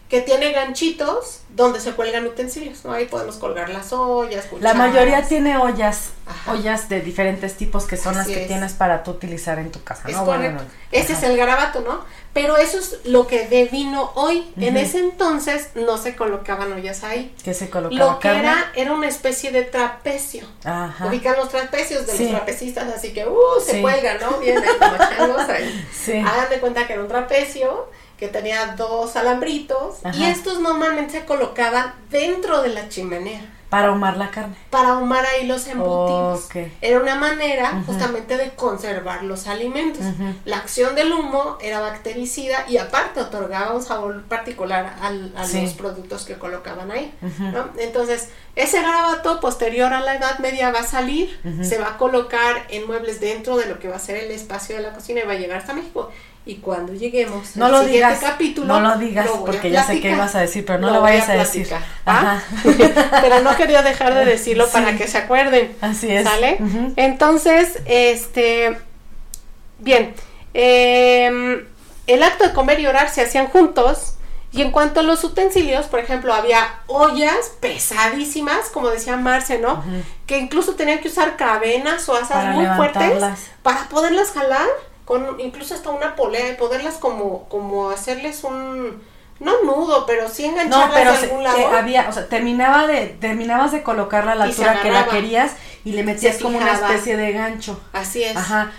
que 0.09 0.21
tiene 0.21 0.53
ganchitos 0.53 1.41
donde 1.51 1.81
se 1.81 1.93
cuelgan 1.93 2.27
utensilios, 2.27 2.85
¿no? 2.85 2.93
Ahí 2.93 3.07
podemos 3.07 3.37
colgar 3.37 3.69
las 3.71 3.93
ollas, 3.93 4.45
La 4.45 4.51
cucharas. 4.51 4.77
mayoría 4.77 5.23
tiene 5.27 5.57
ollas, 5.57 6.11
Ajá. 6.27 6.53
ollas 6.53 6.89
de 6.89 7.01
diferentes 7.01 7.55
tipos 7.57 7.85
que 7.87 7.97
son 7.97 8.17
las 8.17 8.27
que 8.27 8.43
es. 8.43 8.47
tienes 8.49 8.73
para 8.75 9.03
tú 9.03 9.13
utilizar 9.13 9.59
en 9.59 9.71
tu 9.73 9.83
casa, 9.83 10.09
Es 10.09 10.17
¿no? 10.17 10.25
correcto. 10.25 10.57
Bueno, 10.57 10.71
Ese 10.93 11.15
ajá. 11.15 11.25
es 11.27 11.31
el 11.31 11.37
garabato, 11.37 11.81
¿no? 11.81 12.05
Pero 12.33 12.57
eso 12.57 12.79
es 12.79 12.99
lo 13.05 13.27
que 13.29 13.47
devino 13.49 14.11
hoy. 14.17 14.53
En 14.57 14.77
ese 14.77 14.99
entonces 14.99 15.69
no 15.77 15.97
se 15.97 16.17
colocaban 16.17 16.73
ollas 16.73 17.03
ahí. 17.05 17.33
que 17.45 17.55
se 17.55 17.71
colocaba 17.71 18.05
Lo 18.13 18.19
que 18.19 18.29
carne. 18.29 18.41
era 18.41 18.73
era 18.75 18.93
una 18.93 19.07
especie 19.09 19.53
de 19.53 19.63
trapecio. 19.63 20.45
Ajá. 20.65 21.07
Ubican 21.07 21.37
los 21.37 21.49
trapecios 21.49 22.07
de 22.07 22.13
Sí. 22.13 22.25
los 22.25 22.33
trapecistas, 22.33 22.93
así 22.93 23.13
que, 23.13 23.25
uh, 23.27 23.39
se 23.65 23.73
Sí. 23.75 23.81
cuelgan, 23.81 24.19
¿no? 24.21 24.39
Bien, 24.39 24.59
ahí 24.59 24.69
como 24.79 24.97
changos 25.17 25.49
ahí. 25.49 25.87
Sí. 25.97 26.13
Hagan 26.19 26.51
de 26.51 26.59
cuenta 26.59 26.87
que 26.87 26.93
era 26.95 27.03
un 27.03 27.09
trapecio 27.09 27.89
que 28.19 28.28
tenía 28.28 28.74
dos 28.77 29.16
alambritos 29.16 29.97
y 30.15 30.24
estos 30.24 30.61
normalmente 30.61 31.20
se 31.20 31.24
colocaban 31.27 31.95
dentro 32.11 32.62
de 32.62 32.69
la 32.69 32.89
chimenea 32.89 33.41
Para 33.69 33.89
ahumar 33.89 34.16
la 34.16 34.31
carne. 34.31 34.55
para 34.70 34.91
ahumar 34.91 35.27
ahí 35.27 35.47
los 35.49 35.66
embutidos. 35.66 36.49
Era 36.81 37.01
una 37.01 37.16
manera 37.16 37.82
justamente 37.86 38.36
de 38.36 38.51
conservar 38.55 39.24
los 39.24 39.49
alimentos. 39.49 40.03
La 40.45 40.59
acción 40.59 40.95
del 40.95 41.12
humo 41.12 41.59
era 41.61 41.81
bactericida 41.81 42.66
y 42.69 42.77
aparte 42.78 43.20
otorgaba 43.20 43.74
un 43.74 43.82
sabor 43.82 44.23
particular 44.24 44.95
al- 45.03 45.32
a 45.36 45.45
Sí. 45.47 45.61
los 45.62 45.73
productos 45.74 46.24
que 46.24 46.35
colocaban 46.39 46.93
ahí. 46.93 47.12
Entonces, 47.78 48.28
ese 48.55 48.81
garabato 48.81 49.41
posterior 49.41 49.93
a 49.93 50.01
la 50.01 50.15
Edad 50.15 50.39
Media 50.39 50.70
va 50.70 50.81
a 50.81 50.86
salir, 50.86 51.36
se 51.62 51.78
va 51.78 51.89
a 51.89 51.99
colocar 51.99 52.66
en 52.69 52.86
muebles 52.86 53.20
dentro 53.20 53.57
de 53.57 53.66
lo 53.66 53.81
que 53.81 53.89
va 53.89 53.97
a 53.97 53.99
ser 53.99 54.16
el 54.16 54.31
espacio 54.31 54.77
de 54.77 54.82
la 54.82 54.93
cocina 54.93 55.20
y 55.23 55.27
va 55.27 55.32
a 55.32 55.36
llegar 55.36 55.59
hasta 55.59 55.74
México. 55.74 56.11
Y 56.47 56.57
cuando 56.57 56.93
lleguemos 56.93 57.57
No 57.57 57.66
al 57.66 57.73
lo 57.73 57.79
siguiente 57.85 58.15
digas. 58.15 58.31
capítulo, 58.33 58.66
no 58.66 58.81
lo 58.81 58.99
digas, 58.99 59.29
porque 59.47 59.71
ya 59.71 59.83
sé 59.83 60.01
qué 60.01 60.11
ibas 60.11 60.35
a 60.35 60.41
decir, 60.41 60.65
pero 60.66 60.79
no 60.79 60.91
lo, 60.91 61.01
vayas 61.01 61.29
a, 61.31 61.35
decir. 61.35 61.66
¿ah? 61.73 61.81
Ajá. 62.05 62.43
Pero 63.23 63.41
no 63.41 63.57
quería 63.57 63.83
dejar 63.83 64.15
de 64.15 64.27
decirlo 64.27 64.66
Sí. 64.66 64.73
para 64.75 64.95
que 64.97 65.09
se 65.09 65.16
acuerden. 65.16 65.75
Así 65.81 66.11
es. 66.11 66.25
¿Sale? 66.29 66.59
Entonces, 66.97 67.79
este. 67.87 68.77
Bien. 69.79 70.15
em, 70.53 71.65
el 72.07 72.23
acto 72.23 72.45
de 72.45 72.53
comer 72.53 72.79
y 72.81 72.87
orar 72.87 73.09
se 73.09 73.23
hacían 73.23 73.47
juntos. 73.47 74.11
Y 74.53 74.62
en 74.62 74.71
cuanto 74.71 75.01
a 75.01 75.03
los 75.03 75.25
utensilios, 75.25 75.87
por 75.87 75.99
ejemplo, 75.99 76.33
había 76.33 76.81
ollas 76.87 77.53
pesadísimas, 77.61 78.69
como 78.73 78.89
decía 78.89 79.16
Marce, 79.16 79.59
¿no? 79.59 79.83
Que 80.27 80.39
incluso 80.39 80.75
tenían 80.77 81.01
que 81.01 81.09
usar 81.09 81.37
cadenas 81.37 82.09
o 82.09 82.15
asas 82.15 82.29
Para 82.31 82.51
muy 82.53 82.66
fuertes 82.77 83.25
para 83.65 83.89
poderlas 83.89 84.31
jalar, 84.31 84.69
con 85.05 85.39
incluso 85.41 85.75
hasta 85.75 85.91
una 85.91 86.17
polea 86.17 86.51
y 86.51 86.55
poderlas 86.55 86.95
como, 86.95 87.49
como 87.49 87.91
hacerles 87.91 88.43
un, 88.45 89.03
no 89.41 89.63
nudo, 89.63 90.07
pero 90.07 90.29
sí 90.29 90.45
No, 90.47 90.53
engancharlas 90.53 90.95
pero 90.95 91.13
de 91.13 91.19
se- 91.19 91.25
algún 91.27 91.41
eh, 91.41 91.45
lado. 91.45 91.69
había, 91.77 92.09
o 92.09 92.13
sea, 92.13 92.29
terminaba 92.29 92.87
de, 92.87 93.07
terminabas 93.21 93.73
de 93.73 93.83
colocarla 93.83 94.33
a 94.33 94.37
la 94.37 94.47
Y 94.47 94.51
altura 94.51 94.81
que 94.81 94.91
la 94.91 95.07
querías 95.07 95.53
y 95.85 95.93
le 95.93 96.03
metías 96.05 96.39
como 96.39 96.59
una 96.59 96.73
especie 96.73 97.17
de 97.17 97.33
gancho. 97.33 97.79
Así 97.93 98.23
es. 98.25 98.37
Ajá. 98.37 98.73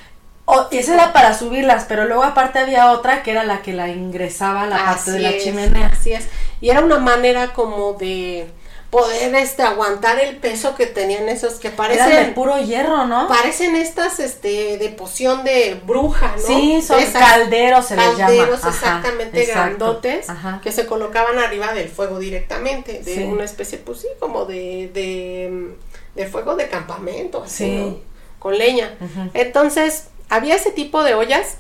O, 0.47 0.67
esa 0.71 0.93
era 0.93 1.11
para 1.13 1.33
subirlas, 1.37 1.85
pero 1.85 2.05
luego 2.05 2.23
aparte 2.23 2.59
había 2.59 2.91
otra 2.91 3.23
que 3.23 3.31
era 3.31 3.43
la 3.43 3.61
que 3.63 3.73
la 3.73 3.87
ingresaba 3.89 4.63
a 4.63 4.67
la 4.67 4.77
parte 4.77 5.11
de 5.11 5.19
la 5.19 5.29
es, 5.31 5.43
chimenea. 5.43 5.87
Así 5.87 6.13
es. 6.13 6.27
Y 6.61 6.69
era 6.69 6.81
una 6.81 6.99
manera 6.99 7.53
como 7.53 7.93
de 7.93 8.47
poder 8.95 9.35
este 9.35 9.61
aguantar 9.61 10.19
el 10.21 10.37
peso 10.37 10.73
que 10.75 10.85
tenían 10.85 11.27
esos 11.27 11.55
que 11.55 11.67
Era 11.67 11.75
de 11.85 11.97
parecen 11.97 12.33
puro 12.33 12.57
hierro, 12.57 13.05
¿no? 13.05 13.27
parecen 13.27 13.75
estas 13.75 14.21
este 14.21 14.77
de 14.77 14.87
poción 14.89 15.43
de 15.43 15.81
bruja, 15.85 16.33
¿no? 16.37 16.47
Sí, 16.47 16.81
son 16.81 16.99
esas 17.01 17.21
calderos 17.21 17.85
se 17.87 17.97
les 17.97 18.05
llama. 18.05 18.17
calderos 18.19 18.59
Ajá, 18.63 18.69
exactamente 18.69 19.41
exacto. 19.41 19.59
grandotes 19.85 20.29
Ajá. 20.29 20.61
que 20.63 20.71
se 20.71 20.85
colocaban 20.85 21.37
arriba 21.39 21.73
del 21.73 21.89
fuego 21.89 22.19
directamente, 22.19 23.01
de 23.03 23.15
Sí. 23.15 23.23
una 23.23 23.43
especie, 23.43 23.79
pues 23.79 23.99
sí, 23.99 24.07
como 24.19 24.45
de, 24.45 24.89
de, 24.93 25.75
de 26.15 26.27
fuego 26.29 26.55
de 26.55 26.69
campamento, 26.69 27.43
así, 27.43 27.65
Sí. 27.65 27.75
¿no? 27.75 27.97
Con 28.39 28.57
leña. 28.57 28.95
Entonces, 29.33 30.05
había 30.29 30.55
ese 30.55 30.71
tipo 30.71 31.03
de 31.03 31.15
ollas, 31.15 31.57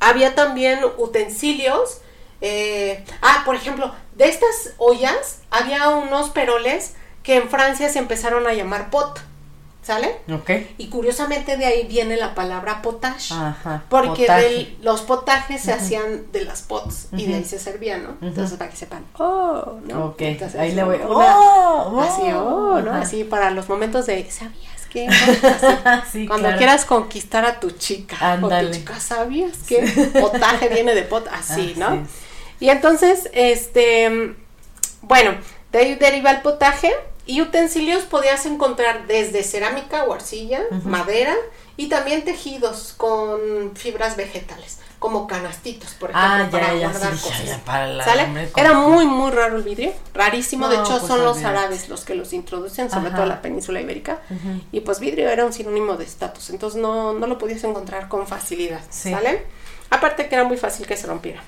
había 0.00 0.34
también 0.34 0.80
utensilios. 0.98 1.98
Eh, 2.42 3.02
ah, 3.22 3.42
por 3.46 3.54
ejemplo, 3.56 3.90
de 4.16 4.28
estas 4.28 4.74
ollas 4.76 5.38
había 5.50 5.88
unos 5.88 6.28
peroles 6.30 6.92
que 7.22 7.36
en 7.36 7.48
Francia 7.48 7.88
se 7.88 7.98
empezaron 8.00 8.46
a 8.46 8.52
llamar 8.52 8.90
pot, 8.90 9.20
¿sale? 9.82 10.16
Ok. 10.32 10.50
Y 10.76 10.88
curiosamente 10.88 11.56
de 11.56 11.64
ahí 11.66 11.86
viene 11.86 12.16
la 12.16 12.34
palabra 12.34 12.82
potage. 12.82 13.32
Ajá. 13.32 13.84
Porque 13.88 14.22
potaje. 14.22 14.42
del- 14.48 14.78
los 14.82 15.00
potajes 15.02 15.62
se 15.62 15.72
hacían 15.72 16.30
de 16.32 16.44
las 16.44 16.62
pots 16.62 17.06
y 17.16 17.26
de 17.26 17.36
ahí 17.36 17.44
se 17.44 17.58
servían, 17.58 18.02
¿no? 18.02 18.16
Entonces, 18.26 18.58
para 18.58 18.70
que 18.70 18.76
sepan, 18.76 19.04
oh, 19.18 19.78
¿no? 19.86 20.06
Ok, 20.06 20.20
Entonces, 20.22 20.60
ahí 20.60 20.72
le 20.72 20.82
voy. 20.84 20.96
una- 20.96 21.08
¡Oh! 21.38 22.00
así, 22.00 22.22
oh, 22.32 22.80
¿no? 22.80 22.90
Ajá. 22.90 23.00
Así 23.02 23.24
para 23.24 23.50
los 23.50 23.68
momentos 23.68 24.06
de, 24.06 24.28
¿sabías. 24.30 24.72
Sí, 26.12 26.26
Cuando 26.26 26.48
claro. 26.48 26.58
quieras 26.58 26.84
conquistar 26.84 27.46
a 27.46 27.58
tu 27.60 27.70
chica 27.70 28.16
o 28.20 28.24
Ándale. 28.24 28.68
tu 28.68 28.74
chica, 28.76 29.00
¿sabías 29.00 29.56
que 29.66 29.80
potaje 30.20 30.68
viene 30.68 30.94
de 30.94 31.02
pot? 31.02 31.26
Así, 31.32 31.72
¿no? 31.78 31.94
es. 31.94 32.00
Y 32.62 32.70
entonces, 32.70 33.28
este, 33.32 34.36
bueno, 35.00 35.32
de 35.72 35.78
ahí 35.80 35.94
deriva 35.96 36.30
el 36.30 36.42
potaje 36.42 36.92
y 37.26 37.40
utensilios 37.40 38.04
podías 38.04 38.46
encontrar 38.46 39.08
desde 39.08 39.42
cerámica 39.42 40.04
o 40.04 40.12
arcilla, 40.12 40.60
madera 40.84 41.34
y 41.76 41.88
también 41.88 42.22
tejidos 42.24 42.94
con 42.96 43.72
fibras 43.74 44.16
vegetales, 44.16 44.78
como 45.00 45.26
canastitos, 45.26 45.90
por 45.94 46.10
ejemplo, 46.10 46.30
Ah, 46.30 46.44
ya, 46.44 46.50
para 46.52 46.74
ya, 46.74 46.88
guardar 46.88 47.16
sí, 47.16 47.22
cosas. 47.24 47.44
ya, 47.46 47.58
para 47.64 47.88
la- 47.88 48.04
¿Sale? 48.04 48.24
hombre, 48.26 48.48
Era 48.56 48.74
muy, 48.74 49.06
muy 49.06 49.32
raro 49.32 49.56
el 49.56 49.64
vidrio, 49.64 49.92
rarísimo. 50.14 50.68
de 50.68 50.76
hecho, 50.76 50.98
pues, 50.98 51.06
son 51.08 51.24
los 51.24 51.42
árabes 51.42 51.88
los 51.88 52.04
que 52.04 52.14
los 52.14 52.32
introducen, 52.32 52.90
sobre 52.90 53.08
Ajá. 53.08 53.16
todo 53.16 53.26
la 53.26 53.42
península 53.42 53.80
ibérica. 53.80 54.20
Y 54.70 54.80
pues 54.82 55.00
vidrio 55.00 55.28
era 55.28 55.44
un 55.44 55.52
sinónimo 55.52 55.94
de 55.96 56.04
estatus, 56.04 56.50
entonces 56.50 56.80
no, 56.80 57.12
no 57.12 57.26
lo 57.26 57.38
podías 57.38 57.64
encontrar 57.64 58.08
con 58.08 58.28
facilidad. 58.28 58.82
Sí. 58.88 59.10
¿Sale? 59.10 59.46
Aparte 59.92 60.26
que 60.26 60.34
era 60.34 60.44
muy 60.44 60.56
fácil 60.56 60.86
que 60.86 60.96
se 60.96 61.06
rompiera. 61.06 61.42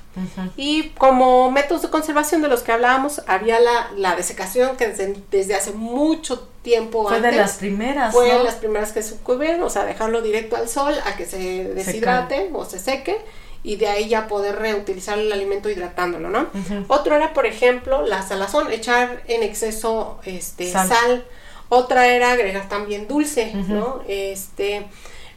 Y 0.54 0.90
como 0.90 1.50
métodos 1.50 1.80
de 1.80 1.88
conservación 1.88 2.42
de 2.42 2.48
los 2.48 2.62
que 2.62 2.72
hablábamos, 2.72 3.22
había 3.26 3.58
la, 3.58 3.90
la 3.96 4.16
desecación 4.16 4.76
que 4.76 4.88
desde, 4.88 5.16
desde 5.30 5.54
hace 5.54 5.72
mucho 5.72 6.46
tiempo 6.60 7.04
Fue 7.08 7.16
antes. 7.16 7.32
de 7.32 7.36
las 7.38 7.54
primeras, 7.54 8.12
Fue 8.12 8.28
¿no? 8.32 8.42
las 8.42 8.56
primeras 8.56 8.92
que 8.92 9.02
se 9.02 9.16
o 9.24 9.70
sea, 9.70 9.84
dejarlo 9.86 10.20
directo 10.20 10.56
al 10.56 10.68
sol 10.68 10.94
a 11.06 11.16
que 11.16 11.24
se 11.24 11.72
deshidrate 11.74 12.50
o 12.52 12.66
se 12.66 12.78
seque 12.78 13.18
y 13.62 13.76
de 13.76 13.88
ahí 13.88 14.08
ya 14.10 14.28
poder 14.28 14.56
reutilizar 14.56 15.18
el 15.18 15.32
alimento 15.32 15.70
hidratándolo, 15.70 16.28
¿no? 16.28 16.48
Otro 16.88 17.16
era, 17.16 17.32
por 17.32 17.46
ejemplo, 17.46 18.06
la 18.06 18.20
salazón, 18.22 18.70
echar 18.70 19.22
en 19.26 19.42
exceso 19.42 20.20
este 20.26 20.70
Sal. 20.70 20.88
sal. 20.88 21.24
Otra 21.70 22.08
era 22.08 22.32
agregar 22.32 22.68
también 22.68 23.08
dulce, 23.08 23.54
¿no? 23.54 24.02
Este 24.06 24.86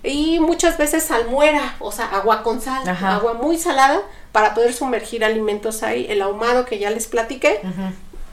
y 0.03 0.40
muchas 0.40 0.78
veces 0.78 1.03
salmuera, 1.03 1.76
o 1.80 1.91
sea, 1.91 2.06
agua 2.07 2.44
con 2.44 2.61
sal, 2.61 2.88
Ajá. 2.88 3.15
agua 3.15 3.34
muy 3.34 3.57
salada 3.57 4.02
para 4.32 4.53
poder 4.53 4.74
sumergir 4.74 5.26
alimentos 5.26 5.84
ahí, 5.84 6.06
el 6.10 6.22
ahumado 6.22 6.65
que 6.65 6.80
ya 6.80 6.90
les 6.91 7.07
platiqué. 7.07 7.60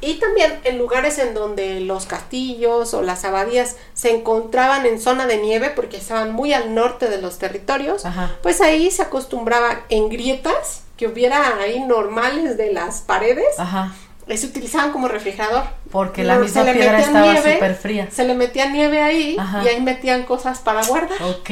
Y 0.01 0.15
también 0.15 0.61
en 0.65 0.77
lugares 0.77 1.19
en 1.19 1.33
donde 1.33 1.81
los 1.81 2.05
castillos 2.05 2.93
o 2.93 3.01
las 3.01 3.25
abadías 3.25 3.77
se 3.95 4.15
encontraban 4.15 4.85
en 4.85 5.01
zona 5.01 5.27
de 5.27 5.39
nieve, 5.39 5.71
porque 5.71 5.97
estaban 5.97 6.33
muy 6.33 6.53
al 6.53 6.75
norte 6.75 7.09
de 7.09 7.23
los 7.23 7.39
territorios, 7.39 8.05
Ajá. 8.05 8.31
pues 8.43 8.61
ahí 8.61 8.91
se 8.91 9.01
acostumbraba 9.03 9.81
en 9.89 10.11
grietas 10.11 10.83
que 10.99 11.07
hubiera 11.07 11.57
ahí 11.59 11.81
normales 11.81 12.59
de 12.59 12.73
las 12.73 13.01
paredes, 13.01 13.59
Ajá. 13.59 13.95
Se 14.29 14.47
utilizaban 14.47 14.91
como 14.93 15.07
refrigerador. 15.09 15.65
Porque 15.91 16.25
la 16.25 16.39
misma 16.39 16.65
se 16.65 16.73
piedra 16.73 16.99
estaba 17.01 17.37
súper 17.37 17.75
fría. 17.75 18.09
Se 18.11 18.25
le 18.25 18.35
metía 18.35 18.67
nieve 18.71 19.01
ahí 19.03 19.37
Ajá. 19.39 19.63
y 19.65 19.69
ahí 19.69 19.81
metían 19.81 20.25
cosas 20.25 20.59
para 20.61 20.83
guardar. 20.85 21.23
Ok. 21.23 21.49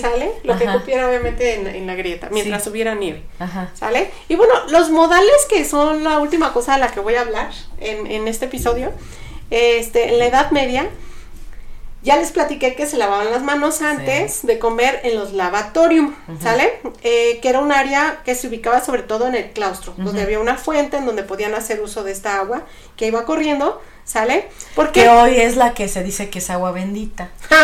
¿Sale? 0.00 0.32
Lo 0.44 0.58
que 0.58 0.66
cupiera 0.66 1.08
obviamente 1.08 1.54
en, 1.54 1.66
en 1.66 1.86
la 1.86 1.94
grieta, 1.94 2.28
mientras 2.30 2.64
Sí. 2.64 2.70
hubiera 2.70 2.94
nieve. 2.94 3.22
Ajá. 3.38 3.70
¿Sale? 3.74 4.10
Y 4.28 4.34
bueno, 4.36 4.52
los 4.70 4.90
modales 4.90 5.46
que 5.48 5.64
son 5.64 6.04
la 6.04 6.18
última 6.18 6.52
cosa 6.52 6.74
de 6.74 6.80
la 6.80 6.88
que 6.88 7.00
voy 7.00 7.14
a 7.14 7.20
hablar 7.22 7.50
en, 7.80 8.06
en 8.06 8.28
este 8.28 8.46
episodio, 8.46 8.92
este, 9.50 10.08
en 10.12 10.18
la 10.18 10.26
Edad 10.26 10.50
Media, 10.50 10.88
ya 12.06 12.16
les 12.16 12.30
platiqué 12.30 12.76
que 12.76 12.86
se 12.86 12.96
lavaban 12.96 13.32
las 13.32 13.42
manos 13.42 13.82
antes 13.82 14.46
de 14.46 14.60
comer 14.60 15.00
en 15.02 15.16
los 15.16 15.32
lavatorium, 15.32 16.14
¿sale? 16.40 16.78
Eh, 17.02 17.40
que 17.42 17.48
era 17.48 17.58
un 17.58 17.72
área 17.72 18.20
que 18.24 18.36
se 18.36 18.46
ubicaba 18.46 18.80
sobre 18.80 19.02
todo 19.02 19.26
en 19.26 19.34
el 19.34 19.50
claustro, 19.50 19.92
donde 19.96 20.22
había 20.22 20.38
una 20.38 20.56
fuente 20.56 20.98
en 20.98 21.04
donde 21.04 21.24
podían 21.24 21.56
hacer 21.56 21.80
uso 21.80 22.04
de 22.04 22.12
esta 22.12 22.38
agua 22.38 22.62
que 22.96 23.08
iba 23.08 23.24
corriendo, 23.24 23.82
¿sale? 24.06 24.48
Porque 24.74 25.02
Que 25.02 25.08
hoy 25.10 25.36
es 25.36 25.56
la 25.56 25.74
que 25.74 25.88
se 25.88 26.02
dice 26.02 26.30
que 26.30 26.38
es 26.38 26.48
agua 26.48 26.72
bendita. 26.72 27.28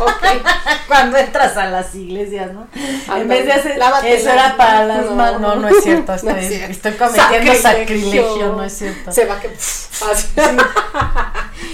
Ok. 0.00 0.42
Cuando 0.88 1.16
entras 1.16 1.56
a 1.56 1.66
las 1.66 1.94
iglesias, 1.94 2.50
¿no? 2.52 2.66
en 3.14 3.28
vez 3.28 3.46
de 3.46 3.52
hacer 3.52 3.78
eso 4.04 4.30
era 4.30 4.56
para 4.56 4.84
las 4.84 5.10
manos. 5.10 5.40
No, 5.40 5.56
no 5.56 5.68
es 5.68 5.82
cierto. 5.82 6.12
No 6.24 6.30
Estoy, 6.30 6.44
es 6.44 6.48
cierto. 6.48 6.72
estoy 6.72 6.92
cometiendo 6.92 7.54
sacrilegio. 7.54 7.62
Sacrilegio. 7.62 8.52
no 8.54 8.64
es 8.64 8.72
cierto. 8.76 9.12
Se 9.12 9.24
va 9.26 9.40
que 9.40 9.50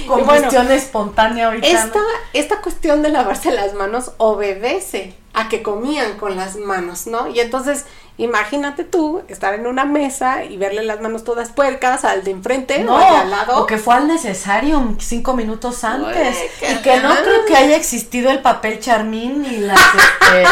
Combustión 0.06 0.66
bueno, 0.66 0.70
espontánea 0.70 1.46
ahorita. 1.46 1.66
Esta, 1.66 1.98
¿no? 1.98 2.04
esta 2.34 2.60
cuestión 2.60 3.02
de 3.02 3.08
lavarse 3.08 3.50
las 3.52 3.74
manos 3.74 4.12
obedece 4.18 5.14
a 5.32 5.48
que 5.48 5.62
comían 5.62 6.18
con 6.18 6.36
las 6.36 6.56
manos, 6.56 7.06
¿no? 7.06 7.28
Y 7.28 7.40
entonces, 7.40 7.86
imagínate 8.22 8.84
tú 8.84 9.22
estar 9.28 9.54
en 9.54 9.66
una 9.66 9.84
mesa 9.84 10.44
y 10.44 10.56
verle 10.56 10.82
las 10.84 11.00
manos 11.00 11.24
todas 11.24 11.50
puercas 11.50 12.04
al 12.04 12.22
de 12.24 12.30
enfrente 12.30 12.78
No, 12.80 12.94
o 12.96 12.98
al 12.98 13.30
lado. 13.30 13.62
o 13.62 13.66
que 13.66 13.78
fue 13.78 13.94
al 13.94 14.06
necesario 14.06 14.94
cinco 14.98 15.34
minutos 15.34 15.82
antes. 15.84 16.36
Uy, 16.62 16.68
y 16.68 16.76
que 16.82 17.00
no 17.00 17.14
creo 17.14 17.44
que 17.46 17.56
haya 17.56 17.76
existido 17.76 18.30
el 18.30 18.40
papel 18.40 18.78
charmín 18.80 19.42
ni 19.42 19.58
las, 19.58 19.78
este, 19.80 20.44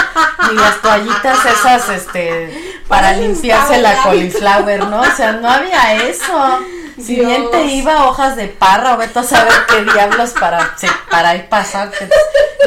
ni 0.50 0.54
las 0.56 0.80
toallitas 0.82 1.38
esas, 1.44 1.88
este, 1.90 2.80
para 2.88 3.08
Para 3.08 3.12
limpiarse 3.16 3.78
la 3.78 3.92
el 3.92 4.02
cauliflower, 4.02 4.86
¿no? 4.86 5.00
O 5.00 5.16
sea, 5.16 5.32
no 5.32 5.48
había 5.48 5.94
eso. 6.08 6.60
Si 7.02 7.14
Dios. 7.14 7.26
bien 7.26 7.50
te 7.50 7.64
iba 7.66 8.08
hojas 8.08 8.36
de 8.36 8.48
parra 8.48 8.94
o 8.94 8.96
vete 8.98 9.18
a 9.18 9.22
saber 9.22 9.52
qué 9.68 9.84
diablos 9.84 10.30
para, 10.38 10.74
sí, 10.76 10.86
para 11.10 11.36
ir 11.36 11.48
pasarte. 11.48 12.08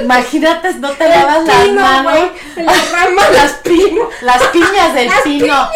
Imagínate, 0.02 0.74
no 0.76 0.92
te 0.92 1.10
lavas 1.10 1.46
las 1.46 1.70
manos. 1.70 2.30
las 2.56 2.92
ramas, 2.92 3.34
las 3.34 3.52
pino. 3.54 4.10
Las 4.22 4.44
piñas 4.48 4.94
del 4.94 5.08
Las 5.08 5.22
pino. 5.22 5.70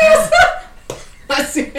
Así. 1.29 1.73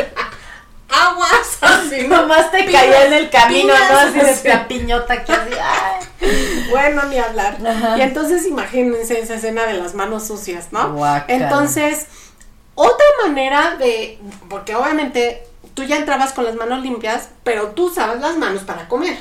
Aguas, 0.88 1.58
así. 1.60 2.06
Nomás 2.06 2.50
te 2.50 2.64
Piñas, 2.64 2.82
caía 2.82 3.06
en 3.06 3.12
el 3.12 3.30
camino, 3.30 3.74
piñas, 3.74 3.90
¿no? 3.90 3.98
Así 3.98 4.42
de 4.42 4.48
la 4.48 4.68
piñota 4.68 5.24
que 5.24 5.32
ay. 5.32 6.06
Bueno, 6.70 7.02
ni 7.04 7.18
hablar. 7.18 7.56
Ajá. 7.66 7.98
Y 7.98 8.02
entonces 8.02 8.46
imagínense 8.46 9.18
esa 9.20 9.34
escena 9.34 9.66
de 9.66 9.74
las 9.74 9.94
manos 9.94 10.26
sucias, 10.26 10.68
¿no? 10.72 10.96
Entonces, 11.28 12.06
otra 12.74 13.06
manera 13.24 13.76
de, 13.76 14.18
porque 14.48 14.74
obviamente 14.74 15.46
tú 15.76 15.82
ya 15.84 15.96
entrabas 15.98 16.32
con 16.32 16.44
las 16.46 16.54
manos 16.54 16.80
limpias, 16.82 17.28
pero 17.44 17.68
tú 17.68 17.88
usabas 17.88 18.18
las 18.18 18.38
manos 18.38 18.62
para 18.62 18.88
comer. 18.88 19.18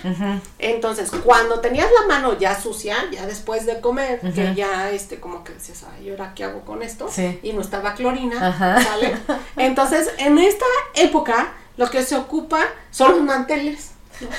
Entonces, 0.57 1.11
cuando 1.23 1.60
tenías 1.60 1.88
la 2.02 2.07
mano 2.07 2.40
ya 2.40 2.60
sucia, 2.60 2.95
ya 3.11 3.26
después 3.27 3.65
de 3.65 3.82
comer, 3.82 4.22
que 4.34 4.56
ya 4.56 4.90
este 4.90 5.19
como 5.19 5.44
que 5.44 5.52
decías, 5.53 5.84
ay, 5.94 6.07
¿y 6.07 6.11
ahora 6.11 6.32
qué 6.34 6.45
hago 6.45 6.61
con 6.61 6.82
esto? 6.82 7.10
Sí. 7.11 7.41
Y 7.44 7.52
no 7.52 7.60
estaba 7.60 7.94
clorina, 7.94 8.48
Ajá. 8.48 8.82
¿sale? 8.82 9.18
Entonces, 9.57 10.10
en 10.18 10.38
esta 10.38 10.65
época, 10.94 11.49
lo 11.76 11.90
que 11.90 12.02
se 12.03 12.15
ocupa 12.15 12.61
son 12.90 13.11
los 13.11 13.22
manteles. 13.22 13.91
¿no? 14.22 14.30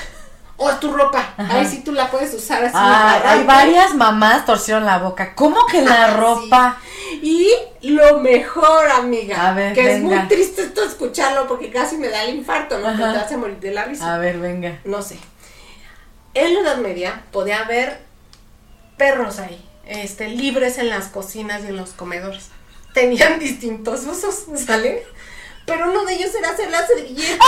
O 0.59 0.71
tu 0.77 0.91
ropa. 0.91 1.35
Ajá. 1.37 1.57
Ahí 1.59 1.67
sí 1.67 1.83
tú 1.85 1.91
la 1.91 2.09
puedes 2.09 2.33
usar 2.33 2.63
así. 2.63 2.73
Ah, 2.75 3.21
hay 3.23 3.43
varias 3.43 3.93
mamás 3.93 4.43
torcieron 4.43 4.85
la 4.87 4.97
boca. 4.97 5.35
¿Cómo 5.35 5.67
que 5.67 5.83
la 5.83 6.05
Ah, 6.07 6.13
ropa? 6.17 6.77
Y 7.21 7.47
lo 7.81 8.19
mejor, 8.19 8.89
amiga, 8.89 9.49
A 9.49 9.53
ver, 9.53 9.73
que 9.73 9.95
es 9.95 10.01
muy 10.01 10.17
triste 10.27 10.63
esto 10.63 10.83
escucharlo 10.83 11.47
porque 11.47 11.69
casi 11.69 11.97
me 11.97 12.09
da 12.09 12.23
el 12.23 12.35
infarto, 12.35 12.79
¿no? 12.79 12.95
Te 12.95 13.19
hace 13.19 13.37
morir 13.37 13.59
de 13.59 13.71
la 13.71 13.85
risa. 13.85 14.15
A 14.15 14.17
ver, 14.17 14.39
venga. 14.39 14.79
No 14.83 15.01
sé. 15.01 15.17
En 16.33 16.53
la 16.53 16.61
Edad 16.61 16.77
Media 16.77 17.23
podía 17.31 17.59
haber 17.59 17.99
perros 18.97 19.39
ahí, 19.39 19.63
este, 19.85 20.29
libres 20.29 20.77
en 20.77 20.89
las 20.89 21.07
cocinas 21.07 21.63
y 21.63 21.67
en 21.67 21.77
los 21.77 21.91
comedores. 21.91 22.49
Tenían 22.93 23.39
distintos 23.39 24.05
usos, 24.05 24.45
¿sale? 24.55 25.03
Pero 25.65 25.89
uno 25.91 26.05
de 26.05 26.13
ellos 26.13 26.33
era 26.33 26.49
hacer 26.49 26.71
la 26.71 26.85
servilleta. 26.87 27.43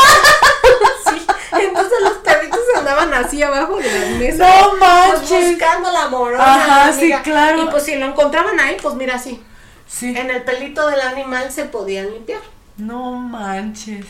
sí. 1.10 1.26
Entonces 1.54 2.00
los 2.02 2.14
perritos 2.18 2.60
andaban 2.76 3.14
así 3.14 3.42
abajo 3.42 3.78
de 3.78 3.92
las 3.92 4.10
mesas. 4.10 4.40
No 4.40 4.70
pues, 4.72 4.82
manches. 4.82 5.52
buscando 5.52 5.92
la 5.92 6.08
morona. 6.10 6.44
Ajá, 6.44 6.94
sí, 6.94 7.14
claro. 7.24 7.64
Y 7.64 7.68
pues 7.68 7.84
si 7.84 7.96
lo 7.96 8.08
encontraban 8.08 8.60
ahí, 8.60 8.78
pues 8.82 8.96
mira 8.96 9.16
así. 9.16 9.42
Sí. 9.90 10.16
En 10.16 10.30
el 10.30 10.44
pelito 10.44 10.88
del 10.88 11.02
animal 11.02 11.52
se 11.52 11.66
podían 11.66 12.14
limpiar. 12.14 12.42
No 12.78 13.12
manches. 13.14 14.06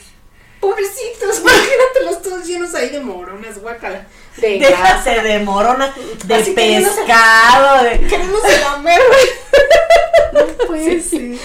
Pobrecitos, 0.59 1.39
imagínatelos 1.41 2.21
todos 2.21 2.45
llenos 2.45 2.75
ahí 2.75 2.89
de 2.89 2.99
moronas, 2.99 3.59
guacala. 3.59 4.05
De 4.37 4.57
grasa. 4.59 5.09
Déjate 5.11 5.21
de 5.27 5.39
morona, 5.39 5.93
de 6.25 6.35
Así 6.35 6.49
no 6.51 6.55
pescado, 6.55 7.83
de. 7.83 7.99
Queremos 8.07 8.41
güey. 9.07 9.29
No 10.31 10.45
puede 10.67 11.01
ser. 11.01 11.37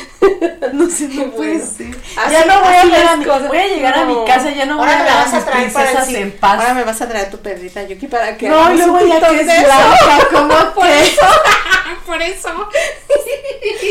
No 0.73 0.89
sé, 0.91 1.09
no 1.09 1.31
puede 1.33 1.55
Bueno, 1.59 1.67
ser. 1.77 1.97
así- 2.17 2.33
ya 2.33 2.45
no 2.45 2.61
voy 2.61 2.75
a 2.75 2.85
ver 2.85 3.07
a 3.07 3.17
mi, 3.17 3.25
cosas. 3.25 3.49
voy 3.49 3.59
a 3.59 3.67
llegar 3.67 3.95
a 3.99 4.05
mi 4.05 4.15
No. 4.15 4.25
casa, 4.25 4.51
ya 4.51 4.67
no 4.67 4.77
voy 4.77 4.87
Ahora 4.87 5.01
a 5.01 5.03
me 5.05 5.11
vas 5.11 5.35
a 5.35 5.45
traer 5.45 5.73
para 5.73 6.05
el 6.05 6.17
en 6.17 6.33
paz. 6.33 6.61
Ahora 6.61 6.75
me 6.75 6.85
vas 6.85 7.01
a 7.03 7.09
traer 7.09 7.31
tu 7.31 7.39
perrita 7.39 7.83
Yuki 7.83 8.07
para 8.07 8.37
que 8.37 8.49
No, 8.49 8.71
luego 8.71 9.01
ya 9.07 9.29
que 9.29 9.41
es 9.41 9.47
blanca, 9.47 10.29
¿cómo 10.33 10.75
Por 10.75 10.87
eso. 10.87 11.21
Por 12.07 12.21
eso. 12.21 12.69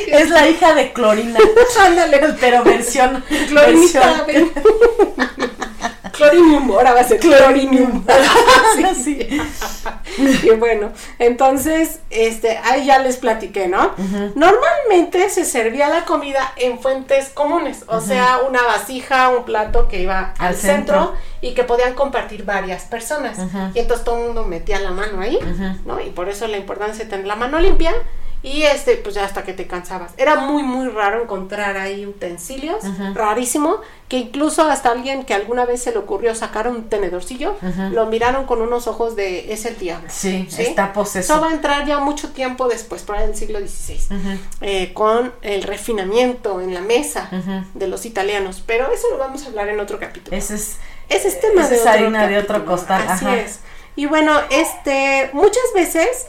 Es 0.08 0.30
la 0.30 0.48
hija 0.48 0.74
de 0.76 0.94
Clorina. 0.94 1.40
Ándale. 1.80 2.20
Pero 2.40 2.64
versión. 2.64 3.24
Clorinita, 3.48 4.24
versión-. 4.28 4.52
Clorinium, 6.14 6.72
ahora 6.72 6.94
va 6.94 7.02
a 7.02 7.04
ser 7.04 7.20
clorinium. 7.20 8.06
Sí. 9.04 9.28
Y 10.44 10.50
bueno, 10.52 10.92
entonces, 11.18 12.00
este, 12.12 12.58
ahí 12.64 12.86
ya 12.86 13.00
les 13.00 13.18
platiqué, 13.18 13.68
¿no? 13.68 13.92
Normalmente 14.36 15.30
se 15.30 15.44
servía 15.44 15.90
la 15.90 16.06
comida 16.06 16.54
en 16.58 16.80
fuentes 16.80 17.30
comunes, 17.30 17.84
o 17.88 18.00
sea, 18.00 18.40
una 18.48 18.62
vasija, 18.64 19.30
un 19.30 19.44
plato 19.44 19.88
que 19.88 20.02
iba 20.02 20.34
al, 20.38 20.48
Al 20.50 20.56
centro. 20.56 21.00
centro. 21.00 21.16
y 21.42 21.54
que 21.56 21.64
podían 21.64 21.94
compartir 21.96 22.46
varias 22.46 22.84
personas. 22.84 23.38
Y 23.74 23.80
entonces 23.80 24.06
todo 24.06 24.20
el 24.20 24.26
mundo 24.28 24.44
metía 24.46 24.80
la 24.80 24.92
mano 24.92 25.20
ahí. 25.22 25.40
¿no? 25.86 26.00
Y 26.00 26.12
por 26.12 26.30
eso 26.30 26.48
la 26.48 26.58
importancia 26.58 27.04
de 27.06 27.10
tener 27.10 27.26
la 27.26 27.36
mano 27.36 27.60
limpia 27.60 27.94
y 28.44 28.64
este, 28.64 28.98
pues 28.98 29.16
ya 29.16 29.24
hasta 29.24 29.44
que 29.44 29.54
te 29.54 29.66
cansabas. 29.68 30.12
Era 30.18 30.36
muy, 30.36 30.64
muy 30.64 30.90
raro 30.90 31.24
encontrar 31.24 31.78
ahí 31.78 32.06
utensilios, 32.06 32.84
rarísimo, 33.14 33.78
que 34.10 34.18
incluso 34.18 34.64
hasta 34.70 34.92
alguien 34.92 35.24
que 35.24 35.34
alguna 35.34 35.66
vez 35.66 35.82
se 35.82 35.92
le 35.92 35.98
ocurrió 35.98 36.36
sacar 36.36 36.68
un 36.68 36.90
tenedorcillo, 36.90 37.56
lo 37.92 38.06
miraron 38.08 38.46
con 38.46 38.62
unos 38.62 38.88
ojos 38.88 39.16
de 39.16 39.54
es 39.54 39.66
el 39.66 39.78
diablo. 39.78 40.10
Sí, 40.12 40.46
¿Sí? 40.52 40.62
está 40.64 40.86
Eso 40.88 40.94
poseso. 40.94 41.42
va 41.42 41.50
a 41.50 41.54
entrar 41.54 41.86
ya 41.88 42.00
mucho 42.00 42.32
tiempo 42.34 42.68
después, 42.68 43.02
por 43.04 43.16
ahí 43.16 43.28
del 43.28 43.36
siglo 43.36 43.60
XVI, 43.60 44.00
eh, 44.62 44.94
con 44.94 45.32
el 45.42 45.64
refinamiento 45.64 46.60
en 46.62 46.74
la 46.74 46.82
mesa 46.82 47.30
de 47.74 47.88
los 47.88 48.06
italianos. 48.06 48.62
Pero 48.66 48.92
eso 48.92 49.10
lo 49.10 49.18
vamos 49.18 49.44
a 49.46 49.48
hablar 49.48 49.70
en 49.70 49.80
otro 49.80 50.00
capítulo. 50.00 50.36
Ese 50.36 50.56
es. 50.56 50.78
Ese 51.10 51.28
es 51.28 51.40
tema 51.42 51.68
de 51.68 51.76
es 51.76 51.82
otro 51.82 51.92
harina 51.94 52.28
de 52.28 52.38
otro 52.38 52.66
costal, 52.66 53.04
Así 53.08 53.26
ajá. 53.26 53.36
es. 53.38 53.60
Y 53.96 54.06
bueno, 54.06 54.34
este, 54.50 55.30
muchas 55.34 55.64
veces, 55.76 56.26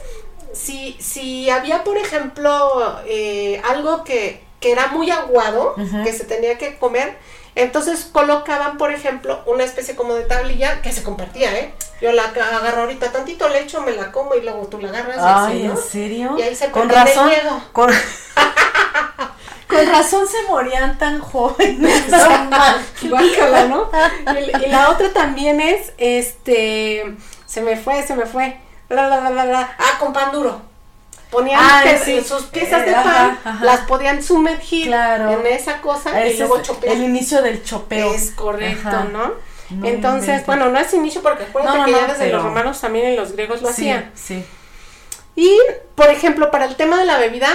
si, 0.55 0.97
si 0.99 1.49
había, 1.49 1.83
por 1.83 1.97
ejemplo, 1.97 2.99
eh, 3.05 3.61
algo 3.63 4.03
que 4.03 4.45
que 4.65 4.71
era 4.71 4.87
muy 4.87 5.11
aguado, 5.11 5.75
que 6.03 6.11
se 6.11 6.23
tenía 6.23 6.57
que 6.57 6.79
comer. 6.79 7.15
Entonces 7.53 8.09
colocaban, 8.11 8.79
por 8.79 8.91
ejemplo, 8.91 9.43
una 9.45 9.63
especie 9.63 9.95
como 9.95 10.15
de 10.15 10.23
tablilla 10.23 10.81
que 10.81 10.91
se 10.91 11.03
compartía, 11.03 11.55
¿eh? 11.55 11.71
Yo 12.01 12.11
la 12.11 12.23
agarro 12.23 12.81
ahorita 12.81 13.11
tantito, 13.11 13.47
le 13.47 13.59
echo, 13.59 13.81
me 13.81 13.91
la 13.91 14.11
como 14.11 14.33
y 14.33 14.41
luego 14.41 14.65
tú 14.65 14.79
la 14.79 14.89
agarras. 14.89 15.17
Ay, 15.19 15.65
¿en 15.65 15.77
serio? 15.77 16.35
Y 16.37 16.41
ahí 16.41 16.55
se 16.55 16.71
con 16.71 16.89
razón. 16.89 17.29
Con... 17.71 17.91
con 19.69 19.87
razón 19.87 20.27
se 20.27 20.41
morían 20.49 20.97
tan 20.97 21.21
jóvenes. 21.21 22.05
Guácala, 23.03 23.67
¿no? 23.67 23.91
Y, 24.33 24.65
y, 24.65 24.69
la 24.69 24.89
otra 24.89 25.13
también 25.13 25.61
es, 25.61 25.93
este, 25.99 27.15
se 27.45 27.61
me 27.61 27.77
fue, 27.77 28.01
se 28.01 28.15
me 28.15 28.25
fue. 28.25 28.64
La, 28.89 29.07
la, 29.07 29.29
la, 29.29 29.45
la, 29.45 29.75
Ah, 29.79 29.97
con 29.99 30.13
pan 30.13 30.31
duro. 30.31 30.61
Ponían 31.31 31.59
Ah, 31.61 31.81
pe- 31.83 31.97
sí. 31.99 32.21
sus 32.23 32.43
piezas 32.43 32.83
Eh, 32.83 32.85
de 32.91 32.95
ajá, 32.95 33.03
pan, 33.13 33.39
ajá. 33.43 33.65
las 33.65 33.79
podían 33.81 34.21
sumergir 34.23 34.87
Claro. 34.87 35.31
en 35.31 35.47
esa 35.47 35.81
cosa 35.81 36.25
y 36.25 36.37
luego 36.37 36.61
chopear. 36.61 36.95
el 36.95 37.03
inicio 37.03 37.41
del 37.41 37.63
chopeo. 37.63 38.13
Es 38.13 38.31
correcto, 38.31 38.87
Ajá. 38.87 39.03
¿no? 39.05 39.33
No 39.71 39.87
Entonces, 39.87 40.45
bueno, 40.45 40.69
no 40.69 40.77
es 40.79 40.93
inicio 40.93 41.21
porque 41.23 41.43
acuérdate 41.43 41.77
No, 41.79 41.87
no, 41.87 41.91
que 41.93 41.99
ya 41.99 42.07
desde 42.07 42.25
pero- 42.25 42.37
los 42.37 42.45
romanos 42.45 42.79
también 42.79 43.11
y 43.13 43.15
los 43.17 43.31
griegos 43.31 43.61
lo 43.63 43.67
Sí, 43.69 43.73
hacían. 43.89 44.11
sí. 44.13 44.45
Y, 45.35 45.57
por 45.95 46.07
ejemplo, 46.09 46.51
para 46.51 46.65
el 46.65 46.75
tema 46.75 46.97
de 46.99 47.05
la 47.05 47.17
bebida, 47.17 47.49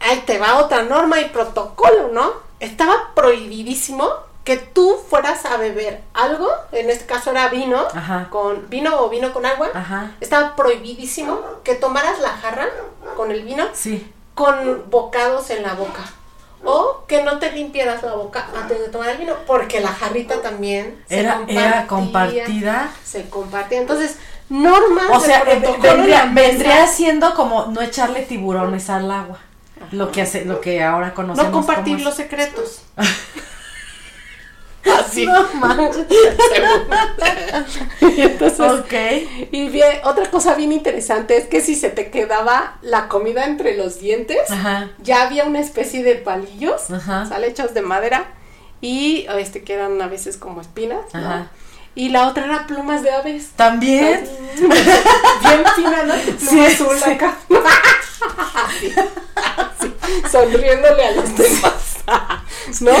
ahí 0.00 0.22
te 0.26 0.38
va 0.38 0.58
otra 0.58 0.82
norma 0.82 1.20
y 1.20 1.24
protocolo, 1.30 2.10
¿no? 2.12 2.32
Estaba 2.60 3.12
prohibidísimo 3.14 4.08
que 4.48 4.56
tú 4.56 4.96
fueras 5.10 5.44
a 5.44 5.58
beber 5.58 6.00
algo, 6.14 6.48
en 6.72 6.88
este 6.88 7.04
caso 7.04 7.32
era 7.32 7.50
vino, 7.50 7.84
Ajá. 7.94 8.28
con 8.30 8.70
vino 8.70 8.98
o 8.98 9.10
vino 9.10 9.30
con 9.34 9.44
agua. 9.44 9.68
Ajá. 9.74 10.12
Estaba 10.22 10.56
prohibidísimo 10.56 11.38
que 11.64 11.74
tomaras 11.74 12.18
la 12.20 12.30
jarra 12.30 12.66
con 13.14 13.30
el 13.30 13.42
vino 13.42 13.66
Sí. 13.74 14.10
con 14.32 14.88
bocados 14.88 15.50
en 15.50 15.62
la 15.64 15.74
boca. 15.74 16.00
O 16.64 17.04
que 17.06 17.22
no 17.24 17.38
te 17.38 17.52
limpiaras 17.52 18.02
la 18.02 18.14
boca 18.14 18.48
antes 18.58 18.80
de 18.80 18.88
tomar 18.88 19.10
el 19.10 19.18
vino, 19.18 19.34
porque 19.46 19.80
la 19.80 19.92
jarrita 19.92 20.40
también 20.40 20.98
se 21.10 21.20
Era, 21.20 21.42
era 21.46 21.86
compartía, 21.86 22.44
compartida. 22.46 22.90
Se 23.04 23.28
compartía. 23.28 23.82
Entonces, 23.82 24.16
normas 24.48 25.10
O 25.12 25.20
sea, 25.20 25.40
eh, 25.46 25.62
vendría, 25.82 26.24
vendría 26.32 26.86
siendo 26.86 27.34
como 27.34 27.66
no 27.66 27.82
echarle 27.82 28.22
tiburones 28.22 28.88
al 28.88 29.10
agua. 29.10 29.40
Lo 29.90 30.10
que 30.10 30.22
hace, 30.22 30.46
lo 30.46 30.62
que 30.62 30.82
ahora 30.82 31.12
conocemos. 31.12 31.50
No 31.50 31.52
compartir 31.52 31.96
como 31.96 32.04
los 32.06 32.14
secretos. 32.14 32.80
Así. 34.98 35.26
No 35.26 35.46
manches. 35.54 36.06
Y 38.00 38.20
entonces, 38.22 38.60
ok. 38.60 38.92
y 39.52 39.68
bien, 39.68 39.98
otra 40.04 40.30
cosa 40.30 40.54
bien 40.54 40.72
interesante 40.72 41.36
es 41.36 41.46
que 41.46 41.60
si 41.60 41.74
se 41.74 41.90
te 41.90 42.10
quedaba 42.10 42.78
la 42.82 43.08
comida 43.08 43.44
entre 43.44 43.76
los 43.76 44.00
dientes, 44.00 44.50
Ajá. 44.50 44.90
ya 45.02 45.22
había 45.22 45.44
una 45.44 45.60
especie 45.60 46.02
de 46.02 46.14
palillos, 46.14 46.90
Ajá. 46.90 47.26
sale 47.26 47.48
hechos 47.48 47.74
de 47.74 47.82
madera 47.82 48.26
y 48.80 49.26
este 49.38 49.62
que 49.64 49.74
eran 49.74 50.00
a 50.00 50.06
veces 50.06 50.36
como 50.36 50.60
espinas, 50.60 51.02
¿no? 51.12 51.20
Ajá. 51.20 51.50
Y 51.94 52.10
la 52.10 52.28
otra 52.28 52.44
era 52.44 52.66
plumas 52.68 53.02
de 53.02 53.10
aves. 53.10 53.48
También. 53.56 54.22
Bien 54.60 55.64
fina, 55.74 56.04
¿no? 56.04 56.14
Pluma 56.14 56.38
Sí, 56.50 56.60
azul 56.64 56.96
sí. 56.96 57.10
acá. 57.10 57.36
sonriéndole 60.30 61.04
a 61.06 61.10
los 61.12 61.36
demás. 61.36 61.96
¿No? 62.80 62.92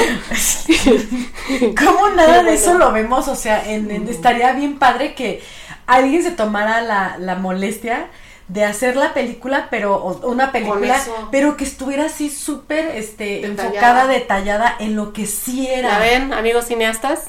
¿Cómo 1.82 2.08
nada 2.10 2.42
de 2.42 2.54
eso 2.54 2.74
lo 2.78 2.92
vemos? 2.92 3.28
O 3.28 3.34
sea, 3.36 3.68
en, 3.70 3.90
en- 3.90 4.08
estaría 4.08 4.52
bien 4.52 4.78
padre 4.78 5.14
que 5.14 5.42
alguien 5.86 6.22
se 6.22 6.30
tomara 6.30 6.80
la, 6.82 7.16
la 7.18 7.34
molestia 7.34 8.08
de 8.48 8.64
hacer 8.64 8.96
la 8.96 9.12
película, 9.14 9.68
pero 9.70 10.02
una 10.24 10.52
película, 10.52 10.98
pero 11.30 11.56
que 11.56 11.64
estuviera 11.64 12.06
así 12.06 12.30
súper 12.30 12.96
este, 12.96 13.40
Detallada. 13.42 13.64
enfocada, 13.68 14.06
detallada 14.06 14.76
en 14.78 14.96
lo 14.96 15.12
que 15.12 15.26
sí 15.26 15.66
¿Ya 15.66 15.72
era. 15.74 15.98
ven, 15.98 16.32
amigos 16.32 16.66
cineastas? 16.66 17.24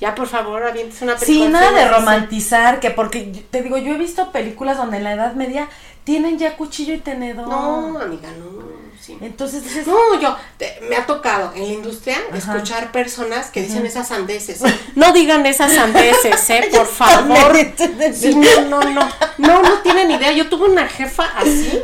Ya, 0.00 0.14
por 0.14 0.28
favor, 0.28 0.62
avientes 0.62 1.02
una 1.02 1.16
película. 1.16 1.46
Sí, 1.46 1.52
nada 1.52 1.72
de 1.72 1.82
así. 1.82 1.94
romantizar, 1.94 2.80
que 2.80 2.90
porque 2.90 3.44
te 3.50 3.62
digo, 3.62 3.76
yo 3.78 3.94
he 3.94 3.98
visto 3.98 4.30
películas 4.32 4.76
donde 4.78 4.96
en 4.98 5.04
la 5.04 5.12
Edad 5.12 5.34
Media 5.34 5.68
tienen 6.04 6.38
ya 6.38 6.56
cuchillo 6.56 6.94
y 6.94 6.98
tenedor. 6.98 7.48
No, 7.48 7.98
amiga, 8.00 8.28
no. 8.38 8.79
Sí. 9.00 9.16
Entonces 9.20 9.64
dices, 9.64 9.86
No, 9.86 10.20
yo, 10.20 10.36
te- 10.56 10.78
me 10.88 10.96
ha 10.96 11.06
tocado 11.06 11.52
en 11.54 11.62
la 11.66 11.72
industria 11.74 12.18
Ajá. 12.28 12.36
escuchar 12.56 12.92
personas 12.92 13.50
que 13.50 13.62
dicen 13.62 13.84
esas 13.86 14.08
sandeces. 14.08 14.60
No 14.96 15.12
digan 15.12 15.44
esas 15.46 15.72
sandeces, 15.72 16.50
¿eh? 16.50 16.68
Por 16.70 16.86
favor. 17.00 17.56
Sí, 18.14 18.34
no, 18.34 18.62
no, 18.80 18.80
no. 18.90 19.08
No, 19.38 19.62
no 19.62 19.78
tienen 19.82 20.10
idea. 20.10 20.32
Yo 20.32 20.48
tuve 20.48 20.68
una 20.68 20.86
jefa 20.88 21.24
así 21.36 21.80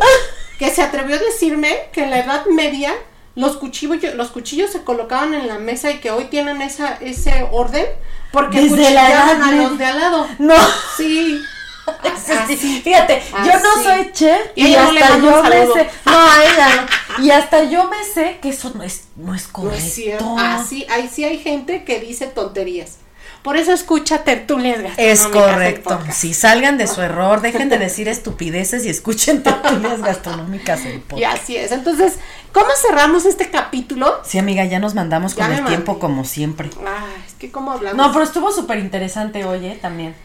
que 0.58 0.70
se 0.70 0.82
atrevió 0.82 1.16
a 1.16 1.18
decirme 1.18 1.88
que 1.92 2.02
en 2.04 2.10
la 2.10 2.18
Edad 2.20 2.46
Media 2.46 2.94
los 3.34 3.56
cuchillos, 3.58 4.14
los 4.14 4.30
cuchillos 4.30 4.70
se 4.72 4.82
colocaban 4.82 5.34
en 5.34 5.46
la 5.48 5.58
mesa 5.58 5.90
y 5.90 5.98
que 5.98 6.10
hoy 6.10 6.24
tienen 6.24 6.62
esa, 6.62 6.94
ese 7.02 7.46
orden 7.52 7.84
porque 8.32 8.60
Desde 8.62 8.90
la 8.90 9.10
Edad 9.10 9.26
cuchillaban 9.36 9.42
a 9.42 9.62
los 9.62 9.78
de 9.78 9.84
al 9.84 9.98
lado. 10.00 10.26
no. 10.38 10.54
Sí. 10.96 11.38
Así. 12.42 12.80
Fíjate, 12.82 13.22
yo 13.44 13.52
no 13.60 13.82
soy 13.82 14.10
chef 14.12 14.40
Y 14.56 14.66
y, 14.68 14.72
no 14.72 14.80
hasta 14.80 15.18
yo 15.18 15.42
me 15.44 15.66
sé, 15.72 15.90
no, 16.04 16.12
a 16.12 16.44
ella 16.44 16.88
no. 17.18 17.24
Y 17.24 17.30
hasta 17.30 17.64
yo 17.64 17.88
me 17.88 18.02
sé 18.04 18.38
que 18.42 18.48
eso 18.50 18.72
no 18.74 18.82
es, 18.82 19.04
no 19.16 19.34
es 19.34 19.46
No 19.46 19.52
correcto. 19.52 19.78
es 19.84 19.94
cierto. 19.94 20.36
Así, 20.38 20.86
ahí 20.90 21.08
sí 21.12 21.24
hay 21.24 21.38
gente 21.38 21.84
que 21.84 22.00
dice 22.00 22.26
tonterías. 22.26 22.98
Por 23.42 23.56
eso 23.56 23.72
escucha 23.72 24.24
tertulias 24.24 24.80
Es 24.96 25.22
gastronómicas, 25.22 25.26
el 25.26 25.82
correcto. 25.84 26.00
Si 26.12 26.34
salgan 26.34 26.78
de 26.78 26.88
su 26.88 27.00
error, 27.00 27.42
dejen 27.42 27.68
de 27.68 27.78
decir 27.78 28.08
estupideces 28.08 28.84
y 28.84 28.88
escuchen 28.88 29.44
tertulias 29.44 30.00
gastronómicas 30.02 30.84
el 30.84 30.96
Y 30.96 30.98
podcast. 30.98 31.42
así 31.42 31.56
es. 31.56 31.70
Entonces, 31.70 32.14
¿cómo 32.52 32.66
cerramos 32.82 33.24
este 33.24 33.48
capítulo? 33.48 34.20
Sí, 34.24 34.38
amiga, 34.38 34.64
ya 34.64 34.80
nos 34.80 34.96
mandamos 34.96 35.36
Ya 35.36 35.46
con 35.46 35.54
el 35.56 35.64
tiempo 35.64 36.00
como 36.00 36.24
siempre. 36.24 36.70
Ay, 36.84 37.22
es 37.24 37.34
que 37.34 37.52
cómo 37.52 37.70
hablamos. 37.70 37.96
No, 38.04 38.12
pero 38.12 38.24
estuvo 38.24 38.50
súper 38.50 38.80
interesante 38.80 39.44
hoy, 39.44 39.64
¿eh? 39.66 39.78
También. 39.80 40.16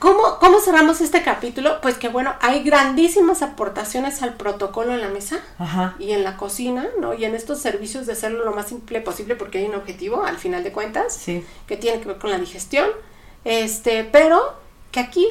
¿Cómo, 0.00 0.38
¿Cómo 0.40 0.60
cerramos 0.60 1.02
este 1.02 1.22
capítulo? 1.22 1.78
Pues 1.82 1.98
que 1.98 2.08
bueno, 2.08 2.34
hay 2.40 2.62
grandísimas 2.64 3.42
aportaciones 3.42 4.22
al 4.22 4.32
protocolo 4.34 4.94
en 4.94 5.02
la 5.02 5.08
mesa 5.08 5.40
Ajá. 5.58 5.94
y 5.98 6.12
en 6.12 6.24
la 6.24 6.38
cocina, 6.38 6.88
¿no? 6.98 7.12
Y 7.12 7.26
en 7.26 7.34
estos 7.34 7.58
servicios 7.60 8.06
de 8.06 8.14
hacerlo 8.14 8.44
lo 8.46 8.52
más 8.52 8.68
simple 8.68 9.02
posible 9.02 9.36
porque 9.36 9.58
hay 9.58 9.66
un 9.66 9.74
objetivo 9.74 10.24
al 10.24 10.38
final 10.38 10.64
de 10.64 10.72
cuentas. 10.72 11.14
Sí. 11.14 11.44
que 11.66 11.76
tiene 11.76 12.00
que 12.00 12.08
ver 12.08 12.18
con 12.18 12.30
la 12.30 12.38
digestión, 12.38 12.88
este, 13.44 14.04
pero 14.04 14.54
que 14.90 15.00
aquí 15.00 15.26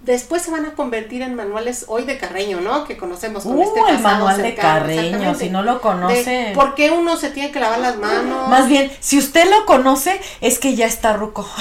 después 0.00 0.42
se 0.42 0.50
van 0.52 0.66
a 0.66 0.74
convertir 0.74 1.22
en 1.22 1.34
manuales 1.34 1.84
hoy 1.88 2.04
de 2.04 2.16
Carreño, 2.18 2.60
¿no? 2.60 2.84
Que 2.84 2.96
conocemos 2.96 3.42
con 3.42 3.58
Uh, 3.58 3.62
este 3.62 3.80
el 3.92 3.98
manual 4.00 4.40
de 4.40 4.54
Carreño, 4.54 5.34
si 5.34 5.50
no 5.50 5.62
lo 5.62 5.80
conoce. 5.80 6.30
De 6.30 6.52
¿Por 6.54 6.74
qué 6.74 6.90
uno 6.90 7.16
se 7.16 7.30
tiene 7.30 7.50
que 7.50 7.58
lavar 7.60 7.80
las 7.80 7.96
manos? 7.96 8.48
Más 8.48 8.68
bien, 8.68 8.90
si 9.00 9.18
usted 9.18 9.48
lo 9.50 9.66
conoce, 9.66 10.20
es 10.40 10.58
que 10.58 10.76
ya 10.76 10.86
está 10.86 11.14
ruco. 11.14 11.48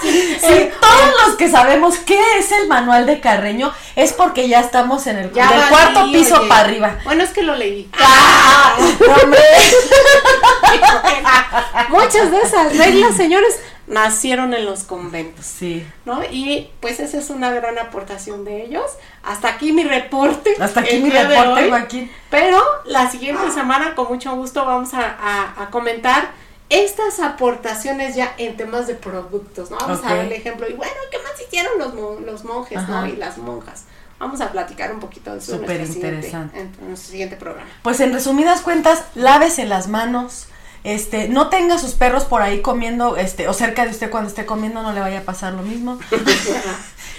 Sí, 0.00 0.70
todos 0.80 1.26
los 1.26 1.36
que 1.36 1.50
sabemos 1.50 1.96
qué 1.98 2.18
es 2.38 2.52
el 2.52 2.68
manual 2.68 3.04
de 3.06 3.20
Carreño 3.20 3.72
es 3.96 4.12
porque 4.12 4.48
ya 4.48 4.60
estamos 4.60 5.06
en 5.06 5.16
el 5.18 5.32
Ya 5.32 5.48
del 5.48 5.58
valí, 5.58 5.70
cuarto 5.70 6.12
piso 6.12 6.38
oye. 6.38 6.48
para 6.48 6.60
arriba. 6.62 6.98
Bueno, 7.04 7.24
es 7.24 7.30
que 7.30 7.42
lo 7.42 7.54
leí. 7.56 7.90
¡Ah! 7.98 8.76
¡Hombre! 9.22 9.40
Muchas 11.88 12.30
de 12.30 12.38
esas 12.40 12.76
reglas, 12.76 13.16
señores, 13.16 13.58
nacieron 13.88 14.54
en 14.54 14.64
los 14.66 14.84
conventos. 14.84 15.44
Sí. 15.44 15.86
¿No? 16.04 16.20
Y 16.30 16.70
pues 16.80 17.00
esa 17.00 17.18
es 17.18 17.30
una 17.30 17.50
gran 17.50 17.78
aportación 17.78 18.44
de 18.44 18.64
ellos. 18.64 18.84
Hasta 19.22 19.48
aquí 19.48 19.72
mi 19.72 19.84
reporte. 19.84 20.54
Hasta 20.60 20.80
aquí 20.80 20.98
mi 20.98 21.10
reporte, 21.10 21.64
hoy. 21.64 21.68
Joaquín. 21.70 22.12
Pero 22.30 22.60
la 22.84 23.10
siguiente 23.10 23.50
semana, 23.50 23.94
con 23.94 24.08
mucho 24.08 24.34
gusto, 24.36 24.64
vamos 24.64 24.94
a, 24.94 25.00
a- 25.20 25.62
a 25.64 25.70
comentar 25.70 26.30
estas 26.70 27.18
aportaciones 27.20 28.14
ya 28.14 28.34
en 28.36 28.56
temas 28.58 28.86
de 28.86 28.94
productos, 28.94 29.70
¿no? 29.70 29.78
Vamos 29.78 30.04
a 30.04 30.14
ver 30.14 30.26
el 30.26 30.32
ejemplo. 30.32 30.68
Y 30.68 30.74
bueno, 30.74 30.92
¿qué 31.10 31.18
más 31.18 31.32
hicieron 31.40 31.72
los, 31.78 32.20
los 32.20 32.44
monjes, 32.44 32.76
Ajá. 32.78 33.00
¿no? 33.02 33.06
Y 33.06 33.16
las 33.16 33.38
monjas. 33.38 33.84
Vamos 34.18 34.40
a 34.40 34.50
platicar 34.50 34.92
un 34.92 35.00
poquito 35.00 35.32
de 35.32 35.38
eso 35.38 35.54
en, 35.54 35.60
Súper 35.60 35.86
siguiente- 35.86 36.08
interesante. 36.16 36.60
en 36.60 36.88
nuestro 36.88 37.10
siguiente 37.12 37.36
programa. 37.36 37.70
Pues 37.82 38.00
en 38.00 38.12
resumidas 38.12 38.60
cuentas, 38.60 39.02
lávese 39.14 39.64
las 39.64 39.88
manos. 39.88 40.48
Este, 40.88 41.28
no 41.28 41.48
tenga 41.48 41.78
sus 41.78 41.92
perros 41.92 42.24
por 42.24 42.40
ahí 42.40 42.62
comiendo, 42.62 43.16
este, 43.16 43.46
o 43.46 43.52
cerca 43.52 43.84
de 43.84 43.90
usted 43.90 44.10
cuando 44.10 44.28
esté 44.30 44.46
comiendo, 44.46 44.82
no 44.82 44.92
le 44.92 45.00
vaya 45.00 45.18
a 45.18 45.22
pasar 45.22 45.52
lo 45.52 45.62
mismo. 45.62 45.98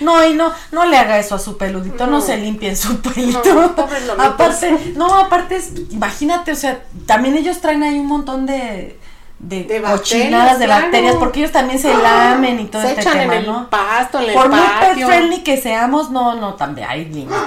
No, 0.01 0.25
y 0.25 0.33
no, 0.33 0.53
no 0.71 0.85
le 0.85 0.97
haga 0.97 1.19
eso 1.19 1.35
a 1.35 1.39
su 1.39 1.57
peludito, 1.57 2.05
no, 2.05 2.19
No. 2.19 2.21
se 2.21 2.37
limpien 2.37 2.77
su 2.77 3.01
pelito. 3.01 3.43
No, 3.53 4.23
aparte, 4.23 4.93
no, 4.95 5.13
aparte 5.13 5.61
imagínate, 5.89 6.53
o 6.53 6.55
sea, 6.55 6.85
también 7.05 7.35
ellos 7.35 7.59
traen 7.59 7.83
ahí 7.83 7.99
un 7.99 8.07
montón 8.07 8.45
de, 8.45 8.97
de, 9.39 9.63
De 9.63 9.81
cochinadas, 9.81 10.59
bacterias, 10.59 10.59
de 10.59 10.65
claro. 10.65 10.81
bacterias, 10.83 11.15
porque 11.15 11.39
ellos 11.39 11.51
también 11.53 11.79
se 11.79 11.93
lamen 11.95 12.59
y 12.59 12.65
todo 12.65 12.81
Se 12.81 12.89
este 12.89 13.01
echan 13.01 13.13
tema, 13.19 13.33
en 13.35 13.39
el 13.39 13.45
¿no? 13.47 13.69
pasto, 13.69 14.19
en 14.19 14.25
el 14.29 14.33
Por 14.33 14.49
muy 14.49 14.59
pet 14.59 14.89
patio. 14.89 15.07
friendly 15.07 15.43
que 15.43 15.61
seamos, 15.61 16.11
no, 16.11 16.35
no, 16.35 16.55
también 16.55 16.87
hay 16.89 17.05
límites, 17.05 17.37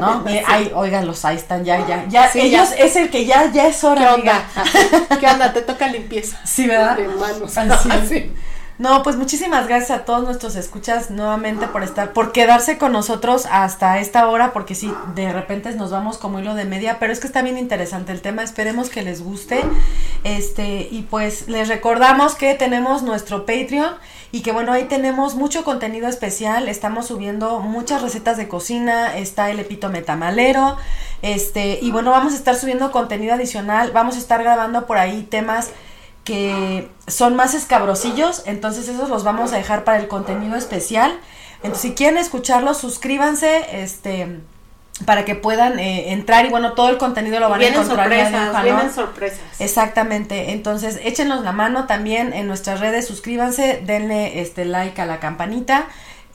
¿no? 0.00 0.22
Eh, 0.28 0.44
Ay, 0.46 0.70
óiganlos, 0.74 1.24
ahí 1.24 1.36
están, 1.36 1.64
ya, 1.64 1.84
ya, 1.86 2.04
ya, 2.08 2.28
Sí, 2.30 2.40
ellos 2.40 2.70
ya. 2.70 2.76
es 2.84 2.94
el 2.96 3.10
que 3.10 3.24
ya, 3.26 3.50
ya 3.50 3.66
es 3.66 3.80
¿Qué 3.80 3.86
hora, 3.86 4.14
onda? 4.14 4.44
amiga. 4.54 5.18
¿Qué 5.18 5.26
onda? 5.26 5.52
Te 5.52 5.62
toca 5.62 5.88
limpieza. 5.88 6.38
Sí, 6.44 6.66
¿verdad? 6.68 6.96
De 6.96 7.08
manos. 7.08 7.56
Así 7.58 7.88
es. 7.92 8.24
No, 8.78 9.02
pues 9.02 9.16
muchísimas 9.16 9.66
gracias 9.66 9.90
a 9.90 10.04
todos 10.04 10.22
nuestros 10.22 10.54
escuchas 10.54 11.10
nuevamente 11.10 11.66
por 11.66 11.82
estar, 11.82 12.12
por 12.12 12.30
quedarse 12.30 12.78
con 12.78 12.92
nosotros 12.92 13.44
hasta 13.50 13.98
esta 13.98 14.28
hora, 14.28 14.52
porque 14.52 14.76
sí, 14.76 14.94
de 15.16 15.32
repente 15.32 15.72
nos 15.72 15.90
vamos 15.90 16.16
como 16.16 16.38
hilo 16.38 16.54
de 16.54 16.64
media, 16.64 17.00
pero 17.00 17.12
es 17.12 17.18
que 17.18 17.26
está 17.26 17.42
bien 17.42 17.58
interesante 17.58 18.12
el 18.12 18.20
tema, 18.20 18.44
esperemos 18.44 18.88
que 18.88 19.02
les 19.02 19.20
guste. 19.20 19.64
Este, 20.22 20.86
y 20.92 21.02
pues 21.10 21.48
les 21.48 21.66
recordamos 21.66 22.36
que 22.36 22.54
tenemos 22.54 23.02
nuestro 23.02 23.46
Patreon 23.46 23.94
y 24.30 24.42
que 24.42 24.52
bueno, 24.52 24.72
ahí 24.72 24.84
tenemos 24.84 25.34
mucho 25.34 25.64
contenido 25.64 26.06
especial, 26.06 26.68
estamos 26.68 27.08
subiendo 27.08 27.58
muchas 27.58 28.00
recetas 28.00 28.36
de 28.36 28.46
cocina, 28.46 29.16
está 29.16 29.50
el 29.50 29.58
epítome 29.58 30.02
tamalero, 30.02 30.76
este, 31.22 31.80
y 31.82 31.90
bueno, 31.90 32.12
vamos 32.12 32.32
a 32.32 32.36
estar 32.36 32.54
subiendo 32.54 32.92
contenido 32.92 33.34
adicional, 33.34 33.90
vamos 33.90 34.14
a 34.14 34.18
estar 34.20 34.40
grabando 34.40 34.86
por 34.86 34.98
ahí 34.98 35.26
temas 35.28 35.70
que 36.28 36.90
son 37.06 37.36
más 37.36 37.54
escabrosillos, 37.54 38.42
entonces 38.44 38.86
esos 38.86 39.08
los 39.08 39.24
vamos 39.24 39.54
a 39.54 39.56
dejar 39.56 39.84
para 39.84 39.96
el 39.96 40.08
contenido 40.08 40.56
especial. 40.56 41.18
Entonces, 41.62 41.80
si 41.80 41.94
quieren 41.94 42.18
escucharlos, 42.18 42.76
suscríbanse, 42.76 43.82
este, 43.82 44.40
para 45.06 45.24
que 45.24 45.36
puedan 45.36 45.78
eh, 45.78 46.12
entrar 46.12 46.44
y 46.44 46.50
bueno, 46.50 46.74
todo 46.74 46.90
el 46.90 46.98
contenido 46.98 47.40
lo 47.40 47.48
van 47.48 47.62
a 47.62 47.68
encontrar 47.68 48.10
sorpresas, 48.10 48.62
vienen 48.62 48.92
sorpresas. 48.92 49.40
Exactamente. 49.58 50.52
Entonces, 50.52 51.00
échenos 51.02 51.44
la 51.44 51.52
mano 51.52 51.86
también 51.86 52.34
en 52.34 52.46
nuestras 52.46 52.80
redes, 52.80 53.06
suscríbanse, 53.06 53.82
denle 53.86 54.42
este 54.42 54.66
like 54.66 55.00
a 55.00 55.06
la 55.06 55.20
campanita. 55.20 55.86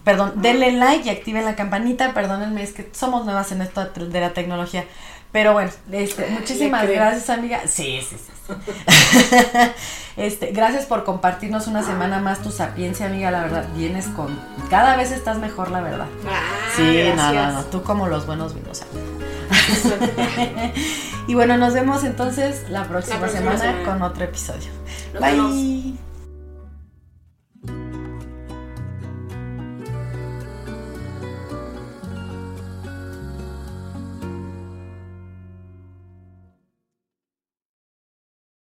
Perdón, 0.04 0.34
denle 0.38 0.72
like 0.72 1.08
y 1.08 1.12
activen 1.12 1.46
la 1.46 1.56
campanita. 1.56 2.16
Perdónenme, 2.16 2.64
es 2.64 2.74
que 2.74 2.90
somos 2.94 3.26
nuevas 3.26 3.52
en 3.52 3.62
esto 3.62 3.86
de 3.86 4.20
la 4.20 4.34
tecnología. 4.34 4.86
Pero 5.34 5.52
bueno, 5.54 5.72
este, 5.92 6.28
muchísimas 6.28 6.88
gracias, 6.88 7.30
amiga. 7.32 7.62
Sí, 7.66 8.00
sí, 8.08 8.16
sí. 8.18 8.32
este, 10.16 10.52
gracias 10.52 10.86
por 10.86 11.04
compartirnos 11.06 11.66
una 11.66 11.84
semana 11.84 12.20
más 12.20 12.44
tu 12.44 12.52
sapiencia, 12.52 13.08
amiga. 13.08 13.32
La 13.32 13.42
verdad, 13.42 13.66
vienes 13.76 14.06
con. 14.08 14.40
Cada 14.70 14.96
vez 14.96 15.12
estás 15.12 15.40
mejor, 15.40 15.72
la 15.72 15.82
verdad. 15.82 16.06
Ah, 16.30 16.42
sí, 16.76 16.84
gracias. 16.84 17.16
no, 17.18 17.34
no, 17.34 17.52
no. 17.52 17.64
Tú 17.66 17.82
como 17.82 18.08
los 18.08 18.28
buenos 18.28 18.54
vinos, 18.54 18.84
amiga. 18.84 19.04
y 21.28 21.34
bueno, 21.34 21.58
nos 21.58 21.74
vemos 21.74 22.04
entonces 22.04 22.70
la 22.70 22.84
próxima, 22.86 23.16
La 23.16 23.22
próxima 23.22 23.58
semana, 23.58 23.60
semana. 23.60 23.84
con 23.86 24.02
otro 24.04 24.24
episodio. 24.26 24.70
Nos 25.14 25.22
Bye. 25.22 25.32
vemos. 25.32 26.13